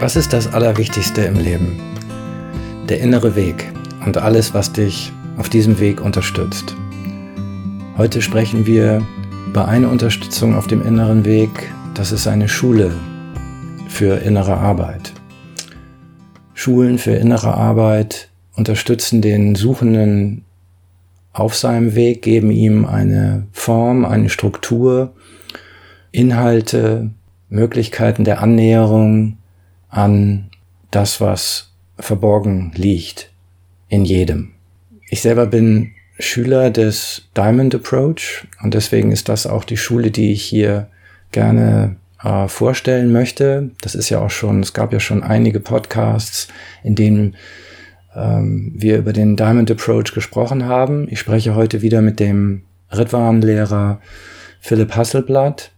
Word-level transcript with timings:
Was 0.00 0.16
ist 0.16 0.32
das 0.32 0.50
Allerwichtigste 0.54 1.20
im 1.20 1.34
Leben? 1.34 1.78
Der 2.88 3.00
innere 3.00 3.36
Weg 3.36 3.70
und 4.06 4.16
alles, 4.16 4.54
was 4.54 4.72
dich 4.72 5.12
auf 5.36 5.50
diesem 5.50 5.78
Weg 5.78 6.00
unterstützt. 6.00 6.74
Heute 7.98 8.22
sprechen 8.22 8.64
wir 8.64 9.06
über 9.46 9.68
eine 9.68 9.90
Unterstützung 9.90 10.54
auf 10.54 10.66
dem 10.66 10.80
inneren 10.86 11.26
Weg. 11.26 11.50
Das 11.92 12.12
ist 12.12 12.26
eine 12.26 12.48
Schule 12.48 12.92
für 13.90 14.16
innere 14.22 14.56
Arbeit. 14.56 15.12
Schulen 16.54 16.96
für 16.96 17.12
innere 17.12 17.52
Arbeit 17.52 18.30
unterstützen 18.56 19.20
den 19.20 19.54
Suchenden 19.54 20.46
auf 21.34 21.54
seinem 21.54 21.94
Weg, 21.94 22.22
geben 22.22 22.50
ihm 22.50 22.86
eine 22.86 23.48
Form, 23.52 24.06
eine 24.06 24.30
Struktur, 24.30 25.12
Inhalte, 26.10 27.10
Möglichkeiten 27.50 28.24
der 28.24 28.40
Annäherung, 28.42 29.36
an 29.90 30.50
das, 30.90 31.20
was 31.20 31.72
verborgen 31.98 32.72
liegt 32.74 33.30
in 33.88 34.04
jedem. 34.04 34.52
Ich 35.08 35.22
selber 35.22 35.46
bin 35.46 35.92
Schüler 36.18 36.70
des 36.70 37.28
Diamond 37.36 37.74
Approach 37.74 38.46
und 38.62 38.74
deswegen 38.74 39.10
ist 39.12 39.28
das 39.28 39.46
auch 39.46 39.64
die 39.64 39.76
Schule, 39.76 40.10
die 40.10 40.32
ich 40.32 40.42
hier 40.42 40.88
gerne 41.32 41.96
äh, 42.22 42.48
vorstellen 42.48 43.12
möchte. 43.12 43.70
Das 43.80 43.94
ist 43.94 44.10
ja 44.10 44.20
auch 44.20 44.30
schon, 44.30 44.60
es 44.60 44.72
gab 44.72 44.92
ja 44.92 45.00
schon 45.00 45.22
einige 45.22 45.60
Podcasts, 45.60 46.48
in 46.82 46.94
denen 46.94 47.36
ähm, 48.14 48.72
wir 48.76 48.98
über 48.98 49.12
den 49.12 49.36
Diamond 49.36 49.70
Approach 49.70 50.12
gesprochen 50.12 50.64
haben. 50.66 51.08
Ich 51.10 51.20
spreche 51.20 51.54
heute 51.54 51.82
wieder 51.82 52.02
mit 52.02 52.20
dem 52.20 52.62
Ritwan-Lehrer 52.92 54.00
Philipp 54.60 54.94
Hasselblatt. 54.94 55.72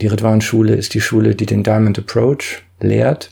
Die 0.00 0.08
Ritwan-Schule 0.08 0.74
ist 0.74 0.94
die 0.94 1.00
Schule, 1.00 1.34
die 1.34 1.46
den 1.46 1.62
Diamond 1.62 1.98
Approach 1.98 2.62
lehrt. 2.84 3.30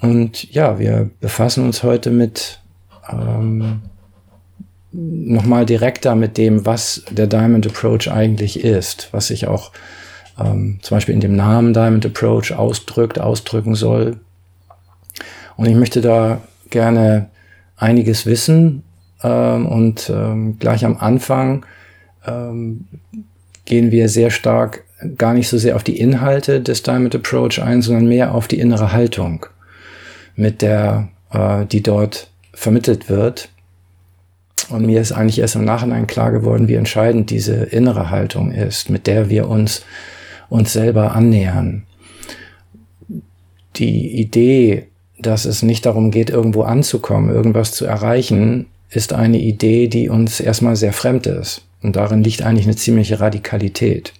Und 0.00 0.50
ja, 0.52 0.78
wir 0.78 1.10
befassen 1.20 1.64
uns 1.64 1.82
heute 1.82 2.10
mit 2.10 2.60
ähm, 3.10 3.82
nochmal 4.92 5.66
direkter 5.66 6.14
mit 6.14 6.36
dem, 6.36 6.66
was 6.66 7.04
der 7.10 7.26
Diamond 7.26 7.66
Approach 7.66 8.10
eigentlich 8.10 8.64
ist, 8.64 9.08
was 9.12 9.28
sich 9.28 9.46
auch 9.46 9.72
ähm, 10.38 10.78
zum 10.82 10.96
Beispiel 10.96 11.14
in 11.14 11.20
dem 11.20 11.36
Namen 11.36 11.74
Diamond 11.74 12.06
Approach 12.06 12.52
ausdrückt, 12.52 13.20
ausdrücken 13.20 13.74
soll. 13.74 14.18
Und 15.56 15.66
ich 15.66 15.74
möchte 15.74 16.00
da 16.00 16.40
gerne 16.70 17.28
einiges 17.76 18.26
wissen 18.26 18.82
ähm, 19.22 19.66
und 19.66 20.10
ähm, 20.10 20.58
gleich 20.58 20.84
am 20.84 20.96
Anfang 20.96 21.66
ähm, 22.26 22.86
gehen 23.64 23.90
wir 23.90 24.08
sehr 24.08 24.30
stark 24.30 24.84
gar 25.16 25.34
nicht 25.34 25.48
so 25.48 25.58
sehr 25.58 25.76
auf 25.76 25.84
die 25.84 25.98
Inhalte 25.98 26.60
des 26.60 26.82
Diamond 26.82 27.14
Approach 27.14 27.62
ein, 27.62 27.82
sondern 27.82 28.08
mehr 28.08 28.34
auf 28.34 28.48
die 28.48 28.58
innere 28.58 28.92
Haltung, 28.92 29.46
mit 30.36 30.62
der, 30.62 31.08
äh, 31.32 31.64
die 31.66 31.82
dort 31.82 32.30
vermittelt 32.52 33.08
wird. 33.08 33.48
Und 34.68 34.86
mir 34.86 35.00
ist 35.00 35.12
eigentlich 35.12 35.38
erst 35.38 35.56
im 35.56 35.64
Nachhinein 35.64 36.06
klar 36.06 36.30
geworden, 36.30 36.68
wie 36.68 36.74
entscheidend 36.74 37.30
diese 37.30 37.54
innere 37.54 38.10
Haltung 38.10 38.52
ist, 38.52 38.90
mit 38.90 39.06
der 39.06 39.28
wir 39.30 39.48
uns 39.48 39.82
uns 40.48 40.72
selber 40.72 41.14
annähern. 41.14 41.84
Die 43.76 44.20
Idee, 44.20 44.88
dass 45.18 45.44
es 45.44 45.62
nicht 45.62 45.86
darum 45.86 46.10
geht, 46.10 46.28
irgendwo 46.28 46.62
anzukommen, 46.62 47.30
irgendwas 47.30 47.72
zu 47.72 47.86
erreichen, 47.86 48.66
ist 48.90 49.12
eine 49.12 49.38
Idee, 49.38 49.86
die 49.86 50.08
uns 50.08 50.40
erstmal 50.40 50.76
sehr 50.76 50.92
fremd 50.92 51.26
ist. 51.26 51.62
Und 51.82 51.96
darin 51.96 52.22
liegt 52.22 52.42
eigentlich 52.42 52.66
eine 52.66 52.76
ziemliche 52.76 53.20
Radikalität. 53.20 54.12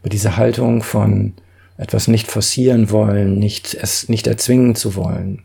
Aber 0.00 0.08
diese 0.08 0.36
Haltung 0.36 0.82
von 0.82 1.34
etwas 1.76 2.08
nicht 2.08 2.26
forcieren 2.26 2.90
wollen, 2.90 3.38
nicht, 3.38 3.74
es 3.74 4.08
nicht 4.08 4.26
erzwingen 4.26 4.74
zu 4.74 4.96
wollen. 4.96 5.42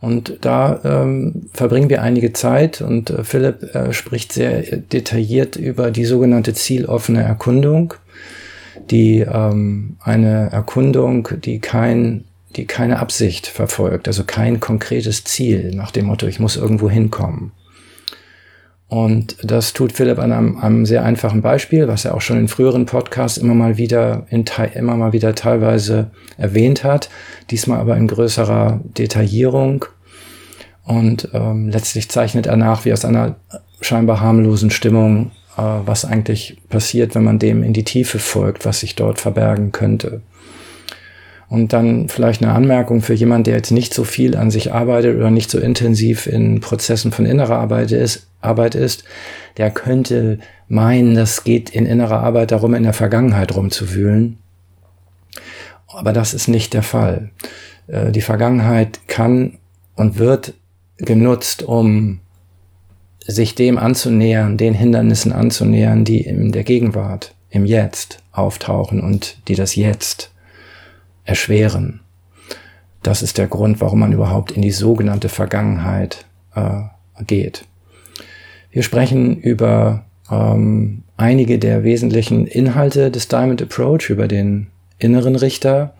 Und 0.00 0.38
da 0.42 0.80
ähm, 0.84 1.48
verbringen 1.52 1.90
wir 1.90 2.02
einige 2.02 2.32
Zeit 2.32 2.80
und 2.80 3.10
äh, 3.10 3.24
Philipp 3.24 3.74
äh, 3.74 3.92
spricht 3.92 4.32
sehr 4.32 4.62
detailliert 4.62 5.56
über 5.56 5.90
die 5.90 6.04
sogenannte 6.04 6.54
zieloffene 6.54 7.22
Erkundung, 7.22 7.94
die 8.90 9.20
ähm, 9.20 9.96
eine 10.00 10.50
Erkundung, 10.50 11.28
die 11.44 11.58
kein 11.58 12.24
die 12.56 12.66
keine 12.66 12.98
Absicht 12.98 13.46
verfolgt, 13.46 14.08
also 14.08 14.24
kein 14.24 14.58
konkretes 14.58 15.24
Ziel 15.24 15.72
nach 15.74 15.90
dem 15.90 16.06
Motto, 16.06 16.26
ich 16.26 16.40
muss 16.40 16.56
irgendwo 16.56 16.88
hinkommen. 16.88 17.52
Und 18.88 19.36
das 19.42 19.74
tut 19.74 19.92
Philipp 19.92 20.18
an 20.18 20.32
einem, 20.32 20.56
einem, 20.58 20.86
sehr 20.86 21.04
einfachen 21.04 21.42
Beispiel, 21.42 21.88
was 21.88 22.06
er 22.06 22.14
auch 22.14 22.22
schon 22.22 22.38
in 22.38 22.48
früheren 22.48 22.86
Podcasts 22.86 23.36
immer 23.36 23.54
mal 23.54 23.76
wieder, 23.76 24.26
in, 24.30 24.44
immer 24.74 24.96
mal 24.96 25.12
wieder 25.12 25.34
teilweise 25.34 26.10
erwähnt 26.38 26.84
hat. 26.84 27.10
Diesmal 27.50 27.80
aber 27.80 27.98
in 27.98 28.06
größerer 28.06 28.80
Detaillierung. 28.84 29.84
Und 30.84 31.28
ähm, 31.34 31.68
letztlich 31.68 32.08
zeichnet 32.08 32.46
er 32.46 32.56
nach, 32.56 32.86
wie 32.86 32.94
aus 32.94 33.04
einer 33.04 33.36
scheinbar 33.82 34.20
harmlosen 34.20 34.70
Stimmung, 34.70 35.32
äh, 35.58 35.62
was 35.84 36.06
eigentlich 36.06 36.56
passiert, 36.70 37.14
wenn 37.14 37.24
man 37.24 37.38
dem 37.38 37.62
in 37.62 37.74
die 37.74 37.84
Tiefe 37.84 38.18
folgt, 38.18 38.64
was 38.64 38.80
sich 38.80 38.94
dort 38.94 39.20
verbergen 39.20 39.70
könnte. 39.70 40.22
Und 41.48 41.72
dann 41.72 42.08
vielleicht 42.08 42.42
eine 42.42 42.52
Anmerkung 42.52 43.00
für 43.00 43.14
jemand, 43.14 43.46
der 43.46 43.56
jetzt 43.56 43.70
nicht 43.70 43.94
so 43.94 44.04
viel 44.04 44.36
an 44.36 44.50
sich 44.50 44.72
arbeitet 44.72 45.16
oder 45.16 45.30
nicht 45.30 45.50
so 45.50 45.58
intensiv 45.58 46.26
in 46.26 46.60
Prozessen 46.60 47.10
von 47.10 47.24
innerer 47.24 47.58
Arbeit 47.58 47.90
ist, 47.90 48.28
Arbeit 48.40 48.74
ist, 48.74 49.04
der 49.56 49.70
könnte 49.70 50.38
meinen, 50.68 51.14
das 51.14 51.44
geht 51.44 51.70
in 51.70 51.86
innerer 51.86 52.20
Arbeit 52.22 52.52
darum, 52.52 52.74
in 52.74 52.82
der 52.82 52.92
Vergangenheit 52.92 53.56
rumzuwühlen. 53.56 54.38
Aber 55.88 56.12
das 56.12 56.34
ist 56.34 56.48
nicht 56.48 56.74
der 56.74 56.82
Fall. 56.82 57.30
Äh, 57.86 58.12
die 58.12 58.20
Vergangenheit 58.20 59.00
kann 59.08 59.58
und 59.96 60.18
wird 60.18 60.52
genutzt, 60.98 61.62
um 61.62 62.20
sich 63.26 63.54
dem 63.54 63.78
anzunähern, 63.78 64.56
den 64.56 64.74
Hindernissen 64.74 65.32
anzunähern, 65.32 66.04
die 66.04 66.20
in 66.20 66.52
der 66.52 66.64
Gegenwart, 66.64 67.34
im 67.50 67.64
Jetzt 67.64 68.22
auftauchen 68.32 69.00
und 69.00 69.38
die 69.48 69.54
das 69.54 69.74
Jetzt 69.74 70.30
erschweren. 71.28 72.00
Das 73.02 73.22
ist 73.22 73.38
der 73.38 73.46
Grund, 73.46 73.80
warum 73.80 74.00
man 74.00 74.12
überhaupt 74.12 74.50
in 74.50 74.62
die 74.62 74.70
sogenannte 74.70 75.28
Vergangenheit 75.28 76.24
äh, 76.54 76.80
geht. 77.24 77.66
Wir 78.70 78.82
sprechen 78.82 79.36
über 79.38 80.04
ähm, 80.30 81.04
einige 81.16 81.58
der 81.58 81.84
wesentlichen 81.84 82.46
Inhalte 82.46 83.10
des 83.10 83.28
Diamond 83.28 83.62
Approach, 83.62 84.10
über 84.10 84.26
den 84.26 84.68
inneren 84.98 85.36
Richter 85.36 85.94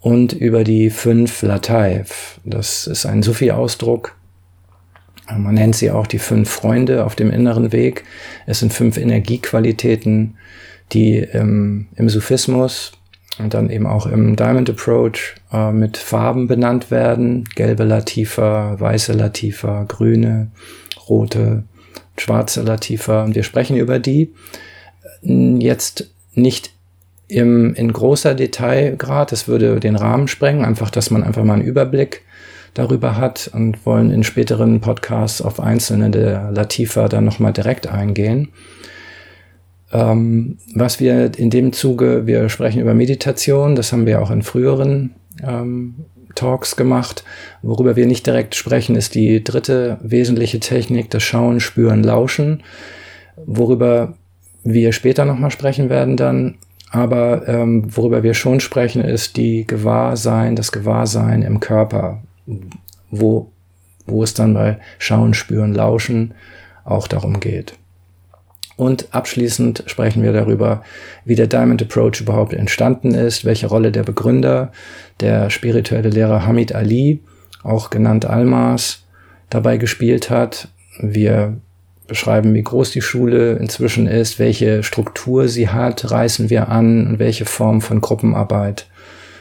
und 0.00 0.32
über 0.32 0.62
die 0.62 0.90
fünf 0.90 1.42
Lataiv. 1.42 2.38
Das 2.44 2.86
ist 2.86 3.06
ein 3.06 3.22
Sufi-Ausdruck. 3.22 4.14
Man 5.36 5.54
nennt 5.54 5.76
sie 5.76 5.90
auch 5.90 6.06
die 6.06 6.18
fünf 6.18 6.50
Freunde 6.50 7.04
auf 7.04 7.14
dem 7.14 7.30
inneren 7.30 7.72
Weg. 7.72 8.04
Es 8.46 8.60
sind 8.60 8.72
fünf 8.72 8.96
Energiequalitäten, 8.98 10.36
die 10.92 11.18
im, 11.18 11.86
im 11.94 12.08
Sufismus 12.08 12.92
und 13.40 13.54
dann 13.54 13.70
eben 13.70 13.86
auch 13.86 14.06
im 14.06 14.36
Diamond 14.36 14.70
Approach 14.70 15.34
äh, 15.52 15.72
mit 15.72 15.96
Farben 15.96 16.46
benannt 16.46 16.90
werden. 16.90 17.44
Gelbe 17.54 17.84
Latifa, 17.84 18.78
weiße 18.78 19.12
Latifa, 19.12 19.84
grüne, 19.84 20.50
rote, 21.08 21.64
schwarze 22.16 22.62
Latifa. 22.62 23.26
Wir 23.32 23.42
sprechen 23.42 23.76
über 23.76 23.98
die 23.98 24.32
jetzt 25.22 26.10
nicht 26.34 26.72
im, 27.28 27.74
in 27.74 27.92
großer 27.92 28.34
Detailgrad. 28.34 29.32
Das 29.32 29.48
würde 29.48 29.80
den 29.80 29.96
Rahmen 29.96 30.28
sprengen. 30.28 30.64
Einfach, 30.64 30.90
dass 30.90 31.10
man 31.10 31.22
einfach 31.22 31.44
mal 31.44 31.54
einen 31.54 31.62
Überblick 31.62 32.22
darüber 32.74 33.16
hat 33.16 33.50
und 33.52 33.84
wollen 33.84 34.10
in 34.10 34.22
späteren 34.22 34.80
Podcasts 34.80 35.42
auf 35.42 35.60
einzelne 35.60 36.10
der 36.10 36.50
Latifa 36.52 37.08
dann 37.08 37.24
nochmal 37.24 37.52
direkt 37.52 37.86
eingehen. 37.86 38.48
Ähm, 39.92 40.58
was 40.74 41.00
wir 41.00 41.32
in 41.36 41.50
dem 41.50 41.72
Zuge, 41.72 42.26
wir 42.26 42.48
sprechen 42.48 42.80
über 42.80 42.94
Meditation, 42.94 43.74
das 43.74 43.92
haben 43.92 44.06
wir 44.06 44.22
auch 44.22 44.30
in 44.30 44.42
früheren 44.42 45.14
ähm, 45.42 45.94
Talks 46.34 46.76
gemacht. 46.76 47.24
Worüber 47.62 47.96
wir 47.96 48.06
nicht 48.06 48.26
direkt 48.26 48.54
sprechen, 48.54 48.94
ist 48.94 49.14
die 49.14 49.42
dritte 49.42 49.98
wesentliche 50.02 50.60
Technik, 50.60 51.10
das 51.10 51.22
Schauen, 51.22 51.60
Spüren, 51.60 52.04
Lauschen, 52.04 52.62
worüber 53.46 54.14
wir 54.62 54.92
später 54.92 55.24
nochmal 55.24 55.50
sprechen 55.50 55.88
werden 55.88 56.16
dann. 56.16 56.56
Aber 56.92 57.46
ähm, 57.48 57.84
worüber 57.94 58.22
wir 58.22 58.34
schon 58.34 58.58
sprechen, 58.60 59.02
ist 59.02 59.36
die 59.36 59.64
Gewahrsein, 59.64 60.56
das 60.56 60.72
Gewahrsein 60.72 61.42
im 61.42 61.60
Körper, 61.60 62.22
wo, 63.10 63.50
wo 64.06 64.22
es 64.24 64.34
dann 64.34 64.54
bei 64.54 64.78
Schauen, 64.98 65.34
Spüren, 65.34 65.72
Lauschen 65.72 66.34
auch 66.84 67.06
darum 67.06 67.38
geht. 67.38 67.74
Und 68.80 69.08
abschließend 69.10 69.84
sprechen 69.88 70.22
wir 70.22 70.32
darüber, 70.32 70.82
wie 71.26 71.34
der 71.34 71.48
Diamond 71.48 71.82
Approach 71.82 72.22
überhaupt 72.22 72.54
entstanden 72.54 73.12
ist, 73.12 73.44
welche 73.44 73.66
Rolle 73.66 73.92
der 73.92 74.04
Begründer, 74.04 74.72
der 75.20 75.50
spirituelle 75.50 76.08
Lehrer 76.08 76.46
Hamid 76.46 76.74
Ali, 76.74 77.20
auch 77.62 77.90
genannt 77.90 78.24
Almas, 78.24 79.04
dabei 79.50 79.76
gespielt 79.76 80.30
hat. 80.30 80.68
Wir 80.98 81.58
beschreiben, 82.06 82.54
wie 82.54 82.62
groß 82.62 82.90
die 82.90 83.02
Schule 83.02 83.58
inzwischen 83.58 84.06
ist, 84.06 84.38
welche 84.38 84.82
Struktur 84.82 85.48
sie 85.48 85.68
hat, 85.68 86.10
reißen 86.10 86.48
wir 86.48 86.70
an 86.70 87.06
und 87.06 87.18
welche 87.18 87.44
Form 87.44 87.82
von 87.82 88.00
Gruppenarbeit 88.00 88.86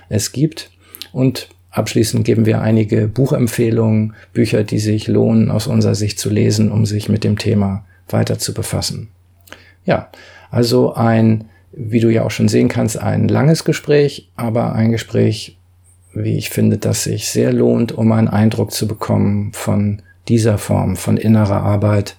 es 0.10 0.34
gibt. 0.34 0.70
Und 1.14 1.48
abschließend 1.72 2.26
geben 2.26 2.46
wir 2.46 2.60
einige 2.60 3.08
Buchempfehlungen, 3.08 4.16
Bücher, 4.34 4.66
die 4.66 4.80
sich 4.80 5.08
lohnen 5.08 5.50
aus 5.50 5.66
unserer 5.66 5.96
Sicht 5.96 6.20
zu 6.20 6.30
lesen, 6.30 6.74
um 6.74 6.86
sich 6.86 7.08
mit 7.08 7.24
dem 7.24 7.38
Thema 7.38 7.86
weiter 8.10 8.38
zu 8.38 8.54
befassen. 8.54 9.08
Ja, 9.86 10.10
also 10.52 10.94
ein, 10.94 11.46
wie 11.72 12.00
du 12.00 12.10
ja 12.10 12.24
auch 12.24 12.32
schon 12.32 12.48
sehen 12.48 12.68
kannst, 12.68 12.98
ein 12.98 13.28
langes 13.28 13.64
Gespräch, 13.64 14.30
aber 14.36 14.74
ein 14.74 14.92
Gespräch, 14.92 15.58
wie 16.14 16.38
ich 16.38 16.50
finde, 16.50 16.78
das 16.78 17.04
sich 17.04 17.30
sehr 17.30 17.54
lohnt, 17.54 17.92
um 17.92 18.12
einen 18.12 18.28
Eindruck 18.28 18.72
zu 18.72 18.88
bekommen 18.88 19.52
von 19.54 20.02
dieser 20.28 20.58
Form 20.58 20.96
von 20.96 21.18
innerer 21.18 21.64
Arbeit 21.64 22.16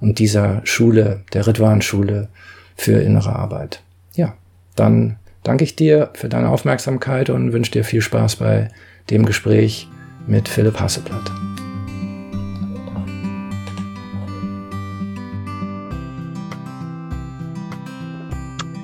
und 0.00 0.18
dieser 0.18 0.60
Schule, 0.64 1.22
der 1.32 1.46
Ritwan-Schule 1.46 2.28
für 2.76 3.00
innere 3.00 3.34
Arbeit. 3.36 3.82
Ja, 4.14 4.34
dann 4.74 5.16
danke 5.42 5.64
ich 5.64 5.76
dir 5.76 6.10
für 6.14 6.28
deine 6.28 6.48
Aufmerksamkeit 6.48 7.30
und 7.30 7.52
wünsche 7.52 7.72
dir 7.72 7.84
viel 7.84 8.02
Spaß 8.02 8.36
bei 8.36 8.68
dem 9.10 9.24
Gespräch 9.26 9.88
mit 10.26 10.48
Philipp 10.48 10.80
Hasseblatt. 10.80 11.51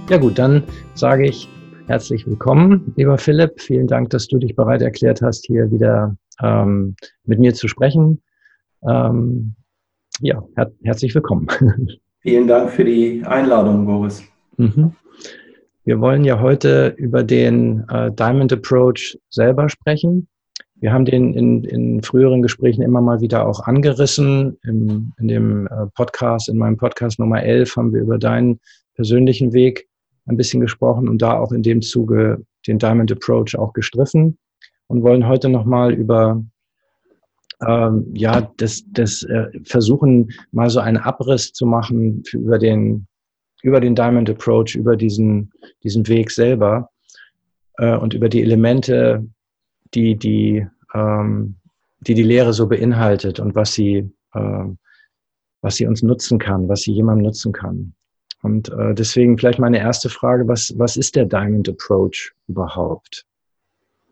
Ja 0.09 0.17
gut, 0.17 0.39
dann 0.39 0.63
sage 0.95 1.27
ich 1.27 1.51
herzlich 1.87 2.27
willkommen, 2.27 2.95
lieber 2.97 3.19
Philipp. 3.19 3.61
Vielen 3.61 3.87
Dank, 3.87 4.09
dass 4.09 4.27
du 4.27 4.39
dich 4.39 4.57
bereit 4.57 4.81
erklärt 4.81 5.21
hast, 5.21 5.45
hier 5.45 5.71
wieder 5.71 6.17
ähm, 6.43 6.97
mit 7.27 7.39
mir 7.39 7.53
zu 7.53 7.69
sprechen. 7.69 8.23
Ähm, 8.89 9.55
ja, 10.21 10.43
her 10.57 10.73
herzlich 10.83 11.15
willkommen. 11.15 11.47
Vielen 12.21 12.49
Dank 12.49 12.71
für 12.71 12.87
die 12.87 13.23
Einladung, 13.27 13.85
Boris. 13.85 14.23
Mhm. 14.57 14.93
Wir 15.85 16.01
wollen 16.01 16.25
ja 16.25 16.41
heute 16.41 16.95
über 16.97 17.23
den 17.23 17.85
äh, 17.91 18.11
Diamond 18.11 18.51
Approach 18.51 19.19
selber 19.29 19.69
sprechen. 19.69 20.27
Wir 20.77 20.91
haben 20.91 21.05
den 21.05 21.35
in, 21.35 21.65
in 21.65 22.03
früheren 22.03 22.41
Gesprächen 22.41 22.81
immer 22.81 23.03
mal 23.03 23.21
wieder 23.21 23.47
auch 23.47 23.61
angerissen. 23.61 24.57
Im, 24.63 25.13
in 25.19 25.29
dem 25.29 25.67
äh, 25.67 25.87
Podcast, 25.95 26.49
in 26.49 26.57
meinem 26.57 26.79
Podcast 26.79 27.19
Nummer 27.19 27.43
11 27.43 27.77
haben 27.77 27.93
wir 27.93 28.01
über 28.01 28.17
deinen 28.17 28.59
persönlichen 28.95 29.53
Weg 29.53 29.88
ein 30.29 30.37
bisschen 30.37 30.61
gesprochen 30.61 31.09
und 31.09 31.23
da 31.23 31.39
auch 31.39 31.53
in 31.53 31.63
dem 31.63 31.83
Zuge 31.83 32.45
den 32.67 32.79
Diamond 32.79 33.11
Approach 33.11 33.57
auch 33.59 33.73
gestriffen 33.73 34.39
und 34.87 35.03
wollen 35.03 35.27
heute 35.27 35.49
nochmal 35.49 35.93
über 35.93 36.43
ähm, 37.67 38.07
ja, 38.15 38.53
das, 38.57 38.85
das 38.93 39.23
äh, 39.25 39.49
versuchen, 39.65 40.31
mal 40.53 40.71
so 40.71 40.81
einen 40.81 40.99
Abriss 40.99 41.53
zu 41.53 41.67
machen 41.67 42.23
für, 42.25 42.39
über 42.39 42.59
den, 42.59 43.07
über 43.63 43.81
den 43.81 43.95
Diamond 43.95 44.31
Approach, 44.31 44.77
über 44.77 44.97
diesen, 44.97 45.51
diesen 45.83 46.07
Weg 46.07 46.31
selber 46.31 46.91
äh, 47.79 47.97
und 47.97 48.15
über 48.15 48.29
die 48.29 48.43
Elemente, 48.43 49.27
die 49.95 50.17
die, 50.17 50.67
ähm, 50.95 51.57
die, 52.01 52.15
die 52.15 52.23
Lehre 52.23 52.53
so 52.53 52.69
beinhaltet 52.69 53.41
und 53.41 53.55
was 53.57 53.73
sie, 53.73 54.09
äh, 54.35 54.65
was 55.61 55.77
sie 55.77 55.87
uns 55.87 56.03
nutzen 56.03 56.39
kann, 56.39 56.69
was 56.69 56.83
sie 56.83 56.93
jemandem 56.93 57.25
nutzen 57.25 57.53
kann. 57.53 57.95
Und 58.43 58.69
äh, 58.71 58.95
deswegen 58.95 59.37
vielleicht 59.37 59.59
meine 59.59 59.79
erste 59.79 60.09
Frage, 60.09 60.47
was, 60.47 60.79
was 60.79 60.97
ist 60.97 61.17
der 61.17 61.25
Diamond 61.25 61.69
Approach 61.69 62.35
überhaupt? 62.47 63.27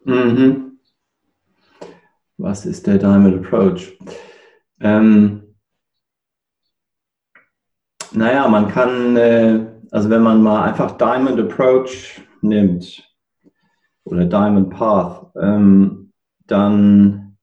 Mhm. 0.05 0.79
Was 2.39 2.67
ist 2.67 2.87
der 2.87 2.99
Diamond 2.99 3.45
Approach? 3.45 3.99
Ähm, 4.81 5.55
naja, 8.13 8.47
man 8.49 8.69
kann, 8.69 9.17
äh, 9.17 9.67
also 9.91 10.11
wenn 10.11 10.23
man 10.23 10.43
mal 10.43 10.65
einfach 10.65 10.97
Diamond 10.99 11.41
Approach 11.41 12.21
nimmt 12.43 13.03
oder 14.05 14.25
Diamond 14.25 14.71
Path, 14.71 15.33
ähm, 15.41 16.13
dann 16.47 17.37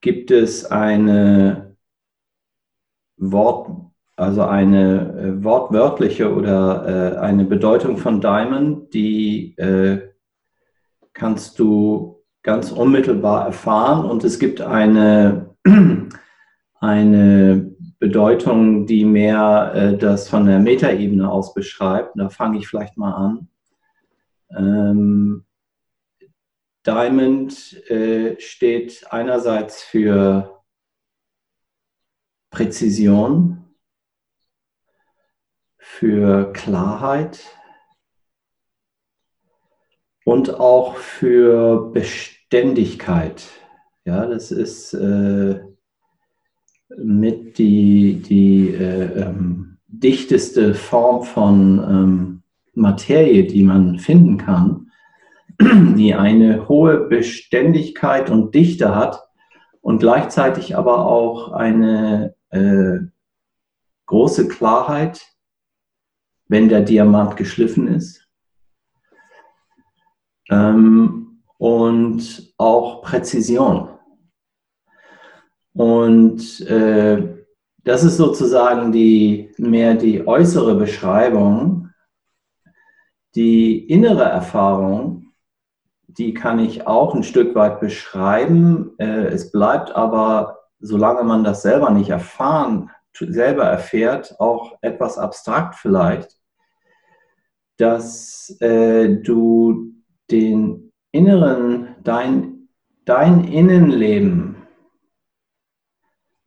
gibt 0.00 0.30
es 0.30 0.64
eine 0.64 1.76
Wort, 3.16 3.79
also 4.20 4.42
eine 4.42 5.14
äh, 5.18 5.44
wortwörtliche 5.44 6.34
oder 6.34 7.16
äh, 7.16 7.18
eine 7.18 7.44
Bedeutung 7.44 7.96
von 7.96 8.20
Diamond, 8.20 8.92
die 8.92 9.56
äh, 9.56 10.10
kannst 11.14 11.58
du 11.58 12.22
ganz 12.42 12.70
unmittelbar 12.70 13.46
erfahren 13.46 14.04
und 14.04 14.22
es 14.22 14.38
gibt 14.38 14.60
eine, 14.60 15.54
eine 16.80 17.74
Bedeutung, 17.98 18.86
die 18.86 19.04
mehr 19.04 19.72
äh, 19.74 19.96
das 19.96 20.28
von 20.28 20.46
der 20.46 20.58
Metaebene 20.58 21.30
aus 21.30 21.54
beschreibt. 21.54 22.12
Da 22.18 22.28
fange 22.28 22.58
ich 22.58 22.68
vielleicht 22.68 22.98
mal 22.98 23.12
an. 23.12 23.48
Ähm, 24.54 25.44
Diamond 26.86 27.88
äh, 27.90 28.38
steht 28.38 29.06
einerseits 29.10 29.82
für 29.82 30.60
Präzision, 32.50 33.59
für 36.00 36.50
Klarheit 36.54 37.44
und 40.24 40.58
auch 40.58 40.96
für 40.96 41.90
Beständigkeit. 41.92 43.46
Ja, 44.06 44.24
das 44.24 44.50
ist 44.50 44.94
äh, 44.94 45.60
mit 46.96 47.58
die, 47.58 48.22
die 48.22 48.70
äh, 48.70 49.24
ähm, 49.24 49.76
dichteste 49.88 50.72
Form 50.72 51.24
von 51.24 51.78
ähm, 51.78 52.42
Materie, 52.72 53.44
die 53.44 53.62
man 53.62 53.98
finden 53.98 54.38
kann, 54.38 54.90
die 55.60 56.14
eine 56.14 56.66
hohe 56.66 57.08
Beständigkeit 57.08 58.30
und 58.30 58.54
Dichte 58.54 58.94
hat 58.94 59.22
und 59.82 59.98
gleichzeitig 59.98 60.78
aber 60.78 61.04
auch 61.04 61.52
eine 61.52 62.34
äh, 62.48 63.00
große 64.06 64.48
Klarheit 64.48 65.29
wenn 66.50 66.68
der 66.68 66.80
Diamant 66.80 67.36
geschliffen 67.36 67.86
ist. 67.86 68.28
Ähm, 70.50 71.42
und 71.58 72.52
auch 72.58 73.02
Präzision. 73.02 73.88
Und 75.72 76.60
äh, 76.62 77.44
das 77.84 78.02
ist 78.02 78.16
sozusagen 78.16 78.90
die, 78.90 79.52
mehr 79.58 79.94
die 79.94 80.26
äußere 80.26 80.74
Beschreibung. 80.74 81.90
Die 83.36 83.86
innere 83.88 84.24
Erfahrung, 84.24 85.32
die 86.08 86.34
kann 86.34 86.58
ich 86.58 86.84
auch 86.84 87.14
ein 87.14 87.22
Stück 87.22 87.54
weit 87.54 87.78
beschreiben. 87.78 88.98
Äh, 88.98 89.26
es 89.26 89.52
bleibt 89.52 89.94
aber, 89.94 90.58
solange 90.80 91.22
man 91.22 91.44
das 91.44 91.62
selber 91.62 91.90
nicht 91.90 92.10
erfahren, 92.10 92.90
selber 93.14 93.64
erfährt, 93.64 94.34
auch 94.40 94.78
etwas 94.80 95.16
abstrakt 95.16 95.76
vielleicht 95.76 96.39
dass 97.80 98.56
äh, 98.60 99.08
du 99.08 99.92
den 100.30 100.92
inneren, 101.12 101.96
dein, 102.04 102.68
dein 103.04 103.44
Innenleben 103.44 104.56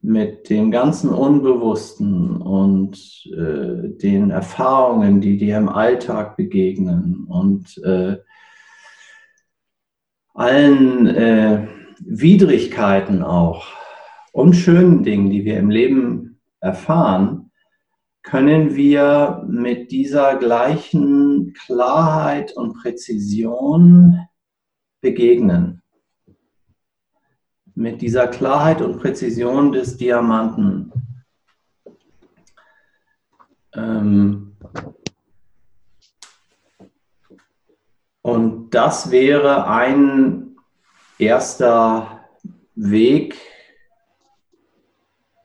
mit 0.02 0.50
dem 0.50 0.70
ganzen 0.70 1.10
Unbewussten 1.10 2.42
und 2.42 2.98
äh, 3.32 3.90
den 3.98 4.32
Erfahrungen, 4.32 5.22
die 5.22 5.38
dir 5.38 5.58
im 5.58 5.70
Alltag 5.70 6.36
begegnen 6.36 7.26
und 7.28 7.78
äh, 7.84 8.18
allen 10.34 11.08
äh, 11.08 11.68
Widrigkeiten 12.00 13.24
auch 13.24 13.68
und 14.34 14.54
schönen 14.54 15.04
Dingen, 15.04 15.30
die 15.30 15.46
wir 15.46 15.58
im 15.58 15.70
Leben 15.70 16.42
erfahren, 16.60 17.43
können 18.24 18.76
wir 18.76 19.44
mit 19.48 19.92
dieser 19.92 20.38
gleichen 20.38 21.54
Klarheit 21.54 22.54
und 22.54 22.74
Präzision 22.74 24.18
begegnen. 25.02 25.82
Mit 27.76 28.02
dieser 28.02 28.28
Klarheit 28.28 28.82
und 28.82 29.00
Präzision 29.00 29.74
des 29.74 29.98
Diamanten. 29.98 30.92
Ähm 33.74 34.56
und 38.22 38.70
das 38.70 39.12
wäre 39.12 39.68
ein 39.68 40.56
erster 41.18 42.26
Weg, 42.76 43.36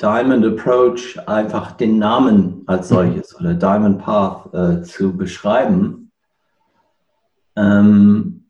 Diamond 0.00 0.44
Approach 0.46 1.18
einfach 1.26 1.72
den 1.72 1.98
Namen 1.98 2.62
als 2.66 2.90
mhm. 2.90 2.94
solches 2.94 3.38
oder 3.38 3.54
Diamond 3.54 3.98
Path 3.98 4.54
äh, 4.54 4.82
zu 4.82 5.16
beschreiben. 5.16 6.12
Ähm, 7.56 8.46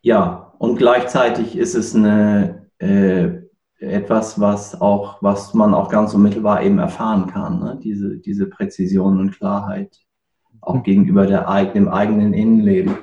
ja, 0.00 0.52
und 0.58 0.76
gleichzeitig 0.76 1.56
ist 1.56 1.74
es 1.74 1.94
eine, 1.94 2.66
äh, 2.78 3.42
etwas, 3.78 4.40
was, 4.40 4.80
auch, 4.80 5.22
was 5.22 5.54
man 5.54 5.74
auch 5.74 5.88
ganz 5.88 6.14
unmittelbar 6.14 6.62
eben 6.62 6.78
erfahren 6.78 7.26
kann, 7.28 7.60
ne? 7.60 7.78
diese, 7.82 8.18
diese 8.18 8.46
Präzision 8.46 9.18
und 9.18 9.32
Klarheit, 9.32 9.98
auch 10.60 10.76
mhm. 10.76 10.82
gegenüber 10.82 11.26
der, 11.26 11.46
dem 11.72 11.88
eigenen 11.88 12.32
Innenleben. 12.32 12.98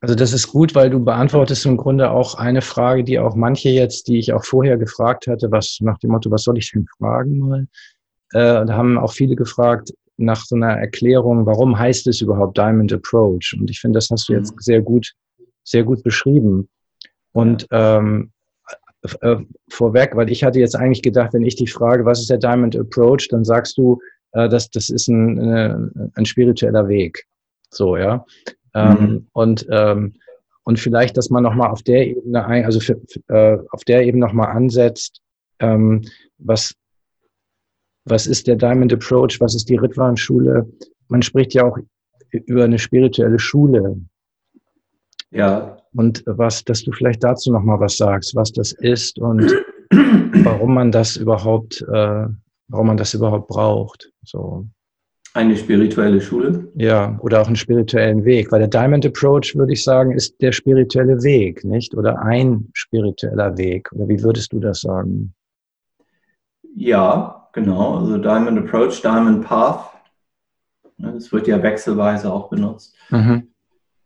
Also 0.00 0.14
das 0.14 0.32
ist 0.32 0.48
gut, 0.48 0.74
weil 0.74 0.90
du 0.90 1.04
beantwortest 1.04 1.66
im 1.66 1.76
Grunde 1.76 2.10
auch 2.10 2.34
eine 2.34 2.62
Frage, 2.62 3.04
die 3.04 3.18
auch 3.18 3.34
manche 3.34 3.68
jetzt, 3.68 4.08
die 4.08 4.18
ich 4.18 4.32
auch 4.32 4.44
vorher 4.44 4.78
gefragt 4.78 5.26
hatte, 5.26 5.50
was 5.50 5.78
nach 5.80 5.98
dem 5.98 6.10
Motto, 6.10 6.30
was 6.30 6.44
soll 6.44 6.58
ich 6.58 6.70
denn 6.72 6.86
fragen 6.98 7.38
mal? 7.38 7.66
Äh, 8.32 8.66
da 8.66 8.68
haben 8.68 8.98
auch 8.98 9.12
viele 9.12 9.36
gefragt 9.36 9.92
nach 10.16 10.44
so 10.44 10.56
einer 10.56 10.72
Erklärung, 10.72 11.44
warum 11.44 11.78
heißt 11.78 12.06
es 12.06 12.20
überhaupt 12.20 12.56
Diamond 12.56 12.92
Approach? 12.92 13.54
Und 13.58 13.70
ich 13.70 13.80
finde, 13.80 13.98
das 13.98 14.08
hast 14.10 14.28
du 14.28 14.32
jetzt 14.32 14.54
mhm. 14.54 14.60
sehr 14.60 14.80
gut, 14.80 15.12
sehr 15.62 15.84
gut 15.84 16.02
beschrieben. 16.02 16.68
Und 17.32 17.66
ähm, 17.70 18.32
äh, 19.20 19.36
vorweg, 19.68 20.16
weil 20.16 20.30
ich 20.30 20.42
hatte 20.42 20.58
jetzt 20.58 20.74
eigentlich 20.74 21.02
gedacht, 21.02 21.34
wenn 21.34 21.44
ich 21.44 21.56
dich 21.56 21.72
frage, 21.72 22.04
was 22.04 22.20
ist 22.20 22.30
der 22.30 22.38
Diamond 22.38 22.76
Approach, 22.76 23.28
dann 23.30 23.44
sagst 23.44 23.76
du, 23.76 24.00
äh, 24.32 24.48
dass 24.48 24.70
das 24.70 24.88
ist 24.88 25.08
ein, 25.08 25.38
ein, 25.38 26.12
ein 26.14 26.24
spiritueller 26.24 26.88
Weg. 26.88 27.26
So, 27.70 27.96
ja. 27.96 28.24
Ähm, 28.76 29.00
mhm. 29.00 29.26
Und, 29.32 29.66
ähm, 29.70 30.14
und 30.64 30.78
vielleicht, 30.78 31.16
dass 31.16 31.30
man 31.30 31.42
nochmal 31.42 31.70
auf 31.70 31.82
der 31.82 32.06
Ebene 32.06 32.44
ein, 32.44 32.64
also 32.64 32.78
für, 32.78 33.00
äh, 33.28 33.58
auf 33.70 33.84
der 33.84 34.04
Ebene 34.04 34.26
nochmal 34.26 34.54
ansetzt, 34.54 35.22
ähm, 35.60 36.02
was, 36.38 36.74
was 38.04 38.26
ist 38.26 38.46
der 38.46 38.56
Diamond 38.56 38.92
Approach, 38.92 39.40
was 39.40 39.54
ist 39.54 39.68
die 39.70 39.76
Ritwan-Schule? 39.76 40.70
Man 41.08 41.22
spricht 41.22 41.54
ja 41.54 41.64
auch 41.64 41.78
über 42.30 42.64
eine 42.64 42.78
spirituelle 42.78 43.38
Schule. 43.38 43.98
Ja. 45.30 45.78
Und 45.94 46.22
was, 46.26 46.62
dass 46.62 46.82
du 46.82 46.92
vielleicht 46.92 47.24
dazu 47.24 47.50
nochmal 47.50 47.80
was 47.80 47.96
sagst, 47.96 48.34
was 48.34 48.52
das 48.52 48.72
ist 48.72 49.18
und 49.18 49.50
warum 50.44 50.74
man 50.74 50.92
das 50.92 51.16
überhaupt, 51.16 51.80
äh, 51.80 52.26
warum 52.68 52.86
man 52.86 52.96
das 52.98 53.14
überhaupt 53.14 53.48
braucht. 53.48 54.12
So. 54.22 54.66
Eine 55.36 55.54
spirituelle 55.54 56.22
Schule? 56.22 56.72
Ja, 56.76 57.18
oder 57.20 57.42
auch 57.42 57.46
einen 57.46 57.56
spirituellen 57.56 58.24
Weg. 58.24 58.50
Weil 58.50 58.60
der 58.60 58.68
Diamond 58.68 59.04
Approach, 59.04 59.54
würde 59.54 59.74
ich 59.74 59.84
sagen, 59.84 60.12
ist 60.12 60.40
der 60.40 60.50
spirituelle 60.50 61.22
Weg, 61.22 61.62
nicht? 61.62 61.94
Oder 61.94 62.22
ein 62.22 62.70
spiritueller 62.72 63.58
Weg. 63.58 63.92
Oder 63.92 64.08
wie 64.08 64.22
würdest 64.22 64.54
du 64.54 64.60
das 64.60 64.80
sagen? 64.80 65.34
Ja, 66.74 67.50
genau. 67.52 67.98
Also 67.98 68.16
Diamond 68.16 68.60
Approach, 68.60 69.02
Diamond 69.02 69.44
Path. 69.44 69.90
Das 70.96 71.30
wird 71.30 71.46
ja 71.48 71.62
wechselweise 71.62 72.32
auch 72.32 72.48
benutzt. 72.48 72.96
Mhm. 73.10 73.48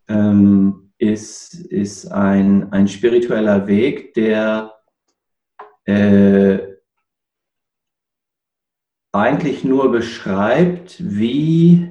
Ähm, 0.08 0.90
ist, 0.98 1.54
ist 1.54 2.10
ein, 2.10 2.72
ein 2.72 2.88
spiritueller 2.88 3.68
Weg, 3.68 4.14
der 4.14 4.72
äh, 5.84 6.58
eigentlich 9.12 9.64
nur 9.64 9.90
beschreibt, 9.90 10.96
wie, 11.00 11.90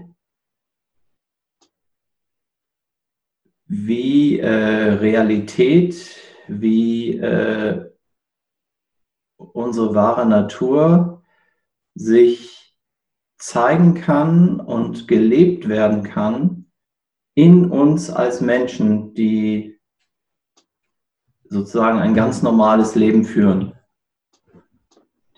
wie 3.65 4.39
äh, 4.39 4.93
Realität, 4.93 6.15
wie 6.47 7.17
äh, 7.17 7.91
unsere 9.37 9.95
wahre 9.95 10.25
Natur 10.25 11.23
sich 11.95 12.75
zeigen 13.37 13.95
kann 13.95 14.59
und 14.59 15.07
gelebt 15.07 15.67
werden 15.69 16.03
kann 16.03 16.71
in 17.35 17.69
uns 17.69 18.09
als 18.09 18.41
Menschen, 18.41 19.13
die 19.13 19.79
sozusagen 21.45 21.99
ein 21.99 22.13
ganz 22.13 22.41
normales 22.41 22.95
Leben 22.95 23.23
führen 23.23 23.78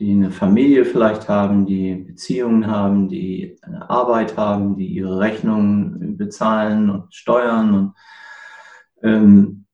die 0.01 0.13
eine 0.13 0.31
Familie 0.31 0.83
vielleicht 0.83 1.29
haben, 1.29 1.67
die 1.67 1.93
Beziehungen 1.93 2.65
haben, 2.65 3.07
die 3.07 3.55
eine 3.61 3.87
Arbeit 3.87 4.35
haben, 4.35 4.75
die 4.75 4.87
ihre 4.87 5.19
Rechnungen 5.19 6.17
bezahlen 6.17 6.89
und 6.89 7.13
steuern. 7.13 7.73
Und, 7.75 7.93
ähm, 9.03 9.65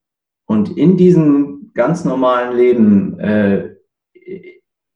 und 0.45 0.77
in 0.77 0.97
diesem 0.97 1.71
ganz 1.73 2.03
normalen 2.03 2.57
Leben 2.57 3.19
äh, 3.21 3.77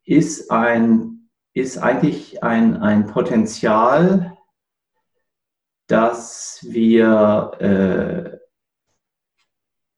ist, 0.03 0.51
ein, 0.51 1.29
ist 1.53 1.77
eigentlich 1.77 2.43
ein, 2.43 2.75
ein 2.75 3.07
Potenzial, 3.07 4.37
das 5.87 6.59
wir 6.69 7.51
äh, 7.59 8.37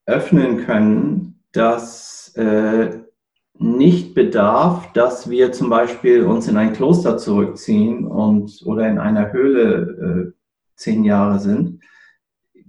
öffnen 0.05 0.57
können, 0.63 1.43
das 1.53 2.35
äh, 2.35 3.02
nicht 3.63 4.13
bedarf, 4.13 4.91
dass 4.91 5.29
wir 5.29 5.53
zum 5.53 5.69
Beispiel 5.69 6.23
uns 6.23 6.49
in 6.49 6.57
ein 6.57 6.73
Kloster 6.73 7.17
zurückziehen 7.17 8.05
und 8.05 8.61
oder 8.65 8.89
in 8.89 8.99
einer 8.99 9.31
Höhle 9.31 10.33
äh, 10.33 10.39
zehn 10.75 11.05
Jahre 11.05 11.39
sind, 11.39 11.81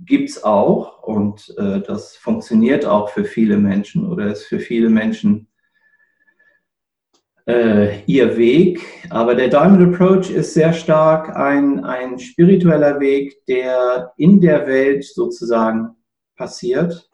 gibt 0.06 0.30
es 0.30 0.44
auch 0.44 1.02
und 1.02 1.52
äh, 1.58 1.80
das 1.80 2.16
funktioniert 2.16 2.86
auch 2.86 3.08
für 3.08 3.24
viele 3.24 3.56
Menschen 3.56 4.08
oder 4.08 4.26
ist 4.28 4.44
für 4.44 4.60
viele 4.60 4.88
Menschen 4.88 5.48
äh, 7.48 8.04
ihr 8.04 8.36
Weg. 8.36 8.80
Aber 9.10 9.34
der 9.34 9.48
Diamond 9.48 9.94
Approach 9.94 10.30
ist 10.30 10.54
sehr 10.54 10.72
stark 10.72 11.34
ein, 11.34 11.84
ein 11.84 12.20
spiritueller 12.20 13.00
Weg, 13.00 13.44
der 13.46 14.12
in 14.16 14.40
der 14.40 14.68
Welt 14.68 15.04
sozusagen 15.04 15.96
passiert 16.36 17.10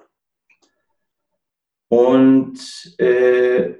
und 1.90 2.94
äh, 2.98 3.74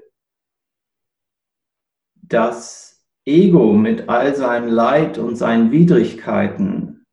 das 2.13 3.01
Ego 3.25 3.71
mit 3.71 4.09
all 4.09 4.35
seinem 4.35 4.67
Leid 4.67 5.17
und 5.17 5.37
seinen 5.37 5.71
Widrigkeiten, 5.71 7.05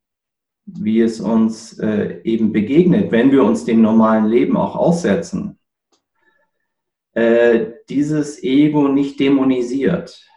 wie 0.66 1.00
es 1.00 1.20
uns 1.20 1.78
äh, 1.78 2.20
eben 2.24 2.52
begegnet, 2.52 3.12
wenn 3.12 3.30
wir 3.30 3.44
uns 3.44 3.64
dem 3.64 3.80
normalen 3.80 4.26
Leben 4.26 4.56
auch 4.56 4.74
aussetzen, 4.74 5.60
äh, 7.12 7.74
dieses 7.88 8.42
Ego 8.42 8.88
nicht 8.88 9.20
dämonisiert 9.20 10.28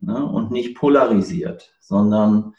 ne, 0.00 0.22
und 0.22 0.50
nicht 0.50 0.76
polarisiert, 0.76 1.74
sondern 1.80 2.54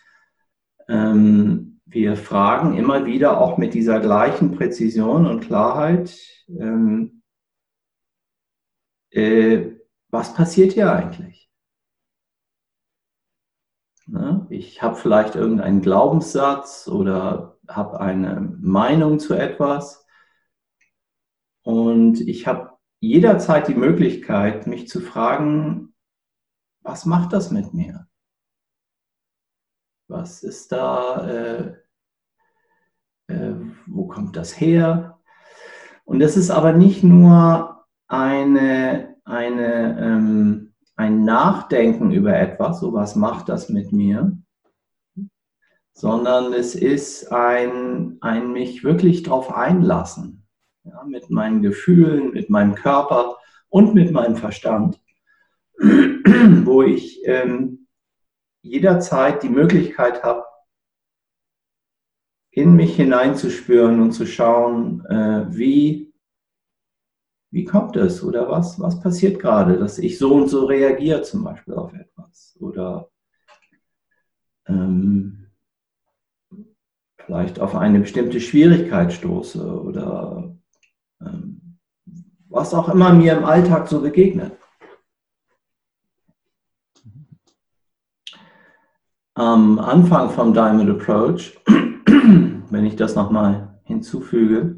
ähm, 0.90 1.75
wir 1.86 2.18
fragen 2.18 2.76
immer 2.76 3.06
wieder 3.06 3.40
auch 3.40 3.58
mit 3.58 3.74
dieser 3.74 4.00
gleichen 4.00 4.56
Präzision 4.56 5.26
und 5.28 5.42
Klarheit, 5.42 6.18
ähm, 6.50 7.22
äh, 9.12 9.72
was 10.10 10.34
passiert 10.34 10.74
hier 10.74 10.92
eigentlich? 10.92 11.50
Ne? 14.08 14.46
Ich 14.50 14.82
habe 14.82 14.96
vielleicht 14.96 15.36
irgendeinen 15.36 15.82
Glaubenssatz 15.82 16.88
oder 16.88 17.58
habe 17.68 18.00
eine 18.00 18.42
Meinung 18.60 19.20
zu 19.20 19.34
etwas 19.34 20.06
und 21.64 22.22
ich 22.22 22.46
habe 22.46 22.78
jederzeit 23.00 23.68
die 23.68 23.76
Möglichkeit, 23.76 24.68
mich 24.68 24.88
zu 24.88 25.00
fragen, 25.00 25.94
was 26.82 27.06
macht 27.06 27.34
das 27.34 27.52
mit 27.52 27.74
mir? 27.74 28.08
Was 30.08 30.44
ist 30.44 30.72
da, 30.72 31.28
äh, 31.28 31.74
äh, 33.28 33.56
wo 33.88 34.08
kommt 34.08 34.36
das 34.36 34.60
her? 34.60 35.20
Und 36.04 36.20
das 36.20 36.38
ist 36.38 36.52
aber 36.52 36.74
nicht 36.74 37.04
nur 37.04 37.86
eine, 38.08 39.16
eine, 39.26 40.00
ähm, 40.00 40.74
ein 40.96 41.26
Nachdenken 41.26 42.12
über 42.12 42.38
etwas, 42.38 42.80
so 42.80 42.94
was 42.94 43.16
macht 43.16 43.50
das 43.50 43.70
mit 43.70 43.92
mir, 43.92 44.38
sondern 45.94 46.54
es 46.54 46.76
ist 46.76 47.32
ein, 47.32 48.18
ein 48.22 48.52
mich 48.52 48.84
wirklich 48.84 49.24
darauf 49.24 49.52
einlassen, 49.52 50.46
ja, 50.84 51.04
mit 51.06 51.30
meinen 51.32 51.62
Gefühlen, 51.62 52.32
mit 52.32 52.50
meinem 52.50 52.76
Körper 52.76 53.38
und 53.70 53.96
mit 53.96 54.12
meinem 54.12 54.36
Verstand, 54.36 55.02
wo 55.80 56.84
ich 56.84 57.22
ähm, 57.26 57.85
jederzeit 58.66 59.44
die 59.44 59.50
Möglichkeit 59.50 60.24
habe, 60.24 60.44
in 62.52 62.76
mich 62.76 62.96
hineinzuspüren 62.96 64.02
und 64.02 64.12
zu 64.12 64.26
schauen, 64.26 65.06
äh, 65.06 65.46
wie, 65.50 66.14
wie 67.52 67.66
kommt 67.66 67.96
es 67.96 68.24
oder 68.24 68.50
was, 68.50 68.80
was 68.80 69.00
passiert 69.02 69.40
gerade, 69.40 69.78
dass 69.78 70.00
ich 70.00 70.18
so 70.18 70.34
und 70.34 70.48
so 70.48 70.66
reagiere 70.66 71.22
zum 71.22 71.44
Beispiel 71.44 71.76
auf 71.76 71.94
etwas 71.94 72.58
oder 72.60 73.10
ähm, 74.68 75.48
vielleicht 77.18 77.60
auf 77.60 77.76
eine 77.76 78.00
bestimmte 78.00 78.40
Schwierigkeit 78.40 79.14
stoße 79.14 79.82
oder 79.82 80.56
ähm, 81.22 81.78
was 82.50 82.74
auch 82.74 82.90
immer 82.90 83.14
mir 83.14 83.38
im 83.38 83.46
Alltag 83.46 83.88
so 83.88 84.02
begegnet. 84.02 84.54
Am 89.36 89.80
Anfang 89.80 90.30
vom 90.30 90.54
Diamond 90.54 90.90
Approach, 90.90 91.58
wenn 91.68 92.86
ich 92.86 92.96
das 92.96 93.16
nochmal 93.16 93.80
hinzufüge, 93.84 94.78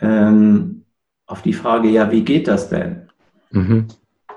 ähm, 0.00 0.84
auf 1.26 1.42
die 1.42 1.52
Frage, 1.52 1.88
ja, 1.88 2.10
wie 2.10 2.22
geht 2.22 2.48
das 2.48 2.68
denn? 2.68 3.08
Mhm. 3.50 3.86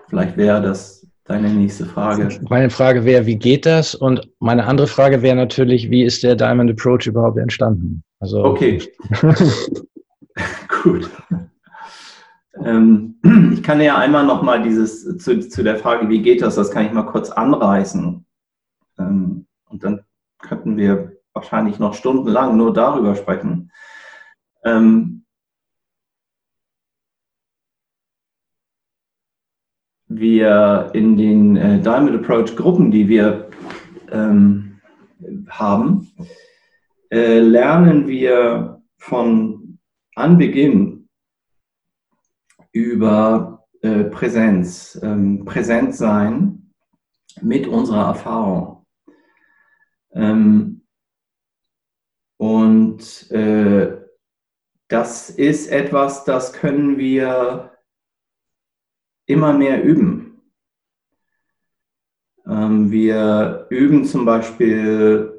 Vielleicht 0.08 0.38
wäre 0.38 0.62
das 0.62 1.06
deine 1.25 1.50
nächste 1.50 1.86
Frage. 1.86 2.30
Meine 2.50 2.70
Frage 2.70 3.04
wäre, 3.04 3.25
wie 3.25 3.36
geht 3.36 3.66
das? 3.66 3.94
Und 3.94 4.30
meine 4.39 4.66
andere 4.66 4.88
Frage 4.88 5.22
wäre 5.22 5.36
natürlich, 5.36 5.89
wie 5.89 6.04
ist 6.04 6.24
der 6.24 6.36
Diamond 6.36 6.72
Approach 6.72 7.08
überhaupt 7.08 7.38
entstanden? 7.38 8.04
Also 8.20 8.44
okay. 8.46 8.82
Gut. 10.84 11.10
Ähm, 12.64 13.16
ich 13.54 13.64
kann 13.64 13.82
ja 13.82 13.98
einmal 13.98 14.26
noch 14.26 14.42
mal 14.42 14.62
dieses 14.62 15.18
zu, 15.18 15.40
zu 15.48 15.64
der 15.64 15.78
Frage, 15.78 16.10
wie 16.10 16.22
geht 16.22 16.42
das? 16.42 16.56
Das 16.56 16.72
kann 16.72 16.86
ich 16.86 16.92
mal 16.92 17.04
kurz 17.04 17.30
anreißen. 17.30 18.26
Ähm, 19.00 19.46
und 19.70 19.84
dann 19.84 20.04
könnten 20.40 20.78
wir 20.78 21.18
wahrscheinlich 21.34 21.80
noch 21.80 21.94
stundenlang 21.94 22.58
nur 22.58 22.74
darüber 22.74 23.16
sprechen. 23.16 23.72
Ähm, 24.64 25.26
wir 30.08 30.90
in 30.94 31.18
den 31.18 31.58
äh, 31.58 31.82
Diamond 31.82 32.16
Approach 32.16 32.56
Gruppen, 32.56 32.92
die 32.92 33.08
wir 33.10 33.50
haben, 35.50 36.12
äh, 37.12 37.40
lernen 37.40 38.08
wir 38.08 38.82
von 38.98 39.80
Anbeginn 40.16 40.97
über 42.77 43.65
äh, 43.81 44.05
Präsenz, 44.05 45.00
ähm, 45.03 45.46
präsent 45.46 45.96
sein 45.96 46.74
mit 47.41 47.67
unserer 47.67 48.07
Erfahrung. 48.07 48.86
Ähm, 50.13 50.81
und 52.38 53.31
äh, 53.31 53.98
das 54.88 55.29
ist 55.29 55.67
etwas, 55.67 56.24
das 56.24 56.53
können 56.53 56.98
wir 56.98 57.72
immer 59.25 59.53
mehr 59.53 59.84
üben. 59.84 60.41
Ähm, 62.48 62.91
wir 62.91 63.67
üben 63.69 64.05
zum 64.05 64.25
Beispiel 64.25 65.34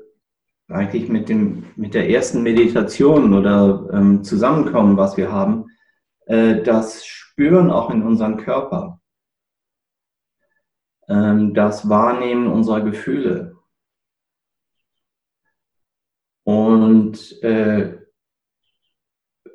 eigentlich 0.69 1.09
mit, 1.09 1.29
dem, 1.29 1.65
mit 1.77 1.95
der 1.95 2.11
ersten 2.11 2.43
Meditation 2.43 3.33
oder 3.33 3.89
ähm, 3.93 4.23
Zusammenkommen, 4.23 4.97
was 4.97 5.17
wir 5.17 5.33
haben, 5.33 5.67
äh, 6.29 6.63
das 6.63 7.07
Spüren 7.07 7.71
auch 7.71 7.91
in 7.91 8.03
unserem 8.03 8.37
Körper, 8.37 9.01
ähm, 11.09 11.55
das 11.55 11.89
Wahrnehmen 11.89 12.47
unserer 12.47 12.83
Gefühle. 12.83 13.57
Und 16.45 17.43
äh, 17.43 17.99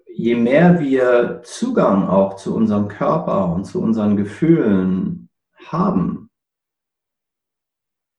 je 0.07 0.35
mehr 0.35 0.79
wir 0.79 1.41
Zugang 1.43 2.07
auch 2.07 2.35
zu 2.37 2.55
unserem 2.55 2.87
Körper 2.87 3.53
und 3.53 3.65
zu 3.65 3.81
unseren 3.81 4.17
Gefühlen 4.17 5.29
haben, 5.65 6.31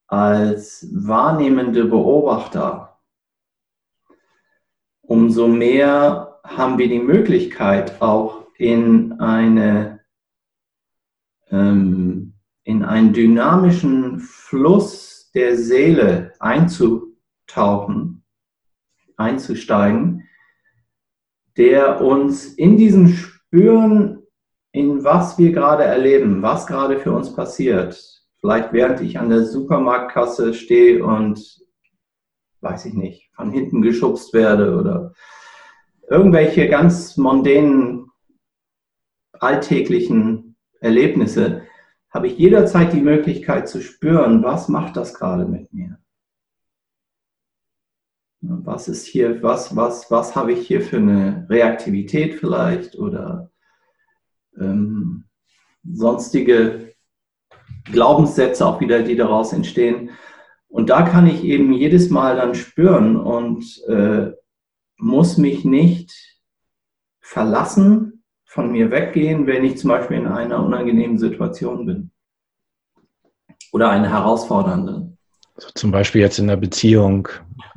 als 0.06 0.88
wahrnehmende 0.92 1.87
Beobachter, 1.87 3.00
umso 5.02 5.49
mehr 5.49 6.40
haben 6.44 6.78
wir 6.78 6.88
die 6.88 7.00
Möglichkeit, 7.00 8.00
auch 8.00 8.44
in 8.56 9.12
eine 9.20 10.00
ähm, 11.50 12.34
in 12.64 12.82
einen 12.82 13.12
dynamischen 13.12 14.18
Fluss 14.18 15.30
der 15.34 15.56
Seele 15.56 16.32
einzutauchen, 16.38 18.25
einzusteigen, 19.16 20.26
der 21.56 22.00
uns 22.00 22.54
in 22.54 22.76
diesem 22.76 23.08
Spüren, 23.08 24.23
in 24.73 25.04
was 25.04 25.38
wir 25.38 25.52
gerade 25.52 25.84
erleben, 25.84 26.42
was 26.42 26.66
gerade 26.66 26.99
für 26.99 27.12
uns 27.12 27.34
passiert, 27.34 28.23
vielleicht 28.40 28.73
während 28.73 29.00
ich 29.00 29.19
an 29.19 29.28
der 29.28 29.45
Supermarktkasse 29.45 30.54
stehe 30.54 31.04
und, 31.04 31.60
weiß 32.60 32.86
ich 32.86 32.95
nicht, 32.95 33.30
von 33.34 33.50
hinten 33.50 33.82
geschubst 33.82 34.32
werde 34.32 34.76
oder 34.76 35.12
irgendwelche 36.08 36.69
ganz 36.69 37.17
mondänen, 37.17 38.03
alltäglichen 39.45 40.57
Erlebnisse, 40.80 41.63
habe 42.11 42.28
ich 42.28 42.39
jederzeit 42.39 42.93
die 42.93 43.00
Möglichkeit 43.00 43.69
zu 43.69 43.80
spüren, 43.80 44.43
was 44.43 44.69
macht 44.69 44.97
das 44.97 45.15
gerade 45.15 45.47
mit 45.47 45.73
mir. 45.73 45.99
Was 48.41 48.89
ist 48.89 49.07
hier, 49.07 49.43
was, 49.43 49.75
was, 49.75 50.11
was 50.11 50.37
habe 50.37 50.52
ich 50.52 50.67
hier 50.67 50.80
für 50.80 50.99
eine 50.99 51.47
Reaktivität 51.49 52.35
vielleicht 52.35 52.97
oder 52.97 53.50
ähm, 54.59 55.25
sonstige 55.83 56.95
Glaubenssätze 57.85 58.67
auch 58.67 58.80
wieder, 58.80 59.02
die 59.02 59.17
daraus 59.17 59.52
entstehen. 59.52 60.11
Und 60.69 60.91
da 60.91 61.02
kann 61.02 61.26
ich 61.26 61.45
eben 61.45 61.73
jedes 61.73 62.11
Mal 62.11 62.37
dann 62.37 62.54
spüren 62.54 63.17
und 63.17 63.83
äh, 63.89 64.33
muss 64.97 65.37
mich 65.37 65.65
nicht 65.65 66.13
verlassen, 67.21 68.14
von 68.54 68.71
mir 68.71 68.88
weggehen, 68.93 69.49
wenn 69.49 69.64
ich 69.64 69.78
zum 69.78 69.90
Beispiel 69.90 70.19
in 70.19 70.28
einer 70.28 70.64
unangenehmen 70.64 71.19
Situation 71.19 71.86
bin. 71.86 72.10
Oder 73.73 73.90
eine 73.90 74.08
herausfordernde. 74.08 75.12
Also 75.56 75.69
zum 75.75 75.90
Beispiel 75.90 76.21
jetzt 76.21 76.38
in 76.38 76.47
der 76.47 76.56
Beziehung. 76.56 77.28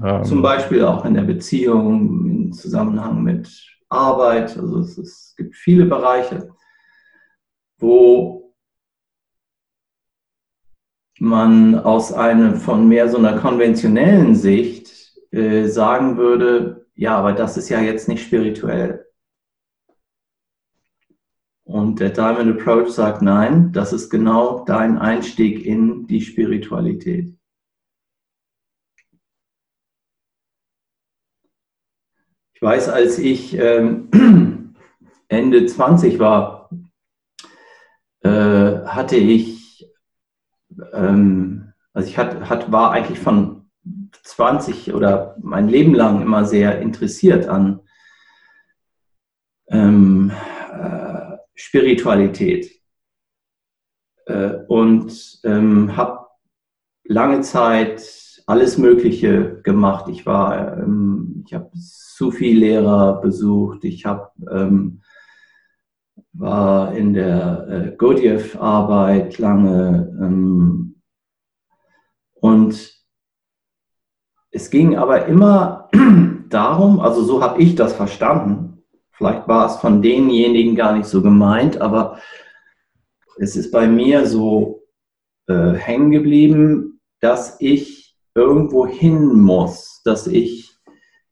Ähm 0.03 0.23
zum 0.23 0.43
Beispiel 0.43 0.83
auch 0.85 1.03
in 1.03 1.15
der 1.15 1.23
Beziehung, 1.23 2.25
im 2.27 2.51
Zusammenhang 2.53 3.23
mit 3.23 3.49
Arbeit. 3.89 4.55
Also 4.55 4.79
es, 4.79 4.99
es 4.99 5.33
gibt 5.35 5.55
viele 5.55 5.85
Bereiche, 5.85 6.49
wo 7.79 8.53
man 11.19 11.79
aus 11.79 12.13
einer 12.13 12.53
von 12.53 12.87
mehr 12.87 13.09
so 13.09 13.17
einer 13.17 13.39
konventionellen 13.39 14.35
Sicht 14.35 14.93
äh, 15.31 15.65
sagen 15.65 16.17
würde, 16.17 16.85
ja, 16.93 17.17
aber 17.17 17.33
das 17.33 17.57
ist 17.57 17.69
ja 17.69 17.81
jetzt 17.81 18.07
nicht 18.07 18.23
spirituell. 18.23 19.06
Und 21.67 21.99
der 21.99 22.11
Diamond 22.11 22.61
Approach 22.61 22.91
sagt, 22.91 23.21
nein, 23.21 23.73
das 23.73 23.91
ist 23.91 24.09
genau 24.09 24.63
dein 24.63 24.97
Einstieg 24.97 25.65
in 25.65 26.07
die 26.07 26.21
Spiritualität. 26.21 27.37
Ich 32.53 32.61
weiß, 32.61 32.87
als 32.87 33.19
ich 33.19 33.53
ähm, 33.59 34.73
Ende 35.27 35.65
20 35.65 36.19
war, 36.19 36.69
äh, 38.21 38.29
hatte 38.85 39.17
ich, 39.17 39.91
ähm, 40.93 41.73
also 41.91 42.07
ich 42.07 42.17
hat, 42.17 42.49
hat, 42.49 42.71
war 42.71 42.91
eigentlich 42.91 43.19
von 43.19 43.69
20 44.23 44.93
oder 44.93 45.35
mein 45.41 45.67
Leben 45.67 45.93
lang 45.93 46.21
immer 46.21 46.45
sehr 46.45 46.79
interessiert 46.79 47.47
an 47.49 47.81
ähm, 49.67 50.31
äh, 50.31 50.56
Spiritualität 51.57 52.71
äh, 54.27 54.53
und 54.67 55.39
ähm, 55.43 55.97
habe 55.97 56.27
lange 57.03 57.41
Zeit 57.41 58.43
alles 58.45 58.77
Mögliche 58.77 59.61
gemacht. 59.63 60.07
Ich 60.07 60.25
war, 60.25 60.77
ähm, 60.77 61.43
ich 61.45 61.53
habe 61.53 61.69
Sufi-Lehrer 61.73 63.19
besucht, 63.21 63.83
ich 63.83 64.05
habe 64.05 64.31
ähm, 64.51 65.01
war 66.33 66.93
in 66.95 67.13
der 67.13 67.67
äh, 67.67 67.95
Gurdjieff-Arbeit 67.97 69.39
lange 69.39 70.15
ähm, 70.21 71.01
und 72.35 72.95
es 74.51 74.69
ging 74.69 74.95
aber 74.95 75.25
immer 75.25 75.89
darum, 76.49 76.99
also 76.99 77.23
so 77.23 77.41
habe 77.41 77.61
ich 77.61 77.75
das 77.75 77.93
verstanden. 77.93 78.66
Vielleicht 79.17 79.47
war 79.47 79.65
es 79.65 79.77
von 79.77 80.01
denjenigen 80.01 80.75
gar 80.75 80.95
nicht 80.95 81.07
so 81.07 81.23
gemeint, 81.23 81.81
aber 81.81 82.19
es 83.39 83.55
ist 83.55 83.71
bei 83.71 83.87
mir 83.87 84.27
so 84.27 84.83
äh, 85.47 85.73
hängen 85.73 86.11
geblieben, 86.11 87.01
dass 87.19 87.57
ich 87.59 88.15
irgendwo 88.35 88.85
hin 88.85 89.33
muss, 89.33 90.01
dass 90.05 90.27
ich, 90.27 90.71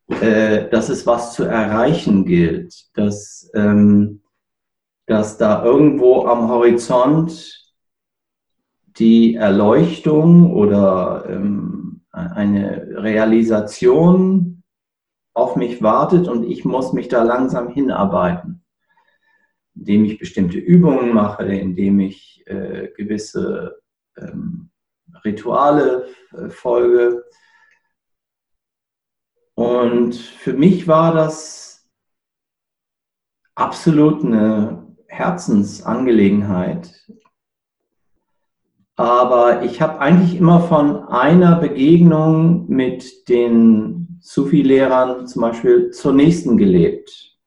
äh, 0.10 0.67
dass 0.69 0.89
es 0.89 1.06
was 1.06 1.34
zu 1.34 1.43
erreichen 1.43 2.26
gilt, 2.26 2.74
dass, 2.95 3.52
ähm, 3.54 4.24
dass 5.06 5.38
da 5.38 5.63
irgendwo 5.63 6.26
am 6.26 6.50
Horizont 6.50 7.71
die 8.98 9.36
Erleuchtung 9.36 10.52
oder 10.52 11.26
ähm, 11.30 12.02
eine 12.12 12.88
Realisation 12.95 14.55
auf 15.36 15.56
mich 15.56 15.84
wartet 15.84 16.28
und 16.28 16.43
ich 16.43 16.65
muss 16.65 16.93
mich 16.93 17.10
da 17.10 17.21
langsam 17.24 17.69
hinarbeiten, 17.69 18.63
indem 19.76 20.06
ich 20.06 20.17
bestimmte 20.17 20.58
Übungen 20.58 21.13
mache, 21.13 21.45
indem 21.45 22.00
ich 22.00 22.43
äh, 22.48 22.88
gewisse 22.95 23.82
ähm, 24.17 24.71
Rituale 25.24 26.08
äh, 26.32 26.50
folge. 26.50 27.26
Und 29.56 30.15
für 30.15 30.54
mich 30.54 30.88
war 30.88 31.13
das 31.13 31.88
absolut 33.56 34.24
eine 34.24 34.95
Herzensangelegenheit, 35.08 37.06
Aber 38.98 39.63
ich 39.63 39.82
habe 39.82 40.00
eigentlich 40.00 40.38
immer 40.38 40.62
von 40.62 41.10
einer 41.10 41.58
Begegnung 41.58 42.69
mit 42.69 43.28
den 43.28 44.05
Sufi-Lehrern 44.21 45.28
zum 45.28 45.41
Beispiel 45.41 45.91
zur 45.91 46.13
nächsten 46.13 46.58
gelebt. 46.58 47.38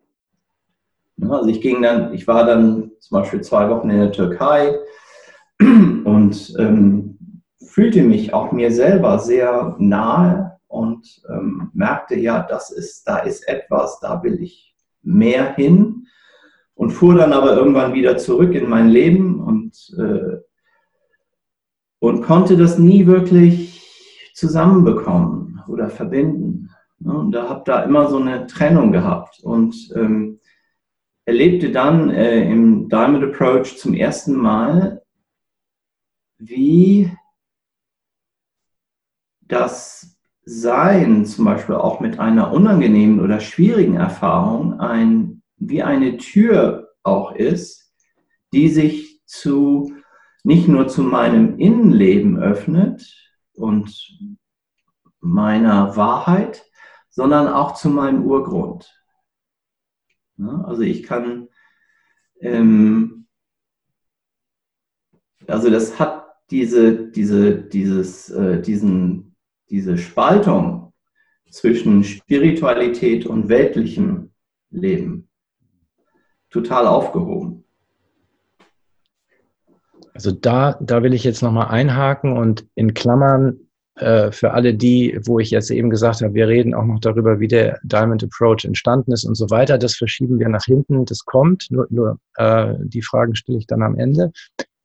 Also 1.21 1.49
ich 1.49 1.61
ging 1.61 1.83
dann, 1.83 2.15
ich 2.15 2.27
war 2.27 2.47
dann 2.47 2.93
zum 3.01 3.21
Beispiel 3.21 3.41
zwei 3.41 3.69
Wochen 3.71 3.91
in 3.91 3.99
der 3.99 4.13
Türkei 4.13 4.79
und 5.61 6.55
ähm, 6.59 7.43
fühlte 7.61 8.03
mich 8.03 8.33
auch 8.33 8.53
mir 8.53 8.71
selber 8.71 9.19
sehr 9.19 9.77
nahe 9.79 10.59
und 10.69 11.23
ähm, 11.29 11.71
merkte, 11.75 12.17
ja, 12.17 12.47
das 12.49 12.71
ist, 12.71 13.05
da 13.05 13.19
ist 13.19 13.49
etwas, 13.49 13.99
da 14.01 14.23
will 14.23 14.41
ich 14.41 14.75
mehr 15.03 15.55
hin 15.55 16.07
und 16.75 16.91
fuhr 16.91 17.15
dann 17.15 17.33
aber 17.33 17.57
irgendwann 17.57 17.95
wieder 17.95 18.17
zurück 18.17 18.55
in 18.55 18.69
mein 18.69 18.89
Leben 18.89 19.41
und 19.41 19.95
äh, 19.99 20.39
und 22.01 22.23
konnte 22.23 22.57
das 22.57 22.79
nie 22.79 23.07
wirklich 23.07 23.83
zusammenbekommen 24.35 25.38
oder 25.69 25.89
verbinden. 25.89 26.71
Und 27.01 27.33
da 27.33 27.49
habe 27.49 27.63
da 27.65 27.83
immer 27.83 28.09
so 28.09 28.19
eine 28.19 28.47
Trennung 28.47 28.93
gehabt 28.93 29.41
und 29.43 29.75
ähm, 29.95 30.41
erlebte 31.25 31.71
dann 31.71 32.11
äh, 32.11 32.51
im 32.51 32.89
Diamond 32.89 33.25
Approach 33.25 33.77
zum 33.77 33.95
ersten 33.95 34.35
Mal, 34.35 35.03
wie 36.39 37.13
das 39.43 40.19
Sein, 40.45 41.27
zum 41.27 41.45
Beispiel 41.45 41.75
auch 41.75 42.01
mit 42.01 42.19
einer 42.19 42.53
unangenehmen 42.53 43.21
oder 43.21 43.41
schwierigen 43.41 43.97
Erfahrung, 43.97 44.81
ein, 44.81 45.43
wie 45.57 45.83
eine 45.83 46.17
Tür 46.17 46.89
auch 47.03 47.33
ist, 47.33 47.93
die 48.53 48.69
sich 48.69 49.23
zu 49.27 49.93
nicht 50.45 50.69
nur 50.69 50.89
zu 50.89 51.03
meinem 51.03 51.59
Innenleben 51.59 52.39
öffnet 52.39 53.15
und 53.55 54.19
meiner 55.21 55.97
Wahrheit, 55.97 56.65
sondern 57.09 57.49
auch 57.49 57.75
zu 57.75 57.89
meinem 57.89 58.25
Urgrund. 58.25 58.95
also 60.39 60.83
ich 60.83 61.03
kann, 61.03 61.49
ähm, 62.41 63.27
also 65.47 65.71
das 65.71 65.99
hat 65.99 66.29
diese, 66.51 67.11
diese, 67.11 67.57
dieses, 67.57 68.31
äh, 68.31 68.61
diesen, 68.61 69.37
diese 69.69 69.99
Spaltung 69.99 70.93
zwischen 71.51 72.05
Spiritualität 72.05 73.27
und 73.27 73.49
weltlichem 73.49 74.33
Leben 74.71 75.29
total 76.51 76.87
aufgehoben. 76.87 77.65
Also 80.15 80.33
da, 80.33 80.79
da 80.81 81.03
will 81.03 81.15
ich 81.15 81.25
jetzt 81.25 81.43
nochmal 81.43 81.69
einhaken 81.69 82.37
und 82.37 82.67
in 82.75 82.95
Klammern 82.95 83.68
äh, 84.01 84.33
für 84.33 84.53
alle 84.53 84.75
die, 84.75 85.19
wo 85.25 85.39
ich 85.39 85.51
jetzt 85.51 85.71
eben 85.71 85.91
gesagt 85.91 86.23
habe, 86.23 86.35
wir 86.35 86.49
reden 86.49 86.75
auch 86.75 86.85
noch 86.85 87.01
darüber, 87.01 87.41
wie 87.41 87.49
der 87.49 87.79
Diamond 87.83 88.25
Approach 88.25 88.65
entstanden 88.65 89.13
ist 89.13 89.25
und 89.25 89.35
so 89.35 89.51
weiter. 89.51 89.79
Das 89.79 89.97
verschieben 89.97 90.39
wir 90.39 90.49
nach 90.49 90.65
hinten. 90.65 91.05
Das 91.05 91.25
kommt. 91.25 91.67
Nur, 91.71 91.87
nur 91.91 92.19
äh, 92.37 92.75
die 92.81 93.03
Fragen 93.03 93.35
stelle 93.35 93.59
ich 93.59 93.67
dann 93.67 93.83
am 93.83 93.99
Ende. 93.99 94.33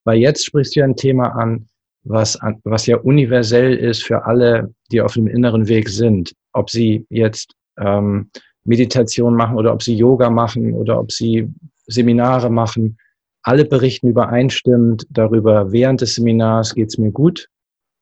Weil 0.03 0.17
jetzt 0.17 0.45
sprichst 0.45 0.75
du 0.75 0.83
ein 0.83 0.95
Thema 0.95 1.29
an, 1.35 1.67
was, 2.03 2.37
was 2.63 2.85
ja 2.85 2.97
universell 2.97 3.73
ist 3.75 4.03
für 4.03 4.25
alle, 4.25 4.73
die 4.91 5.01
auf 5.01 5.13
dem 5.13 5.27
inneren 5.27 5.67
Weg 5.67 5.89
sind. 5.89 6.33
Ob 6.51 6.69
sie 6.69 7.05
jetzt 7.09 7.53
ähm, 7.79 8.29
Meditation 8.65 9.35
machen 9.35 9.57
oder 9.57 9.73
ob 9.73 9.81
sie 9.81 9.95
Yoga 9.95 10.29
machen 10.29 10.73
oder 10.73 10.99
ob 10.99 11.11
sie 11.11 11.49
Seminare 11.87 12.49
machen 12.49 12.97
alle 13.43 13.65
berichten 13.65 14.07
übereinstimmend 14.07 15.05
darüber, 15.09 15.71
während 15.71 16.01
des 16.01 16.15
Seminars 16.15 16.73
geht 16.73 16.87
es 16.87 16.97
mir 16.97 17.11
gut, 17.11 17.49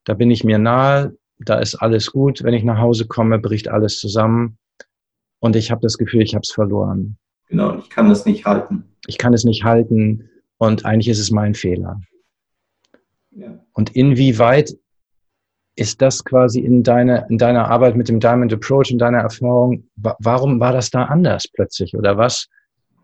da 0.06 0.14
bin 0.14 0.32
ich 0.32 0.44
mir 0.44 0.58
nahe, 0.58 1.16
da 1.40 1.60
ist 1.60 1.76
alles 1.76 2.12
gut. 2.12 2.44
Wenn 2.44 2.54
ich 2.54 2.64
nach 2.64 2.80
Hause 2.80 3.08
komme, 3.08 3.40
bricht 3.40 3.68
alles 3.68 4.00
zusammen 4.00 4.58
und 5.40 5.56
ich 5.56 5.72
habe 5.72 5.82
das 5.82 5.98
Gefühl, 5.98 6.22
ich 6.22 6.36
habe 6.36 6.44
es 6.44 6.52
verloren. 6.52 7.18
Genau, 7.50 7.78
ich 7.78 7.90
kann 7.90 8.10
es 8.10 8.26
nicht 8.26 8.46
halten. 8.46 8.96
Ich 9.08 9.18
kann 9.18 9.34
es 9.34 9.44
nicht 9.44 9.64
halten 9.64 10.30
und 10.58 10.86
eigentlich 10.86 11.10
ist 11.10 11.20
es 11.20 11.32
mein 11.32 11.54
Fehler. 11.54 12.02
Ja. 13.32 13.60
Und 13.74 13.96
inwieweit 13.96 14.76
ist 15.76 16.02
das 16.02 16.24
quasi 16.24 16.60
in, 16.60 16.84
deine, 16.84 17.26
in 17.30 17.38
deiner 17.38 17.70
Arbeit 17.70 17.96
mit 17.96 18.10
dem 18.10 18.20
Diamond 18.20 18.54
Approach, 18.54 18.92
in 18.92 19.00
deiner 19.00 19.20
Erfahrung, 19.20 19.90
warum 19.96 20.60
war 20.60 20.74
das 20.74 20.92
da 20.92 21.06
anders 21.06 21.48
plötzlich 21.48 21.96
oder 21.96 22.18
was, 22.18 22.48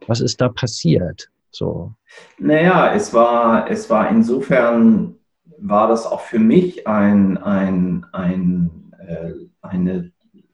was 0.06 0.22
ist 0.22 0.42
da 0.42 0.50
passiert? 0.50 1.30
So. 1.52 1.94
Naja, 2.38 2.94
es 2.94 3.14
war, 3.14 3.70
es 3.70 3.90
war 3.90 4.10
insofern, 4.10 5.17
war 5.60 5.88
das 5.88 6.06
auch 6.06 6.22
für 6.22 6.40
mich 6.40 6.88
ein, 6.88 7.38
ein, 7.38 8.06
ein, 8.12 8.94
äh, 9.00 9.34
eine 9.62 10.12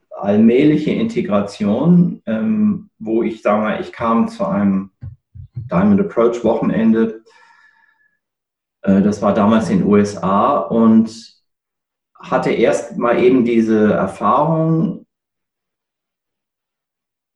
allmähliche 0.09 0.91
Integration, 0.91 2.21
ähm, 2.25 2.89
wo 2.99 3.23
ich 3.23 3.41
sage 3.41 3.61
mal, 3.61 3.81
ich 3.81 3.91
kam 3.91 4.27
zu 4.27 4.45
einem 4.45 4.91
Diamond 5.55 6.01
Approach 6.01 6.43
Wochenende. 6.43 7.23
Äh, 8.81 9.01
das 9.01 9.21
war 9.21 9.33
damals 9.33 9.69
in 9.69 9.79
den 9.79 9.87
USA 9.87 10.57
und 10.57 11.33
hatte 12.15 12.51
erst 12.51 12.97
mal 12.97 13.21
eben 13.21 13.43
diese 13.43 13.93
Erfahrung, 13.93 15.05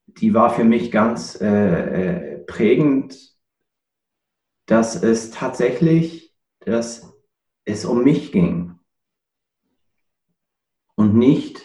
die 0.07 0.33
war 0.33 0.49
für 0.49 0.63
mich 0.63 0.91
ganz 0.91 1.39
äh, 1.41 2.35
äh 2.35 2.37
prägend 2.47 3.27
dass 4.67 5.01
es 5.01 5.31
tatsächlich, 5.31 6.35
dass 6.59 7.16
es 7.67 7.85
um 7.85 8.03
mich 8.03 8.31
ging. 8.31 8.79
Und 10.95 11.15
nicht 11.15 11.61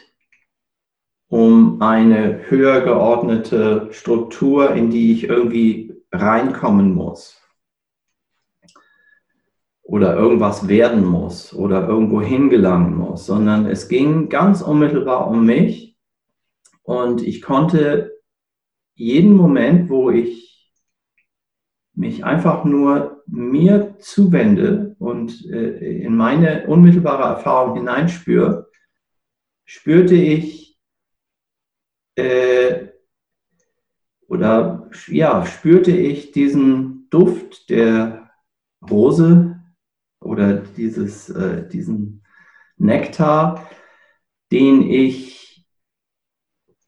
um 1.28 1.80
eine 1.80 2.50
höher 2.50 2.82
geordnete 2.82 3.88
Struktur, 3.92 4.74
in 4.74 4.90
die 4.90 5.12
ich 5.12 5.24
irgendwie 5.24 5.94
reinkommen 6.10 6.92
muss. 6.92 7.40
Oder 9.82 10.14
irgendwas 10.14 10.68
werden 10.68 11.04
muss 11.04 11.54
oder 11.54 11.88
irgendwo 11.88 12.20
hingelangen 12.20 12.94
muss, 12.94 13.24
sondern 13.24 13.66
es 13.66 13.88
ging 13.88 14.28
ganz 14.28 14.60
unmittelbar 14.60 15.28
um 15.28 15.46
mich. 15.46 15.96
Und 16.82 17.22
ich 17.22 17.40
konnte 17.40 18.20
jeden 18.94 19.34
Moment, 19.34 19.88
wo 19.88 20.10
ich 20.10 20.72
mich 21.94 22.24
einfach 22.24 22.64
nur 22.64 23.11
mir 23.26 23.96
zuwende 23.98 24.96
und 24.98 25.44
äh, 25.46 26.02
in 26.02 26.16
meine 26.16 26.66
unmittelbare 26.66 27.22
Erfahrung 27.22 27.76
hineinspüre, 27.76 28.70
spürte 29.64 30.14
ich 30.14 30.78
äh, 32.16 32.88
oder 34.28 34.90
ja, 35.08 35.44
spürte 35.44 35.90
ich 35.90 36.32
diesen 36.32 37.08
Duft 37.10 37.70
der 37.70 38.30
Rose 38.90 39.60
oder 40.20 40.54
dieses, 40.54 41.28
äh, 41.28 41.68
diesen 41.68 42.24
Nektar, 42.76 43.68
den 44.50 44.82
ich 44.82 45.66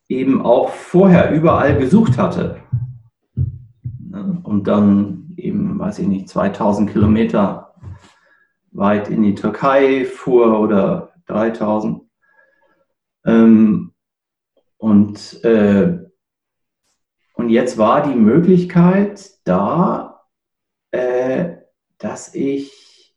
eben 0.08 0.42
auch 0.42 0.70
vorher 0.70 1.32
überall 1.32 1.78
gesucht 1.78 2.18
hatte. 2.18 2.60
Und 4.42 4.64
dann 4.68 5.23
eben, 5.38 5.78
weiß 5.78 5.98
ich 6.00 6.06
nicht, 6.06 6.28
2000 6.28 6.90
Kilometer 6.90 7.74
weit 8.72 9.08
in 9.08 9.22
die 9.22 9.34
Türkei 9.34 10.04
fuhr 10.04 10.58
oder 10.58 11.14
3000. 11.26 12.02
Ähm, 13.24 13.92
und, 14.76 15.44
äh, 15.44 15.98
und 17.34 17.48
jetzt 17.48 17.78
war 17.78 18.02
die 18.02 18.14
Möglichkeit 18.14 19.30
da, 19.44 20.26
äh, 20.90 21.56
dass 21.98 22.34
ich, 22.34 23.16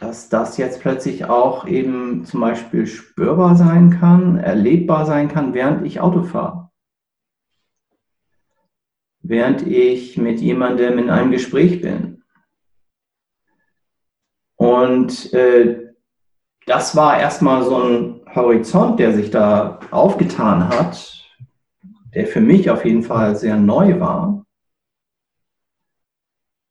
dass 0.00 0.28
das 0.28 0.56
jetzt 0.56 0.80
plötzlich 0.80 1.26
auch 1.26 1.66
eben 1.66 2.24
zum 2.24 2.40
Beispiel 2.40 2.86
spürbar 2.86 3.56
sein 3.56 3.90
kann, 3.90 4.38
erlebbar 4.38 5.06
sein 5.06 5.28
kann, 5.28 5.54
während 5.54 5.86
ich 5.86 6.00
Auto 6.00 6.22
fahre 6.22 6.67
während 9.28 9.66
ich 9.66 10.16
mit 10.16 10.40
jemandem 10.40 10.98
in 10.98 11.10
einem 11.10 11.30
Gespräch 11.30 11.82
bin. 11.82 12.22
Und 14.56 15.32
äh, 15.34 15.92
das 16.64 16.96
war 16.96 17.20
erstmal 17.20 17.62
so 17.62 17.76
ein 17.76 18.20
Horizont, 18.34 18.98
der 18.98 19.12
sich 19.12 19.30
da 19.30 19.80
aufgetan 19.90 20.68
hat, 20.68 21.26
der 22.14 22.26
für 22.26 22.40
mich 22.40 22.70
auf 22.70 22.86
jeden 22.86 23.02
Fall 23.02 23.36
sehr 23.36 23.56
neu 23.56 24.00
war. 24.00 24.46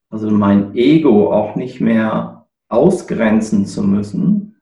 Also 0.09 0.31
mein 0.31 0.73
Ego 0.75 1.31
auch 1.31 1.55
nicht 1.55 1.79
mehr 1.79 2.47
ausgrenzen 2.69 3.67
zu 3.67 3.83
müssen. 3.83 4.59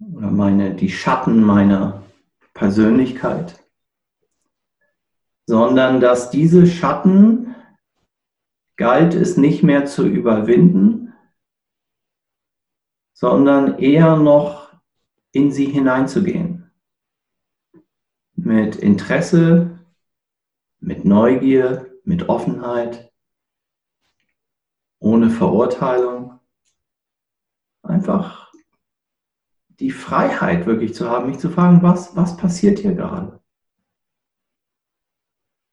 Oder 0.00 0.30
meine, 0.30 0.74
die 0.74 0.90
Schatten 0.90 1.42
meiner 1.42 2.02
Persönlichkeit 2.52 3.58
sondern 5.48 5.98
dass 5.98 6.28
diese 6.28 6.66
Schatten 6.66 7.56
galt 8.76 9.14
es 9.14 9.38
nicht 9.38 9.62
mehr 9.62 9.86
zu 9.86 10.06
überwinden, 10.06 11.14
sondern 13.14 13.78
eher 13.78 14.16
noch 14.16 14.74
in 15.32 15.50
sie 15.50 15.64
hineinzugehen. 15.64 16.70
Mit 18.34 18.76
Interesse, 18.76 19.80
mit 20.80 21.06
Neugier, 21.06 21.94
mit 22.04 22.28
Offenheit, 22.28 23.10
ohne 24.98 25.30
Verurteilung. 25.30 26.40
Einfach 27.82 28.52
die 29.80 29.92
Freiheit 29.92 30.66
wirklich 30.66 30.92
zu 30.94 31.08
haben, 31.08 31.30
mich 31.30 31.38
zu 31.38 31.48
fragen, 31.48 31.82
was, 31.82 32.14
was 32.16 32.36
passiert 32.36 32.80
hier 32.80 32.94
gerade? 32.94 33.40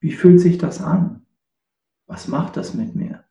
Wie 0.05 0.11
fühlt 0.11 0.39
sich 0.39 0.59
das 0.59 0.83
an? 0.83 1.25
Was 2.05 2.27
macht 2.27 2.57
das 2.57 2.75
mit 2.75 2.93
mir? 2.93 3.25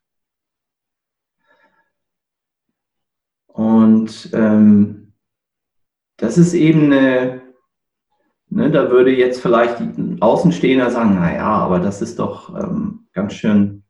Und 3.46 4.30
ähm, 4.32 5.12
das 6.16 6.37
ist 6.37 6.52
eben 6.52 6.87
eine, 6.87 7.42
ne, 8.48 8.72
da 8.72 8.90
würde 8.90 9.12
jetzt 9.12 9.40
vielleicht 9.40 9.78
ein 9.78 10.20
Außenstehender 10.20 10.90
sagen, 10.90 11.14
naja, 11.14 11.46
aber 11.46 11.78
das 11.78 12.02
ist 12.02 12.18
doch 12.18 12.52
ähm, 12.56 13.06
ganz 13.12 13.34
schön, 13.34 13.84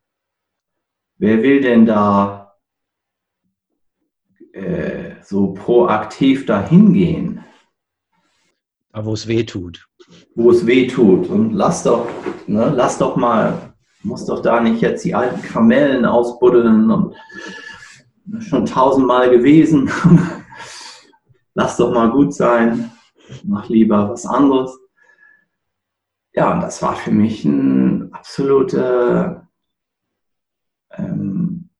wer 1.16 1.42
will 1.42 1.62
denn 1.62 1.86
da 1.86 2.54
äh, 4.52 5.22
so 5.22 5.54
proaktiv 5.54 6.44
dahin 6.44 6.92
gehen? 6.92 7.42
Da, 8.90 9.06
wo 9.06 9.14
es 9.14 9.26
weh 9.26 9.44
tut. 9.44 9.88
Wo 10.34 10.50
es 10.50 10.66
weh 10.66 10.86
tut. 10.86 11.28
Und 11.28 11.52
lass 11.52 11.82
doch, 11.82 12.06
ne, 12.46 12.72
lass 12.74 12.98
doch 12.98 13.16
mal, 13.16 13.74
muss 14.02 14.26
doch 14.26 14.42
da 14.42 14.60
nicht 14.60 14.80
jetzt 14.80 15.04
die 15.04 15.14
alten 15.14 15.42
Kamellen 15.42 16.04
ausbuddeln 16.04 16.90
und 16.90 17.14
schon 18.40 18.66
tausendmal 18.66 19.30
gewesen. 19.30 19.90
Lass 21.54 21.76
doch 21.76 21.92
mal 21.92 22.10
gut 22.10 22.34
sein. 22.34 22.90
Mach 23.44 23.68
lieber 23.68 24.10
was 24.10 24.26
anderes. 24.26 24.76
Ja, 26.34 26.52
und 26.52 26.62
das 26.62 26.82
war 26.82 26.96
für 26.96 27.12
mich 27.12 27.44
ein 27.44 28.12
absoluter, 28.12 29.48
ähm, 30.90 31.70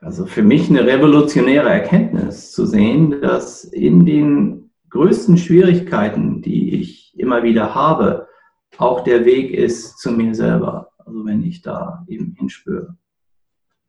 also 0.00 0.26
für 0.26 0.42
mich 0.42 0.70
eine 0.70 0.86
revolutionäre 0.86 1.68
Erkenntnis 1.68 2.52
zu 2.52 2.64
sehen, 2.64 3.20
dass 3.20 3.64
in 3.64 4.06
den 4.06 4.67
größten 4.90 5.36
Schwierigkeiten, 5.36 6.42
die 6.42 6.80
ich 6.80 7.18
immer 7.18 7.42
wieder 7.42 7.74
habe, 7.74 8.28
auch 8.76 9.02
der 9.02 9.24
Weg 9.24 9.52
ist 9.52 9.98
zu 9.98 10.12
mir 10.12 10.34
selber. 10.34 10.90
Also 10.98 11.24
wenn 11.24 11.42
ich 11.42 11.62
da 11.62 12.04
eben 12.08 12.34
hinspüre, 12.38 12.96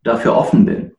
dafür 0.03 0.35
offen 0.35 0.65
bin. 0.65 0.91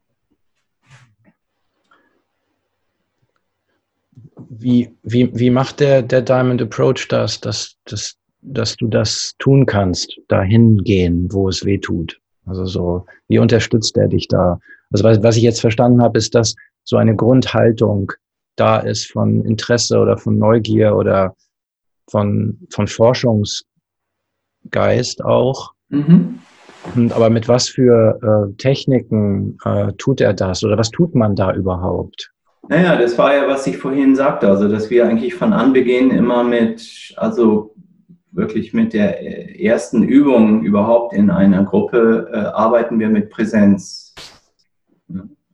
wie, 4.61 4.95
wie, 5.03 5.31
wie 5.35 5.51
macht 5.51 5.81
der, 5.81 6.03
der 6.03 6.23
Diamond 6.23 6.61
Approach 6.61 7.09
das, 7.09 7.41
dass, 7.41 7.77
dass, 7.85 8.17
dass 8.43 8.77
du 8.77 8.89
das 8.89 9.35
tun 9.39 9.65
kannst, 9.65 10.21
dahin 10.29 10.83
gehen, 10.85 11.29
wo 11.31 11.49
es 11.49 11.65
weh 11.65 11.79
tut? 11.79 12.21
Also 12.47 12.65
so, 12.67 13.07
wie 13.29 13.39
unterstützt 13.39 13.97
er 13.97 14.09
dich 14.09 14.29
da? 14.29 14.59
Also 14.91 15.05
was, 15.05 15.23
was 15.23 15.37
ich 15.37 15.43
jetzt 15.43 15.61
verstanden 15.61 16.03
habe, 16.03 16.19
ist, 16.19 16.35
dass 16.35 16.55
so 16.85 16.97
eine 16.97 17.15
Grundhaltung 17.15 18.13
da 18.61 18.79
ist 18.79 19.11
von 19.11 19.45
Interesse 19.45 19.99
oder 19.99 20.19
von 20.19 20.39
Neugier 20.39 20.95
oder 20.95 21.35
von, 22.11 22.59
von 22.71 22.87
Forschungsgeist 22.87 23.65
auch. 25.25 25.73
Mhm. 25.89 26.41
Und, 26.95 27.13
aber 27.13 27.31
mit 27.31 27.49
was 27.49 27.69
für 27.69 28.19
äh, 28.23 28.53
Techniken 28.57 29.59
äh, 29.65 29.93
tut 29.99 30.21
er 30.21 30.35
das 30.35 30.65
oder 30.65 30.79
was 30.79 30.91
tut 30.91 31.15
man 31.15 31.35
da 31.37 31.55
überhaupt? 31.55 32.31
Naja, 32.69 32.97
das 32.97 33.19
war 33.19 33.35
ja, 33.35 33.49
was 33.49 33.67
ich 33.67 33.77
vorhin 33.77 34.15
sagte, 34.15 34.49
also 34.49 34.69
dass 34.69 34.91
wir 34.91 35.07
eigentlich 35.07 35.35
von 35.35 35.53
Anbeginn 35.53 36.11
immer 36.11 36.45
mit, 36.45 37.15
also 37.17 37.75
wirklich 38.33 38.73
mit 38.73 38.93
der 38.93 39.61
ersten 39.61 40.03
Übung 40.03 40.63
überhaupt 40.63 41.13
in 41.13 41.31
einer 41.31 41.65
Gruppe 41.65 42.31
äh, 42.33 42.37
arbeiten 42.37 42.99
wir 42.99 43.09
mit 43.09 43.31
Präsenz. 43.31 44.10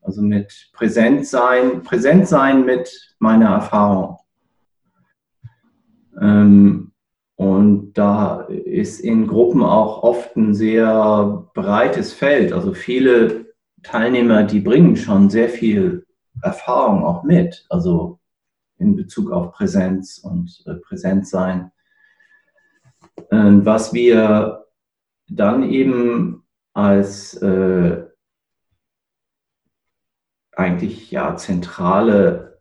Also 0.07 0.23
mit 0.23 0.71
Präsent 0.73 1.27
sein, 1.27 1.83
präsent 1.83 2.29
sein 2.29 2.65
mit 2.65 3.17
meiner 3.19 3.51
Erfahrung. 3.51 4.19
Ähm, 6.21 6.93
und 7.35 7.95
da 7.95 8.43
ist 8.43 9.01
in 9.01 9.27
Gruppen 9.27 9.65
auch 9.65 10.05
oft 10.05 10.37
ein 10.37 10.55
sehr 10.55 11.49
breites 11.55 12.13
Feld. 12.13 12.53
Also 12.53 12.73
viele 12.73 13.47
Teilnehmer, 13.83 14.45
die 14.45 14.61
bringen 14.61 14.95
schon 14.95 15.29
sehr 15.29 15.49
viel 15.49 16.07
Erfahrung 16.41 17.03
auch 17.03 17.25
mit, 17.25 17.67
also 17.69 18.21
in 18.79 18.95
Bezug 18.95 19.33
auf 19.33 19.51
Präsenz 19.55 20.19
und 20.19 20.63
äh, 20.67 20.75
Präsentsein. 20.75 21.73
Äh, 23.31 23.59
was 23.65 23.93
wir 23.93 24.67
dann 25.29 25.65
eben 25.65 26.45
als 26.75 27.35
äh, 27.43 28.06
eigentlich 30.57 31.11
ja 31.11 31.37
zentrale 31.37 32.61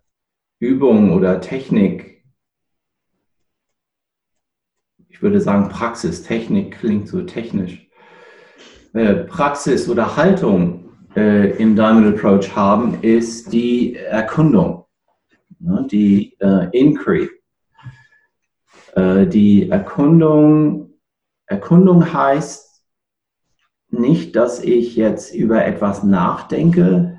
Übung 0.60 1.14
oder 1.14 1.42
Technik, 1.42 2.24
ich 5.08 5.22
würde 5.22 5.40
sagen 5.40 5.70
Praxis, 5.70 6.24
Technik 6.24 6.78
klingt 6.78 7.08
so 7.08 7.22
technisch, 7.22 7.90
äh, 8.94 9.16
Praxis 9.16 9.90
oder 9.90 10.18
Haltung 10.18 10.92
äh, 11.16 11.52
im 11.58 11.76
Diamond 11.76 12.16
Approach 12.16 12.54
haben, 12.56 13.02
ist 13.02 13.54
die 13.54 13.96
Erkundung, 13.96 14.86
ne, 15.60 15.88
die 15.90 16.38
äh, 16.40 16.68
Inquiry. 16.78 17.30
Äh, 18.96 19.26
die 19.28 19.70
Erkundung, 19.70 20.94
Erkundung 21.46 22.14
heißt 22.14 22.84
nicht, 23.90 24.36
dass 24.36 24.62
ich 24.62 24.98
jetzt 24.98 25.34
über 25.34 25.66
etwas 25.66 26.04
nachdenke, 26.04 27.15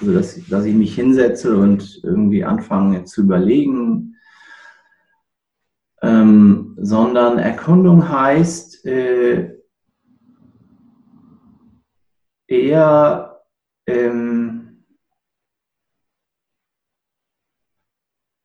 also 0.00 0.12
dass, 0.12 0.46
dass 0.46 0.64
ich 0.64 0.74
mich 0.74 0.94
hinsetze 0.94 1.56
und 1.56 2.00
irgendwie 2.02 2.44
anfange 2.44 3.04
zu 3.04 3.22
überlegen, 3.22 4.16
ähm, 6.02 6.76
sondern 6.80 7.38
Erkundung 7.38 8.08
heißt, 8.08 8.86
äh, 8.86 9.58
eher 12.46 13.42
ähm, 13.86 14.84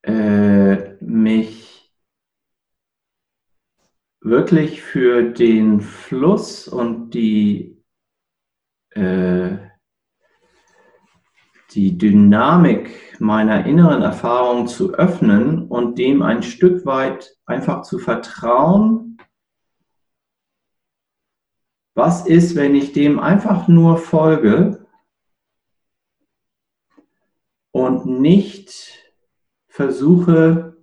äh, 0.02 0.96
mich 1.02 1.94
wirklich 4.22 4.82
für 4.82 5.32
den 5.32 5.82
Fluss 5.82 6.68
und 6.68 7.12
die, 7.12 7.84
äh, 8.92 9.58
die 11.76 11.98
Dynamik 11.98 13.20
meiner 13.20 13.66
inneren 13.66 14.02
Erfahrung 14.02 14.68
zu 14.68 14.94
öffnen 14.94 15.68
und 15.68 15.98
dem 15.98 16.22
ein 16.22 16.44
Stück 16.44 16.86
weit 16.86 17.36
einfach 17.46 17.82
zu 17.84 18.00
vertrauen, 18.00 19.18
was 21.96 22.26
ist, 22.26 22.56
wenn 22.56 22.74
ich 22.76 22.94
dem 22.94 23.20
einfach 23.20 23.68
nur 23.68 23.98
folge 23.98 24.88
und 27.72 28.06
nicht 28.06 29.00
versuche, 29.68 30.78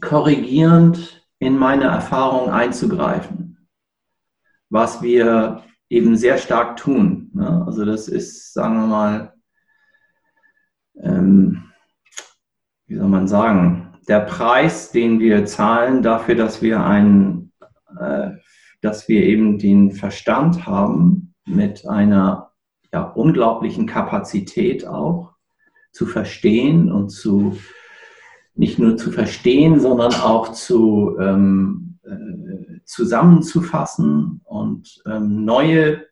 korrigierend 0.00 1.26
in 1.38 1.58
meine 1.58 1.84
Erfahrung 1.84 2.50
einzugreifen? 2.50 3.68
Was 4.70 5.02
wir 5.02 5.64
eben 5.90 6.16
sehr 6.16 6.38
stark 6.38 6.78
tun. 6.78 7.30
Ne? 7.34 7.64
Also 7.66 7.84
das 7.84 8.08
ist, 8.08 8.54
sagen 8.54 8.76
wir 8.76 8.86
mal, 8.86 9.34
ähm, 11.00 11.64
wie 12.86 12.96
soll 12.96 13.08
man 13.08 13.28
sagen, 13.28 13.94
der 14.08 14.20
Preis, 14.20 14.90
den 14.90 15.20
wir 15.20 15.44
zahlen 15.46 16.02
dafür, 16.02 16.34
dass 16.34 16.60
wir 16.60 16.84
einen 16.84 17.52
äh, 17.98 18.30
dass 18.82 19.08
wir 19.08 19.22
eben 19.22 19.58
den 19.58 19.92
Verstand 19.92 20.66
haben 20.66 21.34
mit 21.46 21.86
einer 21.86 22.50
ja, 22.92 23.02
unglaublichen 23.02 23.86
Kapazität 23.86 24.86
auch 24.86 25.32
zu 25.92 26.04
verstehen 26.04 26.92
und 26.92 27.10
zu 27.10 27.56
nicht 28.54 28.78
nur 28.78 28.98
zu 28.98 29.12
verstehen, 29.12 29.80
sondern 29.80 30.12
auch 30.14 30.52
zu 30.52 31.16
ähm, 31.18 31.98
äh, 32.02 32.80
zusammenzufassen 32.84 34.42
und 34.44 35.02
ähm, 35.06 35.44
neue 35.44 36.04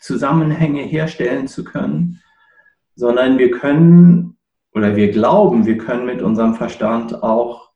Zusammenhänge 0.00 0.82
herstellen 0.82 1.46
zu 1.46 1.62
können, 1.62 2.20
sondern 2.96 3.38
wir 3.38 3.52
können 3.52 4.36
oder 4.72 4.96
wir 4.96 5.12
glauben, 5.12 5.64
wir 5.64 5.78
können 5.78 6.06
mit 6.06 6.20
unserem 6.20 6.54
Verstand 6.54 7.22
auch 7.22 7.70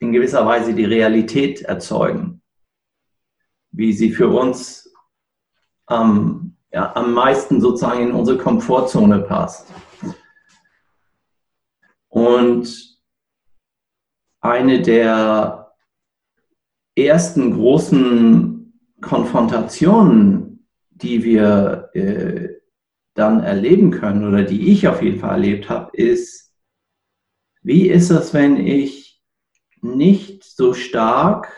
in 0.00 0.12
gewisser 0.12 0.44
Weise 0.44 0.74
die 0.74 0.84
Realität 0.84 1.62
erzeugen 1.62 2.42
wie 3.76 3.92
sie 3.92 4.10
für 4.10 4.28
uns 4.28 4.90
am, 5.86 6.56
ja, 6.72 6.96
am 6.96 7.12
meisten 7.12 7.60
sozusagen 7.60 8.08
in 8.08 8.12
unsere 8.12 8.38
Komfortzone 8.38 9.20
passt. 9.20 9.72
Und 12.08 12.98
eine 14.40 14.80
der 14.80 15.74
ersten 16.94 17.52
großen 17.52 18.80
Konfrontationen, 19.02 20.66
die 20.88 21.22
wir 21.22 21.90
äh, 21.92 22.55
dann 23.16 23.42
erleben 23.42 23.90
können 23.90 24.26
oder 24.26 24.42
die 24.42 24.70
ich 24.70 24.86
auf 24.88 25.02
jeden 25.02 25.18
Fall 25.18 25.32
erlebt 25.32 25.68
habe, 25.68 25.96
ist, 25.96 26.54
wie 27.62 27.88
ist 27.88 28.10
es, 28.10 28.32
wenn 28.34 28.56
ich 28.58 29.20
nicht 29.80 30.44
so 30.44 30.74
stark 30.74 31.52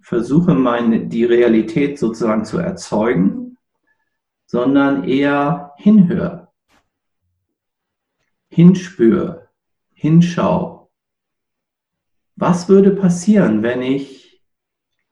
versuche, 0.00 0.54
meine, 0.54 1.06
die 1.06 1.24
Realität 1.24 1.98
sozusagen 1.98 2.44
zu 2.44 2.58
erzeugen, 2.58 3.58
sondern 4.46 5.04
eher 5.04 5.72
hinhöre, 5.76 6.48
hinspüre, 8.48 9.48
hinschau. 9.92 10.90
Was 12.36 12.68
würde 12.68 12.92
passieren, 12.92 13.62
wenn 13.62 13.82
ich 13.82 14.42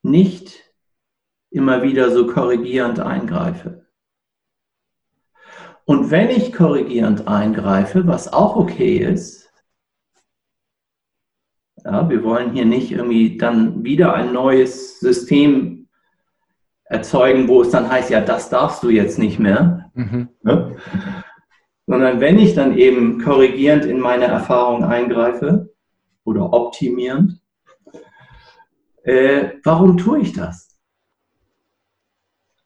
nicht 0.03 0.73
immer 1.51 1.83
wieder 1.83 2.13
so 2.13 2.27
korrigierend 2.27 3.01
eingreife? 3.01 3.86
Und 5.87 6.11
wenn 6.11 6.31
ich 6.31 6.53
korrigierend 6.53 7.29
eingreife, 7.29 8.07
was 8.09 8.33
auch 8.33 8.57
okay 8.57 8.99
ist, 8.99 9.49
ja, 11.85 12.11
wir 12.11 12.25
wollen 12.25 12.53
hier 12.53 12.65
nicht 12.65 12.91
irgendwie 12.91 13.39
dann 13.39 13.85
wieder 13.85 14.13
ein 14.13 14.33
neues 14.33 14.99
System 14.99 15.89
erzeugen, 16.87 17.47
wo 17.47 17.63
es 17.63 17.71
dann 17.71 17.89
heißt, 17.89 18.11
ja, 18.11 18.21
das 18.21 18.51
darfst 18.51 18.83
du 18.83 18.91
jetzt 18.91 19.19
nicht 19.19 19.39
mehr. 19.39 19.91
Mhm. 19.95 20.29
Ja? 20.45 20.73
Sondern 21.87 22.21
wenn 22.21 22.41
ich 22.41 22.55
dann 22.55 22.77
eben 22.77 23.23
korrigierend 23.23 23.85
in 23.85 24.01
meine 24.01 24.25
Erfahrung 24.25 24.83
eingreife 24.83 25.73
oder 26.25 26.53
optimierend, 26.53 27.41
äh, 29.05 29.51
warum 29.63 29.97
tue 29.97 30.19
ich 30.19 30.33
das? 30.33 30.76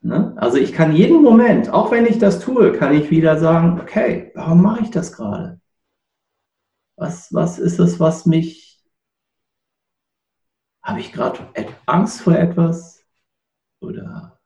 Ne? 0.02 0.34
Also 0.36 0.56
ich 0.56 0.72
kann 0.72 0.94
jeden 0.94 1.22
Moment, 1.22 1.70
auch 1.70 1.90
wenn 1.90 2.06
ich 2.06 2.18
das 2.18 2.40
tue, 2.40 2.72
kann 2.72 2.94
ich 2.94 3.10
wieder 3.10 3.38
sagen, 3.38 3.80
okay, 3.80 4.32
warum 4.34 4.62
mache 4.62 4.82
ich 4.82 4.90
das 4.90 5.12
gerade? 5.12 5.60
Was, 6.96 7.32
was 7.32 7.58
ist 7.58 7.78
es, 7.78 8.00
was 8.00 8.26
mich... 8.26 8.82
Habe 10.82 11.00
ich 11.00 11.12
gerade 11.12 11.40
Angst 11.86 12.22
vor 12.22 12.34
etwas? 12.34 13.04
Oder 13.80 14.38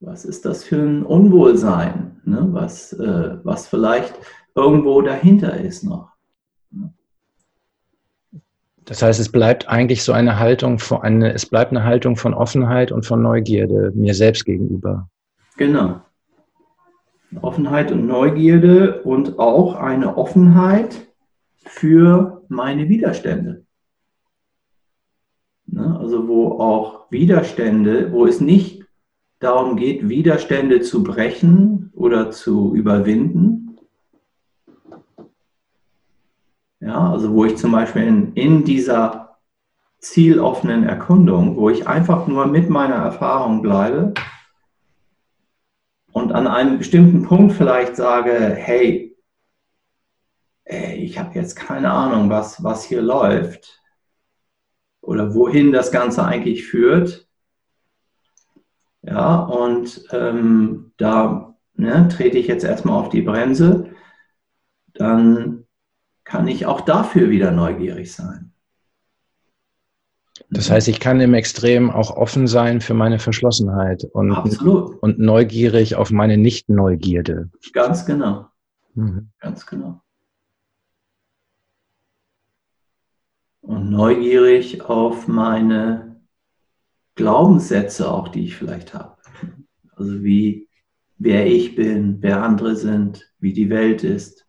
was 0.00 0.24
ist 0.24 0.44
das 0.44 0.64
für 0.64 0.76
ein 0.76 1.04
Unwohlsein, 1.04 2.20
ne? 2.24 2.46
was, 2.50 2.92
äh, 2.94 3.38
was 3.44 3.68
vielleicht 3.68 4.14
irgendwo 4.54 5.02
dahinter 5.02 5.58
ist 5.58 5.84
noch? 5.84 6.12
Das 8.84 9.02
heißt, 9.02 9.18
es 9.18 9.30
bleibt 9.30 9.68
eigentlich 9.68 10.02
so 10.02 10.12
eine 10.12 10.38
Haltung 10.38 10.78
von 10.78 11.00
eine, 11.02 11.32
es 11.32 11.46
bleibt 11.46 11.70
eine 11.70 11.84
Haltung 11.84 12.16
von 12.16 12.34
Offenheit 12.34 12.92
und 12.92 13.06
von 13.06 13.22
Neugierde 13.22 13.92
mir 13.94 14.14
selbst 14.14 14.44
gegenüber. 14.44 15.08
Genau. 15.56 16.00
Offenheit 17.40 17.90
und 17.90 18.06
Neugierde 18.06 19.02
und 19.02 19.38
auch 19.38 19.74
eine 19.74 20.16
Offenheit 20.16 21.06
für 21.64 22.42
meine 22.48 22.88
Widerstände. 22.88 23.64
Ne? 25.66 25.98
Also 25.98 26.28
wo 26.28 26.60
auch 26.60 27.10
Widerstände, 27.10 28.12
wo 28.12 28.26
es 28.26 28.40
nicht 28.40 28.84
darum 29.40 29.76
geht, 29.76 30.08
Widerstände 30.08 30.80
zu 30.80 31.02
brechen 31.02 31.90
oder 31.94 32.30
zu 32.30 32.74
überwinden, 32.74 33.63
Ja, 36.84 37.10
also 37.10 37.32
wo 37.32 37.46
ich 37.46 37.56
zum 37.56 37.72
Beispiel 37.72 38.02
in, 38.02 38.34
in 38.34 38.64
dieser 38.64 39.38
zieloffenen 40.00 40.86
Erkundung, 40.86 41.56
wo 41.56 41.70
ich 41.70 41.88
einfach 41.88 42.26
nur 42.26 42.46
mit 42.46 42.68
meiner 42.68 42.96
Erfahrung 42.96 43.62
bleibe 43.62 44.12
und 46.12 46.32
an 46.32 46.46
einem 46.46 46.76
bestimmten 46.76 47.22
Punkt 47.22 47.54
vielleicht 47.54 47.96
sage, 47.96 48.54
hey, 48.54 49.16
ich 50.66 51.18
habe 51.18 51.34
jetzt 51.34 51.56
keine 51.56 51.90
Ahnung, 51.90 52.28
was, 52.28 52.62
was 52.62 52.84
hier 52.84 53.00
läuft 53.00 53.80
oder 55.00 55.34
wohin 55.34 55.72
das 55.72 55.90
Ganze 55.90 56.26
eigentlich 56.26 56.66
führt. 56.66 57.26
Ja, 59.00 59.36
und 59.36 60.06
ähm, 60.12 60.92
da 60.98 61.56
ne, 61.76 62.08
trete 62.08 62.36
ich 62.36 62.46
jetzt 62.46 62.64
erstmal 62.64 63.00
auf 63.00 63.08
die 63.08 63.22
Bremse. 63.22 63.90
Dann 64.92 65.63
kann 66.24 66.48
ich 66.48 66.66
auch 66.66 66.80
dafür 66.80 67.30
wieder 67.30 67.50
neugierig 67.50 68.12
sein. 68.12 68.52
Das 70.50 70.70
heißt, 70.70 70.88
ich 70.88 71.00
kann 71.00 71.20
im 71.20 71.34
Extrem 71.34 71.90
auch 71.90 72.16
offen 72.16 72.46
sein 72.46 72.80
für 72.80 72.94
meine 72.94 73.18
Verschlossenheit 73.18 74.04
und, 74.12 74.32
Absolut. 74.32 75.00
und 75.02 75.18
neugierig 75.18 75.94
auf 75.96 76.10
meine 76.10 76.36
Nicht-Neugierde. 76.36 77.50
Ganz 77.72 78.04
genau. 78.04 78.48
Mhm. 78.94 79.30
Ganz 79.40 79.66
genau. 79.66 80.00
Und 83.60 83.90
neugierig 83.90 84.82
auf 84.82 85.26
meine 85.26 86.20
Glaubenssätze 87.14 88.10
auch, 88.10 88.28
die 88.28 88.44
ich 88.44 88.56
vielleicht 88.56 88.92
habe. 88.92 89.16
Also 89.96 90.22
wie, 90.22 90.68
wer 91.18 91.46
ich 91.46 91.74
bin, 91.76 92.18
wer 92.20 92.42
andere 92.42 92.76
sind, 92.76 93.32
wie 93.38 93.52
die 93.52 93.70
Welt 93.70 94.04
ist. 94.04 94.43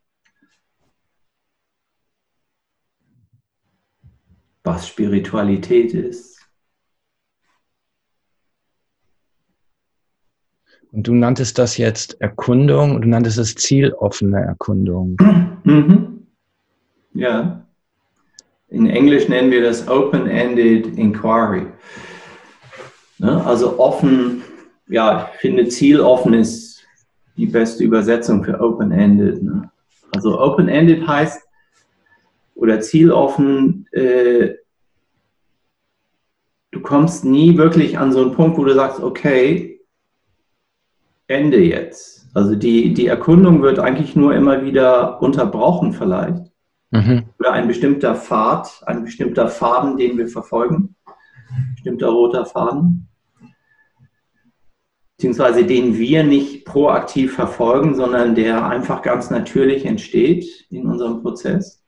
Was 4.65 4.87
Spiritualität 4.87 5.93
ist. 5.93 6.35
Und 10.91 11.07
du 11.07 11.13
nanntest 11.13 11.57
das 11.57 11.77
jetzt 11.77 12.19
Erkundung 12.21 12.95
und 12.95 13.01
du 13.01 13.09
nanntest 13.09 13.37
es 13.37 13.55
zieloffene 13.55 14.41
Erkundung. 14.41 15.17
Mhm. 15.67 16.27
Ja. 17.15 17.65
In 18.67 18.87
Englisch 18.87 19.27
nennen 19.27 19.49
wir 19.49 19.63
das 19.63 19.87
Open-Ended 19.87 20.95
Inquiry. 20.95 21.65
Ne? 23.17 23.43
Also 23.43 23.79
offen, 23.79 24.43
ja, 24.87 25.31
ich 25.33 25.39
finde 25.39 25.67
zieloffen 25.67 26.35
ist 26.35 26.83
die 27.35 27.47
beste 27.47 27.83
Übersetzung 27.83 28.43
für 28.43 28.59
Open-Ended. 28.59 29.41
Ne? 29.41 29.71
Also 30.15 30.39
Open-Ended 30.39 31.07
heißt, 31.07 31.41
oder 32.55 32.79
zieloffen, 32.79 33.87
äh, 33.91 34.55
du 36.71 36.81
kommst 36.81 37.23
nie 37.23 37.57
wirklich 37.57 37.97
an 37.99 38.11
so 38.11 38.21
einen 38.21 38.33
Punkt, 38.33 38.57
wo 38.57 38.65
du 38.65 38.73
sagst, 38.73 39.01
okay, 39.01 39.79
Ende 41.27 41.59
jetzt. 41.59 42.27
Also 42.33 42.55
die, 42.55 42.93
die 42.93 43.07
Erkundung 43.07 43.61
wird 43.61 43.79
eigentlich 43.79 44.15
nur 44.15 44.35
immer 44.35 44.63
wieder 44.63 45.21
unterbrochen 45.21 45.93
vielleicht. 45.93 46.51
Mhm. 46.91 47.23
Oder 47.39 47.53
ein 47.53 47.67
bestimmter 47.67 48.15
Pfad, 48.15 48.83
ein 48.85 49.03
bestimmter 49.03 49.47
Faden, 49.47 49.97
den 49.97 50.17
wir 50.17 50.27
verfolgen, 50.27 50.95
ein 51.05 51.71
bestimmter 51.75 52.09
roter 52.09 52.45
Faden, 52.45 53.07
beziehungsweise 55.17 55.65
den 55.65 55.97
wir 55.97 56.23
nicht 56.23 56.65
proaktiv 56.65 57.35
verfolgen, 57.35 57.95
sondern 57.95 58.35
der 58.35 58.67
einfach 58.67 59.01
ganz 59.01 59.29
natürlich 59.29 59.85
entsteht 59.85 60.67
in 60.69 60.85
unserem 60.85 61.21
Prozess. 61.21 61.84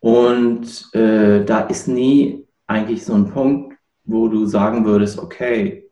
Und 0.00 0.94
äh, 0.94 1.44
da 1.44 1.60
ist 1.60 1.86
nie 1.86 2.46
eigentlich 2.66 3.04
so 3.04 3.14
ein 3.14 3.30
Punkt, 3.30 3.76
wo 4.04 4.28
du 4.28 4.46
sagen 4.46 4.84
würdest, 4.84 5.18
okay, 5.18 5.90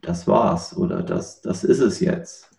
das 0.00 0.26
war's 0.26 0.76
oder 0.76 1.02
das, 1.02 1.40
das 1.40 1.64
ist 1.64 1.80
es 1.80 2.00
jetzt. 2.00 2.50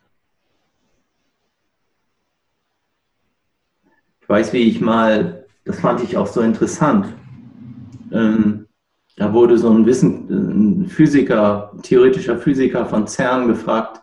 Ich 4.21 4.29
weiß, 4.29 4.53
wie 4.53 4.63
ich 4.63 4.81
mal, 4.81 5.45
das 5.65 5.79
fand 5.79 6.01
ich 6.01 6.17
auch 6.17 6.27
so 6.27 6.41
interessant. 6.41 7.13
Ähm, 8.11 8.67
da 9.17 9.33
wurde 9.33 9.57
so 9.57 9.69
ein, 9.69 9.85
Wissen, 9.85 10.29
ein 10.29 10.87
Physiker, 10.87 11.71
theoretischer 11.83 12.37
Physiker 12.37 12.85
von 12.85 13.07
CERN 13.07 13.47
gefragt, 13.47 14.01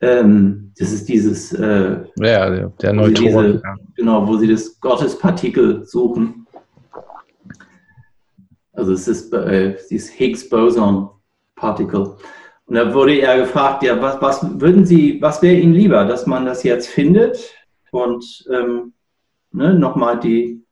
ähm, 0.00 0.72
das 0.78 0.92
ist 0.92 1.08
dieses. 1.08 1.52
Äh, 1.52 2.04
ja, 2.16 2.68
der 2.68 2.92
Neutron. 2.92 3.60
ja. 3.62 3.76
Genau, 3.94 4.26
wo 4.26 4.36
sie 4.36 4.48
das 4.48 4.78
Gottespartikel 4.80 5.84
suchen. 5.84 6.46
Also 8.72 8.92
es 8.92 9.08
ist 9.08 9.32
äh, 9.32 9.76
dieses 9.90 10.10
Higgs-Boson-Particle. 10.10 12.16
Und 12.66 12.74
da 12.74 12.92
wurde 12.92 13.20
er 13.20 13.38
gefragt, 13.38 13.82
ja, 13.84 14.00
was, 14.02 14.20
was 14.20 14.60
würden 14.60 14.84
Sie, 14.84 15.22
was 15.22 15.40
wäre 15.40 15.54
Ihnen 15.54 15.72
lieber, 15.72 16.04
dass 16.04 16.26
man 16.26 16.44
das 16.44 16.62
jetzt 16.62 16.88
findet 16.88 17.54
und 17.90 18.44
ähm, 18.52 18.92
ne, 19.52 19.72
nochmal 19.72 20.18
die 20.18 20.62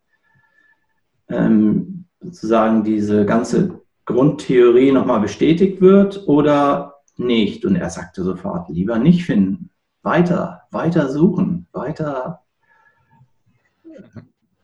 ähm, 1.28 2.04
sozusagen 2.20 2.84
diese 2.84 3.24
ganze 3.24 3.80
Grundtheorie 4.04 4.92
nochmal 4.92 5.20
bestätigt 5.20 5.80
wird 5.80 6.24
oder 6.26 6.93
nicht. 7.18 7.64
Und 7.64 7.76
er 7.76 7.90
sagte 7.90 8.22
sofort, 8.22 8.68
lieber 8.68 8.98
nicht 8.98 9.24
finden, 9.24 9.70
weiter, 10.02 10.62
weiter 10.70 11.08
suchen, 11.08 11.66
weiter. 11.72 12.42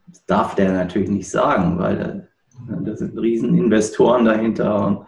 Das 0.07 0.25
darf 0.25 0.55
der 0.55 0.71
natürlich 0.71 1.09
nicht 1.09 1.29
sagen, 1.29 1.79
weil 1.79 2.29
ne, 2.67 2.81
da 2.83 2.95
sind 2.95 3.17
riesen 3.17 3.57
Investoren 3.57 4.25
dahinter. 4.25 4.85
Und, 4.85 5.07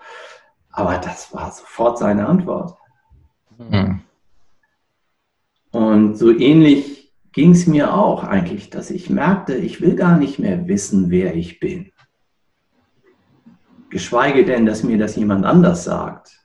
aber 0.71 0.97
das 0.97 1.33
war 1.33 1.51
sofort 1.51 1.97
seine 1.97 2.27
Antwort. 2.27 2.77
Mhm. 3.57 4.01
Und 5.71 6.17
so 6.17 6.31
ähnlich 6.31 7.13
ging 7.31 7.51
es 7.51 7.65
mir 7.65 7.93
auch 7.95 8.23
eigentlich, 8.23 8.69
dass 8.69 8.91
ich 8.91 9.09
merkte, 9.09 9.55
ich 9.55 9.81
will 9.81 9.95
gar 9.95 10.17
nicht 10.17 10.37
mehr 10.39 10.67
wissen, 10.67 11.09
wer 11.09 11.35
ich 11.35 11.59
bin. 11.59 11.91
Geschweige 13.89 14.45
denn, 14.45 14.65
dass 14.65 14.83
mir 14.83 14.97
das 14.97 15.15
jemand 15.15 15.45
anders 15.45 15.83
sagt. 15.83 16.42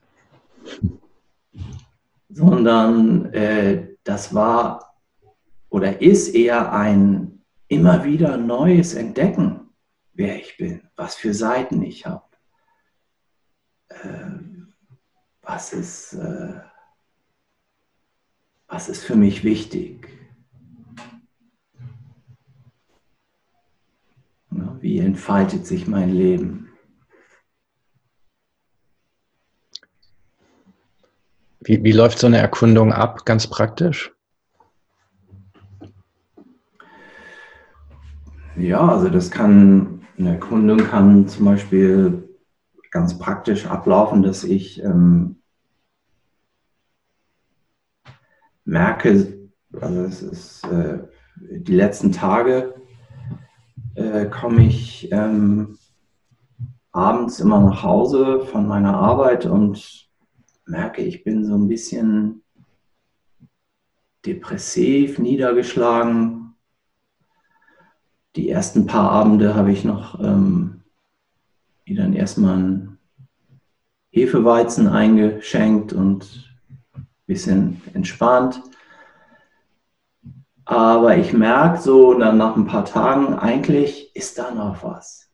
Sondern 2.29 3.33
äh, 3.33 3.97
das 4.05 4.35
war 4.35 4.95
oder 5.71 6.01
ist 6.01 6.35
eher 6.35 6.73
ein 6.73 7.43
immer 7.69 8.05
wieder 8.05 8.37
neues 8.37 8.95
Entdecken, 8.95 9.71
wer 10.15 10.37
ich 10.37 10.57
bin, 10.57 10.89
was 10.97 11.15
für 11.15 11.35
Seiten 11.35 11.83
ich 11.83 12.07
habe. 12.07 12.25
Äh, 13.89 14.31
was 15.43 15.73
äh, 16.15 16.61
was 18.69 18.91
ist 18.91 19.03
für 19.03 19.17
mich 19.17 19.45
wichtig? 19.45 20.09
Wie 24.51 24.99
entfaltet 24.99 25.67
sich 25.67 25.87
mein 25.89 26.11
Leben? 26.11 26.68
Wie, 31.69 31.85
wie 31.85 31.93
läuft 31.93 32.19
so 32.19 32.27
eine 32.27 32.39
Erkundung 32.39 32.95
ab, 32.95 33.27
ganz 33.27 33.47
praktisch? 33.47 34.11
Ja, 38.57 38.89
also 38.89 39.11
das 39.11 39.31
kann, 39.31 40.01
eine 40.17 40.31
Erkundung 40.31 40.79
kann 40.79 41.29
zum 41.29 41.45
Beispiel 41.45 42.27
ganz 42.91 43.19
praktisch 43.19 43.67
ablaufen, 43.67 44.23
dass 44.23 44.45
ich 44.45 44.83
ähm, 44.83 45.43
merke, 48.65 49.51
also 49.79 50.03
es 50.05 50.23
ist 50.23 50.67
äh, 50.69 51.01
die 51.37 51.75
letzten 51.75 52.13
Tage 52.13 52.77
äh, 53.95 54.25
komme 54.25 54.65
ich 54.65 55.13
ähm, 55.13 55.77
abends 56.93 57.41
immer 57.41 57.61
nach 57.61 57.83
Hause 57.83 58.41
von 58.41 58.67
meiner 58.67 58.97
Arbeit 58.97 59.45
und 59.45 60.08
merke, 60.69 61.03
ich 61.03 61.25
bin 61.25 61.45
so 61.45 61.55
ein 61.55 61.69
bisschen 61.69 62.43
depressiv, 64.27 65.19
niedergeschlagen. 65.19 66.55
Die 68.37 68.51
ersten 68.51 68.87
paar 68.87 69.11
Abende 69.11 69.55
habe 69.55 69.73
ich 69.73 69.85
noch 69.85 70.21
ähm, 70.21 70.83
mir 71.87 71.97
dann 71.97 72.13
erstmal 72.13 72.55
einen 72.55 72.99
Hefeweizen 74.11 74.89
eingeschenkt 74.89 75.93
und 75.93 76.53
ein 76.95 77.07
bisschen 77.27 77.83
entspannt. 77.95 78.63
Aber 80.65 81.17
ich 81.17 81.33
merke 81.33 81.81
so 81.81 82.13
dann 82.13 82.37
nach 82.37 82.55
ein 82.57 82.67
paar 82.67 82.85
Tagen, 82.85 83.35
eigentlich 83.35 84.15
ist 84.15 84.39
da 84.39 84.51
noch 84.51 84.83
was. 84.83 85.31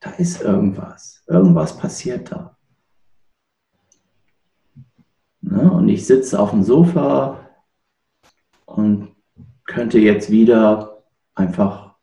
Da 0.00 0.10
ist 0.10 0.42
irgendwas. 0.42 1.22
Irgendwas 1.26 1.78
passiert 1.78 2.30
da. 2.30 2.53
Ne? 5.54 5.70
Und 5.70 5.88
ich 5.88 6.04
sitze 6.04 6.38
auf 6.40 6.50
dem 6.50 6.64
Sofa 6.64 7.38
und 8.66 9.14
könnte 9.66 10.00
jetzt 10.00 10.30
wieder 10.30 11.02
einfach 11.34 11.94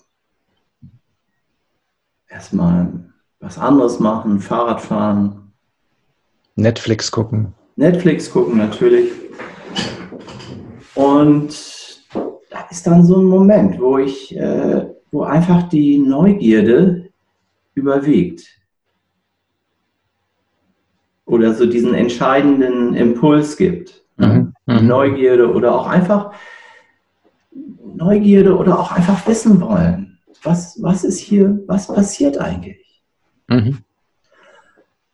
erstmal 2.30 2.88
was 3.39 3.58
anderes 3.58 3.99
machen, 3.99 4.39
Fahrrad 4.39 4.80
fahren. 4.80 5.52
Netflix 6.56 7.12
gucken. 7.12 7.54
Netflix 7.76 8.32
gucken 8.32 8.58
natürlich. 8.58 9.12
Und 10.95 11.49
da 12.49 12.68
ist 12.70 12.88
dann 12.88 13.06
so 13.06 13.18
ein 13.18 13.26
Moment, 13.26 13.82
wo 13.82 13.97
ich, 13.97 14.36
äh, 14.38 14.88
wo 15.12 15.24
einfach 15.24 15.64
die 15.64 15.97
Neugierde 15.97 17.10
überwiegt 17.74 18.61
oder 21.32 21.53
so 21.53 21.65
diesen 21.65 21.93
entscheidenden 21.93 22.93
Impuls 22.93 23.55
gibt. 23.55 24.03
Mhm. 24.17 24.53
Mhm. 24.65 24.88
Neugierde 24.88 25.51
oder 25.51 25.73
auch 25.73 25.88
einfach 25.88 26.34
Neugierde 27.95 28.57
oder 28.57 28.77
auch 28.77 28.91
einfach 28.91 29.25
wissen 29.27 29.61
wollen. 29.61 30.19
Was, 30.43 30.77
was 30.82 31.05
ist 31.05 31.19
hier, 31.19 31.63
was 31.67 31.88
passiert 31.88 32.38
eigentlich? 32.38 33.01
Mhm. 33.47 33.77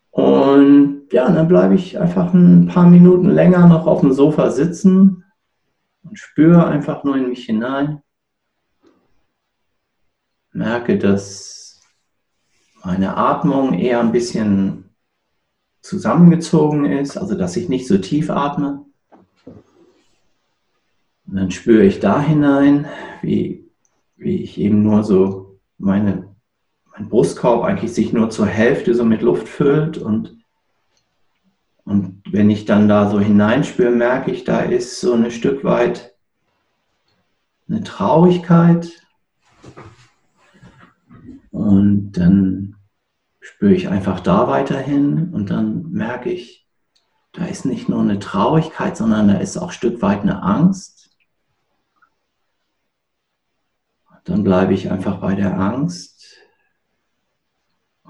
Und 0.10 1.04
ja, 1.12 1.30
dann 1.30 1.48
bleibe 1.48 1.76
ich 1.76 2.00
einfach 2.00 2.34
ein 2.34 2.68
paar 2.68 2.88
Minuten 2.88 3.30
länger 3.30 3.68
noch 3.68 3.86
auf 3.86 4.00
dem 4.02 4.12
Sofa 4.12 4.50
sitzen 4.50 5.24
und 6.04 6.18
spüre 6.18 6.66
einfach 6.66 7.04
nur 7.04 7.16
in 7.16 7.30
mich 7.30 7.46
hinein. 7.46 8.02
Merke, 10.52 10.98
dass 10.98 11.80
meine 12.84 13.16
Atmung 13.16 13.74
eher 13.74 14.00
ein 14.00 14.12
bisschen 14.12 14.87
zusammengezogen 15.88 16.86
ist, 16.86 17.18
also 17.18 17.36
dass 17.36 17.56
ich 17.56 17.70
nicht 17.70 17.88
so 17.88 17.98
tief 17.98 18.30
atme. 18.30 18.86
Und 21.26 21.36
dann 21.36 21.52
spüre 21.52 21.84
ich 21.84 22.00
da 22.00 22.22
hinein, 22.22 22.88
wie, 23.22 23.70
wie 24.16 24.38
ich 24.44 24.60
eben 24.60 24.84
nur 24.84 25.04
so 25.04 25.60
meine, 25.78 26.36
mein 26.92 27.10
Brustkorb 27.10 27.64
eigentlich 27.64 27.94
sich 27.94 28.14
nur 28.14 28.30
zur 28.30 28.48
Hälfte 28.48 28.96
so 28.96 29.06
mit 29.06 29.22
Luft 29.22 29.48
füllt 29.48 29.98
und, 29.98 30.38
und 31.86 32.22
wenn 32.32 32.50
ich 32.50 32.66
dann 32.66 32.88
da 32.88 33.10
so 33.10 33.20
hineinspüre, 33.20 33.92
merke 33.92 34.32
ich, 34.32 34.44
da 34.44 34.60
ist 34.60 35.00
so 35.00 35.14
ein 35.14 35.32
Stück 35.32 35.64
weit 35.64 36.16
eine 37.70 37.84
Traurigkeit 37.84 38.90
und 41.52 42.14
dann 42.14 42.77
spüre 43.48 43.74
ich 43.74 43.88
einfach 43.88 44.20
da 44.20 44.50
weiterhin 44.50 45.34
und 45.34 45.50
dann 45.50 45.90
merke 45.92 46.30
ich, 46.30 46.68
da 47.32 47.46
ist 47.46 47.66
nicht 47.66 47.88
nur 47.88 48.02
eine 48.02 48.20
Traurigkeit, 48.20 48.98
sondern 48.98 49.30
da 49.30 49.38
ist 49.38 49.58
auch 49.58 49.70
ein 49.70 49.74
Stück 49.74 50.02
weit 50.02 50.22
eine 50.22 50.44
Angst. 50.44 51.16
Dann 54.26 54.44
bleibe 54.44 54.74
ich 54.74 54.92
einfach 54.92 55.22
bei 55.22 55.34
der 55.36 55.58
Angst. 55.58 56.36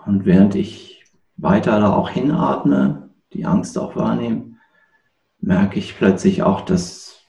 Und 0.06 0.26
während 0.26 0.56
ich 0.56 1.06
weiter 1.36 1.80
da 1.80 1.94
auch 1.94 2.10
hinatme, 2.10 3.12
die 3.34 3.46
Angst 3.46 3.78
auch 3.78 3.96
wahrnehme, 3.96 4.56
merke 5.40 5.78
ich 5.78 5.96
plötzlich 5.96 6.42
auch, 6.42 6.62
dass 6.62 7.22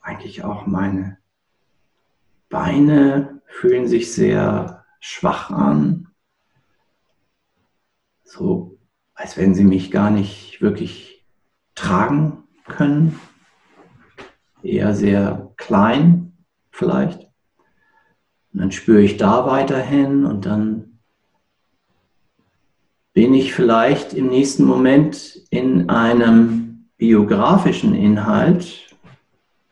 eigentlich 0.00 0.42
auch 0.42 0.66
meine 0.66 1.18
Beine 2.48 3.40
fühlen 3.46 3.86
sich 3.86 4.12
sehr 4.12 4.84
schwach 4.98 5.50
an 5.50 6.08
so 8.26 8.76
als 9.16 9.38
wenn 9.38 9.54
sie 9.54 9.64
mich 9.64 9.90
gar 9.90 10.10
nicht 10.10 10.60
wirklich 10.60 11.24
tragen 11.74 12.44
können. 12.66 13.18
Eher 14.62 14.94
sehr 14.94 15.52
klein 15.56 16.32
vielleicht. 16.70 17.22
Und 18.52 18.60
dann 18.60 18.72
spüre 18.72 19.00
ich 19.00 19.16
da 19.16 19.46
weiterhin 19.46 20.26
und 20.26 20.44
dann 20.44 20.98
bin 23.14 23.32
ich 23.32 23.54
vielleicht 23.54 24.12
im 24.12 24.28
nächsten 24.28 24.64
Moment 24.64 25.40
in 25.48 25.88
einem 25.88 26.90
biografischen 26.98 27.94
Inhalt, 27.94 28.94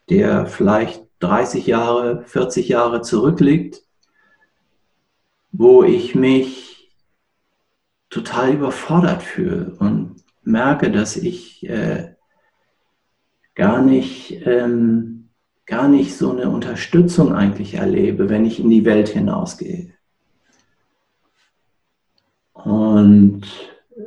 der 0.09 0.47
vielleicht 0.47 1.03
30 1.21 1.67
Jahre, 1.67 2.25
40 2.25 2.69
Jahre 2.69 3.03
zurückliegt, 3.03 3.83
wo 5.53 5.83
ich 5.83 6.15
mich 6.15 6.64
total 8.15 8.55
überfordert 8.55 9.25
fühle 9.25 9.75
und 9.81 10.23
merke, 10.45 10.93
dass 10.93 11.17
ich 11.17 11.69
äh, 11.69 12.15
gar 13.57 13.83
nicht, 13.83 14.47
ähm, 14.47 15.31
gar 15.67 15.89
nicht 15.89 16.17
so 16.17 16.31
eine 16.31 16.49
Unterstützung 16.49 17.35
eigentlich 17.35 17.75
erlebe, 17.75 18.29
wenn 18.29 18.45
ich 18.45 18.61
in 18.61 18.71
die 18.71 18.85
Welt 18.85 19.09
hinausgehe. 19.09 19.95
Und 22.53 23.43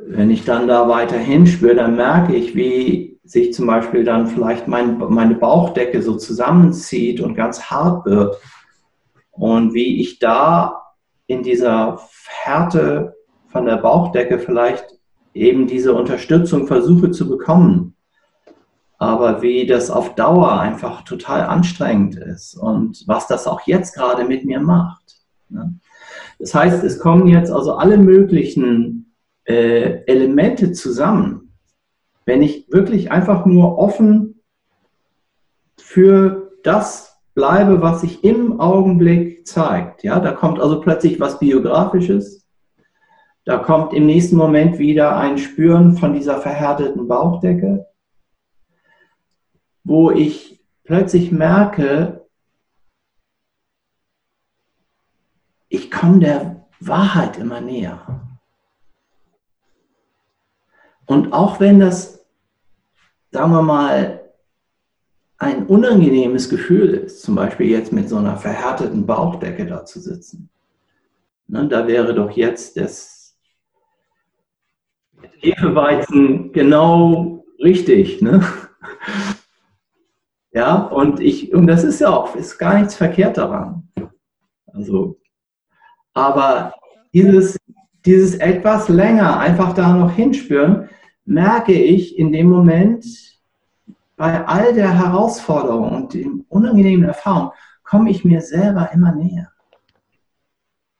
wenn 0.06 0.30
ich 0.30 0.42
dann 0.46 0.68
da 0.68 0.88
weiter 0.88 1.18
hinspüre, 1.18 1.74
dann 1.74 1.96
merke 1.96 2.34
ich, 2.34 2.54
wie 2.56 3.20
sich 3.24 3.52
zum 3.52 3.66
Beispiel 3.66 4.04
dann 4.04 4.26
vielleicht 4.26 4.68
mein, 4.68 4.96
meine 4.96 5.34
Bauchdecke 5.34 6.00
so 6.00 6.16
zusammenzieht 6.16 7.20
und 7.20 7.34
ganz 7.34 7.64
hart 7.64 8.06
wird. 8.06 8.40
Und 9.32 9.74
wie 9.74 10.00
ich 10.00 10.18
da 10.18 10.82
in 11.26 11.42
dieser 11.42 12.00
Härte 12.26 13.17
von 13.48 13.66
der 13.66 13.76
Bauchdecke 13.76 14.38
vielleicht 14.38 14.86
eben 15.34 15.66
diese 15.66 15.94
Unterstützung 15.94 16.66
versuche 16.66 17.10
zu 17.10 17.28
bekommen. 17.28 17.94
Aber 18.98 19.42
wie 19.42 19.66
das 19.66 19.90
auf 19.90 20.14
Dauer 20.14 20.58
einfach 20.58 21.02
total 21.02 21.42
anstrengend 21.42 22.16
ist 22.16 22.56
und 22.56 23.04
was 23.06 23.28
das 23.28 23.46
auch 23.46 23.60
jetzt 23.62 23.94
gerade 23.94 24.24
mit 24.24 24.44
mir 24.44 24.60
macht. 24.60 25.22
Ne? 25.48 25.78
Das 26.38 26.54
heißt, 26.54 26.82
es 26.84 26.98
kommen 26.98 27.28
jetzt 27.28 27.50
also 27.50 27.74
alle 27.74 27.96
möglichen 27.96 29.14
äh, 29.44 30.04
Elemente 30.06 30.72
zusammen. 30.72 31.52
Wenn 32.26 32.42
ich 32.42 32.66
wirklich 32.70 33.10
einfach 33.10 33.46
nur 33.46 33.78
offen 33.78 34.40
für 35.76 36.52
das 36.62 37.18
bleibe, 37.34 37.80
was 37.80 38.00
sich 38.00 38.24
im 38.24 38.60
Augenblick 38.60 39.46
zeigt. 39.46 40.02
Ja, 40.02 40.18
da 40.18 40.32
kommt 40.32 40.60
also 40.60 40.80
plötzlich 40.80 41.20
was 41.20 41.38
Biografisches. 41.38 42.47
Da 43.48 43.56
kommt 43.56 43.94
im 43.94 44.04
nächsten 44.04 44.36
Moment 44.36 44.78
wieder 44.78 45.16
ein 45.16 45.38
Spüren 45.38 45.96
von 45.96 46.12
dieser 46.12 46.36
verhärteten 46.36 47.08
Bauchdecke, 47.08 47.86
wo 49.84 50.10
ich 50.10 50.62
plötzlich 50.84 51.32
merke, 51.32 52.26
ich 55.70 55.90
komme 55.90 56.18
der 56.18 56.66
Wahrheit 56.80 57.38
immer 57.38 57.62
näher. 57.62 58.20
Und 61.06 61.32
auch 61.32 61.58
wenn 61.58 61.80
das, 61.80 62.26
sagen 63.30 63.52
wir 63.52 63.62
mal, 63.62 64.30
ein 65.38 65.64
unangenehmes 65.66 66.50
Gefühl 66.50 66.90
ist, 66.90 67.22
zum 67.22 67.34
Beispiel 67.34 67.68
jetzt 67.68 67.94
mit 67.94 68.10
so 68.10 68.18
einer 68.18 68.36
verhärteten 68.36 69.06
Bauchdecke 69.06 69.64
da 69.64 69.86
zu 69.86 70.00
sitzen. 70.00 70.50
Ne, 71.46 71.66
da 71.66 71.86
wäre 71.86 72.12
doch 72.12 72.32
jetzt 72.32 72.76
das 72.76 73.17
Hefeweizen 75.40 76.52
genau 76.52 77.44
richtig. 77.62 78.22
Ne? 78.22 78.44
Ja, 80.50 80.76
und 80.76 81.20
ich, 81.20 81.52
und 81.54 81.66
das 81.66 81.84
ist 81.84 82.00
ja 82.00 82.08
auch, 82.08 82.34
ist 82.34 82.58
gar 82.58 82.78
nichts 82.78 82.96
verkehrt 82.96 83.36
daran. 83.36 83.88
Also, 84.66 85.20
aber 86.14 86.74
dieses, 87.12 87.56
dieses 88.04 88.34
etwas 88.36 88.88
länger 88.88 89.38
einfach 89.38 89.74
da 89.74 89.94
noch 89.94 90.10
hinspüren, 90.10 90.88
merke 91.24 91.74
ich 91.74 92.18
in 92.18 92.32
dem 92.32 92.48
Moment, 92.48 93.04
bei 94.16 94.44
all 94.46 94.74
der 94.74 94.98
Herausforderung 94.98 95.92
und 95.92 96.14
den 96.14 96.44
unangenehmen 96.48 97.06
Erfahrungen 97.06 97.52
komme 97.84 98.10
ich 98.10 98.24
mir 98.24 98.40
selber 98.40 98.90
immer 98.92 99.14
näher. 99.14 99.52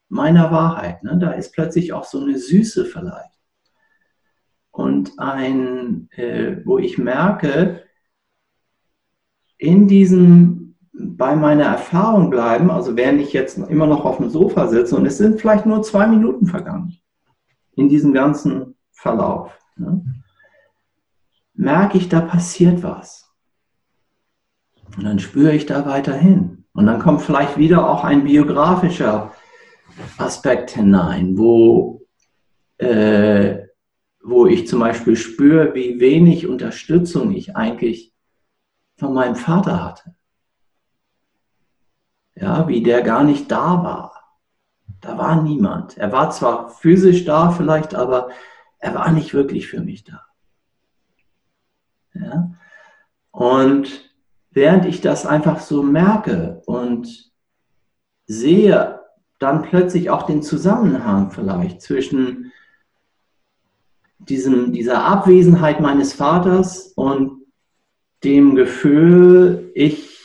Meiner 0.08 0.52
Wahrheit. 0.52 1.02
Ne? 1.02 1.18
Da 1.18 1.32
ist 1.32 1.52
plötzlich 1.52 1.92
auch 1.92 2.04
so 2.04 2.20
eine 2.20 2.38
Süße 2.38 2.84
vielleicht. 2.84 3.37
Und 4.78 5.18
ein, 5.18 6.08
äh, 6.12 6.58
wo 6.64 6.78
ich 6.78 6.98
merke, 6.98 7.82
in 9.56 9.88
diesem, 9.88 10.76
bei 10.92 11.34
meiner 11.34 11.64
Erfahrung 11.64 12.30
bleiben, 12.30 12.70
also 12.70 12.96
während 12.96 13.20
ich 13.20 13.32
jetzt 13.32 13.58
immer 13.58 13.88
noch 13.88 14.04
auf 14.04 14.18
dem 14.18 14.30
Sofa 14.30 14.68
sitze 14.68 14.94
und 14.94 15.04
es 15.04 15.18
sind 15.18 15.40
vielleicht 15.40 15.66
nur 15.66 15.82
zwei 15.82 16.06
Minuten 16.06 16.46
vergangen 16.46 16.96
in 17.74 17.88
diesem 17.88 18.12
ganzen 18.12 18.76
Verlauf. 18.92 19.58
Ne? 19.76 20.04
merke 21.54 21.98
ich, 21.98 22.08
da 22.08 22.20
passiert 22.20 22.84
was. 22.84 23.28
Und 24.96 25.02
dann 25.02 25.18
spüre 25.18 25.54
ich 25.54 25.66
da 25.66 25.86
weiterhin. 25.86 26.66
Und 26.72 26.86
dann 26.86 27.00
kommt 27.00 27.22
vielleicht 27.22 27.58
wieder 27.58 27.90
auch 27.90 28.04
ein 28.04 28.22
biografischer 28.22 29.32
Aspekt 30.18 30.70
hinein, 30.70 31.36
wo, 31.36 32.06
äh, 32.76 33.67
wo 34.28 34.46
ich 34.46 34.68
zum 34.68 34.80
Beispiel 34.80 35.16
spüre, 35.16 35.74
wie 35.74 36.00
wenig 36.00 36.46
Unterstützung 36.46 37.32
ich 37.32 37.56
eigentlich 37.56 38.12
von 38.96 39.14
meinem 39.14 39.36
Vater 39.36 39.82
hatte. 39.84 40.14
Ja, 42.34 42.68
wie 42.68 42.82
der 42.82 43.02
gar 43.02 43.24
nicht 43.24 43.50
da 43.50 43.82
war. 43.82 44.36
Da 45.00 45.16
war 45.16 45.42
niemand. 45.42 45.96
Er 45.96 46.12
war 46.12 46.30
zwar 46.30 46.70
physisch 46.70 47.24
da 47.24 47.50
vielleicht, 47.50 47.94
aber 47.94 48.28
er 48.78 48.94
war 48.94 49.10
nicht 49.12 49.34
wirklich 49.34 49.68
für 49.68 49.80
mich 49.80 50.04
da. 50.04 50.24
Ja? 52.14 52.52
Und 53.30 54.12
während 54.50 54.84
ich 54.84 55.00
das 55.00 55.26
einfach 55.26 55.60
so 55.60 55.82
merke 55.82 56.62
und 56.66 57.32
sehe, 58.26 59.00
dann 59.38 59.62
plötzlich 59.62 60.10
auch 60.10 60.24
den 60.24 60.42
Zusammenhang 60.42 61.30
vielleicht 61.30 61.80
zwischen 61.80 62.52
diesem, 64.18 64.72
dieser 64.72 65.04
Abwesenheit 65.04 65.80
meines 65.80 66.12
Vaters 66.12 66.92
und 66.96 67.42
dem 68.24 68.56
Gefühl, 68.56 69.70
ich 69.74 70.18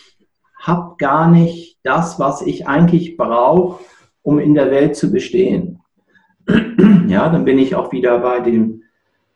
habe 0.59 0.95
gar 0.97 1.29
nicht 1.29 1.79
das, 1.83 2.19
was 2.19 2.41
ich 2.41 2.67
eigentlich 2.67 3.17
brauche, 3.17 3.83
um 4.21 4.39
in 4.39 4.53
der 4.55 4.71
Welt 4.71 4.95
zu 4.95 5.11
bestehen. 5.11 5.79
Ja, 7.07 7.29
dann 7.29 7.45
bin 7.45 7.59
ich 7.59 7.75
auch 7.75 7.91
wieder 7.91 8.19
bei 8.19 8.39
dem 8.39 8.83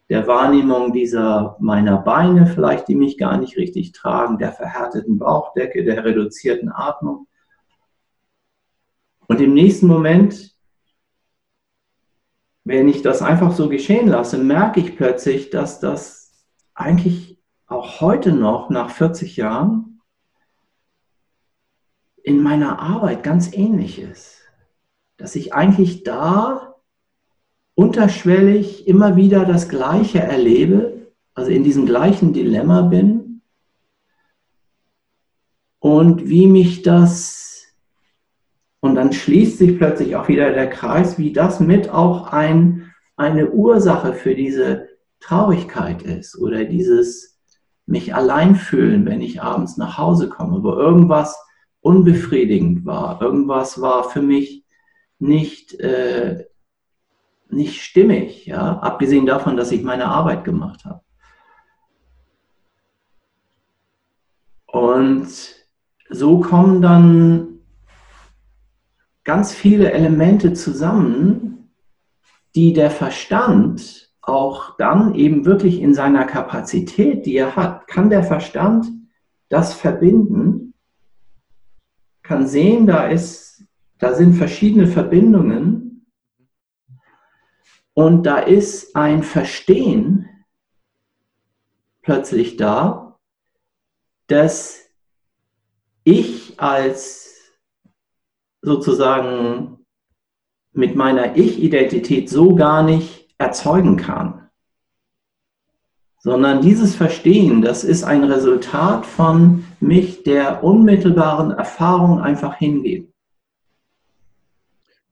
der 0.09 0.25
Wahrnehmung 0.25 0.93
dieser 0.93 1.57
meiner 1.59 1.97
Beine 1.97 2.47
vielleicht, 2.47 2.87
die 2.87 2.95
mich 2.95 3.17
gar 3.17 3.37
nicht 3.37 3.57
richtig 3.57 3.91
tragen, 3.91 4.37
der 4.37 4.53
verhärteten 4.53 5.17
Bauchdecke, 5.17 5.83
der 5.83 6.05
reduzierten 6.05 6.71
Atmung. 6.71 7.27
Und 9.27 9.41
im 9.41 9.53
nächsten 9.53 9.87
Moment, 9.87 10.56
wenn 12.67 12.89
ich 12.89 13.01
das 13.01 13.21
einfach 13.21 13.53
so 13.53 13.69
geschehen 13.69 14.09
lasse, 14.09 14.37
merke 14.37 14.81
ich 14.81 14.97
plötzlich, 14.97 15.49
dass 15.49 15.79
das 15.79 16.33
eigentlich 16.73 17.39
auch 17.65 18.01
heute 18.01 18.33
noch 18.33 18.69
nach 18.69 18.89
40 18.89 19.37
Jahren 19.37 20.01
in 22.23 22.43
meiner 22.43 22.79
Arbeit 22.79 23.23
ganz 23.23 23.53
ähnlich 23.53 23.99
ist. 23.99 24.41
Dass 25.15 25.35
ich 25.35 25.53
eigentlich 25.53 26.03
da 26.03 26.75
unterschwellig 27.73 28.85
immer 28.85 29.15
wieder 29.15 29.45
das 29.45 29.69
Gleiche 29.69 30.19
erlebe, 30.19 31.13
also 31.35 31.51
in 31.51 31.63
diesem 31.63 31.85
gleichen 31.85 32.33
Dilemma 32.33 32.81
bin 32.81 33.41
und 35.79 36.27
wie 36.27 36.47
mich 36.47 36.81
das, 36.81 37.46
und 38.79 38.95
dann 38.95 39.11
schließt 39.11 39.57
sich 39.57 39.77
plötzlich 39.77 40.15
auch 40.15 40.27
wieder 40.27 40.51
der 40.51 40.69
Kreis, 40.69 41.17
wie 41.17 41.33
das 41.33 41.59
mit 41.59 41.89
auch 41.89 42.31
ein, 42.31 42.91
eine 43.15 43.49
Ursache 43.49 44.13
für 44.13 44.35
diese 44.35 44.87
Traurigkeit 45.19 46.03
ist 46.03 46.37
oder 46.37 46.65
dieses 46.65 47.39
mich 47.85 48.13
allein 48.13 48.55
fühlen, 48.55 49.05
wenn 49.05 49.21
ich 49.21 49.41
abends 49.41 49.77
nach 49.77 49.97
Hause 49.97 50.29
komme, 50.29 50.61
wo 50.63 50.73
irgendwas 50.73 51.37
unbefriedigend 51.81 52.85
war, 52.85 53.21
irgendwas 53.21 53.81
war 53.81 54.09
für 54.09 54.21
mich 54.21 54.65
nicht 55.19 55.79
äh, 55.79 56.45
nicht 57.49 57.81
stimmig, 57.81 58.45
ja, 58.45 58.79
abgesehen 58.79 59.25
davon, 59.25 59.57
dass 59.57 59.71
ich 59.71 59.83
meine 59.83 60.05
Arbeit 60.05 60.43
gemacht 60.43 60.85
habe. 60.85 61.01
Und 64.65 65.27
so 66.09 66.39
kommen 66.41 66.81
dann 66.81 67.56
ganz 69.27 69.53
viele 69.53 69.91
Elemente 69.91 70.53
zusammen, 70.53 71.69
die 72.55 72.71
der 72.71 72.89
Verstand 72.89 74.13
auch 74.21 74.77
dann 74.77 75.15
eben 75.15 75.43
wirklich 75.43 75.81
in 75.81 75.93
seiner 75.93 76.23
Kapazität, 76.23 77.25
die 77.25 77.35
er 77.35 77.57
hat, 77.57 77.87
kann 77.87 78.09
der 78.09 78.23
Verstand 78.23 78.87
das 79.49 79.73
verbinden, 79.73 80.73
kann 82.23 82.47
sehen, 82.47 82.87
da 82.87 83.05
ist, 83.05 83.65
da 83.97 84.13
sind 84.13 84.33
verschiedene 84.33 84.87
Verbindungen 84.87 86.05
und 87.93 88.23
da 88.23 88.37
ist 88.37 88.95
ein 88.95 89.23
Verstehen 89.23 90.29
plötzlich 92.01 92.55
da, 92.55 93.19
dass 94.27 94.89
ich 96.05 96.61
als 96.61 97.26
sozusagen 98.61 99.77
mit 100.73 100.95
meiner 100.95 101.35
Ich-Identität 101.35 102.29
so 102.29 102.55
gar 102.55 102.83
nicht 102.83 103.27
erzeugen 103.37 103.97
kann. 103.97 104.49
Sondern 106.19 106.61
dieses 106.61 106.95
Verstehen, 106.95 107.61
das 107.61 107.83
ist 107.83 108.03
ein 108.03 108.23
Resultat 108.23 109.05
von 109.05 109.65
mich 109.79 110.23
der 110.23 110.63
unmittelbaren 110.63 111.51
Erfahrung 111.51 112.19
einfach 112.19 112.55
hingeben. 112.55 113.13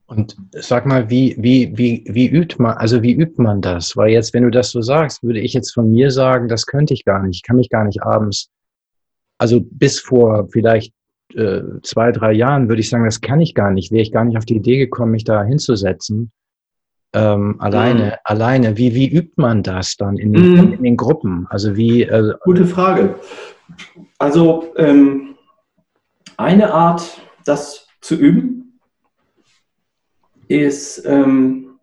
Und 0.08 0.38
sag 0.52 0.86
mal, 0.86 1.10
wie, 1.10 1.36
wie, 1.40 1.76
wie, 1.76 2.06
wie 2.08 2.28
übt 2.28 2.62
man, 2.62 2.78
also 2.78 3.02
wie 3.02 3.14
übt 3.14 3.42
man 3.42 3.62
das? 3.62 3.98
Weil 3.98 4.12
jetzt, 4.12 4.34
wenn 4.34 4.44
du 4.44 4.52
das 4.52 4.70
so 4.70 4.82
sagst, 4.82 5.24
würde 5.24 5.40
ich 5.40 5.54
jetzt 5.54 5.74
von 5.74 5.92
mir 5.92 6.12
sagen, 6.12 6.48
das 6.48 6.68
könnte 6.68 6.94
ich 6.94 7.06
gar 7.06 7.24
nicht. 7.24 7.38
Ich 7.38 7.44
kann 7.44 7.56
mich 7.56 7.70
gar 7.70 7.86
nicht 7.86 8.04
abends, 8.04 8.52
also 9.40 9.62
bis 9.62 10.00
vor 10.00 10.48
vielleicht 10.52 10.94
äh, 11.36 11.82
zwei, 11.84 12.12
drei 12.12 12.34
Jahren 12.34 12.70
würde 12.70 12.80
ich 12.82 12.90
sagen, 12.90 13.06
das 13.06 13.22
kann 13.22 13.42
ich 13.42 13.54
gar 13.54 13.72
nicht. 13.72 13.92
Wäre 13.92 14.02
ich 14.02 14.12
gar 14.12 14.24
nicht 14.24 14.38
auf 14.38 14.46
die 14.46 14.56
Idee 14.56 14.78
gekommen, 14.78 15.12
mich 15.12 15.24
da 15.24 15.44
hinzusetzen, 15.44 16.32
ähm, 17.14 17.56
alleine, 17.60 18.06
mhm. 18.06 18.12
alleine. 18.24 18.78
Wie, 18.78 18.94
wie 18.94 19.10
übt 19.10 19.34
man 19.38 19.64
das 19.64 19.96
dann 19.96 20.18
in 20.18 20.34
den, 20.34 20.52
mhm. 20.52 20.74
in 20.74 20.84
den 20.84 20.98
Gruppen? 20.98 21.48
Also 21.50 21.76
wie? 21.78 22.04
Äh, 22.04 22.34
Gute 22.44 22.66
Frage. 22.66 23.16
Also 24.18 24.74
ähm, 24.78 25.36
eine 26.38 26.74
Art, 26.74 27.22
das 27.46 27.88
zu 28.02 28.16
üben, 28.16 28.80
ist 30.48 31.06
ähm, 31.06 31.80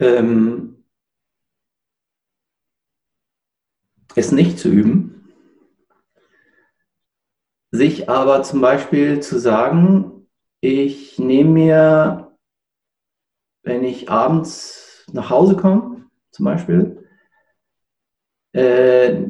ähm, 0.00 0.84
es 4.16 4.32
nicht 4.32 4.58
zu 4.58 4.68
üben, 4.68 5.19
sich 7.70 8.08
aber 8.08 8.42
zum 8.42 8.60
Beispiel 8.60 9.20
zu 9.20 9.38
sagen, 9.38 10.26
ich 10.60 11.18
nehme 11.18 11.50
mir, 11.50 12.36
wenn 13.62 13.84
ich 13.84 14.10
abends 14.10 15.04
nach 15.12 15.30
Hause 15.30 15.56
komme, 15.56 16.08
zum 16.30 16.44
Beispiel, 16.44 17.08
äh, 18.52 19.26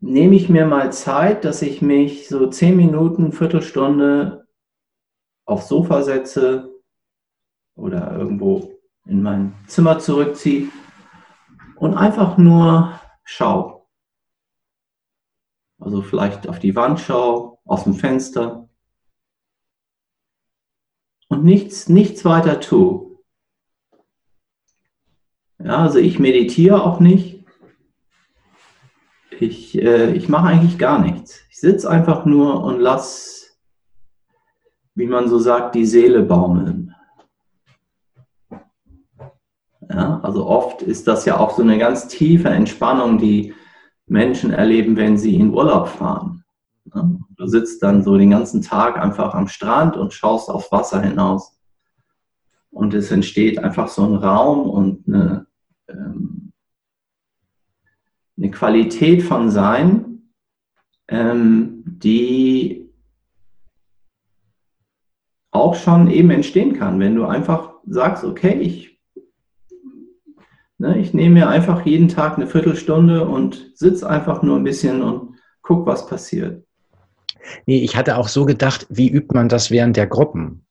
nehme 0.00 0.34
ich 0.34 0.48
mir 0.48 0.66
mal 0.66 0.92
Zeit, 0.92 1.44
dass 1.44 1.62
ich 1.62 1.80
mich 1.80 2.28
so 2.28 2.48
zehn 2.48 2.76
Minuten, 2.76 3.32
Viertelstunde 3.32 4.46
aufs 5.46 5.68
Sofa 5.68 6.02
setze 6.02 6.72
oder 7.76 8.16
irgendwo 8.16 8.72
in 9.06 9.22
mein 9.22 9.54
Zimmer 9.68 9.98
zurückziehe 9.98 10.68
und 11.76 11.94
einfach 11.94 12.36
nur 12.36 13.00
schaue. 13.24 13.82
Also 15.80 16.02
vielleicht 16.02 16.48
auf 16.48 16.58
die 16.58 16.76
Wand 16.76 17.00
schaue, 17.00 17.51
aus 17.64 17.84
dem 17.84 17.94
Fenster 17.94 18.68
und 21.28 21.44
nichts, 21.44 21.88
nichts 21.88 22.24
weiter 22.24 22.60
tue. 22.60 23.18
Ja, 25.58 25.78
also 25.78 25.98
ich 25.98 26.18
meditiere 26.18 26.82
auch 26.82 27.00
nicht. 27.00 27.44
Ich, 29.38 29.80
äh, 29.80 30.12
ich 30.12 30.28
mache 30.28 30.48
eigentlich 30.48 30.78
gar 30.78 31.00
nichts. 31.00 31.40
Ich 31.50 31.58
sitze 31.58 31.88
einfach 31.88 32.26
nur 32.26 32.62
und 32.62 32.80
lasse, 32.80 33.52
wie 34.94 35.06
man 35.06 35.28
so 35.28 35.38
sagt, 35.38 35.74
die 35.74 35.86
Seele 35.86 36.22
baumeln. 36.22 36.94
Ja, 39.88 40.20
also 40.22 40.46
oft 40.46 40.82
ist 40.82 41.06
das 41.06 41.24
ja 41.24 41.38
auch 41.38 41.50
so 41.50 41.62
eine 41.62 41.78
ganz 41.78 42.08
tiefe 42.08 42.48
Entspannung, 42.48 43.18
die 43.18 43.54
Menschen 44.06 44.52
erleben, 44.52 44.96
wenn 44.96 45.16
sie 45.16 45.36
in 45.36 45.50
Urlaub 45.50 45.88
fahren. 45.88 46.44
Ja, 46.94 47.10
du 47.42 47.48
sitzt 47.48 47.82
dann 47.82 48.04
so 48.04 48.16
den 48.16 48.30
ganzen 48.30 48.62
Tag 48.62 48.96
einfach 48.96 49.34
am 49.34 49.48
Strand 49.48 49.96
und 49.96 50.12
schaust 50.12 50.48
aufs 50.48 50.70
Wasser 50.70 51.02
hinaus. 51.02 51.58
Und 52.70 52.94
es 52.94 53.10
entsteht 53.10 53.58
einfach 53.58 53.88
so 53.88 54.04
ein 54.04 54.14
Raum 54.14 54.70
und 54.70 55.08
eine, 55.08 55.46
ähm, 55.88 56.52
eine 58.38 58.50
Qualität 58.52 59.24
von 59.24 59.50
Sein, 59.50 60.30
ähm, 61.08 61.82
die 61.84 62.88
auch 65.50 65.74
schon 65.74 66.08
eben 66.08 66.30
entstehen 66.30 66.74
kann, 66.74 67.00
wenn 67.00 67.16
du 67.16 67.26
einfach 67.26 67.74
sagst, 67.86 68.22
okay, 68.22 68.54
ich, 68.60 69.00
ne, 70.78 70.96
ich 70.96 71.12
nehme 71.12 71.40
mir 71.40 71.48
einfach 71.48 71.84
jeden 71.84 72.06
Tag 72.06 72.36
eine 72.36 72.46
Viertelstunde 72.46 73.26
und 73.26 73.72
sitze 73.74 74.08
einfach 74.08 74.44
nur 74.44 74.56
ein 74.56 74.64
bisschen 74.64 75.02
und 75.02 75.34
guck, 75.60 75.86
was 75.86 76.06
passiert. 76.06 76.64
Nee, 77.66 77.78
ich 77.78 77.96
hatte 77.96 78.16
auch 78.16 78.28
so 78.28 78.44
gedacht, 78.44 78.86
wie 78.90 79.08
übt 79.08 79.34
man 79.34 79.48
das 79.48 79.70
während 79.70 79.96
der 79.96 80.06
Gruppen? 80.06 80.64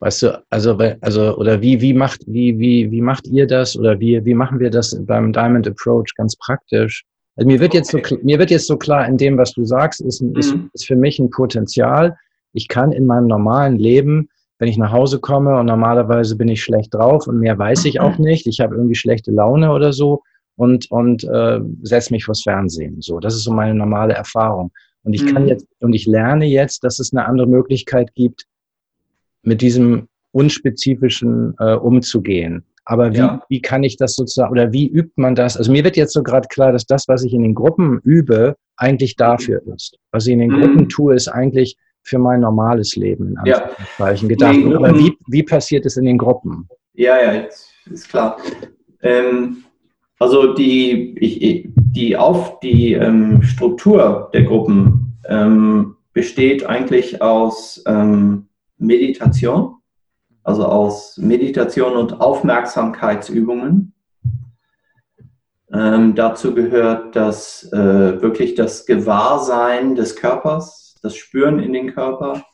Weißt 0.00 0.22
du, 0.22 0.42
also, 0.48 0.78
also, 1.02 1.36
oder 1.36 1.60
wie, 1.60 1.80
wie 1.80 1.92
macht, 1.92 2.22
wie, 2.26 2.58
wie, 2.58 2.90
wie 2.90 3.02
macht 3.02 3.26
ihr 3.26 3.46
das 3.46 3.76
oder 3.76 4.00
wie, 4.00 4.24
wie 4.24 4.34
machen 4.34 4.58
wir 4.58 4.70
das 4.70 4.98
beim 5.04 5.32
Diamond 5.32 5.68
Approach 5.68 6.14
ganz 6.16 6.36
praktisch? 6.36 7.04
Also 7.36 7.46
mir 7.46 7.60
wird 7.60 7.74
jetzt 7.74 7.90
so, 7.90 7.98
mir 8.22 8.38
wird 8.38 8.50
jetzt 8.50 8.66
so 8.66 8.76
klar 8.76 9.06
in 9.06 9.18
dem, 9.18 9.36
was 9.36 9.52
du 9.52 9.64
sagst, 9.64 10.00
ist, 10.00 10.22
mhm. 10.22 10.36
ist, 10.36 10.54
ist 10.72 10.86
für 10.86 10.96
mich 10.96 11.18
ein 11.18 11.30
Potenzial. 11.30 12.16
Ich 12.52 12.68
kann 12.68 12.92
in 12.92 13.06
meinem 13.06 13.26
normalen 13.26 13.78
Leben, 13.78 14.28
wenn 14.58 14.68
ich 14.68 14.78
nach 14.78 14.92
Hause 14.92 15.20
komme 15.20 15.58
und 15.58 15.66
normalerweise 15.66 16.36
bin 16.36 16.48
ich 16.48 16.62
schlecht 16.62 16.94
drauf 16.94 17.26
und 17.26 17.38
mehr 17.38 17.58
weiß 17.58 17.84
ich 17.84 18.00
auch 18.00 18.18
nicht, 18.18 18.46
ich 18.46 18.60
habe 18.60 18.74
irgendwie 18.74 18.94
schlechte 18.94 19.30
Laune 19.30 19.70
oder 19.70 19.92
so 19.92 20.22
und, 20.56 20.90
und 20.90 21.24
äh, 21.24 21.60
setze 21.82 22.12
mich 22.12 22.24
vors 22.24 22.42
Fernsehen. 22.42 23.00
So, 23.00 23.20
das 23.20 23.34
ist 23.34 23.44
so 23.44 23.52
meine 23.52 23.74
normale 23.74 24.14
Erfahrung. 24.14 24.72
Und 25.02 25.14
ich 25.14 25.26
kann 25.26 25.44
mhm. 25.44 25.48
jetzt, 25.48 25.66
und 25.80 25.92
ich 25.92 26.06
lerne 26.06 26.46
jetzt, 26.46 26.84
dass 26.84 26.98
es 26.98 27.12
eine 27.12 27.26
andere 27.26 27.46
Möglichkeit 27.46 28.14
gibt, 28.14 28.46
mit 29.42 29.62
diesem 29.62 30.08
unspezifischen 30.32 31.54
äh, 31.58 31.74
umzugehen. 31.74 32.64
Aber 32.84 33.12
wie, 33.12 33.18
ja. 33.18 33.42
wie 33.48 33.62
kann 33.62 33.82
ich 33.82 33.96
das 33.96 34.14
sozusagen, 34.14 34.52
oder 34.52 34.72
wie 34.72 34.88
übt 34.88 35.12
man 35.16 35.34
das? 35.34 35.56
Also 35.56 35.70
mir 35.70 35.84
wird 35.84 35.96
jetzt 35.96 36.12
so 36.12 36.22
gerade 36.22 36.48
klar, 36.48 36.72
dass 36.72 36.86
das, 36.86 37.08
was 37.08 37.24
ich 37.24 37.32
in 37.32 37.42
den 37.42 37.54
Gruppen 37.54 38.00
übe, 38.04 38.56
eigentlich 38.76 39.16
dafür 39.16 39.62
ist. 39.74 39.96
Was 40.10 40.26
ich 40.26 40.32
in 40.32 40.40
den 40.40 40.50
mhm. 40.50 40.60
Gruppen 40.60 40.88
tue, 40.88 41.14
ist 41.14 41.28
eigentlich 41.28 41.76
für 42.02 42.18
mein 42.18 42.40
normales 42.40 42.96
Leben, 42.96 43.28
in 43.28 43.38
Anführungszeichen, 43.38 44.28
ja. 44.28 44.34
gedacht. 44.34 44.56
Nee, 44.56 44.74
Aber 44.74 44.98
wie, 44.98 45.16
wie 45.28 45.42
passiert 45.42 45.86
es 45.86 45.96
in 45.96 46.06
den 46.06 46.18
Gruppen? 46.18 46.68
Ja, 46.94 47.22
ja, 47.22 47.46
ist 47.90 48.08
klar. 48.08 48.38
Ähm, 49.02 49.64
also 50.20 50.52
die, 50.52 51.18
ich, 51.18 51.66
die, 51.74 52.16
auf, 52.16 52.60
die 52.60 52.92
ähm, 52.92 53.42
Struktur 53.42 54.28
der 54.34 54.44
Gruppen 54.44 55.18
ähm, 55.26 55.96
besteht 56.12 56.66
eigentlich 56.66 57.22
aus 57.22 57.82
ähm, 57.86 58.46
Meditation, 58.76 59.76
also 60.44 60.66
aus 60.66 61.16
Meditation 61.16 61.96
und 61.96 62.20
Aufmerksamkeitsübungen. 62.20 63.94
Ähm, 65.72 66.14
dazu 66.14 66.54
gehört 66.54 67.16
das 67.16 67.72
äh, 67.72 68.20
wirklich 68.20 68.54
das 68.54 68.84
Gewahrsein 68.84 69.94
des 69.94 70.16
Körpers, 70.16 70.96
das 71.02 71.16
Spüren 71.16 71.60
in 71.60 71.72
den 71.72 71.94
Körper, 71.94 72.44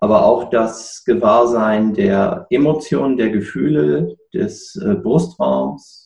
aber 0.00 0.24
auch 0.24 0.48
das 0.48 1.04
Gewahrsein 1.04 1.92
der 1.92 2.46
Emotionen, 2.48 3.18
der 3.18 3.28
Gefühle, 3.28 4.16
des 4.32 4.74
äh, 4.76 4.94
Brustraums 4.94 6.03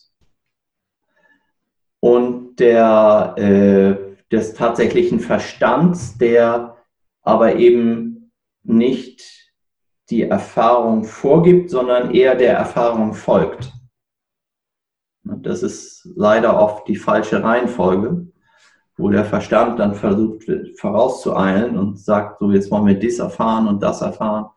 und 1.99 2.55
der, 2.59 3.35
äh, 3.37 4.15
des 4.31 4.53
tatsächlichen 4.53 5.19
Verstands, 5.19 6.17
der 6.17 6.77
aber 7.21 7.55
eben 7.55 8.31
nicht 8.63 9.51
die 10.09 10.23
Erfahrung 10.23 11.03
vorgibt, 11.03 11.69
sondern 11.69 12.11
eher 12.11 12.35
der 12.35 12.53
Erfahrung 12.53 13.13
folgt. 13.13 13.71
Das 15.23 15.61
ist 15.61 16.09
leider 16.15 16.59
oft 16.59 16.87
die 16.87 16.95
falsche 16.95 17.43
Reihenfolge, 17.43 18.27
wo 18.97 19.09
der 19.09 19.25
Verstand 19.25 19.79
dann 19.79 19.93
versucht, 19.93 20.43
vorauszueilen 20.77 21.77
und 21.77 21.99
sagt, 21.99 22.39
so 22.39 22.51
jetzt 22.51 22.71
wollen 22.71 22.87
wir 22.87 22.95
dies 22.95 23.19
erfahren 23.19 23.67
und 23.67 23.83
das 23.83 24.01
erfahren, 24.01 24.47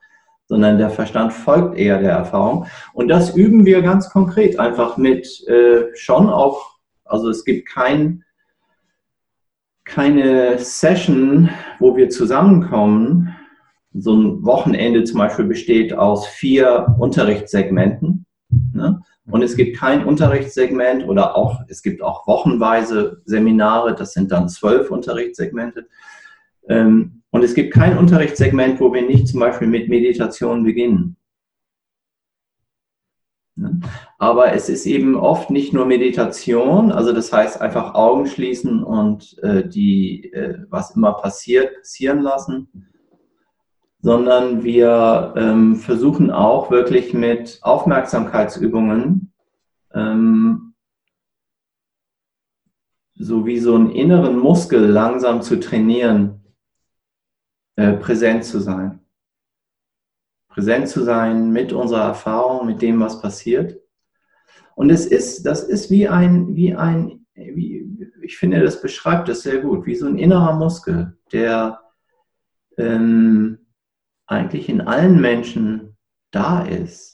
sondern 0.47 0.79
der 0.79 0.91
Verstand 0.91 1.33
folgt 1.33 1.79
eher 1.79 1.99
der 1.99 2.13
Erfahrung. 2.13 2.67
Und 2.95 3.09
das 3.09 3.35
üben 3.37 3.65
wir 3.65 3.83
ganz 3.83 4.11
konkret, 4.11 4.59
einfach 4.59 4.97
mit 4.97 5.47
äh, 5.49 5.95
schon 5.95 6.29
auch, 6.29 6.72
also 7.13 7.29
es 7.29 7.45
gibt 7.45 7.69
kein, 7.69 8.25
keine 9.85 10.59
Session, 10.59 11.51
wo 11.79 11.97
wir 11.97 12.09
zusammenkommen, 12.09 13.37
so 13.95 14.15
ein 14.15 14.45
Wochenende 14.45 15.05
zum 15.05 15.19
Beispiel 15.19 15.45
besteht 15.45 15.93
aus 15.93 16.27
vier 16.27 16.97
Unterrichtssegmenten. 16.99 18.25
Ne? 18.73 19.03
Und 19.31 19.43
es 19.43 19.55
gibt 19.55 19.77
kein 19.77 20.05
Unterrichtssegment 20.05 21.07
oder 21.07 21.37
auch, 21.37 21.61
es 21.69 21.83
gibt 21.83 22.03
auch 22.03 22.27
wochenweise 22.27 23.21
Seminare, 23.27 23.95
das 23.95 24.15
sind 24.15 24.33
dann 24.33 24.49
zwölf 24.49 24.91
Unterrichtssegmente. 24.91 25.87
Ähm, 26.69 27.23
und 27.31 27.45
es 27.45 27.55
gibt 27.55 27.75
kein 27.75 27.99
Unterrichtssegment, 27.99 28.81
wo 28.81 28.93
wir 28.93 29.03
nicht 29.03 29.29
zum 29.29 29.41
Beispiel 29.41 29.69
mit 29.69 29.89
Meditation 29.89 30.65
beginnen. 30.65 31.17
Ne? 33.63 33.81
Aber 34.19 34.53
es 34.53 34.69
ist 34.69 34.85
eben 34.87 35.17
oft 35.17 35.51
nicht 35.51 35.73
nur 35.73 35.87
Meditation, 35.87 36.93
also 36.93 37.13
das 37.13 37.33
heißt 37.33 37.61
einfach 37.61 37.95
Augen 37.95 38.27
schließen 38.27 38.83
und 38.83 39.39
äh, 39.43 39.67
die, 39.67 40.33
äh, 40.33 40.59
was 40.69 40.95
immer 40.95 41.15
passiert, 41.15 41.79
passieren 41.79 42.21
lassen 42.21 42.69
sondern 44.05 44.65
wir 44.65 45.33
ähm, 45.37 45.77
versuchen 45.77 46.33
auch 46.33 46.73
wirklich 46.73 47.15
mit 47.15 47.61
Aufmerksamkeitsübungen 47.63 49.33
ähm, 49.95 50.75
so 53.15 53.47
wie 53.47 53.59
so 53.59 53.77
einen 53.77 53.91
inneren 53.91 54.39
Muskel 54.39 54.85
langsam 54.87 55.43
zu 55.43 55.61
trainieren, 55.61 56.43
äh, 57.77 57.93
präsent 57.93 58.45
zu 58.45 58.59
sein. 58.59 59.02
Präsent 60.53 60.89
zu 60.89 61.03
sein 61.03 61.51
mit 61.51 61.73
unserer 61.73 62.05
Erfahrung, 62.05 62.67
mit 62.67 62.83
dem, 62.83 63.01
was 63.01 63.21
passiert. 63.21 63.81
Und 64.75 64.91
es 64.91 65.07
ist, 65.07 65.45
das 65.45 65.65
ist 65.65 65.91
wie 65.91 66.09
ein, 66.09 66.55
wie 66.55 66.75
ein, 66.75 67.27
wie, 67.35 68.09
ich 68.23 68.37
finde, 68.37 68.61
das 68.61 68.81
beschreibt 68.81 69.29
das 69.29 69.43
sehr 69.43 69.59
gut, 69.61 69.87
wie 69.87 69.95
so 69.95 70.07
ein 70.07 70.19
innerer 70.19 70.55
Muskel, 70.55 71.19
der 71.33 71.81
ähm, 72.79 73.59
eigentlich 74.27 74.69
in 74.69 74.81
allen 74.81 75.21
Menschen 75.21 75.97
da 76.31 76.63
ist. 76.63 77.13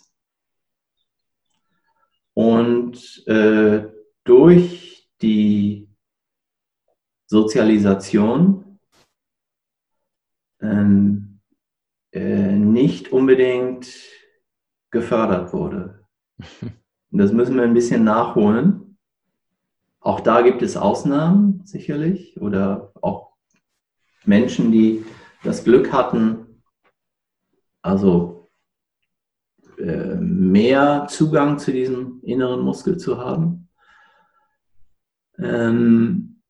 und 2.39 3.27
äh, 3.27 3.89
durch 4.23 5.11
die 5.21 5.89
Sozialisation 7.27 8.79
ähm, 10.61 11.18
äh, 12.13 12.53
nicht 12.53 13.13
unbedingt 13.13 13.89
gefördert 14.91 15.53
wurde. 15.53 16.07
Und 17.11 17.19
das 17.19 17.33
müssen 17.33 17.57
wir 17.57 17.63
ein 17.63 17.75
bisschen 17.75 18.05
nachholen. 18.05 18.99
Auch 20.01 20.21
da 20.21 20.43
gibt 20.43 20.63
es 20.63 20.77
Ausnahmen 20.77 21.63
sicherlich 21.65 22.41
oder 22.41 22.93
auch 23.01 23.33
Menschen, 24.25 24.71
die 24.71 25.05
das 25.43 25.65
Glück 25.65 25.93
hatten, 25.93 26.63
also 27.83 28.51
äh, 29.79 30.17
mehr 30.17 31.07
Zugang 31.09 31.59
zu 31.59 31.73
diesem 31.73 32.21
inneren 32.23 32.61
Muskel 32.61 32.99
zu 32.99 33.19
haben. 33.19 33.69
Ähm, 35.39 36.43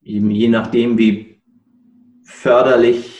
je 0.00 0.48
nachdem, 0.48 0.96
wie 0.98 1.42
förderlich 2.24 3.17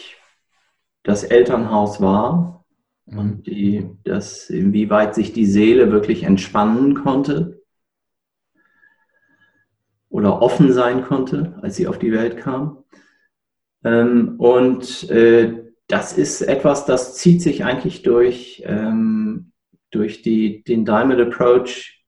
das 1.08 1.24
Elternhaus 1.24 2.02
war 2.02 2.66
mhm. 3.06 3.18
und 3.18 3.46
die, 3.46 3.88
das, 4.04 4.50
inwieweit 4.50 5.14
sich 5.14 5.32
die 5.32 5.46
Seele 5.46 5.90
wirklich 5.90 6.22
entspannen 6.22 6.94
konnte 6.94 7.62
oder 10.10 10.42
offen 10.42 10.70
sein 10.70 11.02
konnte, 11.02 11.58
als 11.62 11.76
sie 11.76 11.86
auf 11.88 11.98
die 11.98 12.12
Welt 12.12 12.36
kam. 12.36 12.84
Ähm, 13.84 14.34
und 14.36 15.08
äh, 15.08 15.64
das 15.86 16.12
ist 16.12 16.42
etwas, 16.42 16.84
das 16.84 17.16
zieht 17.16 17.40
sich 17.40 17.64
eigentlich 17.64 18.02
durch, 18.02 18.62
ähm, 18.66 19.52
durch 19.90 20.20
die, 20.20 20.62
den 20.62 20.84
Diamond 20.84 21.22
Approach 21.22 22.04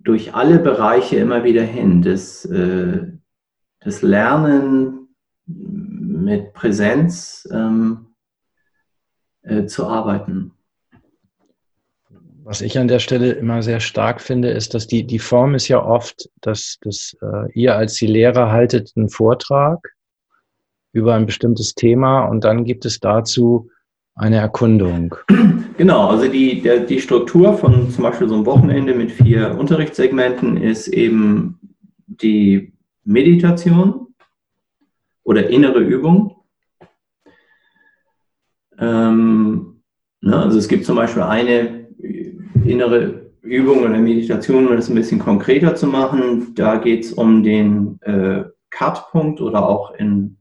durch 0.00 0.34
alle 0.34 0.58
Bereiche 0.58 1.16
immer 1.16 1.44
wieder 1.44 1.62
hin. 1.62 2.02
Das, 2.02 2.44
äh, 2.44 3.06
das 3.80 4.02
Lernen 4.02 5.02
mit 6.24 6.52
Präsenz 6.52 7.48
ähm, 7.52 8.06
äh, 9.42 9.66
zu 9.66 9.86
arbeiten. 9.86 10.52
Was 12.44 12.60
ich 12.60 12.76
an 12.78 12.88
der 12.88 12.98
Stelle 12.98 13.32
immer 13.32 13.62
sehr 13.62 13.78
stark 13.78 14.20
finde, 14.20 14.50
ist, 14.50 14.74
dass 14.74 14.88
die, 14.88 15.04
die 15.04 15.20
Form 15.20 15.54
ist 15.54 15.68
ja 15.68 15.84
oft, 15.84 16.28
dass, 16.40 16.78
dass 16.82 17.16
äh, 17.22 17.52
ihr 17.52 17.76
als 17.76 17.94
die 17.94 18.08
Lehrer 18.08 18.50
haltet 18.50 18.92
einen 18.96 19.08
Vortrag 19.08 19.94
über 20.92 21.14
ein 21.14 21.26
bestimmtes 21.26 21.74
Thema 21.74 22.24
und 22.24 22.42
dann 22.44 22.64
gibt 22.64 22.84
es 22.84 22.98
dazu 22.98 23.70
eine 24.14 24.36
Erkundung. 24.36 25.14
Genau, 25.78 26.08
also 26.08 26.30
die, 26.30 26.60
der, 26.60 26.80
die 26.80 27.00
Struktur 27.00 27.54
von 27.56 27.90
zum 27.90 28.04
Beispiel 28.04 28.28
so 28.28 28.34
einem 28.34 28.44
Wochenende 28.44 28.94
mit 28.94 29.10
vier 29.10 29.56
Unterrichtssegmenten 29.58 30.58
ist 30.58 30.86
eben 30.86 31.58
die 32.06 32.74
Meditation 33.04 34.08
oder 35.24 35.48
innere 35.48 35.80
Übung. 35.80 36.36
Ähm, 38.78 39.82
ne, 40.20 40.36
also 40.36 40.58
es 40.58 40.68
gibt 40.68 40.84
zum 40.84 40.96
Beispiel 40.96 41.22
eine 41.22 41.88
innere 42.64 43.32
Übung 43.42 43.80
oder 43.80 43.98
Meditation, 43.98 44.68
um 44.68 44.76
das 44.76 44.88
ein 44.88 44.94
bisschen 44.94 45.18
konkreter 45.18 45.74
zu 45.74 45.86
machen. 45.86 46.54
Da 46.54 46.76
geht 46.76 47.04
es 47.04 47.12
um 47.12 47.42
den 47.42 48.00
äh, 48.02 48.44
Cut-Punkt 48.70 49.40
oder 49.40 49.68
auch 49.68 49.94
in 49.94 50.38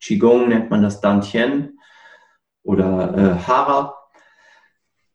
Qigong 0.00 0.48
nennt 0.48 0.70
man 0.70 0.82
das 0.82 1.00
Dantien 1.00 1.78
oder 2.62 3.16
äh, 3.16 3.46
Hara. 3.46 3.94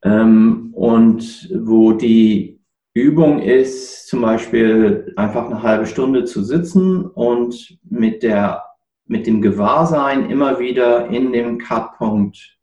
Ähm, 0.04 0.72
und 0.74 1.50
wo 1.54 1.94
die 1.94 2.53
Übung 2.94 3.40
ist, 3.40 4.08
zum 4.08 4.22
Beispiel 4.22 5.14
einfach 5.16 5.46
eine 5.46 5.64
halbe 5.64 5.88
Stunde 5.88 6.26
zu 6.26 6.44
sitzen 6.44 7.06
und 7.06 7.80
mit, 7.84 8.22
der, 8.22 8.64
mit 9.06 9.26
dem 9.26 9.42
Gewahrsein 9.42 10.30
immer 10.30 10.60
wieder 10.60 11.08
in 11.08 11.34
dem 11.34 11.58
Cut-Punkt 11.58 12.60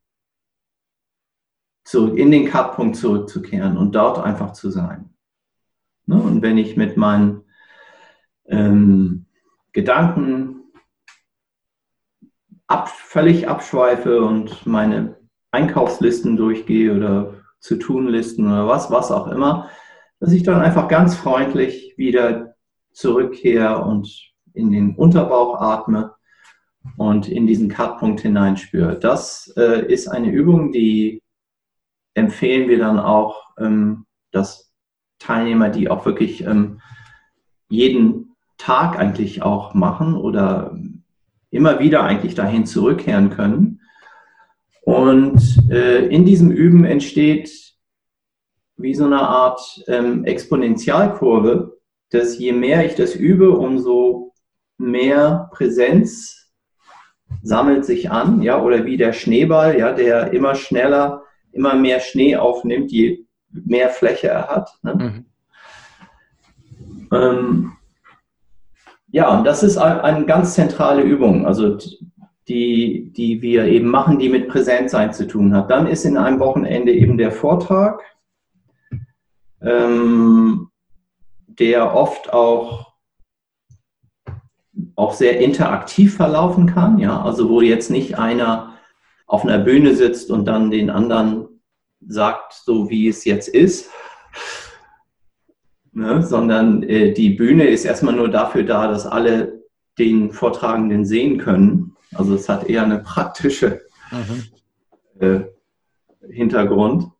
zurück, 1.83 2.17
in 2.17 2.31
den 2.31 2.47
Cut-Punkt 2.47 2.95
zurückzukehren 2.95 3.77
und 3.77 3.93
dort 3.93 4.19
einfach 4.19 4.53
zu 4.53 4.69
sein. 4.69 5.09
Ne? 6.05 6.15
Und 6.15 6.41
wenn 6.41 6.57
ich 6.57 6.77
mit 6.77 6.95
meinen 6.95 7.43
ähm, 8.45 9.25
Gedanken 9.73 10.61
ab, 12.67 12.87
völlig 12.87 13.49
abschweife 13.49 14.21
und 14.21 14.65
meine 14.65 15.17
Einkaufslisten 15.51 16.37
durchgehe 16.37 16.95
oder 16.95 17.33
zu-tun-Listen 17.59 18.47
oder 18.47 18.67
was, 18.67 18.89
was 18.89 19.11
auch 19.11 19.27
immer, 19.27 19.69
dass 20.21 20.31
ich 20.31 20.43
dann 20.43 20.61
einfach 20.61 20.87
ganz 20.87 21.15
freundlich 21.15 21.95
wieder 21.97 22.53
zurückkehre 22.91 23.83
und 23.83 24.31
in 24.53 24.71
den 24.71 24.95
Unterbauch 24.95 25.59
atme 25.59 26.13
und 26.95 27.27
in 27.27 27.47
diesen 27.47 27.69
Cut-Punkt 27.69 28.21
hineinspüre. 28.21 28.99
Das 28.99 29.51
äh, 29.57 29.91
ist 29.91 30.07
eine 30.07 30.29
Übung, 30.29 30.71
die 30.71 31.23
empfehlen 32.13 32.69
wir 32.69 32.77
dann 32.77 32.99
auch, 32.99 33.55
ähm, 33.57 34.05
dass 34.31 34.71
Teilnehmer, 35.17 35.69
die 35.69 35.89
auch 35.89 36.05
wirklich 36.05 36.45
ähm, 36.45 36.81
jeden 37.69 38.35
Tag 38.59 38.99
eigentlich 38.99 39.41
auch 39.41 39.73
machen 39.73 40.15
oder 40.15 40.77
immer 41.49 41.79
wieder 41.79 42.03
eigentlich 42.03 42.35
dahin 42.35 42.67
zurückkehren 42.67 43.31
können. 43.31 43.81
Und 44.83 45.41
äh, 45.71 46.05
in 46.07 46.25
diesem 46.25 46.51
Üben 46.51 46.85
entsteht 46.85 47.70
wie 48.77 48.93
so 48.93 49.05
eine 49.05 49.21
Art 49.21 49.83
ähm, 49.87 50.25
Exponentialkurve, 50.25 51.77
dass 52.09 52.37
je 52.37 52.51
mehr 52.51 52.85
ich 52.85 52.95
das 52.95 53.15
übe, 53.15 53.51
umso 53.51 54.33
mehr 54.77 55.49
Präsenz 55.53 56.51
sammelt 57.43 57.85
sich 57.85 58.11
an, 58.11 58.41
ja, 58.41 58.61
oder 58.61 58.85
wie 58.85 58.97
der 58.97 59.13
Schneeball, 59.13 59.77
ja, 59.79 59.93
der 59.93 60.33
immer 60.33 60.55
schneller, 60.55 61.23
immer 61.51 61.75
mehr 61.75 61.99
Schnee 61.99 62.35
aufnimmt, 62.35 62.91
je 62.91 63.25
mehr 63.49 63.89
Fläche 63.89 64.27
er 64.27 64.47
hat. 64.47 64.69
Ne? 64.83 64.95
Mhm. 64.95 65.25
Ähm, 67.13 67.71
ja, 69.11 69.37
und 69.37 69.45
das 69.45 69.63
ist 69.63 69.77
eine 69.77 70.25
ganz 70.25 70.53
zentrale 70.53 71.01
Übung, 71.01 71.45
also 71.45 71.77
die, 72.47 73.11
die 73.15 73.41
wir 73.41 73.65
eben 73.65 73.89
machen, 73.89 74.19
die 74.19 74.29
mit 74.29 74.47
Präsentsein 74.47 75.11
zu 75.13 75.27
tun 75.27 75.53
hat. 75.53 75.69
Dann 75.69 75.87
ist 75.87 76.05
in 76.05 76.17
einem 76.17 76.39
Wochenende 76.39 76.93
eben 76.93 77.17
der 77.17 77.31
Vortrag, 77.31 78.01
ähm, 79.61 80.69
der 81.47 81.93
oft 81.95 82.33
auch, 82.33 82.93
auch 84.95 85.13
sehr 85.13 85.39
interaktiv 85.39 86.15
verlaufen 86.15 86.67
kann, 86.67 86.99
ja, 86.99 87.21
also 87.21 87.49
wo 87.49 87.61
jetzt 87.61 87.89
nicht 87.89 88.17
einer 88.17 88.77
auf 89.27 89.45
einer 89.45 89.59
Bühne 89.59 89.95
sitzt 89.95 90.29
und 90.29 90.45
dann 90.45 90.71
den 90.71 90.89
anderen 90.89 91.47
sagt, 92.05 92.53
so 92.53 92.89
wie 92.89 93.07
es 93.07 93.23
jetzt 93.25 93.47
ist, 93.47 93.89
ne? 95.93 96.21
sondern 96.23 96.83
äh, 96.83 97.13
die 97.13 97.29
Bühne 97.29 97.65
ist 97.65 97.85
erstmal 97.85 98.15
nur 98.15 98.29
dafür 98.29 98.63
da, 98.63 98.87
dass 98.87 99.05
alle 99.05 99.61
den 99.97 100.31
Vortragenden 100.31 101.05
sehen 101.05 101.37
können. 101.37 101.95
Also 102.13 102.35
es 102.35 102.49
hat 102.49 102.69
eher 102.69 102.83
eine 102.83 102.99
praktische 102.99 103.81
mhm. 104.11 104.43
äh, 105.19 105.41
Hintergrund. 106.29 107.11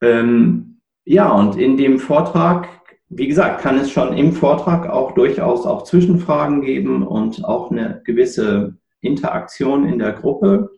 Ähm, 0.00 0.69
ja, 1.04 1.30
und 1.32 1.56
in 1.56 1.76
dem 1.76 1.98
Vortrag, 1.98 2.68
wie 3.08 3.28
gesagt, 3.28 3.60
kann 3.60 3.78
es 3.78 3.90
schon 3.90 4.16
im 4.16 4.32
Vortrag 4.32 4.88
auch 4.88 5.12
durchaus 5.12 5.66
auch 5.66 5.82
Zwischenfragen 5.82 6.62
geben 6.62 7.06
und 7.06 7.44
auch 7.44 7.70
eine 7.70 8.02
gewisse 8.04 8.76
Interaktion 9.00 9.86
in 9.86 9.98
der 9.98 10.12
Gruppe. 10.12 10.70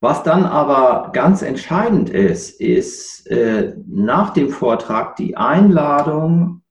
Was 0.00 0.22
dann 0.22 0.44
aber 0.44 1.10
ganz 1.12 1.42
entscheidend 1.42 2.08
ist, 2.08 2.60
ist 2.60 3.26
äh, 3.26 3.74
nach 3.86 4.30
dem 4.32 4.48
Vortrag 4.48 5.16
die 5.16 5.36
Einladung 5.36 6.62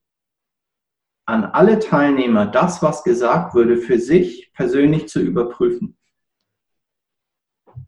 an 1.25 1.45
alle 1.45 1.77
Teilnehmer, 1.77 2.47
das, 2.47 2.81
was 2.81 3.03
gesagt 3.03 3.53
wurde, 3.53 3.77
für 3.77 3.99
sich 3.99 4.51
persönlich 4.53 5.07
zu 5.07 5.19
überprüfen. 5.19 5.95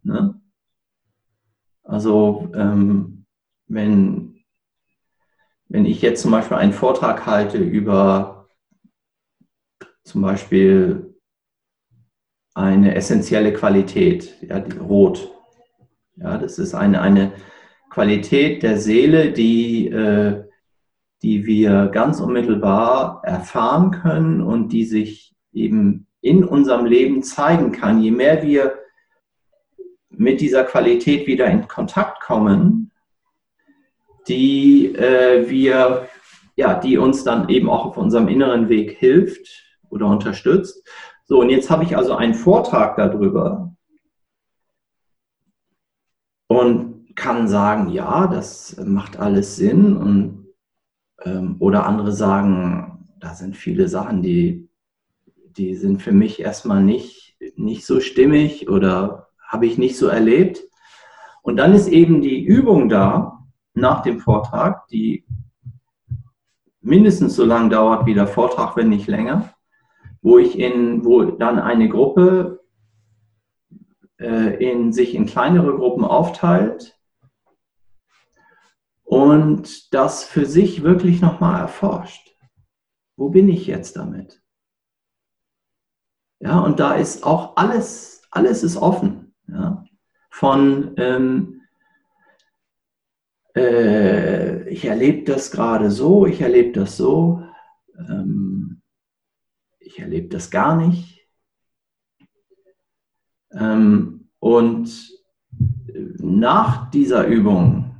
Ne? 0.03 0.39
Also 1.83 2.51
ähm, 2.53 3.20
wenn, 3.73 4.43
wenn 5.69 5.85
ich 5.85 6.01
jetzt 6.01 6.21
zum 6.21 6.31
Beispiel 6.31 6.57
einen 6.57 6.73
Vortrag 6.73 7.25
halte 7.25 7.57
über 7.57 8.49
zum 10.03 10.21
Beispiel 10.21 11.15
eine 12.53 12.95
essentielle 12.95 13.53
Qualität, 13.53 14.35
ja, 14.41 14.57
Rot. 14.79 15.31
Ja, 16.17 16.37
das 16.37 16.59
ist 16.59 16.73
eine, 16.73 17.01
eine 17.01 17.31
Qualität 17.89 18.61
der 18.63 18.77
Seele, 18.77 19.31
die, 19.31 19.87
äh, 19.87 20.43
die 21.21 21.45
wir 21.45 21.87
ganz 21.87 22.19
unmittelbar 22.19 23.21
erfahren 23.23 23.91
können 23.91 24.41
und 24.41 24.69
die 24.73 24.83
sich 24.83 25.35
eben 25.53 26.07
in 26.19 26.43
unserem 26.43 26.85
Leben 26.85 27.23
zeigen 27.23 27.71
kann. 27.71 28.01
Je 28.01 28.11
mehr 28.11 28.43
wir 28.43 28.79
mit 30.09 30.41
dieser 30.41 30.65
Qualität 30.65 31.25
wieder 31.25 31.47
in 31.47 31.67
Kontakt 31.67 32.21
kommen, 32.21 32.80
die 34.31 34.95
äh, 34.95 35.49
wir, 35.49 36.07
ja, 36.55 36.79
die 36.79 36.97
uns 36.97 37.23
dann 37.23 37.49
eben 37.49 37.69
auch 37.69 37.85
auf 37.85 37.97
unserem 37.97 38.27
inneren 38.27 38.69
Weg 38.69 38.97
hilft 38.97 39.47
oder 39.89 40.07
unterstützt. 40.07 40.87
So, 41.25 41.41
und 41.41 41.49
jetzt 41.49 41.69
habe 41.69 41.83
ich 41.83 41.97
also 41.97 42.15
einen 42.15 42.33
Vortrag 42.33 42.95
darüber 42.95 43.73
und 46.47 47.15
kann 47.15 47.47
sagen, 47.47 47.89
ja, 47.91 48.27
das 48.27 48.77
macht 48.85 49.19
alles 49.19 49.57
Sinn 49.57 49.97
und 49.97 50.47
ähm, 51.23 51.57
oder 51.59 51.85
andere 51.85 52.11
sagen, 52.11 53.07
da 53.19 53.33
sind 53.33 53.55
viele 53.55 53.87
Sachen, 53.87 54.21
die, 54.21 54.69
die 55.57 55.75
sind 55.75 56.01
für 56.01 56.13
mich 56.13 56.39
erstmal 56.39 56.81
nicht, 56.81 57.37
nicht 57.55 57.85
so 57.85 57.99
stimmig 57.99 58.69
oder 58.69 59.27
habe 59.45 59.65
ich 59.65 59.77
nicht 59.77 59.97
so 59.97 60.07
erlebt. 60.07 60.63
Und 61.41 61.57
dann 61.57 61.73
ist 61.73 61.87
eben 61.87 62.21
die 62.21 62.43
Übung 62.43 62.87
da 62.87 63.40
nach 63.73 64.01
dem 64.01 64.19
Vortrag, 64.19 64.87
die 64.87 65.25
mindestens 66.81 67.35
so 67.35 67.45
lang 67.45 67.69
dauert 67.69 68.05
wie 68.05 68.13
der 68.13 68.27
Vortrag, 68.27 68.75
wenn 68.75 68.89
nicht 68.89 69.07
länger, 69.07 69.53
wo 70.21 70.37
ich 70.37 70.57
in, 70.57 71.05
wo 71.05 71.23
dann 71.23 71.59
eine 71.59 71.89
Gruppe 71.89 72.61
äh, 74.19 74.71
in, 74.71 74.91
sich 74.91 75.15
in 75.15 75.25
kleinere 75.25 75.75
Gruppen 75.75 76.03
aufteilt 76.03 76.97
und 79.03 79.93
das 79.93 80.23
für 80.23 80.45
sich 80.45 80.83
wirklich 80.83 81.21
nochmal 81.21 81.59
erforscht. 81.59 82.35
Wo 83.17 83.29
bin 83.29 83.49
ich 83.49 83.67
jetzt 83.67 83.95
damit? 83.97 84.41
Ja, 86.39 86.59
und 86.59 86.79
da 86.79 86.93
ist 86.93 87.23
auch 87.23 87.55
alles, 87.55 88.23
alles 88.31 88.63
ist 88.63 88.77
offen. 88.77 89.35
Ja, 89.47 89.83
von 90.31 90.93
ähm, 90.97 91.60
äh, 93.55 94.69
ich 94.69 94.85
erlebe 94.85 95.23
das 95.23 95.51
gerade 95.51 95.91
so, 95.91 96.25
ich 96.25 96.41
erlebe 96.41 96.71
das 96.71 96.97
so, 96.97 97.43
ähm, 97.97 98.81
ich 99.79 99.99
erlebe 99.99 100.29
das 100.29 100.49
gar 100.51 100.75
nicht. 100.75 101.27
Ähm, 103.53 104.29
und 104.39 105.11
nach 106.19 106.89
dieser 106.89 107.27
Übung 107.27 107.91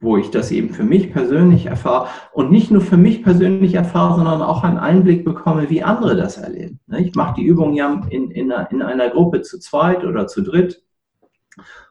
wo 0.00 0.16
ich 0.16 0.30
das 0.30 0.50
eben 0.50 0.70
für 0.70 0.82
mich 0.82 1.12
persönlich 1.12 1.66
erfahre 1.66 2.08
und 2.32 2.50
nicht 2.50 2.70
nur 2.70 2.80
für 2.80 2.96
mich 2.96 3.22
persönlich 3.22 3.74
erfahre, 3.74 4.16
sondern 4.16 4.40
auch 4.40 4.64
einen 4.64 4.78
Einblick 4.78 5.24
bekomme, 5.24 5.68
wie 5.68 5.82
andere 5.82 6.16
das 6.16 6.38
erleben. 6.38 6.80
Ne, 6.86 7.02
ich 7.02 7.14
mache 7.14 7.34
die 7.34 7.44
Übung 7.44 7.74
ja 7.74 8.00
in, 8.08 8.30
in, 8.30 8.50
einer, 8.50 8.70
in 8.70 8.82
einer 8.82 9.10
Gruppe 9.10 9.42
zu 9.42 9.58
zweit 9.58 10.04
oder 10.04 10.26
zu 10.26 10.40
dritt 10.40 10.82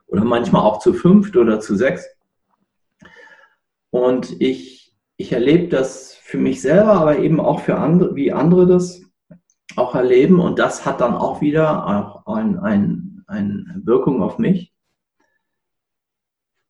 oder 0.08 0.24
manchmal 0.24 0.64
auch 0.64 0.80
zu 0.80 0.94
fünft 0.94 1.38
oder 1.38 1.60
zu 1.60 1.76
sechs. 1.76 2.08
Und 3.92 4.42
ich, 4.42 4.96
ich 5.18 5.32
erlebe 5.32 5.68
das 5.68 6.14
für 6.14 6.38
mich 6.38 6.62
selber, 6.62 6.94
aber 6.94 7.20
eben 7.20 7.40
auch 7.40 7.62
für 7.62 7.78
andere, 7.78 8.16
wie 8.16 8.32
andere 8.32 8.68
das 8.68 9.02
auch 9.76 9.96
erleben. 9.96 10.40
Und 10.40 10.60
das 10.60 10.86
hat 10.86 11.02
dann 11.02 11.16
auch 11.16 11.42
wieder 11.42 11.86
auch 11.86 12.26
ein, 12.28 12.60
ein, 12.60 13.24
eine 13.28 13.82
Wirkung 13.84 14.22
auf 14.22 14.38
mich. 14.38 14.74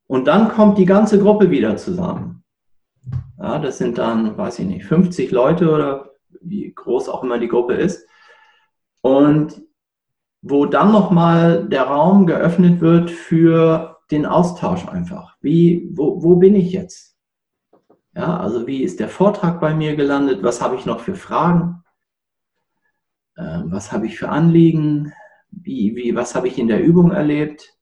Und 0.07 0.27
dann 0.27 0.49
kommt 0.49 0.77
die 0.77 0.85
ganze 0.85 1.19
Gruppe 1.19 1.51
wieder 1.51 1.77
zusammen. 1.77 2.43
Ja, 3.37 3.59
das 3.59 3.77
sind 3.77 3.97
dann, 3.97 4.37
weiß 4.37 4.59
ich 4.59 4.65
nicht, 4.65 4.85
50 4.85 5.31
Leute 5.31 5.71
oder 5.71 6.11
wie 6.41 6.73
groß 6.73 7.09
auch 7.09 7.23
immer 7.23 7.37
die 7.39 7.47
Gruppe 7.47 7.73
ist. 7.73 8.07
Und 9.01 9.61
wo 10.41 10.65
dann 10.65 10.91
nochmal 10.91 11.67
der 11.67 11.83
Raum 11.83 12.25
geöffnet 12.25 12.81
wird 12.81 13.11
für 13.11 13.98
den 14.11 14.25
Austausch 14.25 14.87
einfach. 14.87 15.37
Wie, 15.41 15.89
wo, 15.93 16.23
wo 16.23 16.35
bin 16.35 16.55
ich 16.55 16.71
jetzt? 16.71 17.17
Ja, 18.15 18.37
also 18.37 18.67
wie 18.67 18.83
ist 18.83 18.99
der 18.99 19.09
Vortrag 19.09 19.61
bei 19.61 19.73
mir 19.73 19.95
gelandet? 19.95 20.43
Was 20.43 20.61
habe 20.61 20.75
ich 20.75 20.85
noch 20.85 20.99
für 20.99 21.15
Fragen? 21.15 21.83
Ähm, 23.37 23.71
was 23.71 23.91
habe 23.91 24.07
ich 24.07 24.17
für 24.17 24.29
Anliegen? 24.29 25.13
Wie, 25.51 25.95
wie, 25.95 26.15
was 26.15 26.35
habe 26.35 26.47
ich 26.47 26.57
in 26.57 26.67
der 26.67 26.83
Übung 26.83 27.11
erlebt? 27.11 27.75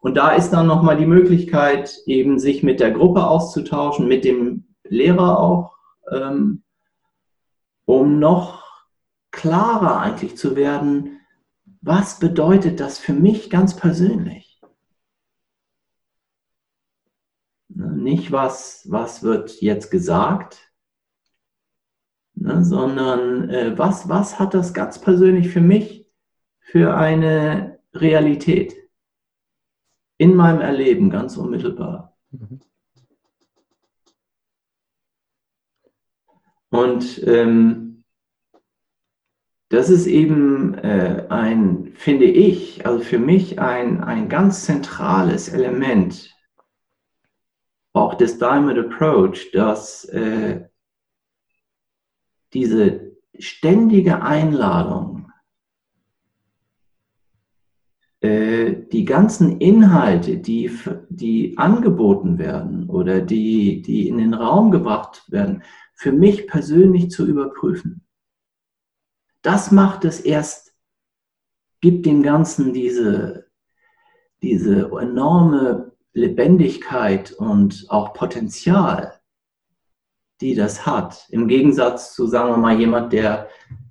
Und 0.00 0.16
da 0.16 0.32
ist 0.32 0.50
dann 0.50 0.66
nochmal 0.66 0.98
die 0.98 1.06
Möglichkeit, 1.06 1.98
eben 2.06 2.38
sich 2.38 2.62
mit 2.62 2.78
der 2.78 2.90
Gruppe 2.90 3.26
auszutauschen, 3.26 4.06
mit 4.06 4.24
dem 4.24 4.66
Lehrer 4.84 5.38
auch, 5.38 5.76
ähm, 6.12 6.62
um 7.86 8.18
noch 8.18 8.62
klarer 9.30 10.00
eigentlich 10.00 10.36
zu 10.36 10.56
werden, 10.56 11.20
was 11.80 12.18
bedeutet 12.18 12.80
das 12.80 12.98
für 12.98 13.14
mich 13.14 13.50
ganz 13.50 13.76
persönlich? 13.76 14.60
Ne, 17.68 17.93
nicht 18.04 18.30
was, 18.30 18.86
was 18.90 19.22
wird 19.22 19.60
jetzt 19.60 19.90
gesagt, 19.90 20.72
ne, 22.34 22.64
sondern 22.64 23.50
äh, 23.50 23.76
was, 23.76 24.08
was 24.08 24.38
hat 24.38 24.54
das 24.54 24.74
ganz 24.74 25.00
persönlich 25.00 25.48
für 25.48 25.60
mich 25.60 26.06
für 26.60 26.96
eine 26.96 27.80
Realität? 27.94 28.74
in 30.18 30.34
meinem 30.34 30.60
Erleben 30.60 31.10
ganz 31.10 31.36
unmittelbar. 31.36 32.16
Mhm. 32.30 32.60
Und 36.70 37.22
ähm, 37.26 38.04
das 39.68 39.90
ist 39.90 40.06
eben 40.06 40.74
äh, 40.74 41.26
ein, 41.28 41.92
finde 41.94 42.26
ich, 42.26 42.86
also 42.86 43.02
für 43.02 43.18
mich 43.18 43.60
ein, 43.60 44.02
ein 44.02 44.28
ganz 44.28 44.64
zentrales 44.64 45.48
Element 45.48 46.33
auch 47.94 48.14
des 48.14 48.38
Diamond 48.38 48.78
Approach, 48.78 49.52
dass 49.52 50.04
äh, 50.06 50.68
diese 52.52 53.16
ständige 53.38 54.20
Einladung 54.20 55.32
äh, 58.20 58.86
die 58.90 59.04
ganzen 59.04 59.60
Inhalte, 59.60 60.38
die, 60.38 60.70
die 61.08 61.56
angeboten 61.56 62.38
werden 62.38 62.90
oder 62.90 63.20
die, 63.20 63.80
die 63.80 64.08
in 64.08 64.18
den 64.18 64.34
Raum 64.34 64.72
gebracht 64.72 65.30
werden, 65.30 65.62
für 65.94 66.10
mich 66.10 66.48
persönlich 66.48 67.10
zu 67.10 67.24
überprüfen. 67.26 68.04
Das 69.42 69.70
macht 69.70 70.04
es 70.04 70.20
erst, 70.20 70.74
gibt 71.80 72.06
dem 72.06 72.24
Ganzen 72.24 72.72
diese, 72.72 73.46
diese 74.42 74.90
enorme 75.00 75.93
Lebendigkeit 76.14 77.32
und 77.32 77.86
auch 77.88 78.14
Potenzial, 78.14 79.20
die 80.40 80.54
das 80.54 80.86
hat. 80.86 81.26
Im 81.30 81.48
Gegensatz 81.48 82.14
zu, 82.14 82.26
sagen 82.26 82.50
wir 82.50 82.56
mal, 82.56 82.78
jemand, 82.78 83.12
der 83.12 83.48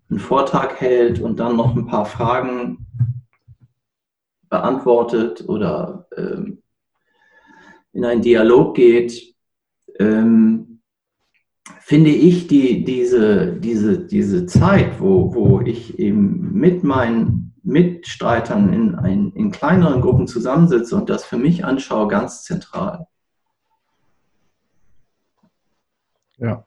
einen 0.09 0.19
Vortrag 0.19 0.79
hält 0.79 1.19
und 1.19 1.39
dann 1.39 1.57
noch 1.57 1.75
ein 1.75 1.85
paar 1.85 2.05
Fragen 2.05 2.87
beantwortet 4.49 5.47
oder 5.47 6.07
ähm, 6.15 6.61
in 7.91 8.05
einen 8.05 8.21
Dialog 8.21 8.75
geht, 8.75 9.35
ähm, 9.99 10.81
finde 11.79 12.11
ich 12.11 12.47
die, 12.47 12.83
diese, 12.83 13.53
diese, 13.53 13.99
diese 13.99 14.45
Zeit, 14.45 14.99
wo, 14.99 15.33
wo 15.33 15.61
ich 15.61 15.99
eben 15.99 16.53
mit 16.53 16.83
meinen 16.83 17.42
Mitstreitern 17.63 18.73
in, 18.73 18.95
ein, 18.95 19.31
in 19.35 19.51
kleineren 19.51 20.01
Gruppen 20.01 20.27
zusammensitze 20.27 20.95
und 20.95 21.09
das 21.09 21.23
für 21.23 21.37
mich 21.37 21.65
anschaue, 21.65 22.07
ganz 22.07 22.43
zentral. 22.43 23.07
Ja. 26.37 26.65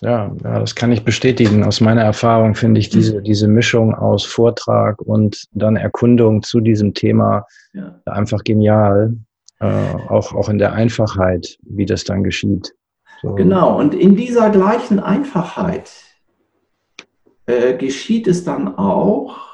Ja, 0.00 0.30
ja, 0.44 0.60
das 0.60 0.76
kann 0.76 0.92
ich 0.92 1.04
bestätigen. 1.04 1.64
Aus 1.64 1.80
meiner 1.80 2.02
Erfahrung 2.02 2.54
finde 2.54 2.78
ich 2.78 2.88
diese, 2.88 3.20
diese 3.20 3.48
Mischung 3.48 3.96
aus 3.96 4.24
Vortrag 4.24 5.02
und 5.02 5.46
dann 5.50 5.74
Erkundung 5.74 6.44
zu 6.44 6.60
diesem 6.60 6.94
Thema 6.94 7.44
ja. 7.72 8.00
einfach 8.04 8.44
genial. 8.44 9.16
Äh, 9.60 9.66
auch, 9.66 10.32
auch 10.34 10.48
in 10.48 10.58
der 10.58 10.72
Einfachheit, 10.72 11.58
wie 11.62 11.84
das 11.84 12.04
dann 12.04 12.22
geschieht. 12.22 12.76
So. 13.22 13.34
Genau, 13.34 13.76
und 13.76 13.92
in 13.92 14.14
dieser 14.14 14.50
gleichen 14.50 15.00
Einfachheit 15.00 15.90
äh, 17.46 17.76
geschieht 17.76 18.28
es 18.28 18.44
dann 18.44 18.76
auch, 18.78 19.47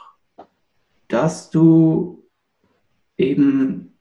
dass 1.08 1.50
du 1.50 2.24
eben 3.16 3.98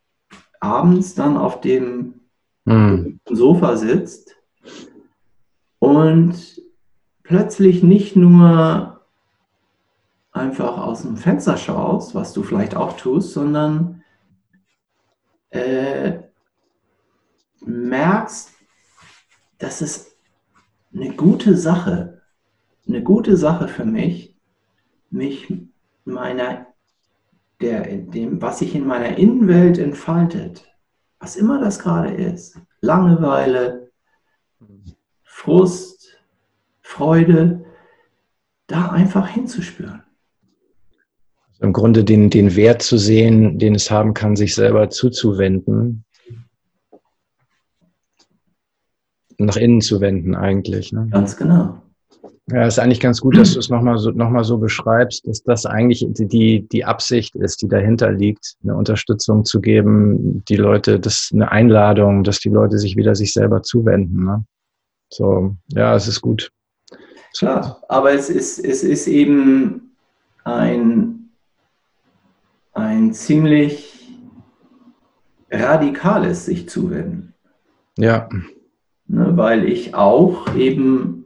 abends 0.59 1.15
dann 1.15 1.37
auf 1.37 1.61
dem 1.61 2.21
hm. 2.65 3.19
Sofa 3.29 3.75
sitzt 3.75 4.35
und 5.79 6.61
plötzlich 7.23 7.83
nicht 7.83 8.15
nur 8.15 9.01
einfach 10.31 10.77
aus 10.77 11.03
dem 11.03 11.17
Fenster 11.17 11.57
schaust, 11.57 12.15
was 12.15 12.33
du 12.33 12.43
vielleicht 12.43 12.75
auch 12.75 12.97
tust, 12.97 13.33
sondern 13.33 14.03
äh, 15.49 16.19
merkst, 17.65 18.51
dass 19.59 19.81
es 19.81 20.17
eine 20.93 21.13
gute 21.15 21.55
Sache, 21.55 22.21
eine 22.87 23.03
gute 23.03 23.37
Sache 23.37 23.67
für 23.67 23.85
mich, 23.85 24.35
mich 25.09 25.53
meiner 26.05 26.72
der, 27.63 27.83
dem, 27.97 28.41
was 28.41 28.59
sich 28.59 28.75
in 28.75 28.85
meiner 28.85 29.17
Innenwelt 29.17 29.77
entfaltet, 29.77 30.69
was 31.19 31.35
immer 31.35 31.59
das 31.59 31.79
gerade 31.79 32.13
ist, 32.13 32.59
Langeweile, 32.81 33.89
Frust, 35.23 36.19
Freude, 36.81 37.65
da 38.67 38.89
einfach 38.89 39.27
hinzuspüren. 39.29 40.03
Im 41.59 41.71
Grunde 41.71 42.03
den, 42.03 42.29
den 42.29 42.55
Wert 42.57 42.81
zu 42.81 42.97
sehen, 42.97 43.57
den 43.57 43.75
es 43.75 43.89
haben 43.89 44.13
kann, 44.13 44.35
sich 44.35 44.53
selber 44.53 44.89
zuzuwenden. 44.89 46.03
Nach 49.37 49.55
innen 49.55 49.79
zu 49.79 50.01
wenden 50.01 50.35
eigentlich. 50.35 50.91
Ne? 50.91 51.07
Ganz 51.09 51.37
genau. 51.37 51.81
Ja, 52.51 52.67
ist 52.67 52.77
eigentlich 52.77 52.99
ganz 52.99 53.21
gut, 53.21 53.37
dass 53.37 53.53
du 53.53 53.59
es 53.59 53.69
nochmal 53.69 53.97
so, 53.97 54.11
noch 54.11 54.43
so 54.43 54.57
beschreibst, 54.57 55.25
dass 55.27 55.43
das 55.43 55.65
eigentlich 55.65 56.05
die, 56.09 56.67
die 56.67 56.83
Absicht 56.83 57.35
ist, 57.37 57.61
die 57.61 57.69
dahinter 57.69 58.11
liegt, 58.11 58.55
eine 58.63 58.75
Unterstützung 58.75 59.45
zu 59.45 59.61
geben, 59.61 60.43
die 60.49 60.57
Leute, 60.57 60.99
das 60.99 61.29
eine 61.31 61.51
Einladung, 61.51 62.23
dass 62.25 62.39
die 62.39 62.49
Leute 62.49 62.79
sich 62.79 62.97
wieder 62.97 63.15
sich 63.15 63.31
selber 63.31 63.61
zuwenden. 63.61 64.25
Ne? 64.25 64.45
So, 65.09 65.55
ja, 65.69 65.95
es 65.95 66.07
ist 66.07 66.19
gut. 66.19 66.51
Klar, 67.37 67.81
aber 67.87 68.11
es 68.11 68.29
ist, 68.29 68.59
es 68.59 68.83
ist 68.83 69.07
eben 69.07 69.95
ein, 70.43 71.29
ein 72.73 73.13
ziemlich 73.13 74.19
radikales 75.49 76.45
sich 76.45 76.67
zuwenden. 76.67 77.33
Ja. 77.97 78.27
Ne, 79.07 79.37
weil 79.37 79.67
ich 79.67 79.95
auch 79.95 80.55
eben 80.55 81.22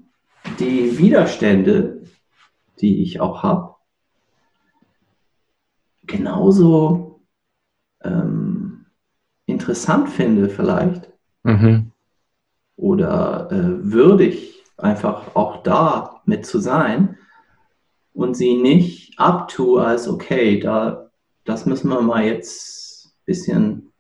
die 0.60 0.98
Widerstände, 0.98 2.04
die 2.80 3.02
ich 3.02 3.20
auch 3.20 3.44
habe, 3.44 3.76
genauso 6.04 7.22
ähm, 8.02 8.86
interessant 9.46 10.10
finde 10.10 10.50
vielleicht 10.50 11.12
mhm. 11.44 11.92
oder 12.76 13.52
äh, 13.52 13.92
würdig, 13.92 14.64
einfach 14.78 15.36
auch 15.36 15.64
da 15.64 16.22
mit 16.26 16.46
zu 16.46 16.60
sein 16.60 17.18
und 18.14 18.36
sie 18.36 18.56
nicht 18.56 19.20
abtue 19.20 19.84
als, 19.84 20.08
okay, 20.08 20.60
da, 20.60 21.10
das 21.46 21.66
müssen 21.66 21.90
wir 21.90 22.02
mal 22.02 22.24
jetzt 22.24 23.08
ein 23.08 23.26
bisschen 23.26 23.94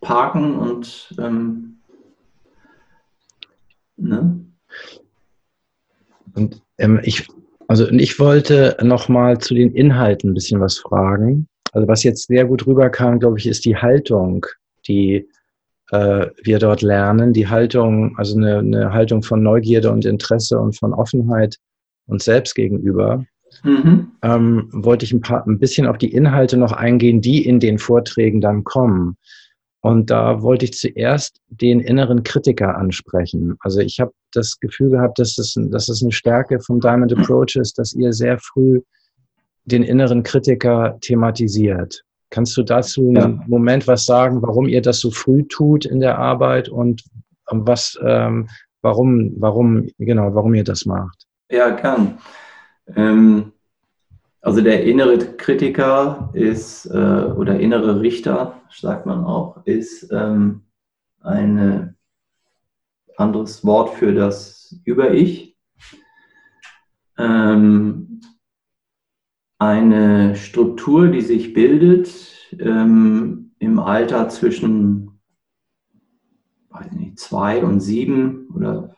parken 0.00 0.58
und 0.58 1.14
ähm, 1.18 1.78
ne? 3.96 4.44
Und 6.34 6.62
ähm, 6.78 7.00
ich, 7.02 7.28
also 7.68 7.88
ich 7.88 8.18
wollte 8.18 8.76
noch 8.82 9.08
mal 9.08 9.38
zu 9.38 9.54
den 9.54 9.72
Inhalten 9.74 10.30
ein 10.30 10.34
bisschen 10.34 10.60
was 10.60 10.78
fragen. 10.78 11.48
Also 11.72 11.88
was 11.88 12.02
jetzt 12.02 12.28
sehr 12.28 12.44
gut 12.44 12.66
rüberkam, 12.66 13.18
glaube 13.18 13.38
ich, 13.38 13.46
ist 13.46 13.64
die 13.64 13.76
Haltung, 13.76 14.46
die 14.86 15.28
äh, 15.90 16.26
wir 16.42 16.58
dort 16.58 16.82
lernen. 16.82 17.32
Die 17.32 17.48
Haltung, 17.48 18.16
also 18.16 18.36
eine, 18.36 18.58
eine 18.58 18.92
Haltung 18.92 19.22
von 19.22 19.42
Neugierde 19.42 19.90
und 19.90 20.04
Interesse 20.04 20.58
und 20.58 20.78
von 20.78 20.92
Offenheit 20.92 21.56
uns 22.06 22.24
selbst 22.24 22.54
gegenüber. 22.54 23.24
Mhm. 23.62 24.12
Ähm, 24.22 24.68
wollte 24.72 25.04
ich 25.04 25.12
ein, 25.12 25.20
paar, 25.20 25.46
ein 25.46 25.58
bisschen 25.58 25.86
auf 25.86 25.98
die 25.98 26.12
Inhalte 26.12 26.56
noch 26.56 26.72
eingehen, 26.72 27.20
die 27.20 27.46
in 27.46 27.60
den 27.60 27.78
Vorträgen 27.78 28.40
dann 28.40 28.64
kommen. 28.64 29.16
Und 29.84 30.08
da 30.08 30.40
wollte 30.40 30.64
ich 30.64 30.72
zuerst 30.72 31.42
den 31.48 31.78
inneren 31.78 32.22
Kritiker 32.22 32.78
ansprechen. 32.78 33.54
Also 33.60 33.80
ich 33.80 34.00
habe 34.00 34.12
das 34.32 34.58
Gefühl 34.58 34.88
gehabt, 34.88 35.18
dass 35.18 35.36
es, 35.36 35.58
dass 35.58 35.90
es 35.90 36.02
eine 36.02 36.10
Stärke 36.10 36.58
vom 36.60 36.80
Diamond 36.80 37.12
Approach 37.12 37.56
ist, 37.56 37.76
dass 37.78 37.92
ihr 37.92 38.14
sehr 38.14 38.38
früh 38.38 38.80
den 39.66 39.82
inneren 39.82 40.22
Kritiker 40.22 40.96
thematisiert. 41.02 42.02
Kannst 42.30 42.56
du 42.56 42.62
dazu 42.62 43.12
ja. 43.12 43.24
einen 43.24 43.44
Moment 43.46 43.86
was 43.86 44.06
sagen, 44.06 44.40
warum 44.40 44.68
ihr 44.68 44.80
das 44.80 45.00
so 45.00 45.10
früh 45.10 45.42
tut 45.48 45.84
in 45.84 46.00
der 46.00 46.16
Arbeit 46.16 46.70
und 46.70 47.04
was, 47.50 47.98
ähm, 48.02 48.48
warum, 48.80 49.34
warum, 49.36 49.90
genau, 49.98 50.34
warum 50.34 50.54
ihr 50.54 50.64
das 50.64 50.86
macht? 50.86 51.26
Ja, 51.50 51.72
kann. 51.72 52.16
Ähm, 52.96 53.52
also 54.44 54.60
der 54.60 54.84
innere 54.84 55.18
Kritiker 55.18 56.30
ist, 56.34 56.84
äh, 56.86 56.92
oder 56.92 57.58
innere 57.58 58.02
Richter, 58.02 58.60
sagt 58.70 59.06
man 59.06 59.24
auch, 59.24 59.64
ist 59.64 60.12
ähm, 60.12 60.64
ein 61.22 61.96
anderes 63.16 63.64
Wort 63.64 63.94
für 63.94 64.12
das 64.12 64.78
Über-Ich. 64.84 65.56
Ähm, 67.16 68.20
eine 69.58 70.36
Struktur, 70.36 71.08
die 71.08 71.22
sich 71.22 71.54
bildet 71.54 72.10
ähm, 72.58 73.52
im 73.60 73.78
Alter 73.78 74.28
zwischen 74.28 75.20
weiß 76.68 76.92
nicht, 76.92 77.18
zwei 77.18 77.64
und 77.64 77.80
sieben 77.80 78.48
oder 78.54 78.94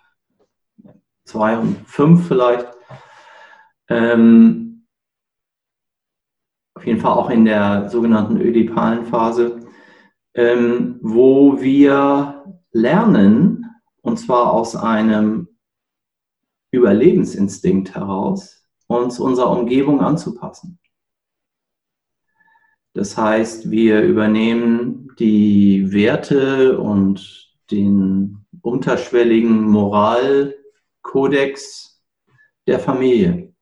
zwei 1.24 1.56
und 1.56 1.76
fünf 1.86 2.26
vielleicht. 2.26 2.66
Ähm, 3.88 4.65
auf 6.76 6.86
jeden 6.86 7.00
Fall 7.00 7.14
auch 7.14 7.30
in 7.30 7.46
der 7.46 7.88
sogenannten 7.88 8.40
ödipalen 8.40 9.06
Phase, 9.06 9.66
ähm, 10.34 11.00
wo 11.00 11.60
wir 11.60 12.44
lernen, 12.70 13.64
und 14.02 14.18
zwar 14.18 14.52
aus 14.52 14.76
einem 14.76 15.48
Überlebensinstinkt 16.70 17.94
heraus, 17.94 18.68
uns 18.86 19.18
unserer 19.18 19.58
Umgebung 19.58 20.02
anzupassen. 20.02 20.78
Das 22.92 23.16
heißt, 23.16 23.70
wir 23.70 24.02
übernehmen 24.02 25.08
die 25.18 25.90
Werte 25.92 26.78
und 26.78 27.56
den 27.70 28.44
unterschwelligen 28.60 29.62
Moralkodex 29.62 32.02
der 32.66 32.80
Familie. 32.80 33.54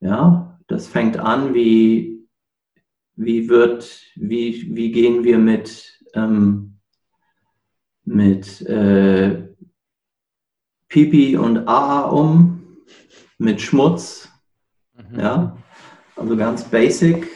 Ja, 0.00 0.45
das 0.66 0.88
fängt 0.88 1.18
an, 1.18 1.54
wie, 1.54 2.26
wie 3.14 3.48
wird, 3.48 4.02
wie, 4.16 4.74
wie 4.74 4.90
gehen 4.90 5.24
wir 5.24 5.38
mit, 5.38 6.00
ähm, 6.14 6.78
mit 8.04 8.60
äh, 8.62 9.48
Pipi 10.88 11.36
und 11.36 11.66
AA 11.66 12.08
um, 12.08 12.62
mit 13.38 13.60
Schmutz, 13.60 14.28
mhm. 14.94 15.20
ja, 15.20 15.56
also 16.16 16.36
ganz 16.36 16.64
basic, 16.64 17.26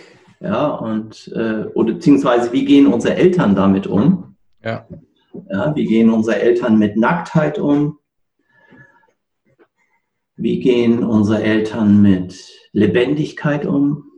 ja, 0.41 0.69
und, 0.69 1.31
äh, 1.35 1.65
oder 1.75 1.95
beziehungsweise 1.95 2.53
wie 2.53 2.65
gehen 2.65 2.87
unsere 2.87 3.15
Eltern 3.15 3.55
damit 3.55 3.87
um? 3.87 4.37
Ja. 4.63 4.87
Ja, 5.49 5.75
wie 5.77 5.85
gehen 5.85 6.11
unsere 6.11 6.41
Eltern 6.41 6.79
mit 6.79 6.97
Nacktheit 6.97 7.59
um? 7.59 8.00
Wie 10.41 10.59
gehen 10.59 11.05
unsere 11.05 11.43
Eltern 11.43 12.01
mit 12.01 12.49
Lebendigkeit 12.73 13.67
um? 13.67 14.11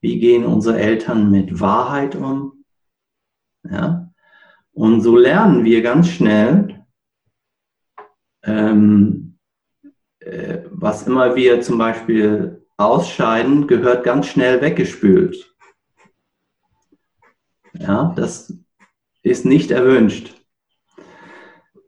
Wie 0.00 0.18
gehen 0.18 0.46
unsere 0.46 0.80
Eltern 0.80 1.30
mit 1.30 1.60
Wahrheit 1.60 2.16
um? 2.16 2.64
Ja? 3.70 4.10
Und 4.72 5.02
so 5.02 5.18
lernen 5.18 5.62
wir 5.62 5.82
ganz 5.82 6.08
schnell, 6.08 6.86
ähm, 8.44 9.36
äh, 10.20 10.60
was 10.70 11.06
immer 11.06 11.36
wir 11.36 11.60
zum 11.60 11.76
Beispiel 11.76 12.66
ausscheiden, 12.78 13.66
gehört 13.66 14.04
ganz 14.04 14.26
schnell 14.26 14.62
weggespült. 14.62 15.54
Ja, 17.74 18.14
das 18.16 18.54
ist 19.22 19.44
nicht 19.44 19.70
erwünscht. 19.70 20.34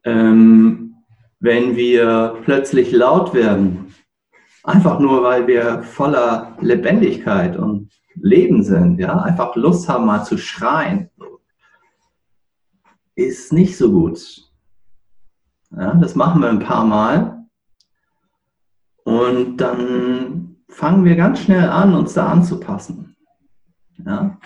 Ähm, 0.04 0.91
wenn 1.42 1.76
wir 1.76 2.38
plötzlich 2.44 2.92
laut 2.92 3.34
werden, 3.34 3.92
Einfach 4.64 5.00
nur, 5.00 5.24
weil 5.24 5.46
wir 5.48 5.82
voller 5.82 6.56
Lebendigkeit 6.60 7.56
und 7.56 7.90
Leben 8.14 8.62
sind, 8.62 8.98
ja, 8.98 9.18
einfach 9.18 9.56
Lust 9.56 9.88
haben, 9.88 10.06
mal 10.06 10.22
zu 10.22 10.38
schreien, 10.38 11.10
ist 13.16 13.52
nicht 13.52 13.76
so 13.76 13.90
gut. 13.90 14.48
Ja, 15.70 15.94
das 15.94 16.14
machen 16.14 16.42
wir 16.42 16.48
ein 16.48 16.60
paar 16.60 16.84
Mal 16.84 17.44
und 19.04 19.56
dann 19.56 20.56
fangen 20.68 21.04
wir 21.04 21.16
ganz 21.16 21.40
schnell 21.40 21.68
an, 21.68 21.94
uns 21.94 22.12
da 22.12 22.28
anzupassen. 22.28 23.16
Ja? 24.04 24.38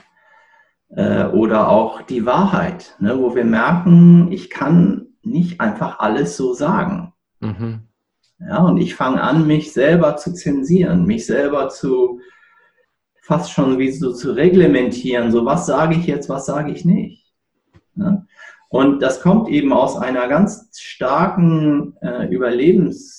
Äh, 0.88 1.26
oder 1.26 1.68
auch 1.68 2.02
die 2.02 2.24
Wahrheit, 2.24 2.96
ne, 3.00 3.18
wo 3.18 3.34
wir 3.34 3.44
merken, 3.44 4.32
ich 4.32 4.48
kann 4.48 5.05
nicht 5.26 5.60
einfach 5.60 5.98
alles 5.98 6.36
so 6.36 6.54
sagen. 6.54 7.12
Mhm. 7.40 7.80
Ja, 8.38 8.64
und 8.64 8.76
ich 8.78 8.94
fange 8.94 9.22
an, 9.22 9.46
mich 9.46 9.72
selber 9.72 10.16
zu 10.16 10.32
zensieren, 10.32 11.06
mich 11.06 11.26
selber 11.26 11.68
zu 11.68 12.20
fast 13.22 13.50
schon 13.50 13.78
wie 13.78 13.90
so 13.90 14.12
zu 14.12 14.32
reglementieren. 14.32 15.32
So, 15.32 15.44
was 15.44 15.66
sage 15.66 15.96
ich 15.96 16.06
jetzt, 16.06 16.28
was 16.28 16.46
sage 16.46 16.70
ich 16.70 16.84
nicht? 16.84 17.32
Ja? 17.96 18.24
Und 18.68 19.00
das 19.00 19.20
kommt 19.20 19.48
eben 19.48 19.72
aus 19.72 19.96
einer 19.96 20.28
ganz 20.28 20.68
starken 20.78 21.96
äh, 22.02 22.26
Überlebensinstinktheraus 22.28 23.16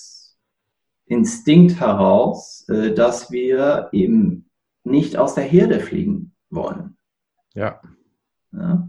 Instinkt 1.10 1.80
heraus, 1.80 2.68
äh, 2.68 2.92
dass 2.92 3.30
wir 3.30 3.88
eben 3.92 4.50
nicht 4.84 5.16
aus 5.16 5.34
der 5.34 5.44
Herde 5.44 5.80
fliegen 5.80 6.34
wollen. 6.50 6.96
Ja. 7.54 7.80
ja. 8.52 8.88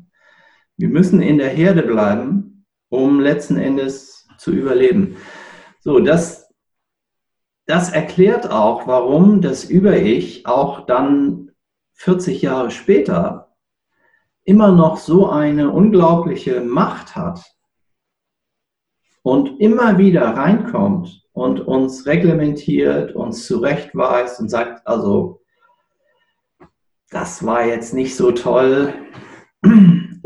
Wir 0.78 0.90
müssen 0.90 1.22
in 1.22 1.38
der 1.38 1.50
Herde 1.50 1.84
bleiben, 1.84 2.39
um 2.90 3.20
letzten 3.20 3.58
Endes 3.58 4.28
zu 4.38 4.52
überleben. 4.52 5.18
So, 5.80 6.00
das, 6.00 6.54
das 7.66 7.92
erklärt 7.92 8.50
auch, 8.50 8.88
warum 8.88 9.42
das 9.42 9.64
Über-Ich 9.64 10.46
auch 10.46 10.86
dann 10.86 11.52
40 11.94 12.42
Jahre 12.42 12.72
später 12.72 13.56
immer 14.44 14.72
noch 14.72 14.98
so 14.98 15.30
eine 15.30 15.70
unglaubliche 15.70 16.62
Macht 16.62 17.16
hat 17.16 17.44
und 19.22 19.60
immer 19.60 19.98
wieder 19.98 20.24
reinkommt 20.24 21.24
und 21.34 21.62
uns 21.62 22.06
reglementiert, 22.06 23.16
uns 23.16 23.46
zurechtweist 23.46 24.40
und 24.40 24.50
sagt, 24.50 24.88
also, 24.88 25.42
das 27.12 27.46
war 27.46 27.66
jetzt 27.66 27.94
nicht 27.94 28.16
so 28.16 28.32
toll. 28.32 28.94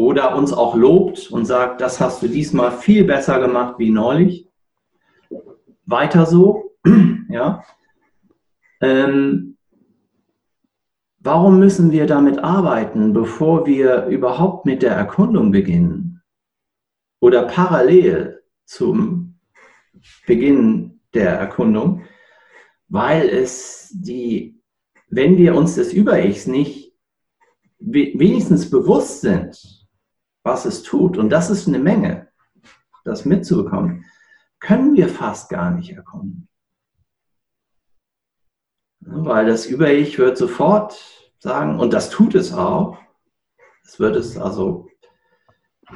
Oder 0.03 0.35
uns 0.35 0.51
auch 0.51 0.75
lobt 0.75 1.31
und 1.31 1.45
sagt, 1.45 1.79
das 1.79 2.01
hast 2.01 2.21
du 2.21 2.27
diesmal 2.27 2.73
viel 2.73 3.05
besser 3.05 3.39
gemacht 3.39 3.75
wie 3.77 3.89
neulich. 3.89 4.49
Weiter 5.85 6.25
so. 6.25 6.75
ja. 7.29 7.63
Ähm, 8.81 9.55
warum 11.19 11.57
müssen 11.57 11.93
wir 11.93 12.05
damit 12.05 12.39
arbeiten, 12.39 13.13
bevor 13.13 13.65
wir 13.65 14.07
überhaupt 14.07 14.65
mit 14.65 14.81
der 14.81 14.91
Erkundung 14.91 15.53
beginnen? 15.53 16.21
Oder 17.21 17.43
parallel 17.43 18.43
zum 18.65 19.39
Beginn 20.27 20.99
der 21.13 21.29
Erkundung, 21.29 22.03
weil 22.89 23.29
es 23.29 23.89
die, 23.93 24.61
wenn 25.07 25.37
wir 25.37 25.55
uns 25.55 25.75
des 25.75 25.93
Über-Ichs 25.93 26.47
nicht 26.47 26.91
wenigstens 27.79 28.69
bewusst 28.69 29.21
sind, 29.21 29.72
was 30.43 30.65
es 30.65 30.83
tut, 30.83 31.17
und 31.17 31.29
das 31.29 31.49
ist 31.49 31.67
eine 31.67 31.79
Menge, 31.79 32.27
das 33.05 33.25
mitzubekommen, 33.25 34.05
können 34.59 34.95
wir 34.95 35.09
fast 35.09 35.49
gar 35.49 35.71
nicht 35.71 35.91
erkunden. 35.91 36.47
Weil 38.99 39.47
das 39.47 39.65
Über-Ich 39.65 40.17
wird 40.19 40.37
sofort 40.37 40.97
sagen, 41.39 41.79
und 41.79 41.93
das 41.93 42.09
tut 42.09 42.35
es 42.35 42.53
auch, 42.53 42.97
es 43.83 43.99
wird 43.99 44.15
es 44.15 44.37
also 44.37 44.87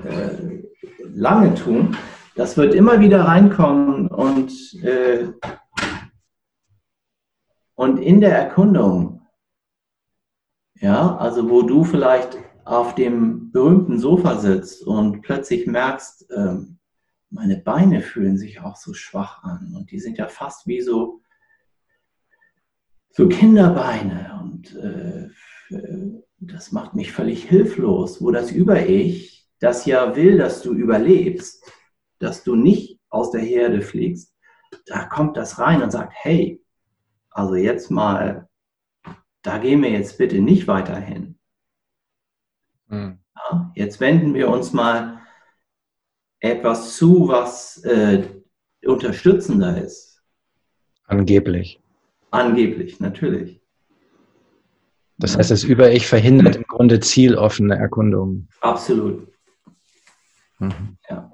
äh, 0.04 0.64
lange 1.00 1.56
tun, 1.56 1.96
das 2.36 2.58
wird 2.58 2.76
immer 2.76 3.00
wieder 3.00 3.26
reinkommen 3.26 4.08
und, 4.10 4.52
äh, 4.84 5.32
und 7.76 7.98
in 7.98 8.22
der 8.22 8.38
Erkundung, 8.38 9.26
ja, 10.76 11.16
also 11.18 11.50
wo 11.50 11.64
du 11.64 11.84
vielleicht 11.84 12.38
auf 12.68 12.96
dem 12.96 13.52
berühmten 13.52 13.98
Sofa 13.98 14.40
sitzt 14.40 14.86
und 14.86 15.22
plötzlich 15.22 15.68
merkst, 15.68 16.30
äh, 16.32 16.58
meine 17.30 17.58
Beine 17.58 18.02
fühlen 18.02 18.38
sich 18.38 18.60
auch 18.60 18.76
so 18.76 18.94
schwach 18.94 19.44
an 19.44 19.74
und 19.76 19.92
die 19.92 20.00
sind 20.00 20.18
ja 20.18 20.28
fast 20.28 20.68
wie 20.68 20.82
so, 20.82 21.22
so 23.10 23.28
Kinderbeine 23.30 24.40
und 24.42 24.76
äh, 24.76 25.30
das 26.40 26.72
macht 26.72 26.94
mich 26.94 27.12
völlig 27.12 27.44
hilflos, 27.46 28.22
wo 28.22 28.32
das 28.32 28.52
Über-Ich, 28.52 29.48
das 29.60 29.86
ja 29.86 30.16
will, 30.16 30.38
dass 30.38 30.62
du 30.62 30.74
überlebst, 30.74 31.64
dass 32.20 32.44
du 32.44 32.56
nicht 32.56 33.00
aus 33.10 33.32
der 33.32 33.42
Herde 33.42 33.82
fliegst, 33.82 34.36
da 34.86 35.06
kommt 35.06 35.38
das 35.38 35.58
rein 35.58 35.82
und 35.82 35.92
sagt, 35.92 36.14
hey, 36.16 36.62
also 37.30 37.56
jetzt 37.56 37.90
mal, 37.92 38.50
da 39.42 39.58
gehen 39.58 39.82
wir 39.82 39.90
jetzt 39.90 40.18
bitte 40.18 40.40
nicht 40.40 40.68
weiter 40.68 40.98
hin. 40.98 41.37
Mhm. 42.88 43.20
Ja, 43.36 43.72
jetzt 43.76 44.00
wenden 44.00 44.34
wir 44.34 44.50
uns 44.50 44.74
mal 44.74 45.20
etwas 46.40 46.96
zu, 46.98 47.28
was 47.28 47.84
äh, 47.84 48.24
unterstützender 48.86 49.82
ist. 49.82 50.22
Angeblich. 51.06 51.82
Angeblich, 52.32 53.00
natürlich. 53.00 53.62
Das 55.18 55.38
heißt, 55.38 55.50
das 55.50 55.64
Über-Ich 55.64 56.06
verhindert 56.06 56.58
im 56.58 56.64
Grunde 56.64 57.00
zieloffene 57.00 57.76
Erkundungen. 57.76 58.50
Absolut. 58.62 59.28
Mhm. 60.60 60.98
Ja. 61.10 61.32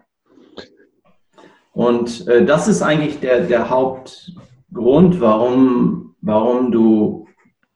Und 1.74 2.28
äh, 2.28 2.46
das 2.46 2.68
ist 2.68 2.82
eigentlich 2.82 3.20
der, 3.20 3.42
der 3.42 3.70
Hauptgrund, 3.70 5.20
warum, 5.20 6.16
warum 6.22 6.72
du 6.72 7.28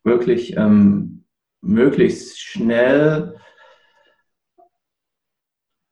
wirklich 0.04 0.56
ähm, 0.56 1.26
möglichst 1.62 2.40
schnell 2.40 3.37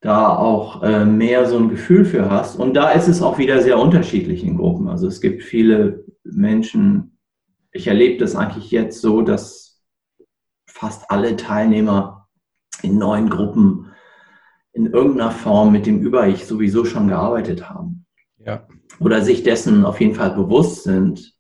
da 0.05 0.37
auch 0.37 0.83
äh, 0.83 1.03
mehr 1.03 1.47
so 1.49 1.57
ein 1.57 1.69
Gefühl 1.69 2.05
für 2.05 2.29
hast. 2.29 2.57
Und 2.57 2.75
da 2.75 2.91
ist 2.91 3.07
es 3.07 3.23
auch 3.23 3.39
wieder 3.39 3.63
sehr 3.63 3.79
unterschiedlich 3.79 4.43
in 4.43 4.55
Gruppen. 4.55 4.87
Also 4.87 5.07
es 5.07 5.19
gibt 5.19 5.41
viele 5.41 6.05
Menschen, 6.23 7.17
ich 7.71 7.87
erlebe 7.87 8.19
das 8.19 8.35
eigentlich 8.35 8.69
jetzt 8.69 9.01
so, 9.01 9.23
dass 9.23 9.81
fast 10.67 11.09
alle 11.09 11.35
Teilnehmer 11.37 12.27
in 12.83 12.99
neuen 12.99 13.31
Gruppen 13.31 13.93
in 14.73 14.85
irgendeiner 14.85 15.31
Form 15.31 15.71
mit 15.71 15.87
dem 15.87 15.99
Über-Ich 16.01 16.45
sowieso 16.45 16.85
schon 16.85 17.07
gearbeitet 17.07 17.67
haben. 17.67 18.05
Ja. 18.37 18.67
Oder 18.99 19.23
sich 19.23 19.41
dessen 19.41 19.85
auf 19.85 19.99
jeden 19.99 20.13
Fall 20.13 20.35
bewusst 20.35 20.83
sind. 20.83 21.33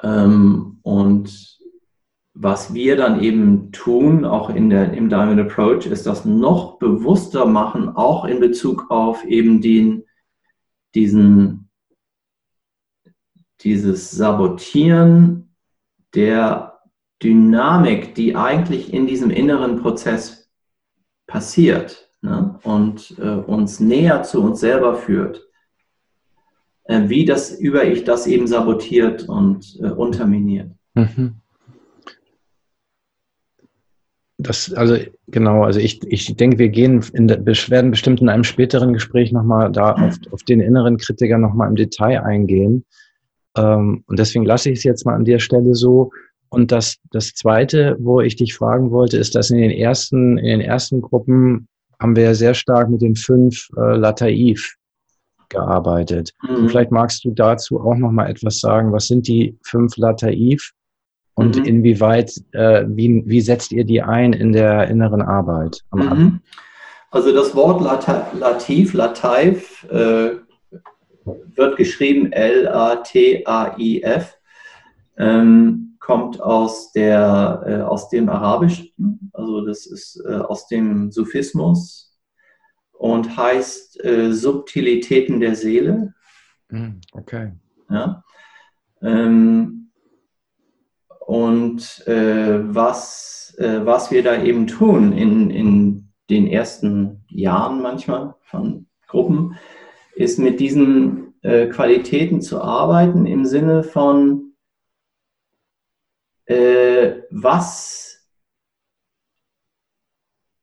Ähm, 0.00 0.78
und 0.82 1.53
was 2.34 2.74
wir 2.74 2.96
dann 2.96 3.22
eben 3.22 3.70
tun, 3.70 4.24
auch 4.24 4.50
in 4.50 4.68
der, 4.68 4.92
im 4.92 5.08
Diamond 5.08 5.40
Approach, 5.40 5.86
ist 5.86 6.06
das 6.06 6.24
noch 6.24 6.78
bewusster 6.78 7.46
machen, 7.46 7.88
auch 7.88 8.24
in 8.24 8.40
Bezug 8.40 8.90
auf 8.90 9.24
eben 9.24 9.60
den, 9.60 10.04
diesen, 10.96 11.70
dieses 13.60 14.10
Sabotieren 14.10 15.54
der 16.14 16.80
Dynamik, 17.22 18.16
die 18.16 18.34
eigentlich 18.34 18.92
in 18.92 19.06
diesem 19.06 19.30
inneren 19.30 19.80
Prozess 19.80 20.50
passiert 21.28 22.10
ne? 22.20 22.58
und 22.64 23.16
äh, 23.18 23.30
uns 23.30 23.78
näher 23.78 24.24
zu 24.24 24.42
uns 24.42 24.58
selber 24.58 24.96
führt, 24.96 25.48
äh, 26.84 27.08
wie 27.08 27.24
das 27.24 27.52
Über-Ich 27.56 28.02
das 28.02 28.26
eben 28.26 28.48
sabotiert 28.48 29.28
und 29.28 29.78
äh, 29.80 29.90
unterminiert. 29.90 30.72
Mhm. 30.94 31.40
Das, 34.44 34.72
also 34.74 34.96
genau, 35.28 35.64
also 35.64 35.80
ich, 35.80 36.00
ich 36.06 36.36
denke, 36.36 36.58
wir 36.58 36.68
gehen 36.68 37.02
in 37.14 37.28
der, 37.28 37.44
werden 37.44 37.90
bestimmt 37.90 38.20
in 38.20 38.28
einem 38.28 38.44
späteren 38.44 38.92
Gespräch 38.92 39.32
nochmal 39.32 39.72
da 39.72 39.92
auf, 39.92 40.16
auf 40.30 40.42
den 40.42 40.60
inneren 40.60 40.98
Kritiker 40.98 41.38
nochmal 41.38 41.68
im 41.68 41.76
Detail 41.76 42.22
eingehen. 42.22 42.84
Ähm, 43.56 44.04
und 44.06 44.18
deswegen 44.18 44.44
lasse 44.44 44.70
ich 44.70 44.78
es 44.78 44.84
jetzt 44.84 45.06
mal 45.06 45.14
an 45.14 45.24
der 45.24 45.38
Stelle 45.38 45.74
so. 45.74 46.10
Und 46.50 46.72
das, 46.72 46.96
das 47.10 47.32
Zweite, 47.32 47.96
wo 47.98 48.20
ich 48.20 48.36
dich 48.36 48.54
fragen 48.54 48.90
wollte, 48.90 49.16
ist, 49.16 49.34
dass 49.34 49.50
in 49.50 49.58
den 49.58 49.70
ersten, 49.70 50.36
in 50.36 50.46
den 50.46 50.60
ersten 50.60 51.00
Gruppen 51.00 51.66
haben 51.98 52.14
wir 52.14 52.24
ja 52.24 52.34
sehr 52.34 52.54
stark 52.54 52.90
mit 52.90 53.00
den 53.00 53.16
fünf 53.16 53.68
äh, 53.76 53.96
Lataif 53.96 54.74
gearbeitet. 55.48 56.32
Mhm. 56.46 56.68
Vielleicht 56.68 56.90
magst 56.90 57.24
du 57.24 57.30
dazu 57.30 57.80
auch 57.80 57.96
noch 57.96 58.12
mal 58.12 58.28
etwas 58.28 58.60
sagen. 58.60 58.92
Was 58.92 59.06
sind 59.06 59.26
die 59.26 59.56
fünf 59.62 59.96
Lataif 59.96 60.72
und 61.34 61.56
mhm. 61.56 61.64
inwieweit, 61.64 62.32
äh, 62.52 62.84
wie, 62.88 63.22
wie 63.26 63.40
setzt 63.40 63.72
ihr 63.72 63.84
die 63.84 64.02
ein 64.02 64.32
in 64.32 64.52
der 64.52 64.88
inneren 64.88 65.22
Arbeit? 65.22 65.82
Mhm. 65.92 66.40
Also 67.10 67.32
das 67.32 67.54
Wort 67.54 67.80
Latif, 67.80 68.94
Lataif, 68.94 69.84
äh, 69.90 70.36
wird 71.24 71.76
geschrieben 71.76 72.32
L-A-T-A-I-F. 72.32 74.36
Ähm, 75.16 75.96
kommt 76.00 76.40
aus, 76.40 76.92
der, 76.92 77.64
äh, 77.66 77.80
aus 77.80 78.10
dem 78.10 78.28
Arabischen, 78.28 79.30
also 79.32 79.64
das 79.64 79.86
ist 79.86 80.22
äh, 80.26 80.34
aus 80.34 80.66
dem 80.66 81.10
Sufismus 81.10 82.14
und 82.92 83.36
heißt 83.36 84.04
äh, 84.04 84.32
Subtilitäten 84.32 85.40
der 85.40 85.54
Seele. 85.54 86.12
Hm, 86.68 87.00
okay. 87.12 87.52
Ja. 87.88 88.22
Ähm, 89.00 89.83
und 91.26 92.06
äh, 92.06 92.74
was, 92.74 93.54
äh, 93.58 93.84
was 93.84 94.10
wir 94.10 94.22
da 94.22 94.42
eben 94.42 94.66
tun 94.66 95.12
in, 95.12 95.50
in 95.50 96.08
den 96.28 96.46
ersten 96.46 97.24
Jahren 97.28 97.80
manchmal 97.80 98.34
von 98.42 98.86
Gruppen, 99.06 99.56
ist 100.14 100.38
mit 100.38 100.60
diesen 100.60 101.34
äh, 101.40 101.66
Qualitäten 101.68 102.42
zu 102.42 102.60
arbeiten 102.60 103.24
im 103.26 103.46
Sinne 103.46 103.84
von, 103.84 104.52
äh, 106.44 107.22
was 107.30 108.28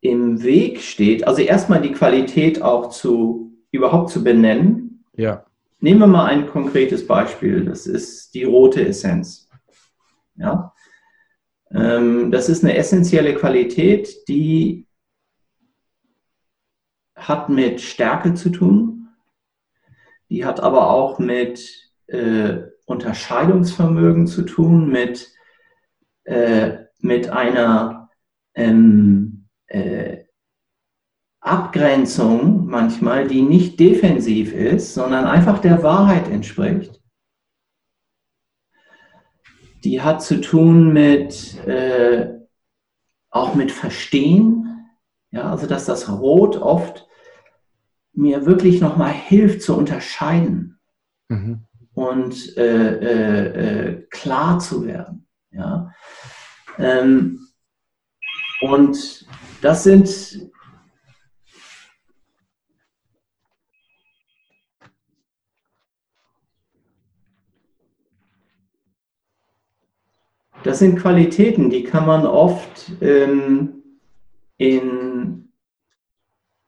im 0.01 0.43
Weg 0.43 0.81
steht. 0.81 1.27
Also 1.27 1.41
erstmal 1.41 1.81
die 1.81 1.91
Qualität 1.91 2.61
auch 2.61 2.89
zu 2.89 3.51
überhaupt 3.71 4.11
zu 4.11 4.23
benennen. 4.23 5.05
Ja. 5.15 5.45
nehmen 5.79 5.99
wir 5.99 6.07
mal 6.07 6.25
ein 6.25 6.47
konkretes 6.47 7.05
Beispiel. 7.05 7.65
Das 7.65 7.88
ist 7.88 8.33
die 8.35 8.43
rote 8.43 8.85
Essenz. 8.85 9.50
Ja? 10.35 10.73
Ähm, 11.71 12.31
das 12.31 12.49
ist 12.49 12.63
eine 12.63 12.75
essentielle 12.75 13.35
Qualität, 13.35 14.27
die 14.27 14.87
hat 17.15 17.49
mit 17.49 17.81
Stärke 17.81 18.33
zu 18.33 18.49
tun. 18.49 19.09
Die 20.29 20.45
hat 20.45 20.59
aber 20.59 20.89
auch 20.89 21.19
mit 21.19 21.91
äh, 22.07 22.59
Unterscheidungsvermögen 22.85 24.27
zu 24.27 24.43
tun, 24.43 24.89
mit, 24.89 25.29
äh, 26.23 26.85
mit 26.99 27.29
einer 27.29 28.09
ähm, 28.55 29.47
äh, 29.67 30.25
Abgrenzung 31.41 32.67
manchmal, 32.67 33.27
die 33.27 33.41
nicht 33.41 33.79
defensiv 33.79 34.53
ist, 34.53 34.93
sondern 34.93 35.25
einfach 35.25 35.59
der 35.59 35.81
Wahrheit 35.83 36.29
entspricht. 36.29 37.00
Die 39.83 40.01
hat 40.01 40.21
zu 40.21 40.41
tun 40.41 40.93
mit 40.93 41.57
äh, 41.65 42.29
auch 43.29 43.55
mit 43.55 43.71
Verstehen, 43.71 44.87
ja, 45.31 45.49
also 45.49 45.65
dass 45.65 45.85
das 45.85 46.09
Rot 46.09 46.57
oft 46.57 47.07
mir 48.13 48.45
wirklich 48.45 48.81
nochmal 48.81 49.13
hilft 49.13 49.61
zu 49.61 49.75
unterscheiden 49.75 50.79
mhm. 51.29 51.65
und 51.93 52.57
äh, 52.57 52.97
äh, 52.97 53.47
äh, 53.89 54.01
klar 54.09 54.59
zu 54.59 54.85
werden. 54.85 55.27
Ja. 55.51 55.93
Ähm, 56.77 57.47
und 58.61 59.25
das 59.61 59.83
sind 59.83 60.51
Das 70.63 70.79
sind 70.79 70.99
Qualitäten, 70.99 71.69
die 71.69 71.83
kann 71.83 72.05
man 72.05 72.25
oft 72.27 72.91
ähm, 73.01 73.81
in, 74.57 75.49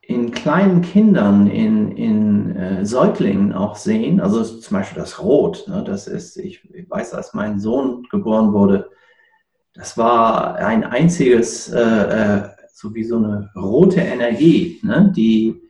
in 0.01 0.31
kleinen 0.31 0.81
Kindern, 0.81 1.45
in, 1.47 1.91
in 1.91 2.55
äh, 2.55 2.85
Säuglingen 2.85 3.53
auch 3.53 3.75
sehen. 3.75 4.19
Also 4.19 4.43
zum 4.43 4.77
Beispiel 4.77 4.99
das 4.99 5.21
Rot. 5.21 5.65
Ne, 5.67 5.83
das 5.85 6.07
ist, 6.07 6.37
ich, 6.37 6.67
ich, 6.73 6.89
weiß, 6.89 7.13
als 7.13 7.35
mein 7.35 7.59
Sohn 7.59 8.03
geboren 8.09 8.51
wurde, 8.53 8.89
das 9.75 9.97
war 9.97 10.55
ein 10.55 10.83
einziges, 10.83 11.69
äh, 11.69 11.79
äh, 11.79 12.49
so 12.73 12.93
wie 12.95 13.03
so 13.03 13.17
eine 13.17 13.51
rote 13.55 14.01
Energie, 14.01 14.79
ne, 14.83 15.11
die 15.15 15.61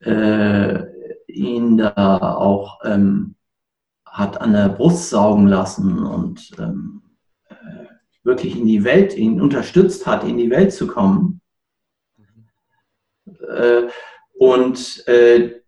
äh, 0.00 0.82
ihn 1.26 1.76
da 1.76 2.36
auch 2.36 2.80
ähm, 2.84 3.34
hat 4.06 4.40
an 4.40 4.52
der 4.52 4.70
Brust 4.70 5.10
saugen 5.10 5.46
lassen 5.46 5.98
und 5.98 6.50
ähm, 6.58 6.99
wirklich 8.22 8.56
in 8.56 8.66
die 8.66 8.84
Welt, 8.84 9.16
ihn 9.16 9.40
unterstützt 9.40 10.06
hat, 10.06 10.24
in 10.24 10.36
die 10.36 10.50
Welt 10.50 10.72
zu 10.72 10.86
kommen. 10.86 11.40
Äh, 13.48 13.88
und 14.38 15.06
äh, 15.06 15.60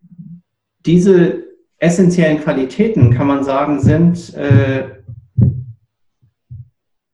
diese 0.84 1.44
essentiellen 1.78 2.40
Qualitäten, 2.40 3.12
kann 3.12 3.26
man 3.26 3.44
sagen, 3.44 3.80
sind 3.80 4.34
äh, 4.34 4.88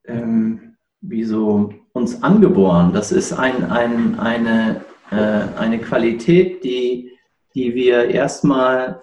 ähm, 0.04 0.76
wie 1.00 1.24
so 1.24 1.72
uns 1.92 2.22
angeboren. 2.22 2.92
Das 2.92 3.12
ist 3.12 3.32
ein, 3.32 3.64
ein, 3.64 4.18
eine, 4.18 4.84
eine 5.10 5.78
Qualität, 5.78 6.62
die, 6.62 7.12
die 7.54 7.74
wir 7.74 8.10
erstmal 8.10 9.00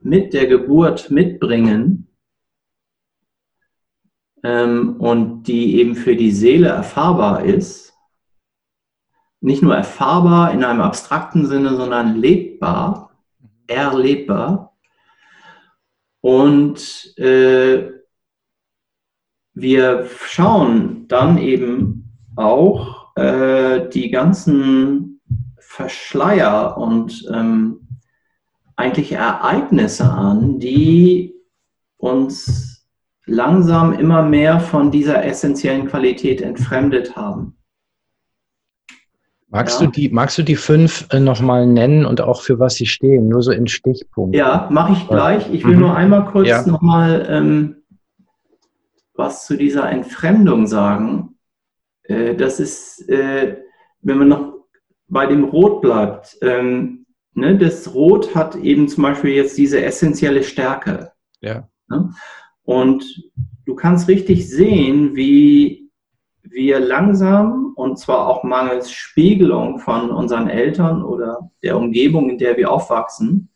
mit 0.00 0.32
der 0.32 0.46
Geburt 0.46 1.10
mitbringen 1.10 2.03
ähm, 4.44 4.96
und 4.98 5.44
die 5.44 5.76
eben 5.80 5.96
für 5.96 6.14
die 6.14 6.30
Seele 6.30 6.68
erfahrbar 6.68 7.44
ist. 7.44 7.94
Nicht 9.40 9.62
nur 9.62 9.74
erfahrbar 9.74 10.52
in 10.52 10.62
einem 10.62 10.82
abstrakten 10.82 11.46
Sinne, 11.46 11.76
sondern 11.76 12.16
lebbar, 12.16 13.10
erlebbar. 13.66 14.76
Und 16.20 17.18
äh, 17.18 17.90
wir 19.54 20.08
schauen 20.26 21.08
dann 21.08 21.38
eben 21.38 22.12
auch 22.36 23.16
äh, 23.16 23.88
die 23.88 24.10
ganzen 24.10 25.20
Verschleier 25.58 26.76
und 26.76 27.26
ähm, 27.32 27.98
eigentlich 28.76 29.12
Ereignisse 29.12 30.10
an, 30.10 30.58
die 30.58 31.34
uns 31.96 32.73
langsam 33.26 33.92
immer 33.92 34.22
mehr 34.22 34.60
von 34.60 34.90
dieser 34.90 35.24
essentiellen 35.24 35.86
Qualität 35.86 36.42
entfremdet 36.42 37.16
haben. 37.16 37.56
Magst, 39.48 39.80
ja. 39.80 39.86
du, 39.86 39.92
die, 39.92 40.08
magst 40.08 40.36
du 40.36 40.42
die 40.42 40.56
fünf 40.56 41.06
äh, 41.10 41.20
nochmal 41.20 41.66
nennen 41.66 42.06
und 42.06 42.20
auch 42.20 42.42
für 42.42 42.58
was 42.58 42.74
sie 42.74 42.86
stehen? 42.86 43.28
Nur 43.28 43.40
so 43.40 43.52
in 43.52 43.68
Stichpunkten. 43.68 44.36
Ja, 44.36 44.68
mache 44.70 44.94
ich 44.94 45.06
gleich. 45.06 45.48
Ich 45.52 45.64
will 45.64 45.74
mhm. 45.74 45.80
nur 45.80 45.96
einmal 45.96 46.24
kurz 46.24 46.48
ja. 46.48 46.66
nochmal 46.66 47.24
ähm, 47.28 47.76
was 49.14 49.46
zu 49.46 49.56
dieser 49.56 49.88
Entfremdung 49.88 50.66
sagen. 50.66 51.38
Äh, 52.02 52.34
das 52.34 52.58
ist, 52.58 53.08
äh, 53.08 53.58
wenn 54.00 54.18
man 54.18 54.28
noch 54.28 54.54
bei 55.06 55.26
dem 55.26 55.44
Rot 55.44 55.80
bleibt, 55.82 56.36
ähm, 56.42 57.06
ne, 57.34 57.56
das 57.56 57.94
Rot 57.94 58.34
hat 58.34 58.56
eben 58.56 58.88
zum 58.88 59.04
Beispiel 59.04 59.34
jetzt 59.34 59.56
diese 59.56 59.82
essentielle 59.84 60.42
Stärke. 60.42 61.12
Ja. 61.40 61.68
Ne? 61.88 62.10
Und 62.64 63.30
du 63.66 63.74
kannst 63.74 64.08
richtig 64.08 64.48
sehen, 64.48 65.14
wie 65.14 65.90
wir 66.42 66.80
langsam, 66.80 67.72
und 67.76 67.98
zwar 67.98 68.28
auch 68.28 68.44
mangels 68.44 68.90
Spiegelung 68.90 69.78
von 69.78 70.10
unseren 70.10 70.48
Eltern 70.48 71.02
oder 71.02 71.50
der 71.62 71.76
Umgebung, 71.76 72.30
in 72.30 72.38
der 72.38 72.56
wir 72.56 72.70
aufwachsen, 72.70 73.50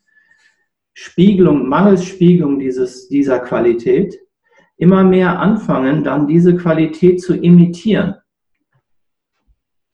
Spiegelung, 0.93 1.69
mangels 1.69 2.03
Spiegelung 2.03 2.59
dieses, 2.59 3.07
dieser 3.07 3.39
Qualität, 3.39 4.19
immer 4.77 5.03
mehr 5.03 5.39
anfangen, 5.39 6.03
dann 6.03 6.27
diese 6.27 6.55
Qualität 6.55 7.21
zu 7.21 7.35
imitieren. 7.35 8.15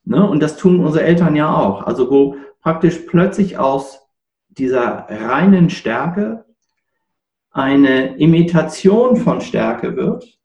Ne? 0.04 0.28
Und 0.28 0.42
das 0.42 0.58
tun 0.58 0.80
unsere 0.80 1.04
Eltern 1.04 1.36
ja 1.36 1.54
auch. 1.54 1.84
Also 1.84 2.10
wo 2.10 2.38
praktisch 2.62 3.00
plötzlich 3.08 3.58
aus 3.58 4.08
dieser 4.50 5.06
reinen 5.10 5.70
Stärke 5.70 6.46
eine 7.56 8.18
Imitation 8.18 9.16
von 9.16 9.40
Stärke 9.40 9.96
wird. 9.96 10.38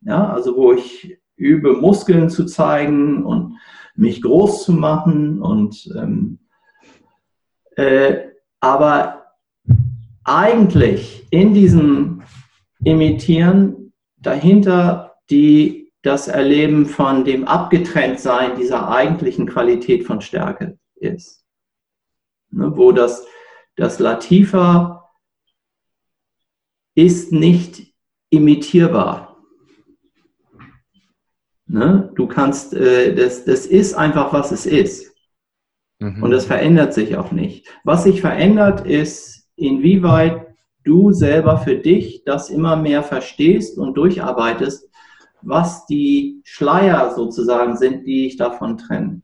Ja, 0.00 0.28
also 0.28 0.56
wo 0.56 0.72
ich 0.72 1.18
übe, 1.36 1.74
Muskeln 1.74 2.28
zu 2.28 2.46
zeigen 2.46 3.24
und 3.24 3.58
mich 3.94 4.20
groß 4.20 4.64
zu 4.64 4.72
machen 4.72 5.40
und 5.40 5.88
ähm, 5.96 6.40
äh, 7.76 8.28
aber 8.58 9.26
eigentlich 10.24 11.26
in 11.30 11.54
diesem 11.54 12.22
Imitieren 12.82 13.92
dahinter 14.16 15.14
die 15.30 15.92
das 16.02 16.26
Erleben 16.26 16.86
von 16.86 17.24
dem 17.24 17.44
Abgetrenntsein 17.44 18.56
dieser 18.56 18.90
eigentlichen 18.90 19.46
Qualität 19.46 20.04
von 20.04 20.20
Stärke 20.20 20.76
ist. 20.96 21.44
Ne, 22.50 22.72
wo 22.74 22.90
das, 22.90 23.24
das 23.76 24.00
Latifa 24.00 24.99
ist 27.04 27.32
nicht 27.32 27.94
imitierbar. 28.30 29.38
Ne? 31.66 32.12
Du 32.14 32.26
kannst, 32.26 32.74
äh, 32.74 33.14
das, 33.14 33.44
das 33.44 33.66
ist 33.66 33.94
einfach, 33.94 34.32
was 34.32 34.52
es 34.52 34.66
ist. 34.66 35.14
Mhm. 35.98 36.22
Und 36.22 36.30
das 36.30 36.46
verändert 36.46 36.92
sich 36.92 37.16
auch 37.16 37.32
nicht. 37.32 37.68
Was 37.84 38.04
sich 38.04 38.20
verändert, 38.20 38.86
ist, 38.86 39.48
inwieweit 39.56 40.48
du 40.84 41.12
selber 41.12 41.58
für 41.58 41.76
dich 41.76 42.24
das 42.24 42.50
immer 42.50 42.76
mehr 42.76 43.02
verstehst 43.02 43.78
und 43.78 43.94
durcharbeitest, 43.94 44.88
was 45.42 45.86
die 45.86 46.40
Schleier 46.44 47.14
sozusagen 47.14 47.76
sind, 47.76 48.06
die 48.06 48.24
dich 48.24 48.36
davon 48.36 48.76
trennen. 48.76 49.22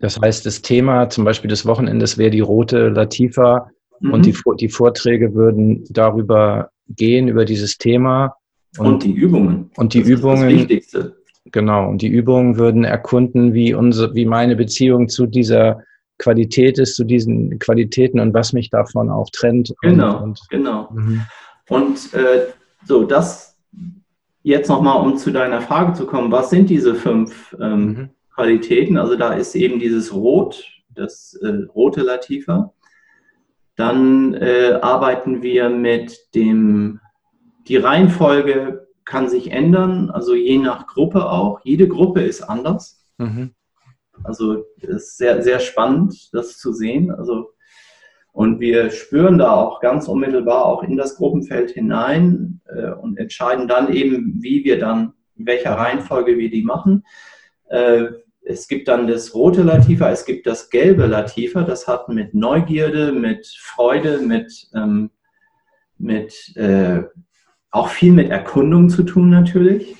Das 0.00 0.18
heißt, 0.20 0.44
das 0.44 0.62
Thema 0.62 1.08
zum 1.08 1.24
Beispiel 1.24 1.48
des 1.48 1.66
Wochenendes 1.66 2.18
wäre 2.18 2.30
die 2.30 2.40
rote 2.40 2.88
Latifa 2.88 3.70
mhm. 4.00 4.12
und 4.12 4.26
die, 4.26 4.34
die 4.58 4.68
Vorträge 4.68 5.34
würden 5.34 5.84
darüber 5.90 6.70
gehen 6.96 7.28
über 7.28 7.44
dieses 7.44 7.78
Thema. 7.78 8.36
Und, 8.78 8.86
und 8.86 9.02
die 9.04 9.12
Übungen. 9.12 9.70
Und 9.76 9.94
die 9.94 10.00
das 10.00 10.08
Übungen. 10.08 10.48
das 10.48 10.58
Wichtigste. 10.58 11.16
Genau. 11.52 11.88
Und 11.88 12.02
die 12.02 12.08
Übungen 12.08 12.56
würden 12.56 12.84
erkunden, 12.84 13.54
wie 13.54 13.74
unsere, 13.74 14.14
wie 14.14 14.26
meine 14.26 14.56
Beziehung 14.56 15.08
zu 15.08 15.26
dieser 15.26 15.82
Qualität 16.18 16.78
ist, 16.78 16.96
zu 16.96 17.04
diesen 17.04 17.58
Qualitäten 17.58 18.20
und 18.20 18.34
was 18.34 18.52
mich 18.52 18.70
davon 18.70 19.10
auch 19.10 19.28
trennt. 19.32 19.74
Genau. 19.82 20.16
Und, 20.16 20.22
und 20.22 20.40
genau. 20.50 20.88
Mhm. 20.92 21.22
Und 21.68 22.14
äh, 22.14 22.46
so, 22.84 23.04
das 23.04 23.56
jetzt 24.42 24.68
nochmal, 24.68 25.00
um 25.04 25.16
zu 25.16 25.30
deiner 25.30 25.60
Frage 25.60 25.94
zu 25.94 26.06
kommen, 26.06 26.30
was 26.30 26.50
sind 26.50 26.70
diese 26.70 26.94
fünf 26.94 27.56
ähm, 27.60 27.84
mhm. 27.84 28.10
Qualitäten? 28.34 28.96
Also 28.96 29.16
da 29.16 29.32
ist 29.32 29.54
eben 29.54 29.78
dieses 29.80 30.14
Rot, 30.14 30.64
das 30.94 31.38
äh, 31.42 31.64
rote 31.74 32.02
Latifa. 32.02 32.72
Dann 33.80 34.34
äh, 34.34 34.78
arbeiten 34.82 35.40
wir 35.40 35.70
mit 35.70 36.34
dem, 36.34 37.00
die 37.66 37.78
Reihenfolge 37.78 38.88
kann 39.06 39.30
sich 39.30 39.52
ändern, 39.52 40.10
also 40.10 40.34
je 40.34 40.58
nach 40.58 40.86
Gruppe 40.86 41.30
auch. 41.30 41.60
Jede 41.64 41.88
Gruppe 41.88 42.20
ist 42.20 42.42
anders. 42.42 43.06
Mhm. 43.16 43.54
Also 44.22 44.64
es 44.82 44.88
ist 44.88 45.16
sehr, 45.16 45.42
sehr 45.42 45.60
spannend, 45.60 46.28
das 46.34 46.58
zu 46.58 46.74
sehen. 46.74 47.10
Also, 47.10 47.52
und 48.32 48.60
wir 48.60 48.90
spüren 48.90 49.38
da 49.38 49.52
auch 49.52 49.80
ganz 49.80 50.08
unmittelbar 50.08 50.66
auch 50.66 50.82
in 50.82 50.98
das 50.98 51.16
Gruppenfeld 51.16 51.70
hinein 51.70 52.60
äh, 52.66 52.90
und 52.90 53.16
entscheiden 53.18 53.66
dann 53.66 53.90
eben, 53.90 54.42
wie 54.42 54.62
wir 54.62 54.78
dann, 54.78 55.14
in 55.36 55.46
welcher 55.46 55.72
Reihenfolge 55.72 56.36
wir 56.36 56.50
die 56.50 56.64
machen. 56.64 57.02
Äh, 57.70 58.08
es 58.42 58.68
gibt 58.68 58.88
dann 58.88 59.06
das 59.06 59.34
rote 59.34 59.62
Latifa, 59.62 60.10
es 60.10 60.24
gibt 60.24 60.46
das 60.46 60.70
gelbe 60.70 61.06
Latifa, 61.06 61.62
das 61.62 61.86
hat 61.86 62.08
mit 62.08 62.34
Neugierde, 62.34 63.12
mit 63.12 63.46
Freude, 63.46 64.18
mit, 64.18 64.68
ähm, 64.74 65.10
mit 65.98 66.56
äh, 66.56 67.02
auch 67.70 67.88
viel 67.88 68.12
mit 68.12 68.30
Erkundung 68.30 68.88
zu 68.88 69.02
tun 69.02 69.30
natürlich. 69.30 69.96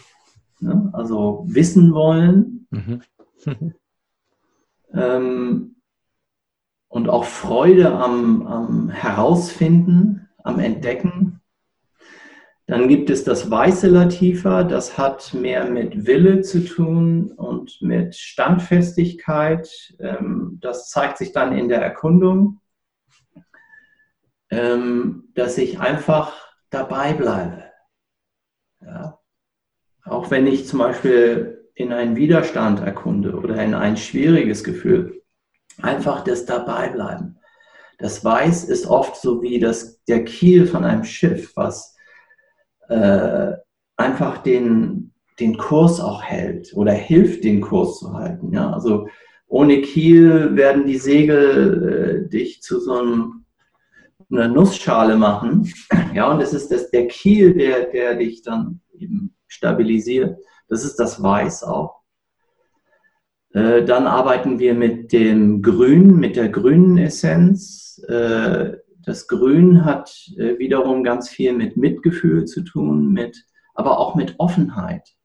Ne? 0.60 0.90
Also 0.92 1.44
wissen 1.46 1.92
wollen. 1.94 2.66
Mhm. 2.70 3.02
ähm, 4.94 5.76
und 6.88 7.08
auch 7.08 7.24
Freude 7.24 7.92
am, 7.92 8.46
am 8.46 8.88
Herausfinden, 8.90 10.28
am 10.42 10.58
Entdecken. 10.58 11.39
Dann 12.70 12.86
gibt 12.86 13.10
es 13.10 13.24
das 13.24 13.50
weiße 13.50 13.88
Latifa, 13.88 14.62
das 14.62 14.96
hat 14.96 15.34
mehr 15.34 15.64
mit 15.64 16.06
Wille 16.06 16.42
zu 16.42 16.64
tun 16.64 17.32
und 17.32 17.82
mit 17.82 18.14
Standfestigkeit. 18.14 19.68
Ähm, 19.98 20.58
das 20.60 20.88
zeigt 20.88 21.18
sich 21.18 21.32
dann 21.32 21.52
in 21.52 21.68
der 21.68 21.82
Erkundung, 21.82 22.60
ähm, 24.52 25.30
dass 25.34 25.58
ich 25.58 25.80
einfach 25.80 26.32
dabei 26.70 27.12
bleibe. 27.12 27.64
Ja. 28.82 29.18
Auch 30.04 30.30
wenn 30.30 30.46
ich 30.46 30.68
zum 30.68 30.78
Beispiel 30.78 31.68
in 31.74 31.92
einen 31.92 32.14
Widerstand 32.14 32.78
erkunde 32.78 33.34
oder 33.34 33.60
in 33.60 33.74
ein 33.74 33.96
schwieriges 33.96 34.62
Gefühl, 34.62 35.24
einfach 35.82 36.22
das 36.22 36.46
Dabeibleiben. 36.46 37.40
Das 37.98 38.24
Weiß 38.24 38.62
ist 38.62 38.86
oft 38.86 39.16
so 39.16 39.42
wie 39.42 39.58
das, 39.58 40.04
der 40.04 40.24
Kiel 40.24 40.68
von 40.68 40.84
einem 40.84 41.02
Schiff, 41.02 41.50
was 41.56 41.96
äh, 42.90 43.52
einfach 43.96 44.38
den, 44.38 45.12
den 45.38 45.56
Kurs 45.56 46.00
auch 46.00 46.22
hält 46.22 46.72
oder 46.74 46.92
hilft, 46.92 47.44
den 47.44 47.60
Kurs 47.60 48.00
zu 48.00 48.12
halten. 48.12 48.52
Ja? 48.52 48.72
Also 48.72 49.08
ohne 49.46 49.80
Kiel 49.80 50.56
werden 50.56 50.86
die 50.86 50.98
Segel 50.98 52.24
äh, 52.26 52.28
dich 52.28 52.62
zu 52.62 52.80
so 52.80 52.94
einem, 52.94 53.44
einer 54.30 54.48
Nussschale 54.48 55.16
machen. 55.16 55.72
Ja, 56.12 56.28
und 56.32 56.40
es 56.42 56.52
ist 56.52 56.72
das, 56.72 56.90
der 56.90 57.06
Kiel, 57.06 57.54
der, 57.54 57.84
der 57.84 58.16
dich 58.16 58.42
dann 58.42 58.80
eben 58.98 59.36
stabilisiert. 59.46 60.36
Das 60.68 60.84
ist 60.84 60.96
das 60.96 61.22
Weiß 61.22 61.62
auch. 61.62 62.00
Äh, 63.52 63.84
dann 63.84 64.08
arbeiten 64.08 64.58
wir 64.58 64.74
mit 64.74 65.12
dem 65.12 65.62
Grün, 65.62 66.16
mit 66.16 66.34
der 66.34 66.48
grünen 66.48 66.98
Essenz. 66.98 68.02
Äh, 68.08 68.72
das 69.04 69.28
Grün 69.28 69.84
hat 69.84 70.10
äh, 70.36 70.58
wiederum 70.58 71.04
ganz 71.04 71.28
viel 71.28 71.52
mit 71.52 71.76
Mitgefühl 71.76 72.44
zu 72.44 72.62
tun, 72.62 73.12
mit, 73.12 73.46
aber 73.74 73.98
auch 73.98 74.14
mit 74.14 74.34
Offenheit. 74.38 75.16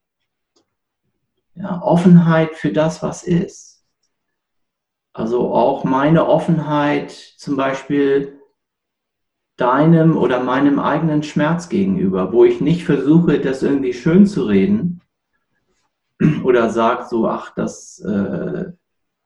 Ja, 1.55 1.81
Offenheit 1.81 2.55
für 2.55 2.71
das, 2.71 3.01
was 3.01 3.23
ist. 3.23 3.85
Also 5.13 5.53
auch 5.53 5.85
meine 5.85 6.27
Offenheit 6.27 7.11
zum 7.11 7.55
Beispiel 7.55 8.39
deinem 9.55 10.17
oder 10.17 10.43
meinem 10.43 10.79
eigenen 10.79 11.23
Schmerz 11.23 11.69
gegenüber, 11.69 12.33
wo 12.33 12.43
ich 12.43 12.59
nicht 12.59 12.83
versuche, 12.83 13.39
das 13.39 13.63
irgendwie 13.63 13.93
schön 13.93 14.25
zu 14.25 14.43
reden 14.43 15.01
oder 16.43 16.69
sage 16.69 17.05
so, 17.09 17.27
ach, 17.27 17.53
das 17.55 17.99
äh, 17.99 18.71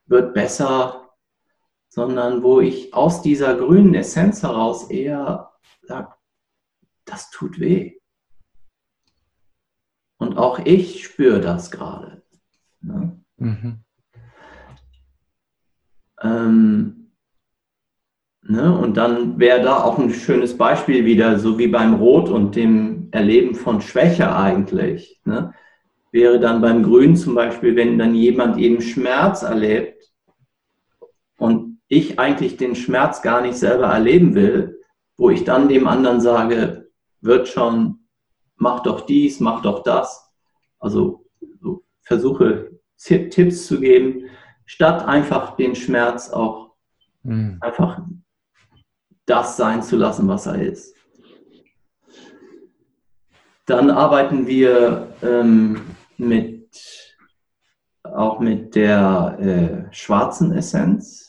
wird 0.05 0.33
besser, 0.33 1.08
sondern 1.89 2.43
wo 2.43 2.61
ich 2.61 2.93
aus 2.93 3.21
dieser 3.21 3.55
grünen 3.55 3.95
Essenz 3.95 4.43
heraus 4.43 4.89
eher 4.89 5.51
sage, 5.81 6.13
das 7.05 7.31
tut 7.31 7.59
weh. 7.59 7.97
Und 10.17 10.37
auch 10.37 10.59
ich 10.59 11.03
spüre 11.03 11.41
das 11.41 11.71
gerade. 11.71 12.21
Ne? 12.81 13.19
Mhm. 13.37 13.79
Ähm, 16.21 17.11
ne? 18.43 18.77
Und 18.77 18.97
dann 18.97 19.39
wäre 19.39 19.61
da 19.61 19.83
auch 19.83 19.97
ein 19.97 20.11
schönes 20.13 20.57
Beispiel 20.57 21.05
wieder, 21.05 21.39
so 21.39 21.57
wie 21.57 21.67
beim 21.67 21.95
Rot 21.95 22.29
und 22.29 22.55
dem 22.55 23.07
Erleben 23.11 23.55
von 23.55 23.81
Schwäche 23.81 24.35
eigentlich. 24.35 25.21
Ne? 25.25 25.53
Wäre 26.11 26.39
dann 26.39 26.61
beim 26.61 26.83
Grün 26.83 27.15
zum 27.15 27.33
Beispiel, 27.33 27.75
wenn 27.75 27.97
dann 27.97 28.13
jemand 28.13 28.57
eben 28.57 28.81
Schmerz 28.81 29.41
erlebt 29.41 30.08
ich 31.89 32.19
eigentlich 32.19 32.55
den 32.55 32.75
Schmerz 32.75 33.21
gar 33.21 33.41
nicht 33.41 33.57
selber 33.57 33.87
erleben 33.87 34.35
will, 34.35 34.81
wo 35.17 35.29
ich 35.29 35.43
dann 35.43 35.67
dem 35.67 35.87
anderen 35.87 36.21
sage, 36.21 36.89
wird 37.19 37.49
schon, 37.49 38.07
mach 38.55 38.81
doch 38.83 39.01
dies, 39.01 39.39
mach 39.39 39.61
doch 39.61 39.83
das. 39.83 40.31
Also 40.79 41.25
so 41.61 41.83
versuche 42.03 42.79
Tipps 42.97 43.67
zu 43.67 43.79
geben, 43.79 44.29
statt 44.65 45.05
einfach 45.05 45.55
den 45.55 45.75
Schmerz 45.75 46.29
auch 46.29 46.75
mhm. 47.23 47.57
einfach 47.59 48.01
das 49.25 49.57
sein 49.57 49.81
zu 49.81 49.97
lassen, 49.97 50.27
was 50.27 50.45
er 50.45 50.61
ist. 50.61 50.95
Dann 53.65 53.91
arbeiten 53.91 54.47
wir 54.47 55.13
ähm, 55.21 55.81
mit, 56.17 57.15
auch 58.03 58.39
mit 58.39 58.73
der 58.75 59.37
äh, 59.39 59.93
schwarzen 59.93 60.51
Essenz. 60.53 61.28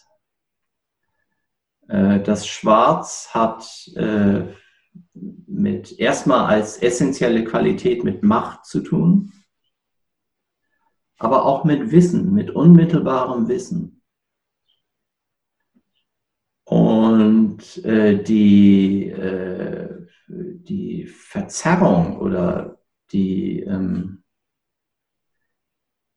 Äh, 1.90 2.20
das 2.22 2.46
Schwarz 2.46 3.30
hat 3.34 3.88
äh, 3.96 4.44
mit 5.12 5.98
erstmal 5.98 6.46
als 6.46 6.78
essentielle 6.78 7.44
Qualität 7.44 8.04
mit 8.04 8.22
Macht 8.22 8.64
zu 8.64 8.80
tun, 8.80 9.32
aber 11.18 11.44
auch 11.44 11.64
mit 11.64 11.90
Wissen, 11.90 12.32
mit 12.32 12.50
unmittelbarem 12.50 13.48
Wissen. 13.48 14.02
Und 16.64 17.84
äh, 17.84 18.22
die, 18.22 19.12
die 20.28 21.06
Verzerrung 21.06 22.20
oder 22.20 22.78
die, 23.10 23.60
ähm, 23.62 24.22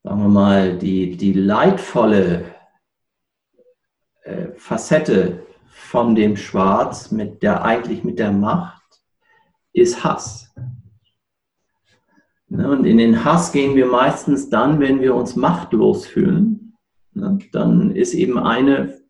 sagen 0.03 0.21
wir 0.21 0.29
mal, 0.29 0.77
die, 0.77 1.17
die 1.17 1.33
leidvolle 1.33 2.45
Facette 4.55 5.42
von 5.73 6.15
dem 6.15 6.37
Schwarz 6.37 7.11
mit 7.11 7.43
der 7.43 7.63
eigentlich 7.65 8.03
mit 8.03 8.19
der 8.19 8.31
Macht 8.31 8.81
ist 9.73 10.03
Hass. 10.03 10.53
Ne, 12.47 12.69
und 12.69 12.85
in 12.85 12.99
den 12.99 13.25
Hass 13.25 13.51
gehen 13.51 13.75
wir 13.75 13.87
meistens 13.87 14.49
dann, 14.49 14.79
wenn 14.79 15.01
wir 15.01 15.15
uns 15.15 15.35
machtlos 15.35 16.05
fühlen. 16.05 16.77
Ne, 17.13 17.39
dann 17.51 17.95
ist 17.95 18.13
eben 18.13 18.37
eine 18.37 19.01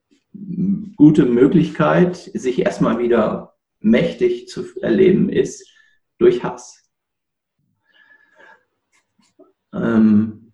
gute 0.96 1.26
Möglichkeit, 1.26 2.16
sich 2.16 2.60
erstmal 2.60 3.00
wieder 3.00 3.56
mächtig 3.82 4.48
zu 4.48 4.64
erleben, 4.82 5.30
ist 5.30 5.70
durch 6.18 6.44
Hass. 6.44 6.90
Ähm, 9.74 10.54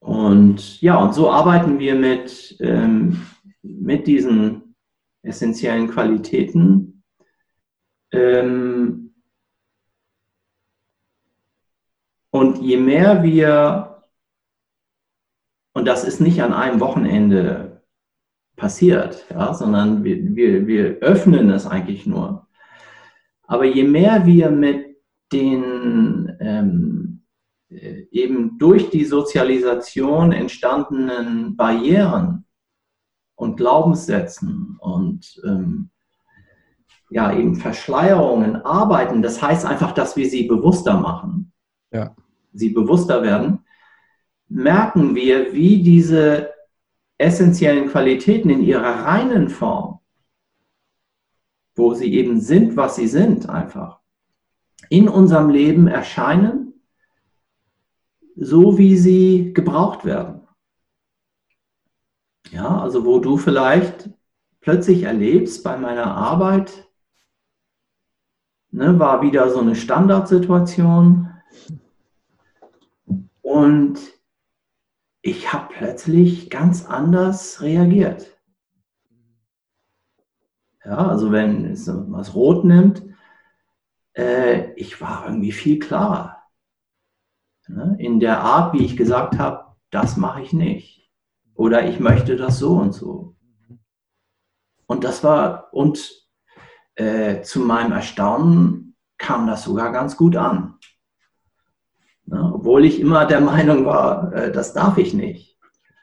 und 0.00 0.80
ja, 0.80 0.96
und 0.96 1.14
so 1.14 1.30
arbeiten 1.30 1.78
wir 1.78 1.94
mit, 1.94 2.56
ähm, 2.60 3.22
mit 3.62 4.06
diesen 4.06 4.63
essentiellen 5.24 5.88
Qualitäten. 5.88 7.02
Ähm 8.12 9.14
und 12.30 12.62
je 12.62 12.76
mehr 12.76 13.22
wir, 13.22 14.02
und 15.72 15.86
das 15.86 16.04
ist 16.04 16.20
nicht 16.20 16.42
an 16.42 16.52
einem 16.52 16.80
Wochenende 16.80 17.82
passiert, 18.56 19.26
ja, 19.30 19.52
sondern 19.52 20.04
wir, 20.04 20.36
wir, 20.36 20.66
wir 20.66 20.98
öffnen 21.00 21.50
es 21.50 21.66
eigentlich 21.66 22.06
nur. 22.06 22.46
Aber 23.46 23.64
je 23.64 23.84
mehr 23.84 24.26
wir 24.26 24.50
mit 24.50 24.96
den 25.32 26.36
ähm, 26.40 27.24
äh, 27.68 28.06
eben 28.10 28.58
durch 28.58 28.90
die 28.90 29.04
Sozialisation 29.04 30.32
entstandenen 30.32 31.56
Barrieren 31.56 32.44
und 33.44 33.56
Glaubenssätzen 33.56 34.76
und 34.80 35.40
ähm, 35.44 35.90
ja, 37.10 37.32
eben 37.32 37.54
Verschleierungen 37.54 38.56
arbeiten. 38.56 39.22
Das 39.22 39.40
heißt 39.40 39.64
einfach, 39.64 39.92
dass 39.92 40.16
wir 40.16 40.28
sie 40.28 40.44
bewusster 40.44 40.98
machen. 40.98 41.52
Ja. 41.92 42.16
Sie 42.52 42.70
bewusster 42.70 43.22
werden, 43.22 43.60
merken 44.48 45.14
wir, 45.14 45.52
wie 45.52 45.82
diese 45.82 46.50
essentiellen 47.18 47.88
Qualitäten 47.88 48.50
in 48.50 48.62
ihrer 48.62 49.04
reinen 49.04 49.48
Form 49.48 50.00
wo 51.74 51.94
sie 51.94 52.12
eben 52.14 52.40
sind, 52.40 52.76
was 52.76 52.96
sie 52.96 53.08
sind, 53.08 53.48
einfach, 53.48 54.00
in 54.90 55.08
unserem 55.08 55.50
Leben 55.50 55.86
erscheinen, 55.86 56.74
so 58.36 58.78
wie 58.78 58.96
sie 58.96 59.52
gebraucht 59.52 60.04
werden. 60.04 60.43
Ja, 62.50 62.80
also 62.80 63.04
wo 63.04 63.18
du 63.18 63.36
vielleicht 63.36 64.10
plötzlich 64.60 65.02
erlebst 65.02 65.64
bei 65.64 65.76
meiner 65.76 66.14
Arbeit, 66.16 66.88
ne, 68.70 68.98
war 68.98 69.22
wieder 69.22 69.50
so 69.50 69.60
eine 69.60 69.76
Standardsituation 69.76 71.30
und 73.42 73.98
ich 75.22 75.52
habe 75.52 75.72
plötzlich 75.74 76.50
ganz 76.50 76.84
anders 76.84 77.62
reagiert. 77.62 78.38
Ja, 80.84 81.08
also 81.08 81.32
wenn 81.32 81.64
es 81.64 81.88
was 81.88 82.34
rot 82.34 82.64
nimmt, 82.64 83.02
äh, 84.14 84.72
ich 84.74 85.00
war 85.00 85.26
irgendwie 85.26 85.52
viel 85.52 85.78
klarer. 85.78 86.42
Ne? 87.68 87.96
In 87.98 88.20
der 88.20 88.40
Art, 88.40 88.74
wie 88.74 88.84
ich 88.84 88.96
gesagt 88.96 89.38
habe, 89.38 89.76
das 89.90 90.16
mache 90.16 90.42
ich 90.42 90.52
nicht. 90.52 91.03
Oder 91.54 91.88
ich 91.88 92.00
möchte 92.00 92.36
das 92.36 92.58
so 92.58 92.76
und 92.76 92.92
so. 92.92 93.36
Und 94.86 95.04
das 95.04 95.22
war, 95.24 95.72
und 95.72 96.12
äh, 96.96 97.42
zu 97.42 97.60
meinem 97.60 97.92
Erstaunen 97.92 98.96
kam 99.18 99.46
das 99.46 99.64
sogar 99.64 99.92
ganz 99.92 100.16
gut 100.16 100.36
an. 100.36 100.74
Ne? 102.26 102.52
Obwohl 102.54 102.84
ich 102.84 103.00
immer 103.00 103.26
der 103.26 103.40
Meinung 103.52 103.86
war, 103.86 104.32
äh, 104.32 104.52
das 104.52 104.72
darf 104.72 104.98
ich 104.98 105.14
nicht. 105.14 105.58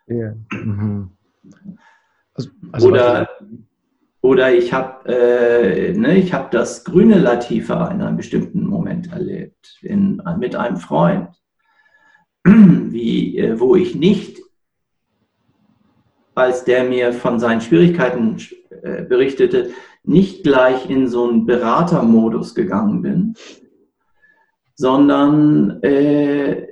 Yeah. 0.10 0.36
Mhm. 0.52 1.12
Also, 2.34 2.50
also 2.72 2.88
Oder 2.90 3.30
oder 4.22 4.54
ich 4.54 4.72
habe 4.72 5.12
äh, 5.12 5.94
ne, 5.94 6.22
hab 6.32 6.52
das 6.52 6.84
grüne 6.84 7.18
Latifa 7.18 7.88
in 7.88 8.02
einem 8.02 8.18
bestimmten 8.18 8.68
Moment 8.68 9.12
erlebt, 9.12 9.80
in, 9.82 10.22
mit 10.38 10.56
einem 10.56 10.78
Freund, 10.78 11.30
wie, 12.46 13.38
äh, 13.38 13.60
wo 13.60 13.76
ich 13.76 13.96
nicht, 13.96 14.40
als 16.36 16.64
der 16.64 16.84
mir 16.84 17.14
von 17.14 17.40
seinen 17.40 17.62
Schwierigkeiten 17.62 18.38
äh, 18.84 19.04
berichtete, 19.04 19.72
nicht 20.04 20.44
gleich 20.44 20.90
in 20.90 21.08
so 21.08 21.30
einen 21.30 21.46
Beratermodus 21.46 22.56
gegangen 22.56 23.02
bin, 23.02 23.36
sondern 24.76 25.82
äh, 25.84 26.68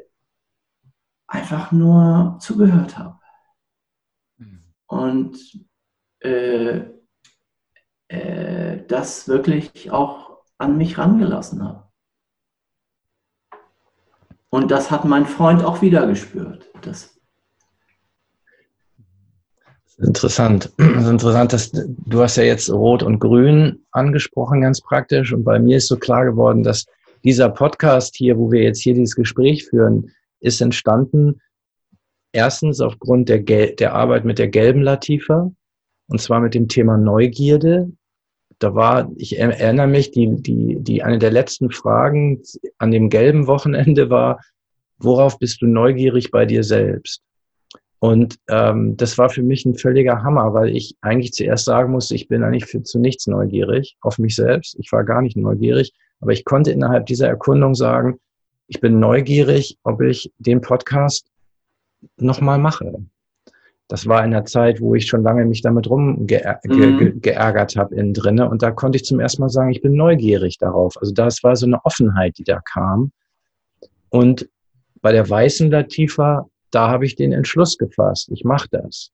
einfach 1.27 1.72
nur 1.72 2.38
zugehört 2.40 2.98
habe. 2.98 3.19
Mhm. 4.38 4.64
Und 4.88 5.38
äh, 6.22 6.86
äh, 8.07 8.86
das 8.88 9.27
wirklich 9.27 9.91
auch 9.91 10.40
an 10.57 10.77
mich 10.77 10.98
rangelassen 10.98 11.64
habe. 11.64 11.90
Und 14.49 14.72
das 14.72 14.90
hat 14.90 15.06
mein 15.06 15.27
Freund 15.27 15.64
auch 15.64 15.81
wieder 15.84 16.07
gespürt. 16.07 16.68
Das 16.81 17.19
Interessant. 20.02 20.72
Das 20.78 21.04
ist 21.04 21.10
interessant, 21.10 21.54
dass 21.54 21.72
du 21.72 22.22
hast 22.22 22.38
ja 22.38 22.44
jetzt 22.44 22.70
Rot 22.70 23.04
und 23.04 23.20
Grün 23.20 23.86
angesprochen, 23.92 24.62
ganz 24.62 24.82
praktisch. 24.82 25.34
Und 25.34 25.44
bei 25.44 25.60
mir 25.60 25.78
ist 25.78 25.88
so 25.88 25.98
klar 25.98 26.26
geworden, 26.26 26.64
dass 26.64 26.86
dieser 27.24 27.50
Podcast 27.50 28.16
hier, 28.16 28.38
wo 28.38 28.52
wir 28.52 28.64
jetzt 28.64 28.82
hier 28.82 28.94
dieses 28.94 29.16
Gespräch 29.16 29.66
führen, 29.66 30.12
ist 30.40 30.62
entstanden 30.62 31.42
erstens 32.32 32.80
aufgrund 32.80 33.28
der, 33.28 33.40
Gel 33.40 33.76
der 33.76 33.94
Arbeit 33.94 34.24
mit 34.24 34.40
der 34.40 34.48
gelben 34.48 34.82
Latifa 34.82 35.52
und 36.08 36.22
zwar 36.22 36.40
mit 36.40 36.54
dem 36.54 36.68
Thema 36.68 36.98
Neugierde 36.98 37.92
da 38.60 38.76
war, 38.76 39.10
ich 39.16 39.40
erinnere 39.40 39.88
mich, 39.88 40.12
die, 40.12 40.36
die, 40.42 40.78
die, 40.80 41.02
eine 41.02 41.18
der 41.18 41.32
letzten 41.32 41.72
Fragen 41.72 42.44
an 42.78 42.92
dem 42.92 43.10
gelben 43.10 43.48
Wochenende 43.48 44.10
war, 44.10 44.42
worauf 44.98 45.40
bist 45.40 45.62
du 45.62 45.66
neugierig 45.66 46.30
bei 46.30 46.46
dir 46.46 46.64
selbst? 46.64 47.22
Und 48.00 48.38
ähm, 48.48 48.96
das 48.96 49.18
war 49.18 49.30
für 49.30 49.44
mich 49.44 49.66
ein 49.66 49.76
völliger 49.76 50.24
Hammer, 50.24 50.54
weil 50.54 50.76
ich 50.76 50.96
eigentlich 51.02 51.34
zuerst 51.34 51.66
sagen 51.66 51.92
musste, 51.92 52.16
ich 52.16 52.30
bin 52.30 52.44
eigentlich 52.44 52.66
für, 52.66 52.82
zu 52.82 52.98
nichts 52.98 53.28
neugierig, 53.28 53.98
auf 54.02 54.18
mich 54.20 54.36
selbst. 54.36 54.78
Ich 54.80 54.92
war 54.92 55.04
gar 55.04 55.22
nicht 55.22 55.36
neugierig, 55.36 55.94
aber 56.22 56.32
ich 56.32 56.46
konnte 56.46 56.72
innerhalb 56.72 57.06
dieser 57.08 57.28
Erkundung 57.28 57.76
sagen, 57.76 58.20
ich 58.68 58.80
bin 58.80 59.00
neugierig, 59.00 59.78
ob 59.84 60.02
ich 60.02 60.32
den 60.38 60.62
Podcast 60.62 61.28
nochmal 62.18 62.58
mache. 62.58 62.94
Das 63.90 64.06
war 64.06 64.24
in 64.24 64.32
der 64.32 64.46
Zeit, 64.46 64.80
wo 64.80 64.94
ich 64.94 65.08
schon 65.08 65.24
lange 65.24 65.46
mich 65.46 65.64
damit 65.64 65.90
rumgeärgert 65.90 66.64
mhm. 66.66 67.22
ge 67.22 67.36
habe 67.36 67.96
innen 67.96 68.14
drinne. 68.14 68.48
Und 68.48 68.62
da 68.62 68.72
konnte 68.72 68.98
ich 68.98 69.04
zum 69.04 69.20
ersten 69.20 69.42
Mal 69.42 69.50
sagen, 69.50 69.72
ich 69.72 69.82
bin 69.82 69.96
neugierig 69.96 70.60
darauf. 70.60 70.96
Also 71.02 71.12
das 71.12 71.44
war 71.44 71.56
so 71.56 71.66
eine 71.66 71.84
Offenheit, 71.84 72.38
die 72.38 72.44
da 72.44 72.60
kam. 72.60 73.12
Und 74.10 74.48
bei 75.02 75.12
der 75.12 75.28
weißen 75.28 75.72
Latifa, 75.72 76.49
da 76.72 76.90
habe 76.90 77.06
ich 77.06 77.16
den 77.16 77.32
Entschluss 77.32 77.78
gefasst. 77.78 78.30
Ich 78.32 78.44
mache 78.44 78.68
das. 78.72 79.12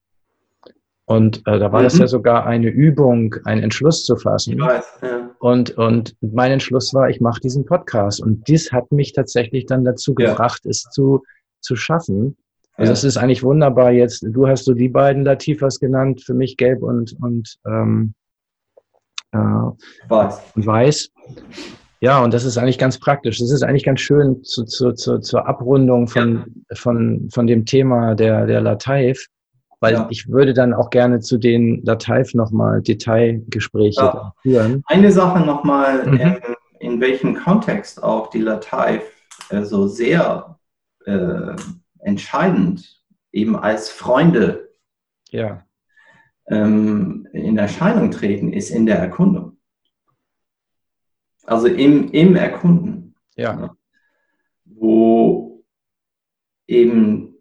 Und 1.05 1.43
äh, 1.45 1.59
da 1.59 1.71
war 1.71 1.81
mhm. 1.81 1.83
das 1.83 1.97
ja 1.99 2.07
sogar 2.07 2.45
eine 2.45 2.69
Übung, 2.69 3.35
einen 3.45 3.61
Entschluss 3.61 4.05
zu 4.05 4.15
fassen. 4.17 4.53
Ich 4.53 4.59
weiß, 4.59 4.85
ja. 5.03 5.29
und, 5.39 5.77
und 5.77 6.15
mein 6.21 6.51
Entschluss 6.51 6.93
war, 6.93 7.09
ich 7.09 7.21
mache 7.21 7.39
diesen 7.39 7.65
Podcast. 7.65 8.21
Und 8.21 8.47
dies 8.47 8.71
hat 8.71 8.91
mich 8.91 9.13
tatsächlich 9.13 9.67
dann 9.67 9.85
dazu 9.85 10.15
ja. 10.17 10.31
gebracht, 10.31 10.65
es 10.65 10.81
zu, 10.91 11.21
zu 11.61 11.75
schaffen. 11.75 12.35
Also 12.77 12.91
es 12.91 13.03
ist 13.03 13.17
eigentlich 13.17 13.43
wunderbar 13.43 13.91
jetzt. 13.91 14.25
Du 14.27 14.47
hast 14.47 14.65
so 14.65 14.73
die 14.73 14.89
beiden 14.89 15.23
Latifas 15.23 15.79
genannt, 15.79 16.23
für 16.25 16.33
mich 16.33 16.57
gelb 16.57 16.83
und, 16.83 17.15
und 17.21 17.55
ähm, 17.65 18.13
äh, 19.31 19.37
weiß. 20.09 20.41
weiß. 20.55 21.11
Ja, 22.05 22.23
und 22.23 22.35
das 22.35 22.45
ist 22.45 22.59
eigentlich 22.59 22.77
ganz 22.77 22.99
praktisch. 22.99 23.39
Das 23.39 23.49
ist 23.49 23.63
eigentlich 23.63 23.83
ganz 23.83 23.99
schön 23.99 24.43
zu, 24.43 24.63
zu, 24.63 24.93
zu, 24.93 25.17
zur 25.17 25.47
Abrundung 25.47 26.07
von, 26.07 26.45
ja. 26.69 26.75
von, 26.75 27.27
von 27.33 27.47
dem 27.47 27.65
Thema 27.65 28.13
der, 28.13 28.45
der 28.45 28.61
Lateif, 28.61 29.25
weil 29.79 29.93
ja. 29.93 30.07
ich 30.11 30.29
würde 30.29 30.53
dann 30.53 30.75
auch 30.75 30.91
gerne 30.91 31.19
zu 31.21 31.39
den 31.39 31.83
Lateif 31.83 32.35
nochmal 32.35 32.83
Detailgespräche 32.83 34.01
ja. 34.01 34.33
führen. 34.43 34.83
Eine 34.85 35.11
Sache 35.11 35.43
nochmal, 35.43 36.05
mhm. 36.05 36.19
in, 36.19 36.37
in 36.79 37.01
welchem 37.01 37.33
Kontext 37.37 38.03
auch 38.03 38.29
die 38.29 38.41
Lateif 38.41 39.01
äh, 39.49 39.63
so 39.63 39.87
sehr 39.87 40.59
äh, 41.07 41.55
entscheidend, 42.01 43.01
eben 43.31 43.55
als 43.55 43.89
Freunde 43.89 44.69
ja. 45.31 45.63
ähm, 46.49 47.27
in 47.33 47.57
Erscheinung 47.57 48.11
treten, 48.11 48.53
ist 48.53 48.69
in 48.69 48.85
der 48.85 48.99
Erkundung. 48.99 49.54
Also 51.45 51.67
im, 51.67 52.11
im 52.11 52.35
Erkunden. 52.35 53.15
Ja. 53.35 53.75
Wo 54.65 55.63
eben 56.67 57.35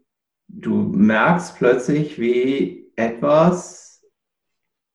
du 0.49 0.75
merkst 0.75 1.57
plötzlich, 1.57 2.19
wie 2.21 2.93
etwas 2.97 4.05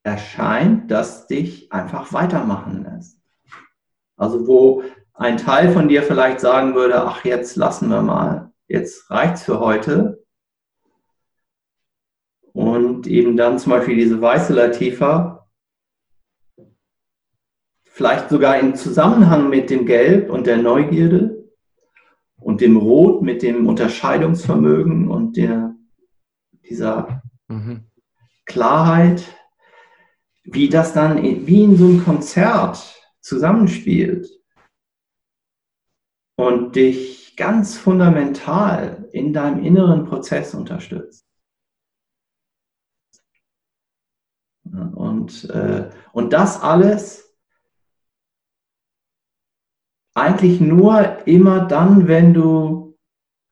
erscheint, 0.03 0.90
das 0.91 1.27
dich 1.27 1.72
einfach 1.72 2.14
weitermachen 2.14 2.84
lässt. 2.84 3.19
Also 4.15 4.48
wo 4.48 4.84
ein 5.14 5.38
Teil 5.38 5.72
von 5.72 5.88
dir 5.88 6.03
vielleicht 6.03 6.40
sagen 6.40 6.76
würde, 6.76 7.02
ach, 7.02 7.26
jetzt 7.26 7.56
lassen 7.56 7.90
wir 7.90 8.02
mal 8.02 8.49
jetzt 8.69 9.10
reicht's 9.10 9.44
für 9.44 9.60
heute. 9.60 10.23
Und 12.53 13.07
eben 13.07 13.36
dann 13.36 13.60
zum 13.60 13.72
Beispiel 13.72 13.95
diese 13.95 14.22
weiße 14.22 14.53
Latifa, 14.53 15.39
vielleicht 18.00 18.30
sogar 18.30 18.58
im 18.58 18.76
Zusammenhang 18.76 19.50
mit 19.50 19.70
dem 19.70 19.86
Gelb 19.86 20.30
und 20.30 20.48
der 20.48 20.56
Neugierde 20.56 21.50
und 22.38 22.62
dem 22.62 22.78
Rot 22.78 23.22
mit 23.22 23.42
dem 23.44 23.68
Unterscheidungsvermögen 23.68 25.10
und 25.10 25.36
der, 25.36 25.76
dieser 26.70 27.22
mhm. 27.50 27.92
Klarheit, 28.46 29.22
wie 30.46 30.70
das 30.70 30.94
dann 30.94 31.22
wie 31.22 31.64
in 31.66 31.76
so 31.76 31.88
einem 31.88 32.06
Konzert 32.06 33.04
zusammenspielt 33.20 34.30
und 36.38 36.78
dich 36.78 37.36
ganz 37.36 37.78
fundamental 37.78 39.10
in 39.12 39.34
deinem 39.34 39.62
inneren 39.62 40.06
Prozess 40.06 40.54
unterstützt. 40.54 41.28
Und, 44.64 45.50
äh, 45.50 45.90
und 46.14 46.32
das 46.32 46.62
alles 46.62 47.28
eigentlich 50.20 50.60
nur 50.60 51.18
immer 51.26 51.66
dann, 51.66 52.08
wenn 52.08 52.34
du 52.34 52.98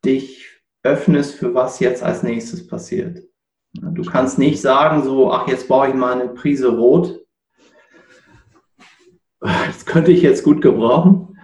dich 0.06 0.61
öffnest 0.84 1.35
für 1.35 1.53
was 1.53 1.80
jetzt 1.80 2.03
als 2.03 2.23
nächstes 2.23 2.68
passiert. 2.68 3.23
Du 3.73 4.03
kannst 4.03 4.39
nicht 4.39 4.61
sagen, 4.61 5.03
so, 5.03 5.31
ach, 5.31 5.48
jetzt 5.48 5.68
brauche 5.68 5.89
ich 5.89 5.94
mal 5.94 6.19
eine 6.19 6.30
Prise 6.30 6.69
Rot. 6.69 7.19
Das 9.39 9.85
könnte 9.85 10.11
ich 10.11 10.22
jetzt 10.22 10.44
gut 10.44 10.61
gebrauchen. 10.61 11.38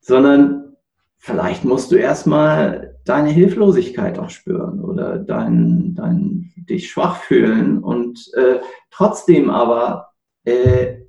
Sondern 0.00 0.76
vielleicht 1.18 1.64
musst 1.64 1.92
du 1.92 1.96
erstmal 1.96 2.98
deine 3.04 3.30
Hilflosigkeit 3.30 4.18
auch 4.18 4.30
spüren 4.30 4.80
oder 4.80 5.18
dein, 5.18 5.94
dein, 5.94 6.52
dich 6.56 6.90
schwach 6.90 7.16
fühlen 7.16 7.78
und 7.78 8.32
äh, 8.34 8.60
trotzdem 8.90 9.50
aber 9.50 10.12
äh, 10.44 10.99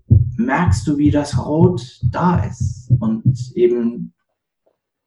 merkst 0.46 0.88
du, 0.88 0.98
wie 0.98 1.12
das 1.12 1.38
Rot 1.46 2.00
da 2.12 2.44
ist 2.44 2.92
und 3.00 3.52
eben 3.56 4.14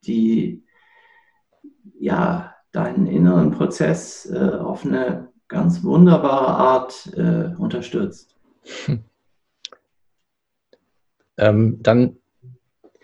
die, 0.06 0.62
ja, 1.98 2.54
deinen 2.72 3.06
inneren 3.06 3.50
Prozess 3.52 4.30
äh, 4.30 4.38
auf 4.38 4.84
eine 4.84 5.28
ganz 5.48 5.84
wunderbare 5.84 6.48
Art 6.48 7.10
äh, 7.16 7.54
unterstützt. 7.56 8.36
Hm. 8.86 9.04
Ähm, 11.36 11.78
dann, 11.82 12.16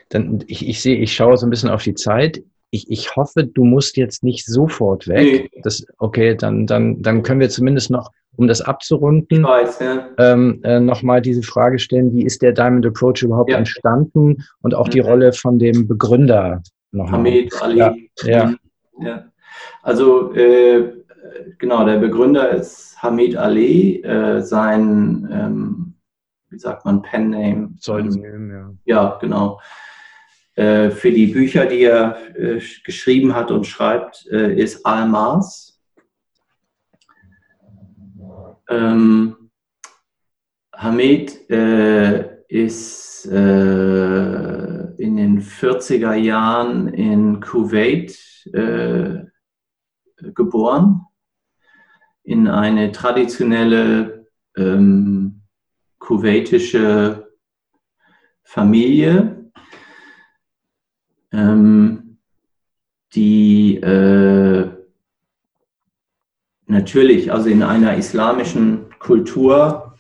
dann 0.09 0.45
ich, 0.47 0.69
ich 0.69 0.83
sehe, 0.83 0.97
ich 0.97 1.15
schaue 1.15 1.37
so 1.37 1.47
ein 1.47 1.51
bisschen 1.51 1.71
auf 1.71 1.83
die 1.83 1.95
Zeit. 1.95 2.43
Ich, 2.71 2.91
ich 2.91 3.17
hoffe, 3.17 3.45
du 3.45 3.65
musst 3.65 3.97
jetzt 3.97 4.23
nicht 4.23 4.47
sofort 4.47 5.09
weg. 5.09 5.51
Nee. 5.53 5.61
Das, 5.63 5.85
okay, 5.99 6.37
dann, 6.37 6.67
dann, 6.67 7.03
dann 7.03 7.23
können 7.23 7.41
wir 7.41 7.51
zumindest 7.51 7.91
noch, 7.91 8.13
um 8.41 8.49
das 8.49 8.63
abzurunden, 8.63 9.45
weiß, 9.45 9.81
ja. 9.81 10.09
ähm, 10.19 10.61
äh, 10.65 10.81
nochmal 10.81 11.21
diese 11.21 11.43
Frage 11.43 11.79
stellen, 11.79 12.15
wie 12.15 12.25
ist 12.25 12.41
der 12.41 12.53
Diamond 12.53 12.87
Approach 12.87 13.23
überhaupt 13.23 13.51
ja. 13.51 13.59
entstanden 13.59 14.43
und 14.63 14.75
auch 14.75 14.89
die 14.89 15.01
Rolle 15.01 15.35
von 15.35 15.59
dem 15.59 15.87
Begründer 15.87 16.63
noch. 16.91 17.13
Hamid 17.13 17.53
Ali. 17.63 17.77
Ja. 17.77 17.95
ja. 18.25 18.55
ja. 18.99 19.25
Also 19.83 20.33
äh, 20.35 20.91
genau, 21.59 21.85
der 21.85 21.99
Begründer 21.99 22.49
ist 22.49 22.97
Hamid 23.03 23.37
Ali, 23.37 24.03
äh, 24.03 24.41
sein 24.41 25.29
ähm, 25.31 25.95
wie 26.49 26.59
sagt 26.59 26.85
man, 26.87 27.03
Pen-Name. 27.03 27.75
Pseudonym, 27.79 28.51
ja. 28.51 28.73
Ja, 28.85 29.19
genau. 29.21 29.61
Äh, 30.55 30.91
für 30.91 31.13
die 31.13 31.29
Bücher, 31.29 31.67
die 31.67 31.83
er 31.83 32.17
äh, 32.35 32.61
geschrieben 32.85 33.35
hat 33.35 33.51
und 33.51 33.67
schreibt, 33.67 34.27
äh, 34.31 34.55
ist 34.55 34.85
Almas. 34.85 35.70
Ähm, 38.71 39.51
Hamid 40.73 41.51
äh, 41.51 42.39
ist 42.49 43.27
äh, 43.27 44.95
in 44.97 45.17
den 45.17 45.43
40er 45.43 46.15
Jahren 46.15 46.89
in 46.89 47.41
Kuwait 47.41 48.17
äh, 48.53 49.25
geboren, 50.35 51.03
in 52.23 52.47
eine 52.47 52.93
traditionelle 52.93 54.27
ähm, 54.57 55.43
kuwaitische 55.99 57.29
Familie, 58.45 59.51
ähm, 61.33 62.19
die 63.15 63.77
äh, 63.77 64.60
natürlich 66.81 67.31
also 67.31 67.51
in 67.51 67.63
einer 67.63 67.97
islamischen 67.97 68.87
Kultur 68.99 69.99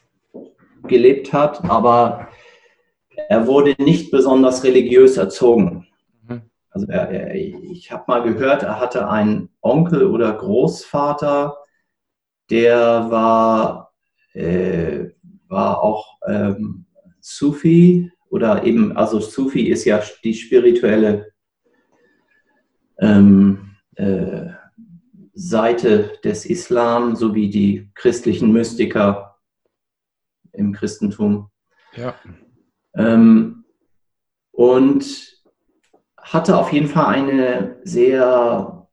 gelebt 0.84 1.32
hat, 1.32 1.62
aber 1.64 2.28
er 3.28 3.46
wurde 3.46 3.74
nicht 3.78 4.10
besonders 4.10 4.64
religiös 4.64 5.18
erzogen. 5.18 5.86
Mhm. 6.26 6.42
Also 6.70 6.86
er, 6.88 7.10
er, 7.10 7.34
ich 7.34 7.92
habe 7.92 8.04
mal 8.06 8.22
gehört, 8.22 8.62
er 8.62 8.80
hatte 8.80 9.08
einen 9.08 9.50
Onkel 9.60 10.06
oder 10.06 10.32
Großvater, 10.32 11.58
der 12.48 13.10
war 13.10 13.92
äh, 14.32 15.10
war 15.48 15.82
auch 15.82 16.18
ähm, 16.26 16.86
Sufi 17.20 18.10
oder 18.30 18.64
eben, 18.64 18.96
also 18.96 19.20
Sufi 19.20 19.68
ist 19.68 19.84
ja 19.84 20.00
die 20.24 20.34
spirituelle 20.34 21.32
ähm, 22.98 23.76
äh, 23.96 24.46
Seite 25.32 26.18
des 26.24 26.46
Islam, 26.46 27.16
sowie 27.16 27.50
die 27.50 27.90
christlichen 27.94 28.52
Mystiker 28.52 29.38
im 30.52 30.72
Christentum. 30.72 31.50
Ja. 31.94 32.14
Ähm, 32.94 33.64
und 34.52 35.42
hatte 36.18 36.58
auf 36.58 36.72
jeden 36.72 36.88
Fall 36.88 37.06
eine 37.06 37.80
sehr, 37.84 38.88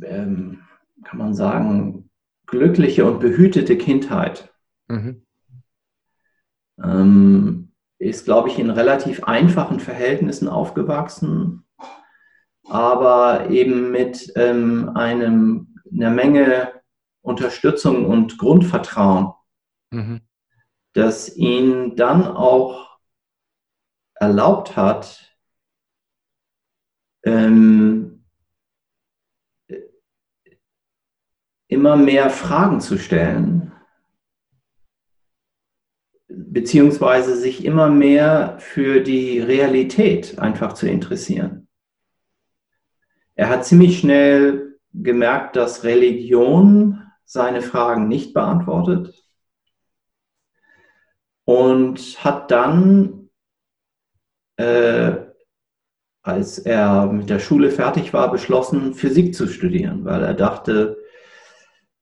ähm, 0.00 0.60
kann 1.04 1.18
man 1.18 1.34
sagen, 1.34 2.10
glückliche 2.46 3.04
und 3.04 3.20
behütete 3.20 3.76
Kindheit. 3.76 4.52
Mhm 4.88 5.22
ähm, 6.82 7.72
ist, 7.98 8.24
glaube 8.24 8.48
ich, 8.48 8.58
in 8.58 8.70
relativ 8.70 9.24
einfachen 9.24 9.80
Verhältnissen 9.80 10.48
aufgewachsen, 10.48 11.64
aber 12.72 13.50
eben 13.50 13.90
mit 13.90 14.32
ähm, 14.34 14.90
einem, 14.94 15.78
einer 15.92 16.08
Menge 16.08 16.72
Unterstützung 17.20 18.06
und 18.06 18.38
Grundvertrauen, 18.38 19.34
mhm. 19.90 20.22
das 20.94 21.36
ihn 21.36 21.96
dann 21.96 22.26
auch 22.26 22.98
erlaubt 24.14 24.74
hat, 24.74 25.36
ähm, 27.24 28.24
immer 31.68 31.96
mehr 31.96 32.30
Fragen 32.30 32.80
zu 32.80 32.96
stellen 32.96 33.72
beziehungsweise 36.26 37.36
sich 37.36 37.66
immer 37.66 37.90
mehr 37.90 38.56
für 38.58 39.00
die 39.00 39.40
Realität 39.40 40.38
einfach 40.38 40.72
zu 40.72 40.88
interessieren. 40.88 41.61
Er 43.34 43.48
hat 43.48 43.64
ziemlich 43.64 43.98
schnell 43.98 44.78
gemerkt, 44.92 45.56
dass 45.56 45.84
Religion 45.84 47.02
seine 47.24 47.62
Fragen 47.62 48.08
nicht 48.08 48.34
beantwortet 48.34 49.14
und 51.44 52.22
hat 52.22 52.50
dann, 52.50 53.30
äh, 54.56 55.12
als 56.22 56.58
er 56.58 57.06
mit 57.06 57.30
der 57.30 57.38
Schule 57.38 57.70
fertig 57.70 58.12
war, 58.12 58.30
beschlossen, 58.30 58.94
Physik 58.94 59.34
zu 59.34 59.48
studieren, 59.48 60.04
weil 60.04 60.22
er 60.22 60.34
dachte, 60.34 60.98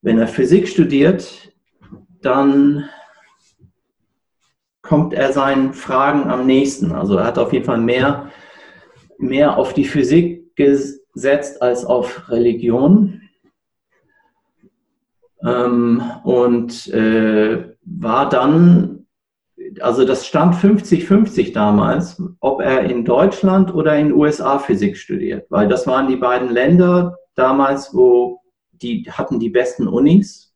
wenn 0.03 0.19
er 0.19 0.29
Physik 0.29 0.69
studiert, 0.69 1.53
dann 2.21 2.89
kommt 4.83 5.15
er 5.15 5.33
seinen 5.33 5.73
Fragen 5.75 6.31
am 6.31 6.47
nächsten. 6.47 6.93
Also 6.93 7.17
er 7.17 7.25
hat 7.27 7.39
auf 7.39 7.53
jeden 7.53 7.65
Fall 7.65 7.79
mehr, 7.79 8.31
mehr 9.19 9.57
auf 9.57 9.73
die 9.73 9.85
Physik 9.85 10.53
gesetzt 11.13 11.63
als 11.63 11.85
auf 11.85 12.31
Religion. 12.31 13.23
Ähm, 15.43 16.03
und 16.25 16.89
äh, 16.89 17.75
war 17.85 18.29
dann, 18.29 19.07
also 19.81 20.05
das 20.05 20.27
stand 20.27 20.55
50-50 20.55 21.53
damals, 21.53 22.23
ob 22.41 22.61
er 22.61 22.83
in 22.85 23.05
Deutschland 23.05 23.75
oder 23.75 23.97
in 23.97 24.13
USA 24.13 24.59
Physik 24.59 24.97
studiert, 24.97 25.47
weil 25.51 25.69
das 25.69 25.87
waren 25.87 26.09
die 26.09 26.17
beiden 26.17 26.51
Länder 26.51 27.17
damals, 27.35 27.95
wo 27.95 28.41
die 28.73 29.05
hatten 29.11 29.39
die 29.39 29.51
besten 29.51 29.87
Unis 29.87 30.55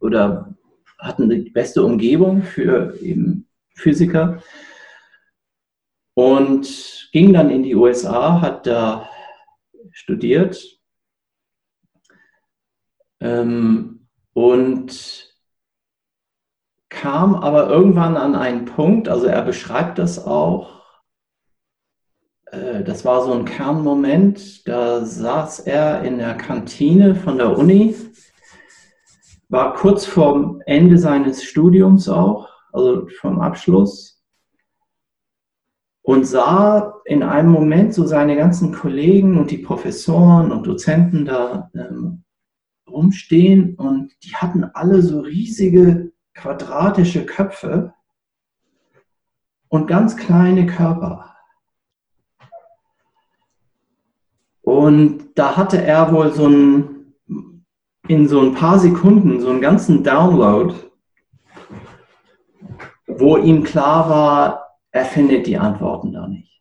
oder 0.00 0.54
hatten 0.98 1.28
die 1.28 1.50
beste 1.50 1.84
Umgebung 1.84 2.42
für 2.42 2.96
eben 3.00 3.48
Physiker 3.74 4.42
und 6.14 7.08
ging 7.12 7.32
dann 7.32 7.50
in 7.50 7.62
die 7.62 7.74
USA, 7.74 8.40
hat 8.40 8.66
da 8.66 9.08
studiert. 9.92 10.80
Ähm, 13.20 14.08
und 14.34 15.32
kam 16.88 17.34
aber 17.34 17.68
irgendwann 17.68 18.16
an 18.16 18.34
einen 18.34 18.64
Punkt, 18.64 19.08
also 19.08 19.26
er 19.26 19.42
beschreibt 19.42 19.98
das 19.98 20.26
auch, 20.26 20.82
äh, 22.46 22.82
das 22.82 23.04
war 23.04 23.24
so 23.24 23.32
ein 23.32 23.44
Kernmoment, 23.44 24.66
da 24.66 25.04
saß 25.04 25.60
er 25.60 26.02
in 26.02 26.18
der 26.18 26.34
Kantine 26.34 27.14
von 27.14 27.38
der 27.38 27.56
Uni, 27.56 27.94
war 29.48 29.74
kurz 29.74 30.04
vorm 30.04 30.62
Ende 30.66 30.98
seines 30.98 31.44
Studiums 31.44 32.08
auch 32.08 32.52
also 32.72 33.06
vom 33.20 33.40
Abschluss, 33.40 34.11
und 36.02 36.26
sah 36.26 37.00
in 37.04 37.22
einem 37.22 37.50
Moment 37.50 37.94
so 37.94 38.06
seine 38.06 38.36
ganzen 38.36 38.72
Kollegen 38.72 39.38
und 39.38 39.50
die 39.50 39.58
Professoren 39.58 40.50
und 40.50 40.66
Dozenten 40.66 41.24
da 41.24 41.70
ähm, 41.74 42.24
rumstehen 42.88 43.76
und 43.76 44.12
die 44.24 44.34
hatten 44.34 44.64
alle 44.64 45.02
so 45.02 45.20
riesige 45.20 46.12
quadratische 46.34 47.24
Köpfe 47.24 47.94
und 49.68 49.86
ganz 49.86 50.16
kleine 50.16 50.66
Körper. 50.66 51.36
Und 54.62 55.30
da 55.34 55.56
hatte 55.56 55.82
er 55.82 56.12
wohl 56.12 56.32
so 56.32 56.46
ein, 56.46 57.14
in 58.08 58.28
so 58.28 58.40
ein 58.40 58.54
paar 58.54 58.78
Sekunden 58.78 59.40
so 59.40 59.50
einen 59.50 59.60
ganzen 59.60 60.02
Download 60.02 60.74
wo 63.18 63.36
ihm 63.36 63.62
klar 63.62 64.08
war, 64.08 64.61
er 64.92 65.04
findet 65.06 65.46
die 65.46 65.58
Antworten 65.58 66.12
da 66.12 66.28
nicht. 66.28 66.60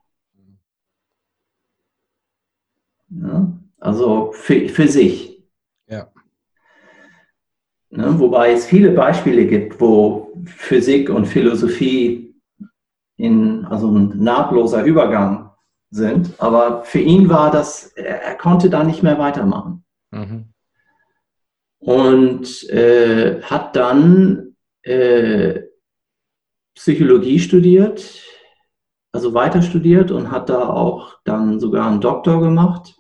Ja, 3.10 3.52
also 3.78 4.32
für, 4.32 4.70
für 4.70 4.88
sich. 4.88 5.44
Ja. 5.88 6.08
Ne, 7.90 8.18
wobei 8.20 8.54
es 8.54 8.66
viele 8.66 8.92
Beispiele 8.92 9.46
gibt, 9.46 9.82
wo 9.82 10.32
Physik 10.46 11.10
und 11.10 11.26
Philosophie 11.26 12.34
in, 13.18 13.66
also 13.66 13.92
ein 13.92 14.18
nahtloser 14.18 14.86
Übergang 14.86 15.52
sind. 15.90 16.34
Aber 16.40 16.86
für 16.86 17.00
ihn 17.00 17.28
war 17.28 17.52
das, 17.52 17.88
er, 17.98 18.22
er 18.24 18.36
konnte 18.36 18.70
da 18.70 18.86
nicht 18.86 19.04
mehr 19.04 19.20
weitermachen. 19.20 19.84
Mhm. 20.12 20.54
Und 21.80 22.70
äh, 22.70 23.42
hat 23.42 23.76
dann 23.76 24.56
äh, 24.84 25.64
Psychologie 26.76 27.40
studiert, 27.40 28.24
also 29.12 29.34
weiter 29.34 29.62
studiert 29.62 30.12
und 30.12 30.32
hat 30.32 30.50
da 30.50 30.70
auch 30.70 31.20
dann 31.24 31.60
sogar 31.60 31.88
einen 31.88 32.02
Doktor 32.02 32.42
gemacht. 32.42 32.96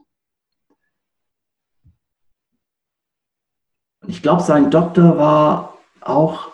Ich 4.07 4.21
glaube, 4.21 4.41
sein 4.41 4.71
Doktor 4.71 5.17
war 5.17 5.77
auch 6.01 6.49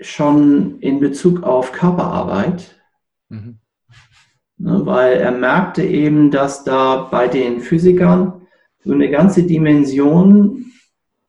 schon 0.00 0.78
in 0.80 1.00
Bezug 1.00 1.42
auf 1.42 1.72
Körperarbeit, 1.72 2.80
mhm. 3.28 3.58
ne, 4.58 4.86
weil 4.86 5.14
er 5.18 5.32
merkte 5.32 5.82
eben, 5.82 6.30
dass 6.30 6.64
da 6.64 7.08
bei 7.10 7.28
den 7.28 7.60
Physikern 7.60 8.46
so 8.84 8.92
eine 8.92 9.10
ganze 9.10 9.42
Dimension 9.42 10.72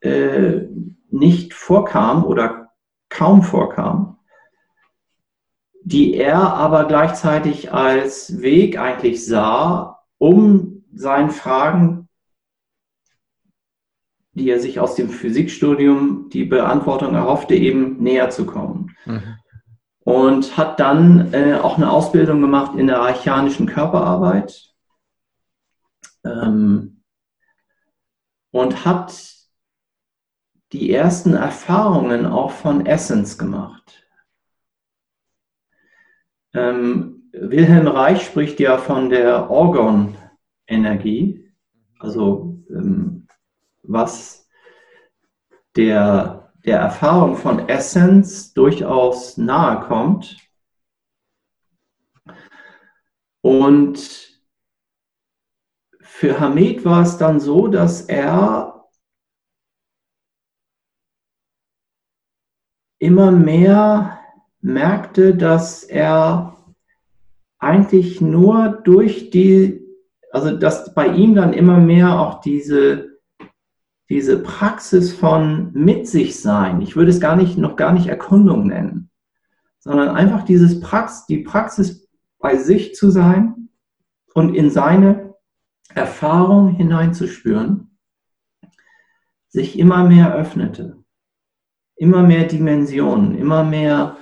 äh, 0.01 0.61
nicht 1.09 1.53
vorkam 1.53 2.23
oder 2.23 2.71
kaum 3.09 3.41
vorkam, 3.41 4.16
die 5.87 6.15
er 6.15 6.53
aber 6.53 6.83
gleichzeitig 6.83 7.71
als 7.71 8.41
Weg 8.41 8.77
eigentlich 8.77 9.25
sah, 9.25 10.03
um 10.17 10.83
seinen 10.93 11.29
Fragen, 11.29 12.09
die 14.33 14.49
er 14.49 14.59
sich 14.59 14.81
aus 14.81 14.95
dem 14.95 15.09
Physikstudium 15.09 16.27
die 16.29 16.43
Beantwortung 16.43 17.15
erhoffte, 17.15 17.55
eben 17.55 18.03
näher 18.03 18.29
zu 18.29 18.45
kommen. 18.45 18.97
Mhm. 19.05 19.37
Und 20.01 20.57
hat 20.57 20.81
dann 20.81 21.33
äh, 21.33 21.53
auch 21.55 21.77
eine 21.77 21.89
Ausbildung 21.89 22.41
gemacht 22.41 22.77
in 22.77 22.87
der 22.87 22.99
archaischen 22.99 23.65
Körperarbeit 23.65 24.73
ähm, 26.25 27.01
und 28.51 28.83
hat 28.83 29.13
die 30.73 30.91
ersten 30.91 31.33
Erfahrungen 31.33 32.25
auch 32.25 32.51
von 32.51 32.85
Essence 32.85 33.37
gemacht. 33.37 34.06
Ähm, 36.57 37.29
Wilhelm 37.33 37.87
Reich 37.87 38.25
spricht 38.25 38.59
ja 38.59 38.79
von 38.79 39.11
der 39.11 39.51
Orgon-Energie, 39.51 41.53
also 41.99 42.63
ähm, 42.71 43.27
was 43.83 44.49
der, 45.75 46.51
der 46.65 46.79
Erfahrung 46.79 47.35
von 47.35 47.69
Essence 47.69 48.55
durchaus 48.55 49.37
nahe 49.37 49.81
kommt. 49.81 50.35
Und 53.41 54.41
für 56.01 56.39
Hamid 56.39 56.85
war 56.85 57.03
es 57.03 57.19
dann 57.19 57.39
so, 57.39 57.67
dass 57.67 58.01
er 58.01 58.89
immer 62.97 63.29
mehr 63.29 64.16
merkte, 64.67 65.35
dass 65.35 65.83
er 65.83 66.57
eigentlich 67.57 68.21
nur 68.21 68.81
durch 68.83 69.29
die, 69.29 69.81
also 70.31 70.55
dass 70.55 70.93
bei 70.93 71.07
ihm 71.07 71.33
dann 71.33 71.53
immer 71.53 71.79
mehr 71.79 72.19
auch 72.19 72.41
diese, 72.41 73.17
diese 74.09 74.39
Praxis 74.39 75.13
von 75.13 75.71
mit 75.73 76.07
sich 76.07 76.39
sein, 76.39 76.81
ich 76.81 76.95
würde 76.95 77.11
es 77.11 77.19
gar 77.19 77.35
nicht, 77.35 77.57
noch 77.57 77.75
gar 77.75 77.93
nicht 77.93 78.07
Erkundung 78.07 78.67
nennen, 78.67 79.09
sondern 79.79 80.09
einfach 80.09 80.43
dieses 80.43 80.79
Prax, 80.79 81.25
die 81.25 81.39
Praxis 81.39 82.07
bei 82.37 82.57
sich 82.57 82.93
zu 82.93 83.09
sein 83.09 83.69
und 84.33 84.53
in 84.53 84.69
seine 84.69 85.33
Erfahrung 85.95 86.75
hineinzuspüren, 86.75 87.97
sich 89.47 89.79
immer 89.79 90.07
mehr 90.07 90.35
öffnete. 90.35 90.97
Immer 91.95 92.21
mehr 92.21 92.43
Dimensionen, 92.43 93.35
immer 93.35 93.63
mehr 93.63 94.17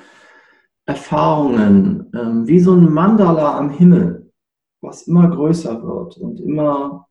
Erfahrungen, 0.85 2.11
ähm, 2.13 2.47
wie 2.47 2.59
so 2.59 2.73
ein 2.73 2.91
Mandala 2.93 3.57
am 3.57 3.71
Himmel, 3.71 4.31
was 4.81 5.03
immer 5.03 5.27
größer 5.29 5.81
wird 5.83 6.17
und 6.17 6.39
immer, 6.39 7.07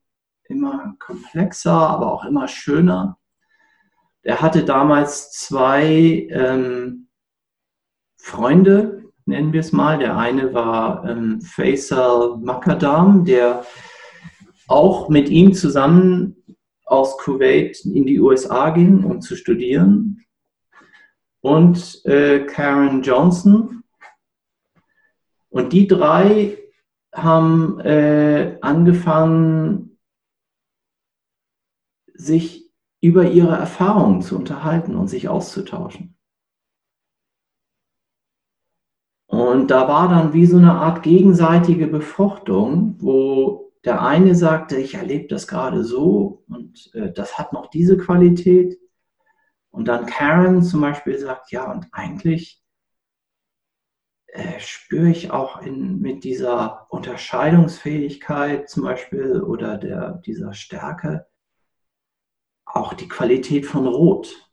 immer 0.48 0.94
komplexer, 1.00 1.72
aber 1.72 2.12
auch 2.12 2.24
immer 2.24 2.46
schöner. 2.46 3.18
Er 4.22 4.40
hatte 4.40 4.64
damals 4.64 5.32
zwei 5.32 6.28
ähm, 6.30 7.08
Freunde, 8.16 9.04
nennen 9.26 9.52
wir 9.52 9.60
es 9.60 9.72
mal. 9.72 9.98
Der 9.98 10.16
eine 10.16 10.54
war 10.54 11.04
ähm, 11.08 11.40
Faisal 11.42 12.38
Makadam, 12.38 13.24
der 13.24 13.64
auch 14.68 15.08
mit 15.08 15.28
ihm 15.28 15.52
zusammen 15.52 16.36
aus 16.86 17.18
Kuwait 17.18 17.84
in 17.84 18.06
die 18.06 18.20
USA 18.20 18.70
ging, 18.70 19.04
um 19.04 19.20
zu 19.20 19.36
studieren 19.36 20.23
und 21.44 22.02
äh, 22.06 22.46
Karen 22.46 23.02
Johnson. 23.02 23.84
Und 25.50 25.74
die 25.74 25.86
drei 25.86 26.56
haben 27.12 27.78
äh, 27.80 28.56
angefangen, 28.62 29.98
sich 32.14 32.72
über 33.02 33.30
ihre 33.30 33.56
Erfahrungen 33.56 34.22
zu 34.22 34.36
unterhalten 34.36 34.96
und 34.96 35.08
sich 35.08 35.28
auszutauschen. 35.28 36.16
Und 39.26 39.70
da 39.70 39.86
war 39.86 40.08
dann 40.08 40.32
wie 40.32 40.46
so 40.46 40.56
eine 40.56 40.72
Art 40.72 41.02
gegenseitige 41.02 41.88
Befruchtung, 41.88 42.96
wo 43.00 43.74
der 43.84 44.00
eine 44.00 44.34
sagte, 44.34 44.76
ich 44.76 44.94
erlebe 44.94 45.28
das 45.28 45.46
gerade 45.46 45.84
so 45.84 46.42
und 46.48 46.90
äh, 46.94 47.12
das 47.12 47.36
hat 47.36 47.52
noch 47.52 47.66
diese 47.66 47.98
Qualität. 47.98 48.78
Und 49.74 49.86
dann 49.86 50.06
Karen 50.06 50.62
zum 50.62 50.82
Beispiel 50.82 51.18
sagt, 51.18 51.50
ja, 51.50 51.68
und 51.68 51.88
eigentlich 51.90 52.62
äh, 54.28 54.60
spüre 54.60 55.10
ich 55.10 55.32
auch 55.32 55.62
in, 55.62 56.00
mit 56.00 56.22
dieser 56.22 56.86
Unterscheidungsfähigkeit 56.90 58.70
zum 58.70 58.84
Beispiel 58.84 59.42
oder 59.42 59.76
der, 59.76 60.12
dieser 60.24 60.52
Stärke 60.54 61.26
auch 62.64 62.94
die 62.94 63.08
Qualität 63.08 63.66
von 63.66 63.88
Rot. 63.88 64.48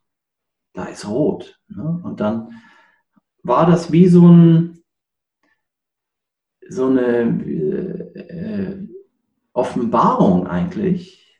Da 0.73 0.85
ist 0.85 1.07
Rot. 1.07 1.61
Ne? 1.67 2.01
Und 2.03 2.19
dann 2.19 2.59
war 3.43 3.67
das 3.67 3.91
wie 3.91 4.07
so, 4.07 4.27
ein, 4.27 4.83
so 6.67 6.87
eine 6.87 7.21
äh, 8.15 8.87
Offenbarung 9.53 10.47
eigentlich, 10.47 11.31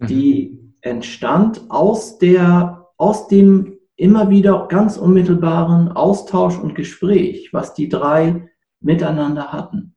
die 0.00 0.48
mhm. 0.50 0.74
entstand 0.80 1.70
aus 1.70 2.18
der 2.18 2.77
aus 2.98 3.28
dem 3.28 3.78
immer 3.96 4.28
wieder 4.28 4.66
ganz 4.68 4.98
unmittelbaren 4.98 5.90
Austausch 5.90 6.58
und 6.58 6.74
Gespräch, 6.74 7.48
was 7.52 7.72
die 7.74 7.88
drei 7.88 8.50
miteinander 8.80 9.52
hatten. 9.52 9.94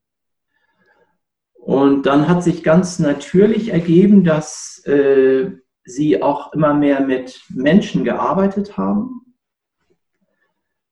Und 1.53 2.05
dann 2.07 2.27
hat 2.27 2.43
sich 2.43 2.63
ganz 2.63 2.97
natürlich 2.97 3.71
ergeben, 3.71 4.23
dass 4.23 4.83
äh, 4.85 5.51
sie 5.83 6.23
auch 6.23 6.53
immer 6.53 6.73
mehr 6.73 7.01
mit 7.01 7.43
Menschen 7.49 8.03
gearbeitet 8.03 8.77
haben. 8.77 9.35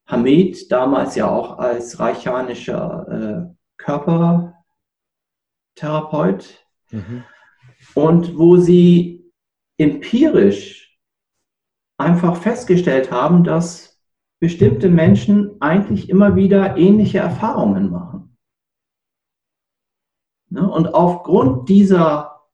Hamid 0.06 0.72
damals 0.72 1.16
ja 1.16 1.28
auch 1.30 1.58
als 1.58 2.00
reichanischer 2.00 3.08
äh, 3.10 3.48
Körpertherapeut. 3.78 6.64
Mhm. 6.92 7.24
Und 7.96 8.38
wo 8.38 8.58
sie 8.58 9.32
empirisch 9.78 10.89
einfach 12.00 12.38
festgestellt 12.38 13.12
haben, 13.12 13.44
dass 13.44 14.00
bestimmte 14.40 14.90
Menschen 14.90 15.62
eigentlich 15.62 16.10
immer 16.10 16.36
wieder 16.36 16.78
ähnliche 16.78 17.20
Erfahrungen 17.20 17.92
machen. 17.92 18.38
Ne? 20.50 20.70
Und 20.70 20.94
aufgrund 20.94 21.68
dieser 21.68 22.46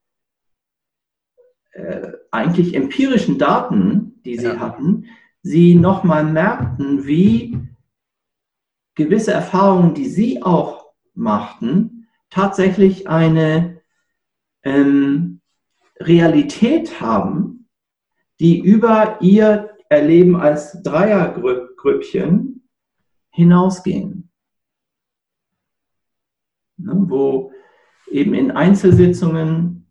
äh, 1.72 2.12
eigentlich 2.32 2.74
empirischen 2.74 3.38
Daten, 3.38 4.20
die 4.26 4.38
sie 4.38 4.48
ja. 4.48 4.60
hatten, 4.60 5.06
sie 5.44 5.76
nochmal 5.76 6.24
merkten, 6.24 7.06
wie 7.06 7.60
gewisse 8.96 9.32
Erfahrungen, 9.32 9.94
die 9.94 10.08
sie 10.08 10.42
auch 10.42 10.94
machten, 11.14 12.08
tatsächlich 12.32 13.08
eine 13.08 13.82
ähm, 14.64 15.42
Realität 16.00 17.00
haben, 17.00 17.55
die 18.40 18.60
über 18.60 19.18
ihr 19.22 19.72
Erleben 19.90 20.36
als 20.36 20.82
Dreiergrüppchen 20.84 22.68
hinausgehen. 23.32 24.32
Ne, 26.78 27.06
wo 27.08 27.52
eben 28.10 28.34
in 28.34 28.52
Einzelsitzungen 28.52 29.88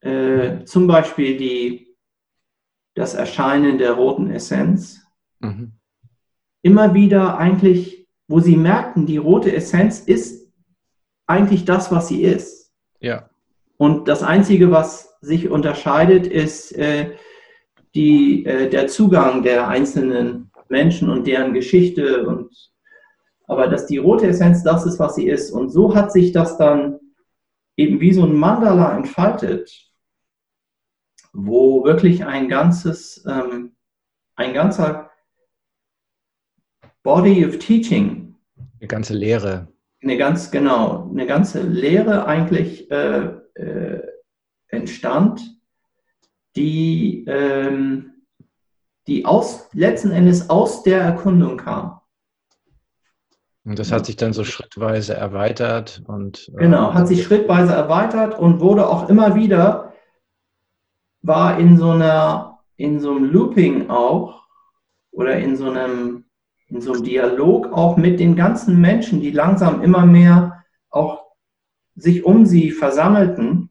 äh, 0.00 0.64
zum 0.64 0.86
Beispiel 0.86 1.36
die, 1.36 1.96
das 2.94 3.14
Erscheinen 3.14 3.76
der 3.76 3.92
roten 3.92 4.30
Essenz 4.30 5.04
mhm. 5.40 5.72
immer 6.62 6.94
wieder 6.94 7.36
eigentlich 7.38 7.96
wo 8.28 8.40
sie 8.40 8.56
merkten, 8.56 9.06
die 9.06 9.18
rote 9.18 9.54
Essenz 9.54 10.00
ist 10.00 10.52
eigentlich 11.26 11.64
das, 11.64 11.92
was 11.92 12.08
sie 12.08 12.22
ist. 12.22 12.72
Ja. 13.00 13.30
Und 13.76 14.08
das 14.08 14.22
Einzige, 14.22 14.70
was 14.70 15.15
sich 15.26 15.50
unterscheidet, 15.50 16.26
ist 16.26 16.72
äh, 16.76 17.16
die, 17.94 18.46
äh, 18.46 18.70
der 18.70 18.86
Zugang 18.86 19.42
der 19.42 19.68
einzelnen 19.68 20.50
Menschen 20.68 21.10
und 21.10 21.26
deren 21.26 21.52
Geschichte. 21.52 22.26
Und, 22.26 22.54
aber 23.46 23.68
dass 23.68 23.86
die 23.86 23.98
rote 23.98 24.28
Essenz 24.28 24.62
das 24.62 24.86
ist, 24.86 24.98
was 24.98 25.16
sie 25.16 25.28
ist. 25.28 25.50
Und 25.50 25.70
so 25.70 25.94
hat 25.94 26.12
sich 26.12 26.32
das 26.32 26.56
dann 26.58 26.98
eben 27.76 28.00
wie 28.00 28.12
so 28.12 28.24
ein 28.24 28.34
Mandala 28.34 28.96
entfaltet, 28.96 29.90
wo 31.32 31.84
wirklich 31.84 32.24
ein 32.24 32.48
ganzes, 32.48 33.24
ähm, 33.28 33.76
ein 34.36 34.54
ganzer 34.54 35.10
Body 37.02 37.44
of 37.46 37.58
Teaching. 37.58 38.34
Eine 38.80 38.88
ganze 38.88 39.14
Lehre. 39.14 39.68
Eine 40.02 40.16
ganz, 40.16 40.50
genau, 40.50 41.10
eine 41.10 41.26
ganze 41.26 41.62
Lehre 41.62 42.26
eigentlich 42.26 42.90
äh, 42.90 43.32
äh, 43.54 44.15
entstand, 44.68 45.58
die, 46.56 47.24
ähm, 47.28 48.12
die 49.06 49.24
aus, 49.24 49.68
letzten 49.72 50.10
Endes 50.10 50.50
aus 50.50 50.82
der 50.82 51.00
Erkundung 51.00 51.56
kam. 51.58 52.00
Und 53.66 53.80
das 53.80 53.90
hat 53.90 54.06
sich 54.06 54.14
dann 54.14 54.32
so 54.32 54.44
schrittweise 54.44 55.14
erweitert 55.14 56.02
und. 56.06 56.48
Äh, 56.54 56.58
genau, 56.58 56.94
hat 56.94 57.08
sich 57.08 57.24
schrittweise 57.24 57.72
erweitert 57.72 58.38
und 58.38 58.60
wurde 58.60 58.88
auch 58.88 59.08
immer 59.08 59.34
wieder, 59.34 59.92
war 61.22 61.58
in 61.58 61.76
so 61.76 61.90
einer, 61.90 62.60
in 62.76 63.00
so 63.00 63.10
einem 63.10 63.24
Looping 63.24 63.90
auch 63.90 64.44
oder 65.10 65.36
in 65.36 65.56
so 65.56 65.68
einem, 65.68 66.26
in 66.68 66.80
so 66.80 66.92
einem 66.92 67.02
Dialog 67.02 67.72
auch 67.72 67.96
mit 67.96 68.20
den 68.20 68.36
ganzen 68.36 68.80
Menschen, 68.80 69.20
die 69.20 69.32
langsam 69.32 69.82
immer 69.82 70.06
mehr 70.06 70.64
auch 70.90 71.24
sich 71.96 72.24
um 72.24 72.46
sie 72.46 72.70
versammelten. 72.70 73.65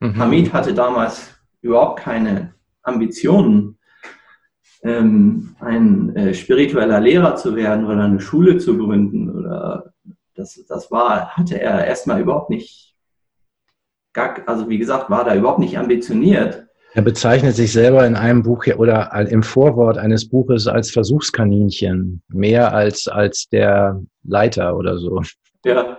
Mhm. 0.00 0.16
Hamid 0.16 0.52
hatte 0.52 0.74
damals 0.74 1.30
überhaupt 1.60 2.00
keine 2.00 2.54
Ambitionen, 2.82 3.78
ähm, 4.82 5.54
ein 5.60 6.16
äh, 6.16 6.34
spiritueller 6.34 7.00
Lehrer 7.00 7.36
zu 7.36 7.54
werden 7.54 7.84
oder 7.84 8.04
eine 8.04 8.20
Schule 8.20 8.58
zu 8.58 8.78
gründen 8.78 9.30
oder 9.30 9.92
das, 10.34 10.64
das 10.68 10.90
war, 10.90 11.36
hatte 11.36 11.60
er 11.60 11.86
erstmal 11.86 12.20
überhaupt 12.20 12.48
nicht, 12.48 12.96
gar, 14.14 14.36
also 14.46 14.68
wie 14.70 14.78
gesagt, 14.78 15.10
war 15.10 15.24
da 15.24 15.34
überhaupt 15.34 15.58
nicht 15.58 15.78
ambitioniert. 15.78 16.66
Er 16.92 17.02
bezeichnet 17.02 17.54
sich 17.54 17.72
selber 17.72 18.04
in 18.06 18.16
einem 18.16 18.42
Buch 18.42 18.66
oder 18.76 19.12
im 19.30 19.44
Vorwort 19.44 19.96
eines 19.98 20.28
Buches 20.28 20.66
als 20.66 20.90
Versuchskaninchen, 20.90 22.22
mehr 22.28 22.74
als, 22.74 23.06
als 23.06 23.48
der 23.48 24.02
Leiter 24.24 24.76
oder 24.76 24.98
so. 24.98 25.22
Ja, 25.64 25.98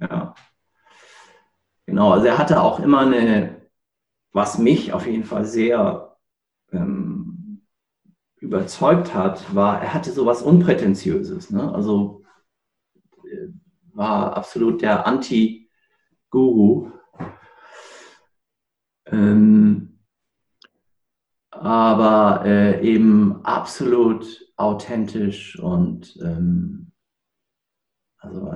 ja. 0.00 0.34
Genau, 1.92 2.10
also 2.12 2.24
er 2.24 2.38
hatte 2.38 2.62
auch 2.62 2.80
immer 2.80 3.00
eine, 3.00 3.60
was 4.32 4.56
mich 4.56 4.94
auf 4.94 5.06
jeden 5.06 5.24
Fall 5.24 5.44
sehr 5.44 6.16
ähm, 6.72 7.66
überzeugt 8.36 9.12
hat, 9.12 9.54
war, 9.54 9.82
er 9.82 9.92
hatte 9.92 10.10
so 10.10 10.24
was 10.24 10.40
Unprätentiöses. 10.40 11.50
Ne? 11.50 11.70
Also 11.74 12.24
äh, 13.24 13.48
war 13.92 14.34
absolut 14.34 14.80
der 14.80 15.06
Anti-Guru. 15.06 16.92
Ähm, 19.04 19.98
aber 21.50 22.46
äh, 22.46 22.82
eben 22.90 23.44
absolut 23.44 24.50
authentisch 24.56 25.58
und 25.58 26.18
ähm, 26.22 26.92
also 28.16 28.50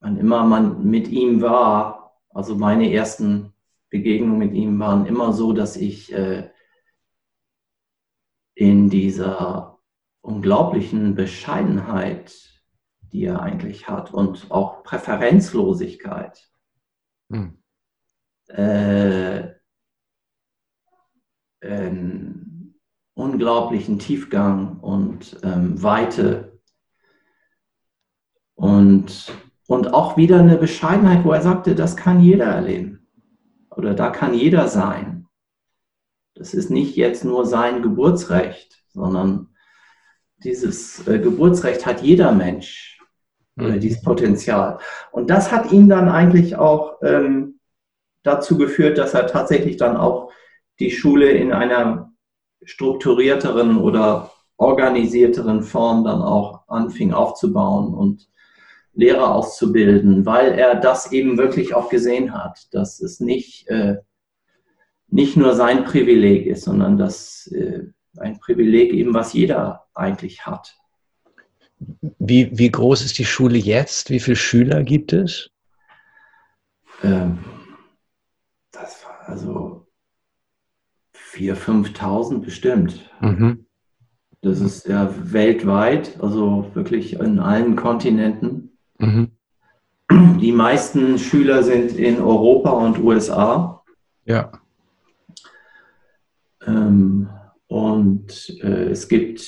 wann 0.00 0.18
immer 0.18 0.44
man 0.44 0.84
mit 0.84 1.08
ihm 1.08 1.40
war, 1.40 2.03
also 2.34 2.56
meine 2.56 2.92
ersten 2.92 3.52
Begegnungen 3.90 4.38
mit 4.38 4.52
ihm 4.52 4.78
waren 4.78 5.06
immer 5.06 5.32
so, 5.32 5.52
dass 5.52 5.76
ich 5.76 6.12
äh, 6.12 6.50
in 8.54 8.90
dieser 8.90 9.78
unglaublichen 10.20 11.14
Bescheidenheit, 11.14 12.34
die 13.12 13.24
er 13.24 13.40
eigentlich 13.40 13.88
hat 13.88 14.12
und 14.12 14.50
auch 14.50 14.82
Präferenzlosigkeit, 14.82 16.50
hm. 17.30 17.62
äh, 18.48 19.54
unglaublichen 23.14 23.98
Tiefgang 23.98 24.80
und 24.80 25.38
ähm, 25.42 25.82
Weite 25.82 26.60
und, 28.54 29.32
und 29.66 29.94
auch 29.94 30.16
wieder 30.16 30.38
eine 30.38 30.56
Bescheidenheit, 30.56 31.24
wo 31.24 31.32
er 31.32 31.42
sagte, 31.42 31.74
das 31.74 31.96
kann 31.96 32.20
jeder 32.20 32.46
erleben 32.46 33.06
oder 33.70 33.94
da 33.94 34.10
kann 34.10 34.34
jeder 34.34 34.68
sein. 34.68 35.26
Das 36.34 36.54
ist 36.54 36.70
nicht 36.70 36.96
jetzt 36.96 37.24
nur 37.24 37.46
sein 37.46 37.82
Geburtsrecht, 37.82 38.82
sondern 38.88 39.54
dieses 40.38 41.06
äh, 41.06 41.18
Geburtsrecht 41.18 41.86
hat 41.86 42.02
jeder 42.02 42.32
Mensch 42.32 42.98
oder 43.56 43.76
mhm. 43.76 43.80
dieses 43.80 44.02
Potenzial. 44.02 44.78
Und 45.12 45.30
das 45.30 45.52
hat 45.52 45.72
ihn 45.72 45.88
dann 45.88 46.08
eigentlich 46.08 46.56
auch 46.56 46.98
ähm, 47.02 47.60
dazu 48.22 48.58
geführt, 48.58 48.98
dass 48.98 49.14
er 49.14 49.26
tatsächlich 49.26 49.76
dann 49.76 49.96
auch 49.96 50.30
die 50.80 50.90
Schule 50.90 51.30
in 51.30 51.52
einer 51.52 52.12
strukturierteren 52.64 53.78
oder 53.78 54.32
organisierteren 54.56 55.62
Form 55.62 56.04
dann 56.04 56.22
auch 56.22 56.66
anfing 56.68 57.12
aufzubauen 57.12 57.94
und 57.94 58.28
Lehrer 58.94 59.34
auszubilden, 59.34 60.24
weil 60.24 60.52
er 60.52 60.76
das 60.76 61.12
eben 61.12 61.36
wirklich 61.36 61.74
auch 61.74 61.88
gesehen 61.88 62.32
hat, 62.32 62.72
dass 62.72 63.00
es 63.00 63.20
nicht 63.20 63.68
äh, 63.68 63.96
nicht 65.08 65.36
nur 65.36 65.54
sein 65.54 65.84
Privileg 65.84 66.46
ist, 66.46 66.64
sondern 66.64 66.98
das 66.98 67.46
äh, 67.52 67.84
ein 68.18 68.40
Privileg 68.40 68.92
eben, 68.92 69.14
was 69.14 69.32
jeder 69.32 69.86
eigentlich 69.94 70.44
hat. 70.44 70.76
Wie, 72.18 72.50
wie 72.56 72.70
groß 72.70 73.04
ist 73.04 73.18
die 73.18 73.24
Schule 73.24 73.56
jetzt? 73.56 74.10
Wie 74.10 74.20
viele 74.20 74.36
Schüler 74.36 74.82
gibt 74.82 75.12
es? 75.12 75.50
Ähm, 77.02 77.38
das 78.72 79.04
war 79.04 79.28
also 79.28 79.86
4.000, 81.14 81.94
5.000 81.94 82.38
bestimmt. 82.40 83.10
Mhm. 83.20 83.66
Das 84.40 84.60
ist 84.60 84.86
ja 84.88 85.14
weltweit, 85.32 86.20
also 86.20 86.70
wirklich 86.74 87.14
in 87.14 87.38
allen 87.38 87.76
Kontinenten. 87.76 88.73
Mhm. 88.98 89.30
Die 90.40 90.52
meisten 90.52 91.18
Schüler 91.18 91.62
sind 91.62 91.92
in 91.92 92.20
Europa 92.20 92.70
und 92.70 92.98
USA. 92.98 93.82
Ja. 94.24 94.52
Ähm, 96.66 97.28
und 97.66 98.58
äh, 98.62 98.90
es 98.90 99.08
gibt 99.08 99.42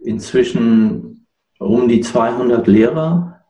inzwischen 0.00 1.26
um 1.58 1.88
die 1.88 2.00
200 2.00 2.66
Lehrer. 2.66 3.44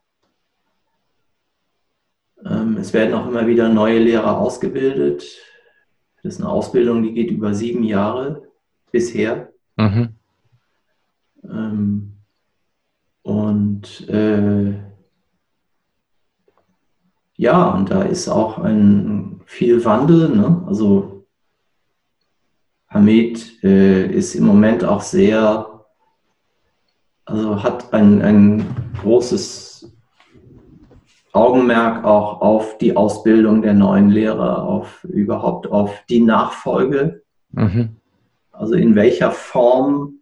Ähm, 2.44 2.77
es 2.77 2.93
werden 2.93 3.14
auch 3.14 3.27
immer 3.27 3.47
wieder 3.47 3.69
neue 3.69 3.98
Lehrer 3.98 4.39
ausgebildet. 4.39 5.24
Das 6.23 6.35
ist 6.35 6.40
eine 6.40 6.51
Ausbildung, 6.51 7.02
die 7.02 7.14
geht 7.14 7.31
über 7.31 7.55
sieben 7.55 7.82
Jahre 7.82 8.48
bisher. 8.90 9.52
Mhm. 9.77 10.14
Ähm, 11.44 12.12
und 13.23 14.09
äh, 14.09 14.91
ja, 17.37 17.71
und 17.71 17.91
da 17.91 18.03
ist 18.03 18.29
auch 18.29 18.59
ein 18.59 19.41
viel 19.47 19.85
Wandel. 19.85 20.29
Ne? 20.29 20.65
Also 20.67 21.27
Hamid 22.89 23.63
äh, 23.63 24.07
ist 24.07 24.35
im 24.35 24.45
Moment 24.45 24.85
auch 24.85 25.01
sehr, 25.01 25.85
also 27.25 27.63
hat 27.63 27.93
ein, 27.95 28.23
ein 28.23 28.93
großes 29.01 29.93
Augenmerk 31.33 32.05
auch 32.05 32.43
auf 32.43 32.77
die 32.77 32.95
Ausbildung 32.95 33.63
der 33.63 33.73
neuen 33.73 34.11
Lehrer, 34.11 34.65
auf 34.65 35.03
überhaupt 35.05 35.67
auf 35.67 36.05
die 36.11 36.21
Nachfolge. 36.21 37.23
Mhm. 37.53 37.97
Also 38.51 38.75
in 38.75 38.95
welcher 38.95 39.31
Form 39.31 40.21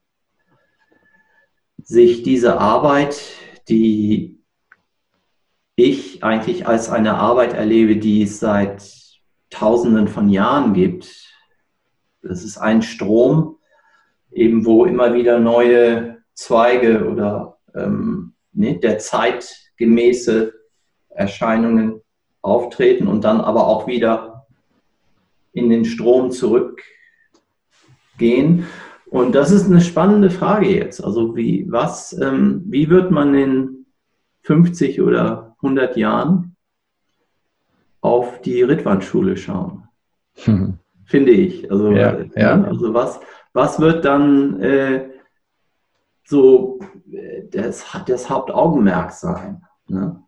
sich 1.83 2.23
diese 2.23 2.61
Arbeit, 2.61 3.21
die 3.69 4.40
ich 5.85 6.23
eigentlich 6.25 6.67
als 6.67 6.91
eine 6.91 7.15
Arbeit 7.15 7.55
erlebe, 7.55 7.97
die 7.97 8.23
es 8.23 8.41
seit 8.41 8.83
Tausenden 9.51 10.09
von 10.09 10.29
Jahren 10.29 10.75
gibt, 10.75 11.31
das 12.23 12.45
ist 12.45 12.59
ein 12.59 12.83
Strom, 12.83 13.57
eben 14.31 14.65
wo 14.65 14.85
immer 14.85 15.15
wieder 15.15 15.41
neue 15.41 16.19
Zweige 16.35 17.09
oder 17.09 17.59
ähm, 17.75 18.35
ne, 18.53 18.79
der 18.79 18.99
zeitgemäße 18.99 20.53
Erscheinungen 21.09 22.01
auftreten 22.43 23.07
und 23.07 23.25
dann 23.25 23.41
aber 23.41 23.67
auch 23.67 23.87
wieder 23.87 24.47
in 25.53 25.69
den 25.69 25.85
Strom 25.85 26.31
zurückgehen. 26.31 26.85
Und 29.07 29.35
das 29.35 29.51
ist 29.51 29.67
eine 29.67 29.81
spannende 29.81 30.31
Frage 30.31 30.69
jetzt. 30.69 31.03
Also 31.03 31.37
wie, 31.37 31.67
was, 31.69 32.13
ähm, 32.13 32.63
wie 32.67 32.89
wird 32.89 33.11
man 33.11 33.35
in 33.35 33.87
50 34.43 35.01
oder 35.03 35.50
100 35.63 35.97
Jahren 35.97 36.57
auf 38.01 38.41
die 38.41 38.63
Rittwandschule 38.63 39.37
schauen. 39.37 39.85
Hm. 40.45 40.79
Finde 41.05 41.33
ich. 41.33 41.71
Also, 41.71 41.91
ja, 41.93 42.13
äh, 42.13 42.29
ja. 42.37 42.63
also 42.63 42.95
was, 42.95 43.21
was 43.53 43.81
wird 43.81 44.05
dann 44.05 44.61
äh, 44.61 45.11
so 46.25 46.79
äh, 47.11 47.43
das, 47.51 47.85
das 48.07 48.31
Hauptaugenmerk 48.31 49.11
sein? 49.13 49.63
Ne? 49.89 50.23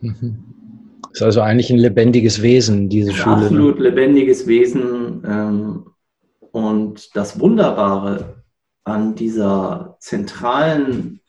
Mhm. 0.00 0.44
Ist 1.12 1.22
also 1.22 1.40
eigentlich 1.40 1.70
ein 1.70 1.78
lebendiges 1.78 2.42
Wesen, 2.42 2.88
diese 2.88 3.12
Schule. 3.12 3.36
Ne? 3.36 3.42
Absolut 3.42 3.80
lebendiges 3.80 4.46
Wesen. 4.46 5.22
Ähm, 5.26 5.86
und 6.52 7.16
das 7.16 7.40
Wunderbare 7.40 8.42
an 8.84 9.14
dieser 9.14 9.96
zentralen 10.00 11.19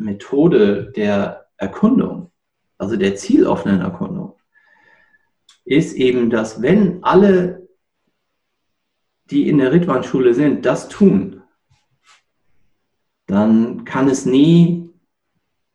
Methode 0.00 0.90
der 0.96 1.46
Erkundung, 1.56 2.32
also 2.78 2.96
der 2.96 3.14
zieloffenen 3.16 3.80
Erkundung, 3.80 4.34
ist 5.64 5.94
eben, 5.94 6.30
dass 6.30 6.62
wenn 6.62 7.04
alle, 7.04 7.68
die 9.30 9.48
in 9.48 9.58
der 9.58 9.72
Ritwan-Schule 9.72 10.34
sind, 10.34 10.66
das 10.66 10.88
tun, 10.88 11.42
dann 13.26 13.84
kann 13.84 14.08
es 14.08 14.26
nie 14.26 14.90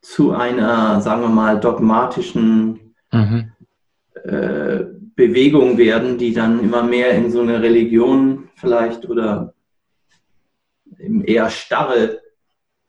zu 0.01 0.33
einer, 0.33 0.99
sagen 1.01 1.21
wir 1.21 1.29
mal, 1.29 1.59
dogmatischen 1.59 2.95
mhm. 3.11 3.51
äh, 4.23 4.83
Bewegung 5.15 5.77
werden, 5.77 6.17
die 6.17 6.33
dann 6.33 6.59
immer 6.59 6.83
mehr 6.83 7.11
in 7.11 7.31
so 7.31 7.41
eine 7.41 7.61
Religion 7.61 8.49
vielleicht 8.55 9.07
oder 9.07 9.53
eher 10.97 11.49
starre 11.49 12.21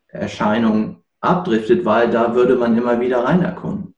Erscheinung 0.08 1.04
abdriftet, 1.20 1.84
weil 1.84 2.10
da 2.10 2.34
würde 2.34 2.56
man 2.56 2.76
immer 2.76 3.00
wieder 3.00 3.24
rein 3.24 3.42
erkunden. 3.42 3.94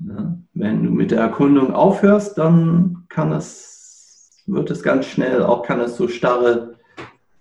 Ja, 0.00 0.38
wenn 0.52 0.84
du 0.84 0.90
mit 0.90 1.10
der 1.10 1.20
Erkundung 1.20 1.72
aufhörst, 1.72 2.36
dann 2.38 3.04
kann 3.08 3.32
es, 3.32 4.42
wird 4.46 4.70
es 4.70 4.82
ganz 4.82 5.06
schnell, 5.06 5.42
auch 5.42 5.62
kann 5.62 5.80
es 5.80 5.96
so 5.96 6.08
starre, 6.08 6.74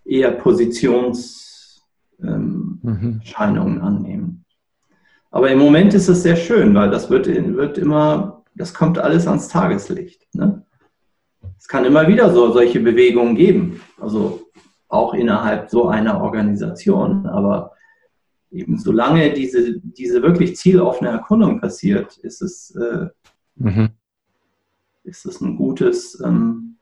eher 0.05 0.31
Positionserscheinungen 0.31 1.63
ähm, 2.23 2.79
mhm. 2.81 3.81
annehmen. 3.81 4.45
Aber 5.31 5.49
im 5.49 5.59
Moment 5.59 5.93
ist 5.93 6.09
es 6.09 6.23
sehr 6.23 6.35
schön, 6.35 6.75
weil 6.75 6.91
das 6.91 7.09
wird, 7.09 7.27
wird 7.27 7.77
immer, 7.77 8.43
das 8.53 8.73
kommt 8.73 8.99
alles 8.99 9.27
ans 9.27 9.47
Tageslicht. 9.47 10.27
Ne? 10.33 10.63
Es 11.57 11.67
kann 11.67 11.85
immer 11.85 12.07
wieder 12.07 12.31
so 12.33 12.51
solche 12.51 12.79
Bewegungen 12.79 13.35
geben, 13.35 13.81
also 13.99 14.42
auch 14.93 15.13
innerhalb 15.13 15.69
so 15.69 15.87
einer 15.87 16.21
Organisation. 16.21 17.25
Aber 17.27 17.71
eben 18.51 18.77
solange 18.77 19.33
diese, 19.33 19.79
diese 19.79 20.21
wirklich 20.21 20.55
zieloffene 20.55 21.09
Erkundung 21.09 21.59
passiert, 21.59 22.17
ist 22.17 22.41
es, 22.41 22.75
äh, 22.75 23.07
mhm. 23.55 23.89
ist 25.03 25.25
es 25.25 25.41
ein 25.41 25.55
gutes 25.55 26.21
ähm, 26.23 26.77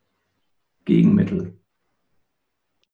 Gegenmittel. 0.85 1.53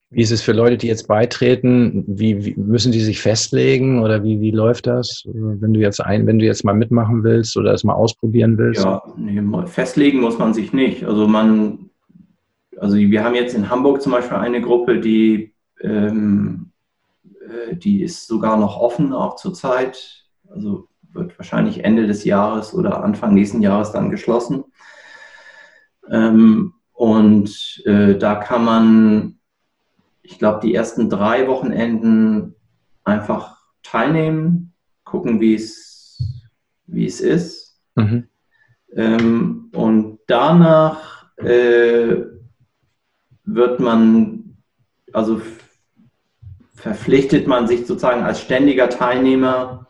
Wie 0.09 0.21
ist 0.21 0.31
es 0.31 0.41
für 0.41 0.53
Leute, 0.53 0.77
die 0.77 0.87
jetzt 0.87 1.07
beitreten? 1.09 2.05
Wie, 2.07 2.45
wie, 2.45 2.55
müssen 2.55 2.93
die 2.93 3.01
sich 3.01 3.19
festlegen 3.19 4.01
oder 4.01 4.23
wie, 4.23 4.39
wie 4.39 4.51
läuft 4.51 4.87
das, 4.87 5.23
wenn 5.25 5.73
du 5.73 5.81
jetzt 5.81 5.99
ein, 5.99 6.25
wenn 6.25 6.39
du 6.39 6.45
jetzt 6.45 6.63
mal 6.63 6.73
mitmachen 6.73 7.25
willst 7.25 7.57
oder 7.57 7.73
es 7.73 7.83
mal 7.83 7.93
ausprobieren 7.93 8.57
willst? 8.57 8.85
Ja, 8.85 9.03
nee, 9.17 9.41
festlegen 9.65 10.21
muss 10.21 10.37
man 10.37 10.53
sich 10.53 10.71
nicht. 10.71 11.03
Also 11.03 11.27
man, 11.27 11.86
also 12.79 12.95
wir 12.95 13.23
haben 13.23 13.35
jetzt 13.35 13.55
in 13.55 13.69
Hamburg 13.69 14.01
zum 14.01 14.11
Beispiel 14.11 14.37
eine 14.37 14.61
Gruppe, 14.61 14.99
die, 14.99 15.53
ähm, 15.81 16.71
äh, 17.23 17.75
die 17.75 18.01
ist 18.03 18.27
sogar 18.27 18.57
noch 18.57 18.77
offen 18.77 19.13
auch 19.13 19.35
zurzeit. 19.35 20.25
Also 20.49 20.87
wird 21.11 21.37
wahrscheinlich 21.37 21.83
Ende 21.83 22.07
des 22.07 22.23
Jahres 22.23 22.73
oder 22.73 23.03
Anfang 23.03 23.33
nächsten 23.33 23.61
Jahres 23.61 23.91
dann 23.91 24.11
geschlossen. 24.11 24.63
Ähm, 26.09 26.73
und 26.93 27.81
äh, 27.85 28.15
da 28.17 28.35
kann 28.35 28.65
man 28.65 29.37
ich 30.27 30.37
glaube, 30.37 30.59
die 30.61 30.75
ersten 30.75 31.09
drei 31.09 31.47
Wochenenden 31.47 32.55
einfach 33.05 33.57
teilnehmen, 33.81 34.73
gucken, 35.05 35.39
wie 35.39 35.55
es, 35.55 36.21
wie 36.85 37.05
es 37.05 37.21
ist. 37.21 37.79
Mhm. 37.95 38.27
Ähm, 38.93 39.71
und 39.73 40.19
danach 40.27 41.31
äh, 41.37 42.17
wird 43.47 43.79
man, 43.79 44.57
also 45.13 45.41
verpflichtet 46.75 47.47
man 47.47 47.67
sich 47.67 47.87
sozusagen 47.87 48.23
als 48.23 48.41
ständiger 48.41 48.89
Teilnehmer 48.89 49.87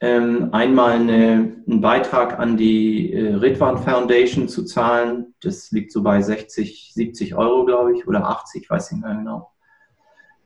ähm, 0.00 0.48
einmal 0.52 0.92
eine, 0.92 1.56
einen 1.66 1.80
Beitrag 1.80 2.38
an 2.38 2.56
die 2.56 3.12
äh, 3.12 3.34
Ritwan 3.34 3.78
Foundation 3.78 4.48
zu 4.48 4.64
zahlen. 4.64 5.34
Das 5.42 5.70
liegt 5.70 5.92
so 5.92 6.02
bei 6.02 6.20
60, 6.20 6.92
70 6.94 7.34
Euro, 7.34 7.64
glaube 7.64 7.96
ich, 7.96 8.08
oder 8.08 8.26
80, 8.28 8.68
weiß 8.68 8.86
ich 8.86 8.96
nicht 8.96 9.06
mehr 9.06 9.14
genau. 9.14 9.52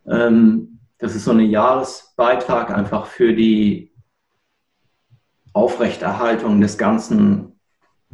Ähm, 0.06 0.80
das 0.98 1.14
ist 1.14 1.24
so 1.24 1.30
ein 1.32 1.40
Jahresbeitrag 1.40 2.70
einfach 2.70 3.06
für 3.06 3.34
die 3.34 3.92
Aufrechterhaltung 5.52 6.60
des 6.60 6.76
Ganzen. 6.76 7.53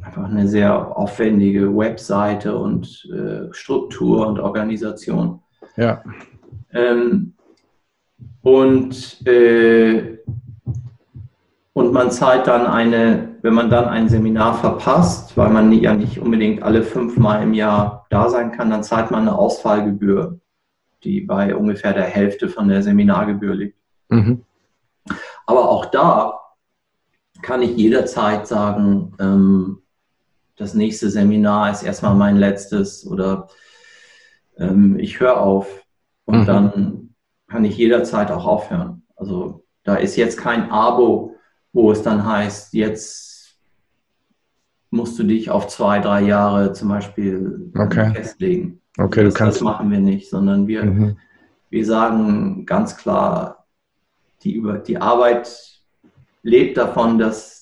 Einfach 0.03 0.25
eine 0.25 0.49
sehr 0.49 0.97
aufwendige 0.97 1.77
Webseite 1.77 2.57
und 2.57 3.09
äh, 3.13 3.53
Struktur 3.53 4.27
und 4.27 4.39
Organisation. 4.41 5.41
Ja. 5.77 6.03
Ähm, 6.73 7.35
und, 8.43 9.27
äh, 9.27 10.19
und 11.73 11.93
man 11.93 12.11
zahlt 12.11 12.47
dann 12.47 12.67
eine, 12.67 13.37
wenn 13.43 13.55
man 13.55 13.71
dann 13.71 13.85
ein 13.87 14.09
Seminar 14.09 14.55
verpasst, 14.55 15.37
weil 15.37 15.51
man 15.51 15.73
ja 15.73 15.95
nicht 15.95 16.19
unbedingt 16.19 16.63
alle 16.63 16.83
fünfmal 16.83 17.43
im 17.43 17.55
Jahr 17.55 18.07
da 18.11 18.29
sein 18.29 18.53
kann, 18.53 18.71
dann 18.71 18.83
zahlt 18.83 19.11
man 19.11 19.23
eine 19.23 19.39
Ausfallgebühr 19.39 20.41
die 21.05 21.23
bei 21.23 21.55
ungefähr 21.55 21.93
der 21.93 22.05
Hälfte 22.05 22.49
von 22.49 22.69
der 22.69 22.83
Seminargebühr 22.83 23.55
liegt. 23.55 23.79
Mhm. 24.09 24.45
Aber 25.47 25.69
auch 25.71 25.87
da 25.87 26.39
kann 27.43 27.63
ich 27.63 27.77
jederzeit 27.77 28.47
sagen, 28.47 29.15
ähm, 29.19 29.80
das 30.61 30.75
nächste 30.75 31.09
Seminar 31.09 31.71
ist 31.71 31.83
erstmal 31.83 32.15
mein 32.15 32.37
letztes 32.37 33.07
oder 33.07 33.49
ähm, 34.59 34.99
ich 34.99 35.19
höre 35.19 35.41
auf 35.41 35.87
und 36.27 36.41
mhm. 36.41 36.47
dann 36.47 37.15
kann 37.49 37.65
ich 37.65 37.79
jederzeit 37.79 38.31
auch 38.31 38.45
aufhören. 38.45 39.03
Also 39.17 39.65
da 39.85 39.95
ist 39.95 40.17
jetzt 40.17 40.37
kein 40.37 40.71
Abo, 40.71 41.35
wo 41.73 41.91
es 41.91 42.03
dann 42.03 42.27
heißt, 42.27 42.75
jetzt 42.75 43.59
musst 44.91 45.19
du 45.19 45.23
dich 45.23 45.51
auf 45.51 45.67
zwei, 45.69 45.99
drei 45.99 46.21
Jahre 46.21 46.75
zum 46.75 46.91
Beispiel 46.91 47.73
okay. 47.79 48.13
festlegen. 48.13 48.83
Okay, 48.99 49.25
das, 49.25 49.33
du 49.33 49.39
kannst. 49.39 49.57
Das 49.57 49.65
machen 49.65 49.91
wir 49.91 50.01
nicht, 50.01 50.29
sondern 50.29 50.67
wir, 50.67 50.85
mhm. 50.85 51.17
wir 51.71 51.87
sagen 51.87 52.67
ganz 52.67 52.99
klar, 52.99 53.67
die, 54.43 54.53
über, 54.53 54.77
die 54.77 54.99
Arbeit 54.99 55.81
lebt 56.43 56.77
davon, 56.77 57.19
dass 57.19 57.60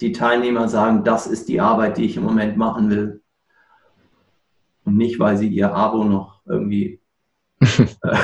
die 0.00 0.12
Teilnehmer 0.12 0.68
sagen, 0.68 1.04
das 1.04 1.26
ist 1.26 1.48
die 1.48 1.60
Arbeit, 1.60 1.96
die 1.96 2.04
ich 2.04 2.16
im 2.16 2.24
Moment 2.24 2.56
machen 2.56 2.90
will. 2.90 3.22
Und 4.84 4.96
nicht, 4.96 5.18
weil 5.18 5.36
sie 5.36 5.48
ihr 5.48 5.74
Abo 5.74 6.04
noch 6.04 6.40
irgendwie 6.46 7.00
äh, 7.60 8.16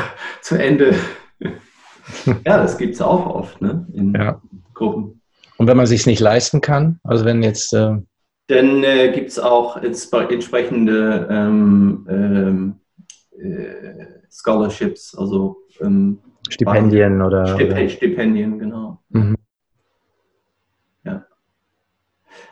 zu 0.43 0.57
Ende. 0.57 0.95
ja, 2.27 2.59
das 2.59 2.77
gibt 2.77 2.95
es 2.95 3.01
auch 3.01 3.27
oft 3.27 3.61
ne? 3.63 3.87
in 3.93 4.13
ja. 4.15 4.41
Gruppen. 4.75 5.23
Und 5.57 5.67
wenn 5.67 5.77
man 5.77 5.87
sich 5.87 6.07
nicht 6.07 6.21
leisten 6.21 6.61
kann, 6.61 7.01
also 7.03 7.25
wenn 7.25 7.43
jetzt 7.43 7.73
äh, 7.73 7.97
dann 8.51 8.83
äh, 8.83 9.13
gibt 9.13 9.29
es 9.29 9.39
auch 9.39 9.77
entsprechende 9.77 11.29
ähm, 11.31 12.07
ähm, 12.11 12.81
äh, 13.39 14.07
Scholarships, 14.29 15.15
also 15.17 15.59
ähm, 15.81 16.19
Stipendien 16.49 17.23
oder, 17.23 17.47
Stip 17.47 17.71
oder, 17.71 17.89
Stipendien, 17.89 18.59
genau. 18.59 19.01
Mhm. 19.11 19.37
Ja. 21.05 21.25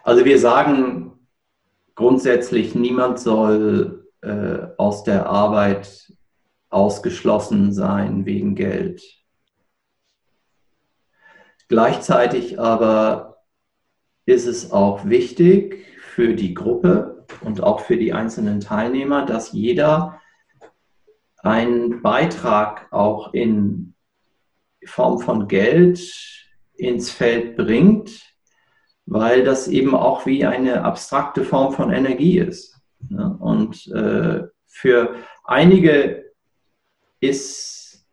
Also 0.09 0.25
wir 0.25 0.39
sagen 0.39 1.29
grundsätzlich, 1.95 2.75
niemand 2.75 3.19
soll 3.19 4.09
äh, 4.23 4.69
aus 4.79 5.05
der 5.05 5.27
Arbeit 5.27 6.11
ausgeschlossen 6.71 7.75
sein 7.75 8.25
wegen 8.25 8.55
Geld. 8.55 9.03
Gleichzeitig 11.69 12.59
aber 12.59 13.43
ist 14.25 14.47
es 14.47 14.73
auch 14.73 15.05
wichtig 15.05 15.85
für 16.01 16.33
die 16.33 16.55
Gruppe 16.55 17.27
und 17.43 17.63
auch 17.63 17.81
für 17.81 17.99
die 17.99 18.15
einzelnen 18.15 18.61
Teilnehmer, 18.61 19.27
dass 19.27 19.53
jeder 19.53 20.23
einen 21.37 22.01
Beitrag 22.01 22.91
auch 22.95 23.35
in 23.35 23.93
Form 24.87 25.19
von 25.19 25.49
Geld 25.49 26.01
ins 26.73 27.11
Feld 27.11 27.59
bringt, 27.59 28.28
weil 29.09 29.43
das 29.43 29.69
eben 29.69 29.95
auch 29.95 30.27
wie 30.27 30.45
eine 30.45 30.85
abstrakte 30.85 31.43
Form 31.43 31.73
von 31.73 31.91
Energie 31.91 32.39
ist. 32.39 32.79
Und 33.39 33.87
äh, 33.89 34.43
für 34.67 35.15
einige 35.45 36.33
ist 37.21 38.07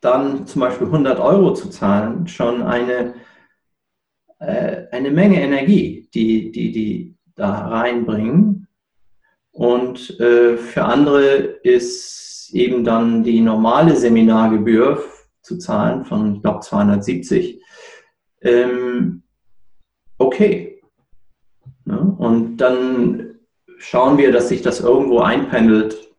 dann 0.00 0.46
zum 0.46 0.60
Beispiel 0.60 0.86
100 0.86 1.18
Euro 1.18 1.54
zu 1.54 1.70
zahlen 1.70 2.28
schon 2.28 2.62
eine, 2.62 3.14
äh, 4.38 4.84
eine 4.92 5.10
Menge 5.10 5.40
Energie, 5.40 6.08
die, 6.14 6.52
die 6.52 6.70
die 6.70 7.16
da 7.34 7.68
reinbringen. 7.68 8.68
Und 9.50 10.20
äh, 10.20 10.56
für 10.56 10.84
andere 10.84 11.24
ist 11.64 12.50
eben 12.52 12.84
dann 12.84 13.24
die 13.24 13.40
normale 13.40 13.96
Seminargebühr 13.96 15.02
zu 15.42 15.58
zahlen 15.58 16.04
von, 16.04 16.36
ich 16.36 16.42
glaube, 16.42 16.60
270 16.60 17.60
ähm, 18.42 19.24
okay. 20.18 20.80
Ne? 21.84 21.98
Und 22.18 22.58
dann 22.58 23.38
schauen 23.78 24.18
wir, 24.18 24.32
dass 24.32 24.48
sich 24.48 24.62
das 24.62 24.80
irgendwo 24.80 25.20
einpendelt 25.20 26.14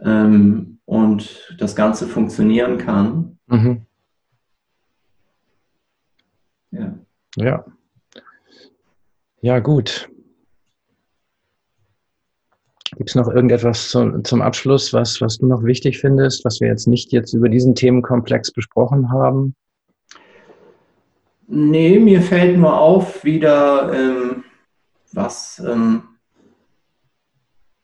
ähm, 0.00 0.78
und 0.84 1.56
das 1.58 1.74
Ganze 1.74 2.06
funktionieren 2.06 2.78
kann. 2.78 3.38
Mhm. 3.46 3.86
Ja. 6.70 6.98
Ja. 7.36 7.64
Ja, 9.40 9.58
gut. 9.60 10.08
Gibt 12.96 13.10
es 13.10 13.14
noch 13.14 13.28
irgendetwas 13.28 13.90
zu, 13.90 14.22
zum 14.22 14.42
Abschluss, 14.42 14.92
was, 14.92 15.20
was 15.20 15.38
du 15.38 15.46
noch 15.46 15.62
wichtig 15.64 15.98
findest, 15.98 16.44
was 16.44 16.60
wir 16.60 16.68
jetzt 16.68 16.86
nicht 16.86 17.12
jetzt 17.12 17.34
über 17.34 17.48
diesen 17.48 17.74
Themenkomplex 17.74 18.52
besprochen 18.52 19.10
haben? 19.10 19.54
Nee, 21.48 22.00
mir 22.00 22.22
fällt 22.22 22.58
nur 22.58 22.78
auf 22.78 23.24
wieder, 23.24 23.92
ähm, 23.92 24.44
was, 25.12 25.62
ähm, 25.64 26.02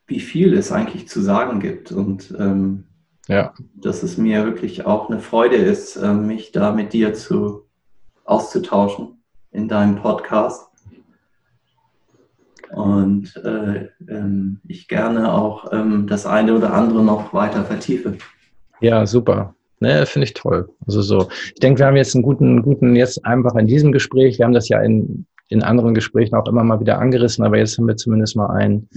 wie 0.07 0.21
viel 0.21 0.55
es 0.55 0.73
eigentlich 0.73 1.09
zu 1.09 1.21
sagen 1.21 1.61
gibt 1.61 1.93
und 1.93 2.35
ähm, 2.39 2.85
ja. 3.29 3.55
dass 3.75 4.03
es 4.03 4.19
mir 4.19 4.45
wirklich 4.45 4.85
auch 4.85 5.09
eine 5.09 5.21
Freude 5.21 5.57
ist, 5.57 5.97
äh, 5.97 6.13
mich 6.13 6.53
da 6.53 6.73
mit 6.73 6.93
dir 6.93 7.15
zu 7.15 7.67
auszutauschen 8.25 9.23
in 9.53 9.69
deinem 9.69 9.97
Podcast. 9.97 10.69
Und 12.71 13.37
äh, 13.37 13.91
ähm, 14.09 14.61
ich 14.67 14.89
gerne 14.89 15.33
auch 15.33 15.73
ähm, 15.73 16.07
das 16.07 16.27
eine 16.27 16.57
oder 16.57 16.73
andere 16.73 17.05
noch 17.05 17.35
weiter 17.35 17.65
vertiefe. 17.65 18.17
Ja, 18.81 19.07
super. 19.07 19.55
Ne, 19.83 20.07
finde 20.07 20.27
ich 20.27 20.35
toll. 20.35 20.69
Also 20.87 21.03
so, 21.03 21.29
ich 21.47 21.59
denke, 21.61 21.81
wir 21.81 21.87
haben 21.87 21.97
jetzt 21.97 22.15
einen 22.15 22.23
guten, 22.23 22.63
guten, 22.63 22.95
jetzt 22.95 23.27
einfach 23.27 23.57
in 23.57 23.67
diesem 23.67 23.91
Gespräch, 23.91 24.39
wir 24.39 24.45
haben 24.45 24.53
das 24.53 24.69
ja 24.69 24.81
in, 24.81 25.27
in 25.49 25.61
anderen 25.61 25.93
Gesprächen 25.93 26.37
auch 26.37 26.47
immer 26.47 26.63
mal 26.63 26.79
wieder 26.79 27.01
angerissen, 27.01 27.45
aber 27.45 27.59
jetzt 27.59 27.77
haben 27.77 27.89
wir 27.89 27.97
zumindest 27.97 28.37
mal 28.37 28.47
ein, 28.47 28.89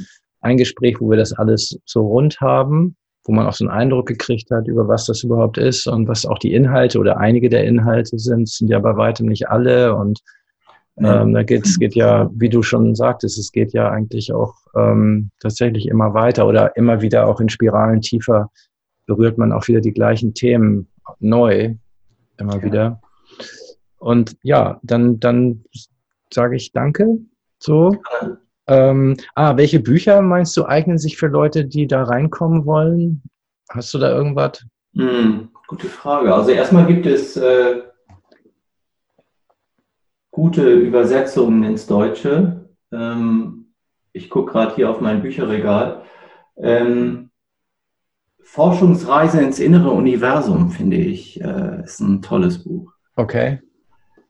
ein 0.41 0.57
Gespräch, 0.57 1.01
wo 1.01 1.09
wir 1.09 1.17
das 1.17 1.33
alles 1.33 1.79
so 1.85 2.05
rund 2.05 2.39
haben, 2.39 2.95
wo 3.23 3.31
man 3.31 3.47
auch 3.47 3.53
so 3.53 3.65
einen 3.65 3.75
Eindruck 3.75 4.05
gekriegt 4.05 4.51
hat, 4.51 4.67
über 4.67 4.87
was 4.87 5.07
das 5.07 5.23
überhaupt 5.23 5.57
ist 5.57 5.87
und 5.87 6.07
was 6.07 6.23
auch 6.23 6.37
die 6.37 6.53
Inhalte 6.53 6.99
oder 6.99 7.17
einige 7.17 7.49
der 7.49 7.63
Inhalte 7.63 8.19
sind, 8.19 8.47
sind 8.47 8.69
ja 8.69 8.77
bei 8.77 8.95
weitem 8.95 9.25
nicht 9.25 9.49
alle 9.49 9.95
und 9.95 10.19
ähm, 10.97 11.33
da 11.33 11.41
geht 11.41 11.65
es 11.65 11.79
geht 11.79 11.95
ja, 11.95 12.29
wie 12.35 12.49
du 12.49 12.61
schon 12.61 12.93
sagtest, 12.93 13.39
es 13.39 13.51
geht 13.51 13.73
ja 13.73 13.89
eigentlich 13.89 14.31
auch 14.31 14.53
ähm, 14.75 15.31
tatsächlich 15.39 15.87
immer 15.87 16.13
weiter 16.13 16.45
oder 16.45 16.77
immer 16.77 17.01
wieder 17.01 17.27
auch 17.27 17.41
in 17.41 17.49
Spiralen 17.49 18.01
tiefer 18.01 18.51
berührt 19.05 19.37
man 19.37 19.51
auch 19.51 19.67
wieder 19.67 19.81
die 19.81 19.93
gleichen 19.93 20.33
Themen 20.33 20.87
neu, 21.19 21.75
immer 22.37 22.57
ja. 22.57 22.63
wieder. 22.63 23.01
Und 23.97 24.37
ja, 24.43 24.79
dann, 24.83 25.19
dann 25.19 25.63
sage 26.33 26.55
ich 26.55 26.71
Danke. 26.71 27.19
So. 27.59 27.97
Ähm, 28.67 29.17
ah, 29.35 29.57
welche 29.57 29.79
Bücher 29.79 30.21
meinst 30.21 30.57
du 30.57 30.65
eignen 30.65 30.97
sich 30.97 31.17
für 31.17 31.27
Leute, 31.27 31.65
die 31.65 31.87
da 31.87 32.03
reinkommen 32.03 32.65
wollen? 32.65 33.21
Hast 33.69 33.93
du 33.93 33.99
da 33.99 34.09
irgendwas? 34.09 34.65
Hm, 34.95 35.49
gute 35.67 35.87
Frage. 35.87 36.33
Also 36.33 36.51
erstmal 36.51 36.85
gibt 36.87 37.05
es 37.05 37.37
äh, 37.37 37.81
gute 40.31 40.73
Übersetzungen 40.73 41.63
ins 41.63 41.87
Deutsche. 41.87 42.69
Ähm, 42.91 43.73
ich 44.13 44.29
gucke 44.29 44.51
gerade 44.51 44.75
hier 44.75 44.89
auf 44.89 45.01
mein 45.01 45.21
Bücherregal. 45.21 46.03
Ähm, 46.57 47.24
Forschungsreise 48.45 49.41
ins 49.41 49.59
innere 49.59 49.89
Universum, 49.89 50.69
finde 50.69 50.97
ich, 50.97 51.41
äh, 51.41 51.83
ist 51.83 51.99
ein 51.99 52.21
tolles 52.21 52.63
Buch. 52.63 52.91
Okay. 53.15 53.59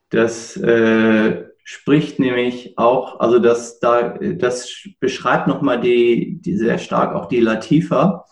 Das 0.10 0.56
äh, 0.58 1.44
spricht 1.64 2.18
nämlich 2.20 2.78
auch, 2.78 3.20
also 3.20 3.40
das, 3.40 3.80
da, 3.80 4.18
das 4.18 4.88
beschreibt 5.00 5.48
nochmal 5.48 5.82
die, 5.82 6.40
die 6.42 6.58
sehr 6.58 6.78
stark 6.78 7.14
auch 7.14 7.28
die 7.28 7.42
Latifa 7.42 8.26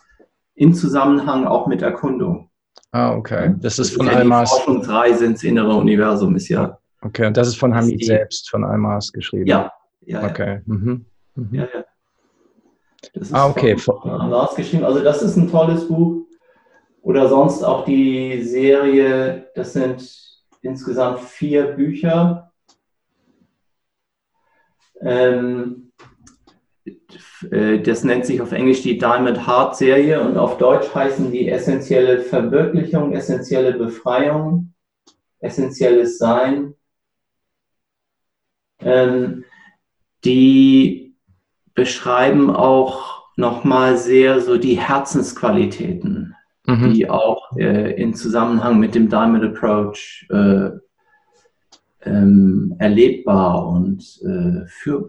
im 0.55 0.73
Zusammenhang 0.73 1.45
auch 1.45 1.68
mit 1.68 1.81
Erkundung. 1.81 2.49
Ah, 2.91 3.14
okay. 3.14 3.53
Das 3.57 3.77
ist 3.77 3.89
das 3.91 3.97
von 3.97 4.07
ist 4.07 4.14
ja 4.14 4.19
Almas. 4.19 4.51
Forschungsreise 4.51 5.26
ins 5.26 5.43
innere 5.43 5.76
Universum 5.76 6.35
ist 6.35 6.47
ja. 6.47 6.77
Okay, 7.01 7.26
und 7.26 7.35
das 7.35 7.49
ist 7.49 7.55
von 7.55 7.76
Hamid 7.76 8.05
selbst, 8.05 8.49
von 8.49 8.64
Almas 8.64 9.11
geschrieben. 9.11 9.47
Ja, 9.47 9.72
ja. 10.05 10.23
Okay. 10.23 10.61
Mhm. 10.65 11.05
Mhm. 11.35 11.49
Ja, 11.51 11.68
ja. 11.73 11.84
Das 13.14 13.28
ist 13.28 13.34
ah, 13.34 13.50
okay. 13.50 13.78
Von, 13.78 14.02
von 14.02 14.30
Lars 14.30 14.56
geschrieben. 14.56 14.86
Also 14.86 15.04
das 15.04 15.22
ist 15.22 15.36
ein 15.36 15.50
tolles 15.50 15.88
Buch. 15.88 16.26
Oder 17.02 17.28
sonst 17.28 17.64
auch 17.64 17.84
die 17.84 18.42
Serie, 18.44 19.50
das 19.56 19.74
sind 19.74 20.10
insgesamt 20.62 21.20
vier 21.20 21.74
Bücher. 21.74 22.54
Ähm, 25.02 25.92
äh, 27.52 27.80
das 27.80 28.06
nennt 28.06 28.26
sich 28.26 28.42
auf 28.42 28.54
Englisch 28.54 28.82
die 28.82 28.98
Diamond 28.98 29.46
Heart 29.46 29.76
Serie 29.76 30.22
und 30.22 30.38
auf 30.38 30.58
Deutsch 30.58 30.94
heißen 30.96 31.30
die 31.32 31.50
essentielle 31.50 32.22
Verwirklichung, 32.22 33.12
essentielle 33.12 33.74
Befreiung, 33.74 34.74
essentielles 35.40 36.18
Sein. 36.18 36.76
Ähm, 38.80 39.44
die 40.24 41.03
beschreiben 41.76 42.50
auch 42.50 43.24
nochmal 43.36 43.98
sehr 43.98 44.41
so 44.41 44.58
die 44.58 44.80
Herzensqualitäten, 44.80 46.36
mhm. 46.68 46.94
die 46.94 47.10
auch 47.10 47.56
äh, 47.58 47.94
in 48.02 48.14
Zusammenhang 48.14 48.80
mit 48.80 48.95
dem 48.95 49.10
Diamond 49.10 49.44
Approach 49.44 50.28
äh, 50.30 50.70
ähm, 52.06 52.76
erlebbar 52.80 53.68
und 53.68 54.02
äh, 54.24 54.68
für, 54.68 55.08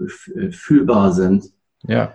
fühlbar 0.51 1.13
sind. 1.13 1.53
Ja. 1.83 2.15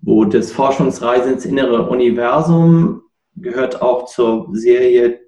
Wo 0.00 0.24
das 0.24 0.52
Forschungsreise 0.52 1.32
ins 1.32 1.44
innere 1.44 1.88
Universum 1.88 3.02
gehört 3.36 3.80
auch 3.80 4.06
zur 4.06 4.48
Serie, 4.52 5.20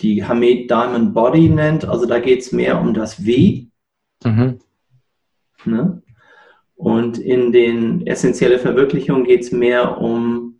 die 0.00 0.24
Hamed 0.24 0.70
Diamond 0.70 1.14
Body 1.14 1.48
nennt. 1.48 1.84
Also 1.84 2.06
da 2.06 2.18
geht 2.18 2.40
es 2.40 2.52
mehr 2.52 2.80
um 2.80 2.92
das 2.94 3.24
Wie. 3.24 3.70
Mhm. 4.24 4.58
Ne? 5.64 6.01
Und 6.82 7.16
in 7.16 7.52
den 7.52 8.04
essentielle 8.08 8.58
Verwirklichung 8.58 9.22
geht 9.22 9.42
es 9.42 9.52
mehr 9.52 9.98
um 9.98 10.58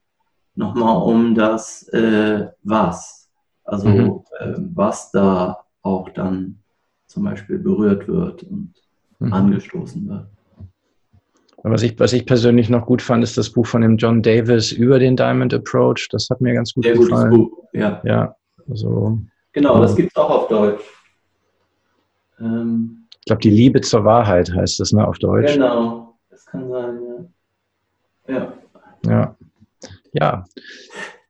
nochmal 0.55 1.03
um 1.03 1.35
das 1.35 1.89
äh, 1.89 2.47
Was. 2.63 3.29
Also 3.65 3.89
mhm. 3.89 4.23
äh, 4.39 4.55
was 4.73 5.11
da 5.11 5.65
auch 5.83 6.09
dann 6.11 6.61
zum 7.09 7.25
Beispiel 7.25 7.59
berührt 7.59 8.07
wird 8.07 8.45
und 8.45 8.73
mhm. 9.19 9.33
angestoßen 9.33 10.09
wird. 10.09 10.27
Was 11.65 11.83
ich, 11.83 11.99
was 11.99 12.13
ich 12.13 12.25
persönlich 12.25 12.69
noch 12.69 12.87
gut 12.87 13.03
fand, 13.03 13.25
ist 13.25 13.37
das 13.37 13.51
Buch 13.51 13.67
von 13.67 13.83
dem 13.83 13.97
John 13.97 14.23
Davis 14.23 14.71
über 14.71 15.01
den 15.01 15.17
Diamond 15.17 15.53
Approach. 15.53 16.07
Das 16.13 16.31
hat 16.31 16.41
mir 16.41 16.55
ganz 16.55 16.73
gut 16.73 16.85
Sehr 16.85 16.99
gefallen. 16.99 17.31
Gutes 17.31 17.51
Buch, 17.51 17.65
ja. 17.73 18.01
Ja, 18.05 18.37
also. 18.71 19.19
Genau, 19.53 19.81
das 19.81 19.97
gibt 19.97 20.13
es 20.13 20.17
auch 20.17 20.31
auf 20.31 20.47
Deutsch. 20.47 20.85
Ähm, 22.39 23.09
ich 23.19 23.25
glaube, 23.27 23.43
die 23.43 23.51
Liebe 23.51 23.81
zur 23.81 24.05
Wahrheit 24.05 24.55
heißt 24.55 24.79
das, 24.79 24.93
ne, 24.93 25.05
auf 25.05 25.19
Deutsch. 25.19 25.55
Genau. 25.55 26.12
Kann 26.53 26.69
sein, 26.69 27.33
ja. 28.29 28.35
Ja. 28.35 28.53
Ja. 29.07 29.35
ja. 30.13 30.45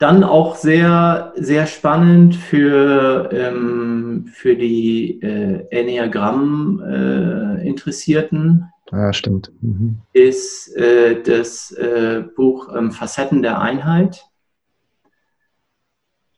Dann 0.00 0.24
auch 0.24 0.56
sehr, 0.56 1.32
sehr 1.36 1.68
spannend 1.68 2.34
für, 2.34 3.30
ähm, 3.32 4.28
für 4.32 4.56
die 4.56 5.22
äh, 5.22 5.64
Enneagramm-Interessierten. 5.70 8.68
Äh, 8.90 8.96
ja, 8.96 9.12
stimmt. 9.12 9.52
Mhm. 9.60 10.00
Ist 10.12 10.74
äh, 10.74 11.22
das 11.22 11.70
äh, 11.70 12.24
Buch 12.34 12.74
ähm, 12.74 12.90
Facetten 12.90 13.42
der 13.42 13.60
Einheit, 13.60 14.26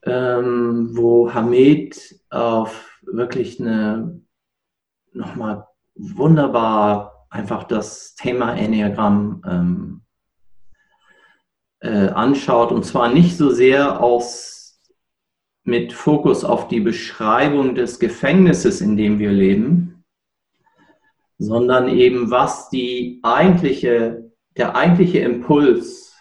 ähm, 0.03 0.91
wo 0.93 1.33
Hamed 1.33 2.21
auf 2.29 2.99
wirklich 3.01 3.59
eine 3.59 4.21
nochmal 5.15 5.67
wunderbar 5.95 7.14
einfach 7.35 7.65
das 7.65 8.15
Thema 8.15 8.55
Enneagramm 8.55 9.43
ähm, 9.45 10.03
äh, 11.81 12.09
anschaut 12.09 12.71
und 12.71 12.85
zwar 12.85 13.13
nicht 13.13 13.37
so 13.37 13.51
sehr 13.51 14.01
aus, 14.01 14.81
mit 15.65 15.93
Fokus 15.93 16.45
auf 16.45 16.69
die 16.69 16.81
Beschreibung 16.81 17.75
des 17.75 17.99
Gefängnisses, 17.99 18.81
in 18.83 18.97
dem 18.97 19.19
wir 19.19 19.33
leben, 19.33 20.05
sondern 21.39 21.89
eben 21.89 22.31
was 22.31 22.69
die 22.69 23.21
eigentliche, 23.23 24.31
der 24.57 24.77
eigentliche 24.77 25.21
Impuls 25.21 26.15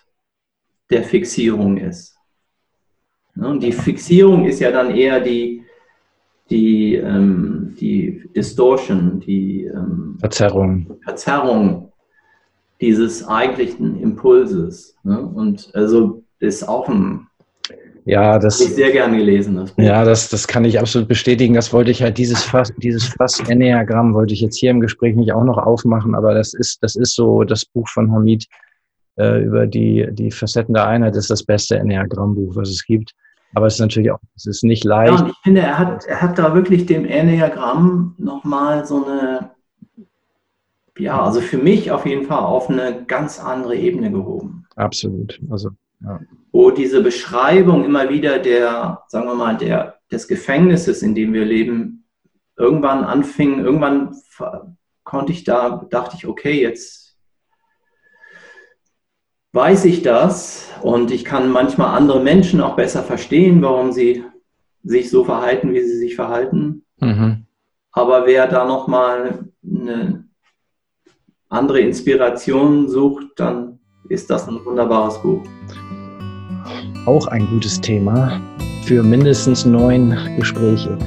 der 0.89 1.03
Fixierung 1.03 1.77
ist. 1.77 2.17
Und 3.35 3.61
die 3.61 3.73
Fixierung 3.73 4.45
ist 4.45 4.61
ja 4.61 4.71
dann 4.71 4.95
eher 4.95 5.19
die, 5.19 5.62
die, 6.53 6.95
ähm, 6.95 7.75
die 7.79 8.29
Distortion, 8.35 9.19
die 9.19 9.65
ähm, 9.65 10.17
Verzerrung. 10.19 10.99
Verzerrung 11.03 11.91
dieses 12.79 13.27
eigentlichen 13.27 13.99
Impulses. 13.99 14.95
Ne? 15.03 15.19
Und 15.19 15.71
also 15.73 16.23
ist 16.39 16.67
auch 16.67 16.87
ein 16.87 17.27
ja, 18.05 18.37
das 18.37 18.59
ich 18.59 18.75
sehr 18.75 18.91
gerne 18.91 19.15
gelesen. 19.15 19.55
Das 19.55 19.73
ja, 19.77 20.03
das, 20.03 20.27
das 20.27 20.45
kann 20.45 20.65
ich 20.65 20.77
absolut 20.77 21.07
bestätigen. 21.07 21.53
Das 21.53 21.71
wollte 21.71 21.89
ich 21.89 22.03
halt 22.03 22.17
dieses 22.17 22.43
Fass, 22.43 22.73
dieses 22.77 23.05
Fass 23.05 23.39
Enneagramm 23.39 24.13
wollte 24.13 24.33
ich 24.33 24.41
jetzt 24.41 24.57
hier 24.57 24.71
im 24.71 24.81
Gespräch 24.81 25.15
nicht 25.15 25.31
auch 25.31 25.45
noch 25.45 25.57
aufmachen, 25.57 26.13
aber 26.13 26.33
das 26.33 26.53
ist, 26.53 26.83
das 26.83 26.97
ist 26.97 27.15
so 27.15 27.45
das 27.45 27.63
Buch 27.63 27.87
von 27.87 28.11
Hamid 28.11 28.45
äh, 29.17 29.41
über 29.41 29.67
die, 29.67 30.05
die 30.11 30.31
Facetten 30.31 30.73
der 30.73 30.85
Einheit 30.85 31.15
ist 31.15 31.29
das 31.29 31.43
beste 31.43 31.77
Enneagramm-Buch, 31.77 32.57
was 32.57 32.69
es 32.69 32.85
gibt. 32.85 33.13
Aber 33.53 33.67
es 33.67 33.75
ist 33.75 33.79
natürlich 33.79 34.11
auch, 34.11 34.19
es 34.35 34.45
ist 34.45 34.63
nicht 34.63 34.83
leicht. 34.83 35.19
Ja, 35.19 35.27
ich 35.27 35.37
finde, 35.43 35.61
er 35.61 35.77
hat, 35.77 36.05
er 36.05 36.21
hat 36.21 36.37
da 36.37 36.55
wirklich 36.55 36.85
dem 36.85 37.05
Enneagramm 37.05 38.15
nochmal 38.17 38.85
so 38.85 39.05
eine, 39.05 39.51
ja, 40.97 41.21
also 41.21 41.41
für 41.41 41.57
mich 41.57 41.91
auf 41.91 42.05
jeden 42.05 42.25
Fall 42.25 42.39
auf 42.39 42.69
eine 42.69 43.03
ganz 43.05 43.39
andere 43.39 43.75
Ebene 43.75 44.11
gehoben. 44.11 44.65
Absolut. 44.75 45.39
Also, 45.49 45.69
ja. 46.01 46.19
Wo 46.51 46.71
diese 46.71 47.01
Beschreibung 47.01 47.85
immer 47.85 48.09
wieder 48.09 48.39
der, 48.39 49.03
sagen 49.07 49.25
wir 49.25 49.35
mal, 49.35 49.57
der, 49.57 49.99
des 50.11 50.27
Gefängnisses, 50.27 51.01
in 51.01 51.15
dem 51.15 51.33
wir 51.33 51.45
leben, 51.45 52.05
irgendwann 52.57 53.03
anfing, 53.03 53.59
irgendwann 53.59 54.15
konnte 55.03 55.31
ich 55.31 55.43
da, 55.43 55.85
dachte 55.89 56.15
ich, 56.17 56.27
okay, 56.27 56.61
jetzt 56.61 57.02
weiß 59.53 59.85
ich 59.85 60.01
das 60.01 60.67
und 60.81 61.11
ich 61.11 61.23
kann 61.23 61.51
manchmal 61.51 61.95
andere 61.95 62.19
Menschen 62.19 62.59
auch 62.59 62.75
besser 62.75 63.03
verstehen, 63.03 63.61
warum 63.61 63.91
sie 63.91 64.23
sich 64.83 65.09
so 65.09 65.23
verhalten, 65.23 65.73
wie 65.73 65.81
sie 65.81 65.97
sich 65.97 66.15
verhalten. 66.15 66.83
Mhm. 66.99 67.45
Aber 67.91 68.25
wer 68.25 68.47
da 68.47 68.65
nochmal 68.65 69.45
eine 69.63 70.25
andere 71.49 71.79
Inspiration 71.79 72.89
sucht, 72.89 73.27
dann 73.35 73.79
ist 74.09 74.29
das 74.29 74.47
ein 74.47 74.59
wunderbares 74.65 75.21
Buch. 75.21 75.43
Auch 77.05 77.27
ein 77.27 77.47
gutes 77.47 77.79
Thema 77.79 78.41
für 78.85 79.03
mindestens 79.03 79.65
neun 79.65 80.17
Gespräche. 80.37 80.97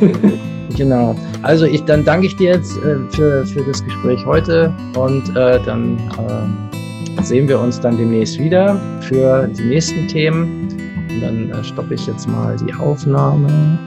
genau. 0.76 1.16
Also 1.42 1.66
ich, 1.66 1.82
dann 1.84 2.04
danke 2.04 2.28
ich 2.28 2.36
dir 2.36 2.52
jetzt 2.52 2.76
äh, 2.78 2.96
für, 3.10 3.44
für 3.46 3.62
das 3.64 3.84
Gespräch 3.84 4.24
heute 4.24 4.72
und 4.96 5.28
äh, 5.36 5.60
dann 5.64 5.98
äh, 5.98 6.75
sehen 7.22 7.48
wir 7.48 7.58
uns 7.58 7.80
dann 7.80 7.96
demnächst 7.96 8.38
wieder 8.38 8.80
für 9.00 9.46
die 9.48 9.64
nächsten 9.64 10.06
Themen. 10.08 10.68
Und 11.10 11.20
dann 11.20 11.50
äh, 11.50 11.64
stoppe 11.64 11.94
ich 11.94 12.06
jetzt 12.06 12.28
mal 12.28 12.56
die 12.56 12.74
Aufnahme. 12.74 13.78